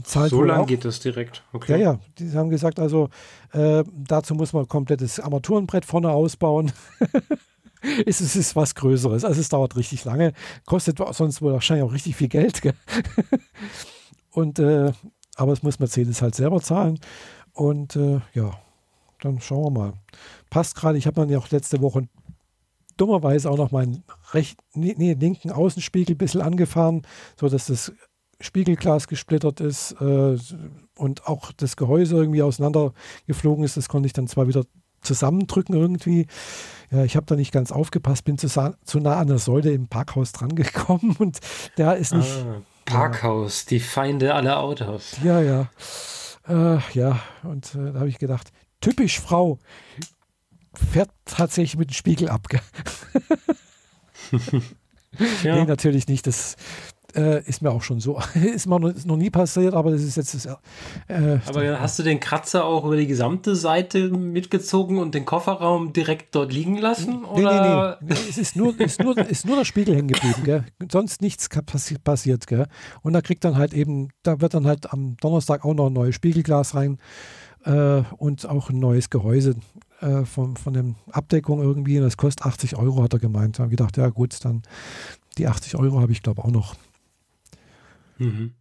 Zahlt 0.04 0.30
so 0.30 0.44
lang 0.44 0.68
geht 0.68 0.86
das 0.86 1.00
direkt. 1.00 1.44
Okay. 1.54 1.72
Ja, 1.72 1.78
ja. 1.78 2.00
Die 2.20 2.32
haben 2.34 2.50
gesagt, 2.50 2.80
also 2.80 3.10
äh, 3.52 3.84
dazu 3.92 4.36
muss 4.36 4.54
man 4.54 4.64
ein 4.64 4.70
komplettes 4.70 5.20
Armaturenbrett 5.20 5.86
vorne 5.86 6.12
ausbauen. 6.12 6.72
es, 8.06 8.22
ist, 8.22 8.36
ist 8.36 8.56
was 8.56 8.76
Größeres. 8.76 9.26
Also 9.26 9.42
es 9.42 9.50
dauert 9.50 9.76
richtig 9.76 10.06
lange. 10.06 10.34
Kostet 10.66 11.00
sonst 11.14 11.42
wohl 11.42 11.54
wahrscheinlich 11.54 11.84
auch 11.84 11.94
richtig 11.94 12.16
viel 12.16 12.30
Geld. 12.30 12.62
Gell? 12.62 12.76
Und 14.32 14.60
äh, 14.60 14.92
aber 15.36 15.54
es 15.54 15.64
muss 15.64 15.80
Mercedes 15.80 16.22
halt 16.22 16.36
selber 16.36 16.62
zahlen. 16.62 17.00
Und 17.54 17.96
äh, 17.96 18.20
ja, 18.34 18.52
dann 19.22 19.42
schauen 19.42 19.64
wir 19.64 19.80
mal. 19.80 19.94
Passt 20.52 20.76
gerade. 20.76 20.98
Ich 20.98 21.08
habe 21.08 21.16
dann 21.16 21.30
ja 21.30 21.40
auch 21.40 21.50
letzte 21.50 21.82
Woche 21.82 22.08
dummerweise 22.98 23.50
auch 23.50 23.58
noch 23.58 23.72
meinen 23.72 24.04
recht, 24.32 24.60
nee, 24.74 25.14
linken 25.14 25.52
Außenspiegel 25.52 26.16
ein 26.16 26.18
bisschen 26.18 26.42
angefahren, 26.42 27.04
sodass 27.40 27.68
das 27.68 27.92
Spiegelglas 28.42 29.08
gesplittert 29.08 29.62
ist 29.62 29.96
äh, 30.02 30.38
und 30.98 31.28
auch 31.28 31.52
das 31.54 31.78
Gehäuse 31.78 32.16
irgendwie 32.16 32.44
auseinandergeflogen 32.44 33.64
ist. 33.64 33.78
Das 33.78 33.90
konnte 33.90 34.08
ich 34.08 34.14
dann 34.14 34.28
zwar 34.28 34.48
wieder 34.48 34.64
zusammendrücken 35.02 35.76
irgendwie. 35.76 36.28
Ja, 36.92 37.04
ich 37.04 37.16
habe 37.16 37.26
da 37.26 37.36
nicht 37.36 37.52
ganz 37.52 37.72
aufgepasst, 37.72 38.26
bin 38.26 38.38
zu, 38.38 38.48
zu, 38.48 39.00
nah 39.00 39.18
an 39.18 39.28
der 39.28 39.38
Säule 39.38 39.72
im 39.72 39.88
Parkhaus 39.88 40.32
drangekommen 40.32 41.16
und 41.20 41.40
der 41.78 41.96
ist 41.96 42.14
nicht. 42.14 42.46
Ah, 42.46 42.62
Parkhaus, 42.86 43.64
ja. 43.64 43.70
die 43.70 43.80
Feinde 43.80 44.34
aller 44.34 44.60
Autos. 44.60 45.18
Ja, 45.24 45.42
ja. 45.42 45.70
Äh, 46.48 46.80
ja, 46.94 47.20
und 47.44 47.74
äh, 47.76 47.92
da 47.92 48.00
habe 48.00 48.10
ich 48.10 48.20
gedacht, 48.20 48.52
typisch 48.82 49.20
Frau 49.20 49.58
fährt 50.76 51.10
tatsächlich 51.26 51.78
mit 51.78 51.90
dem 51.90 51.94
Spiegel 51.94 52.30
ab. 52.30 52.48
ja. 55.44 55.56
Nee, 55.56 55.66
natürlich 55.66 56.08
nicht. 56.08 56.28
Das 56.28 56.56
äh, 57.16 57.44
ist 57.46 57.62
mir 57.62 57.72
auch 57.72 57.82
schon 57.82 58.00
so. 58.00 58.20
ist 58.34 58.68
mir 58.68 58.80
noch, 58.80 58.90
ist 58.90 59.08
noch 59.08 59.16
nie 59.18 59.30
passiert, 59.30 59.74
aber 59.74 59.92
das 59.92 60.02
ist 60.02 60.18
jetzt 60.18 60.34
das. 60.34 60.46
Äh, 61.08 61.40
aber 61.46 61.80
hast 61.80 61.98
du 61.98 62.04
den 62.04 62.20
Kratzer 62.20 62.66
auch 62.66 62.86
über 62.86 62.98
die 62.98 63.08
gesamte 63.08 63.56
Seite 63.56 64.10
mitgezogen 64.10 64.98
und 64.98 65.16
den 65.16 65.26
Kofferraum 65.26 65.94
direkt 65.94 66.36
dort 66.36 66.52
liegen 66.52 66.78
lassen? 66.78 67.22
Nee, 67.22 67.42
oder? 67.42 67.98
nee, 68.02 68.14
nee. 68.14 68.20
es 68.30 68.38
ist 68.38 68.56
nur, 68.56 68.78
ist 68.80 69.02
nur, 69.02 69.18
ist 69.18 69.46
nur 69.46 69.56
der 69.56 69.66
Spiegel 69.66 69.96
hängen 69.96 70.10
geblieben. 70.10 70.44
Gell? 70.44 70.66
Sonst 70.92 71.22
nichts 71.22 71.48
passi 71.50 71.98
passiert. 71.98 72.48
Gell? 72.48 72.68
Und 73.02 73.14
da 73.14 73.22
kriegt 73.22 73.44
dann 73.44 73.58
halt 73.58 73.74
eben, 73.74 74.10
da 74.24 74.42
wird 74.42 74.54
dann 74.54 74.68
halt 74.68 74.92
am 74.92 75.16
Donnerstag 75.18 75.64
auch 75.64 75.74
noch 75.74 75.88
ein 75.88 75.94
neues 75.94 76.16
Spiegelglas 76.16 76.76
rein 76.76 76.98
äh, 77.64 78.02
und 78.18 78.46
auch 78.48 78.70
ein 78.70 78.80
neues 78.80 79.10
Gehäuse 79.10 79.56
äh, 80.02 80.26
von, 80.26 80.58
von 80.58 80.74
der 80.74 80.86
Abdeckung 81.12 81.62
irgendwie. 81.62 81.98
Und 81.98 82.04
das 82.04 82.18
kostet 82.18 82.46
80 82.46 82.76
Euro, 82.76 83.04
hat 83.04 83.14
er 83.14 83.20
gemeint. 83.20 83.58
Da 83.58 83.64
habe 83.64 83.74
ich 83.74 83.78
gedacht, 83.78 83.98
ja 83.98 84.10
gut, 84.10 84.44
dann 84.44 84.64
die 85.38 85.48
80 85.48 85.76
Euro 85.76 86.02
habe 86.02 86.12
ich 86.12 86.22
glaube 86.22 86.44
auch 86.44 86.52
noch. 86.52 86.76
Mhm. 88.18 88.54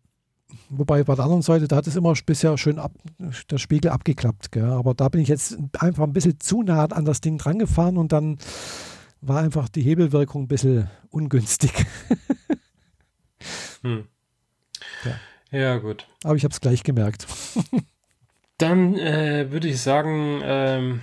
Wobei 0.69 1.03
bei 1.03 1.15
der 1.15 1.25
anderen 1.25 1.43
Seite, 1.43 1.69
da 1.69 1.77
hat 1.77 1.87
es 1.87 1.97
immer 1.97 2.15
bisher 2.27 2.57
schön 2.59 2.79
ab, 2.79 2.93
der 3.51 3.59
Spiegel 3.59 3.91
abgeklappt. 3.91 4.53
Gell? 4.53 4.65
Aber 4.65 4.95
da 4.95 5.09
bin 5.09 5.21
ich 5.21 5.29
jetzt 5.29 5.59
einfach 5.79 6.05
ein 6.05 6.13
bisschen 6.13 6.39
zu 6.41 6.63
nah 6.63 6.85
an 6.85 7.05
das 7.05 7.21
Ding 7.21 7.39
dran 7.39 7.59
gefahren 7.59 7.97
und 7.97 8.13
dann 8.13 8.39
war 9.21 9.41
einfach 9.41 9.69
die 9.69 9.83
Hebelwirkung 9.83 10.43
ein 10.43 10.49
bisschen 10.49 10.91
ungünstig. 11.11 11.73
hm. 13.83 14.05
ja. 15.51 15.59
ja. 15.59 15.79
gut. 15.79 16.07
Aber 16.23 16.37
ich 16.37 16.45
habe 16.45 16.53
es 16.53 16.61
gleich 16.61 16.83
gemerkt. 16.83 17.27
Dann 18.59 18.95
äh, 18.95 19.51
würde 19.51 19.67
ich 19.67 19.81
sagen, 19.81 20.41
ähm, 20.45 21.01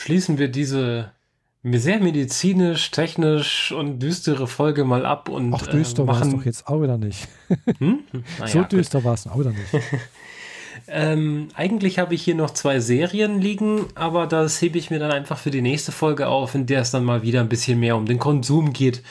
schließen 0.00 0.38
wir 0.38 0.48
diese 0.48 1.12
sehr 1.62 2.00
medizinisch, 2.00 2.90
technisch 2.90 3.70
und 3.70 3.98
düstere 3.98 4.46
Folge 4.46 4.84
mal 4.84 5.04
ab 5.04 5.28
und 5.28 5.52
Ach, 5.52 5.66
düster 5.66 6.04
äh, 6.04 6.06
war 6.06 6.22
es 6.22 6.30
doch 6.30 6.44
jetzt 6.44 6.66
auch 6.66 6.80
wieder 6.82 6.96
nicht. 6.96 7.28
Hm? 7.78 8.00
Naja, 8.38 8.50
so 8.50 8.62
düster 8.62 9.04
war 9.04 9.14
es 9.14 9.26
auch 9.26 9.38
wieder 9.38 9.50
nicht. 9.50 9.70
Ähm, 10.86 11.48
eigentlich 11.54 11.98
habe 11.98 12.14
ich 12.14 12.22
hier 12.22 12.34
noch 12.34 12.50
zwei 12.50 12.80
Serien 12.80 13.40
liegen, 13.40 13.86
aber 13.96 14.26
das 14.26 14.60
hebe 14.62 14.78
ich 14.78 14.90
mir 14.90 14.98
dann 14.98 15.10
einfach 15.10 15.36
für 15.36 15.50
die 15.50 15.62
nächste 15.62 15.92
Folge 15.92 16.28
auf, 16.28 16.54
in 16.54 16.66
der 16.66 16.80
es 16.80 16.90
dann 16.90 17.04
mal 17.04 17.22
wieder 17.22 17.40
ein 17.40 17.48
bisschen 17.48 17.78
mehr 17.78 17.96
um 17.96 18.06
den 18.06 18.18
Konsum 18.18 18.72
geht, 18.72 19.02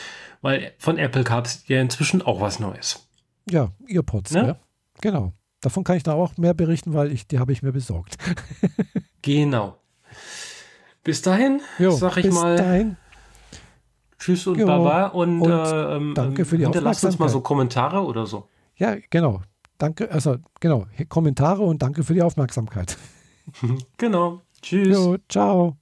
weil 0.42 0.74
von 0.78 0.98
Apple 0.98 1.24
gab 1.24 1.46
es 1.46 1.64
ja 1.68 1.80
inzwischen 1.80 2.22
auch 2.22 2.42
was 2.42 2.60
Neues. 2.60 3.08
Ja, 3.50 3.72
Earpods, 3.88 4.32
ne? 4.32 4.48
ja. 4.48 4.60
Genau. 5.02 5.34
Davon 5.62 5.84
kann 5.84 5.98
ich 5.98 6.04
da 6.04 6.14
auch 6.14 6.38
mehr 6.38 6.54
berichten, 6.54 6.94
weil 6.94 7.12
ich, 7.12 7.28
die 7.28 7.40
habe 7.40 7.52
ich 7.52 7.62
mir 7.62 7.72
besorgt. 7.72 8.18
genau. 9.22 9.79
Bis 11.10 11.24
dahin, 11.24 11.60
jo, 11.80 11.90
sag 11.90 12.18
ich 12.18 12.26
bis 12.26 12.36
mal. 12.36 12.56
Dahin. 12.56 12.96
Tschüss 14.20 14.46
und 14.46 14.60
jo, 14.60 14.68
Baba 14.68 15.08
und, 15.08 15.42
und 15.42 15.50
äh, 15.52 15.96
ähm, 15.96 16.14
danke 16.14 16.46
für 16.46 16.56
die 16.56 16.66
Hinterlasst 16.66 17.04
uns 17.04 17.18
mal 17.18 17.30
so 17.30 17.42
Kommentare 17.42 18.04
oder 18.06 18.28
so. 18.28 18.48
Ja, 18.76 18.96
genau. 19.10 19.42
Danke, 19.80 20.12
also 20.12 20.36
genau, 20.60 20.86
Kommentare 21.08 21.64
und 21.64 21.82
danke 21.82 22.04
für 22.04 22.14
die 22.14 22.22
Aufmerksamkeit. 22.22 22.96
genau. 23.98 24.44
Tschüss. 24.62 24.96
Jo, 24.96 25.18
ciao. 25.28 25.79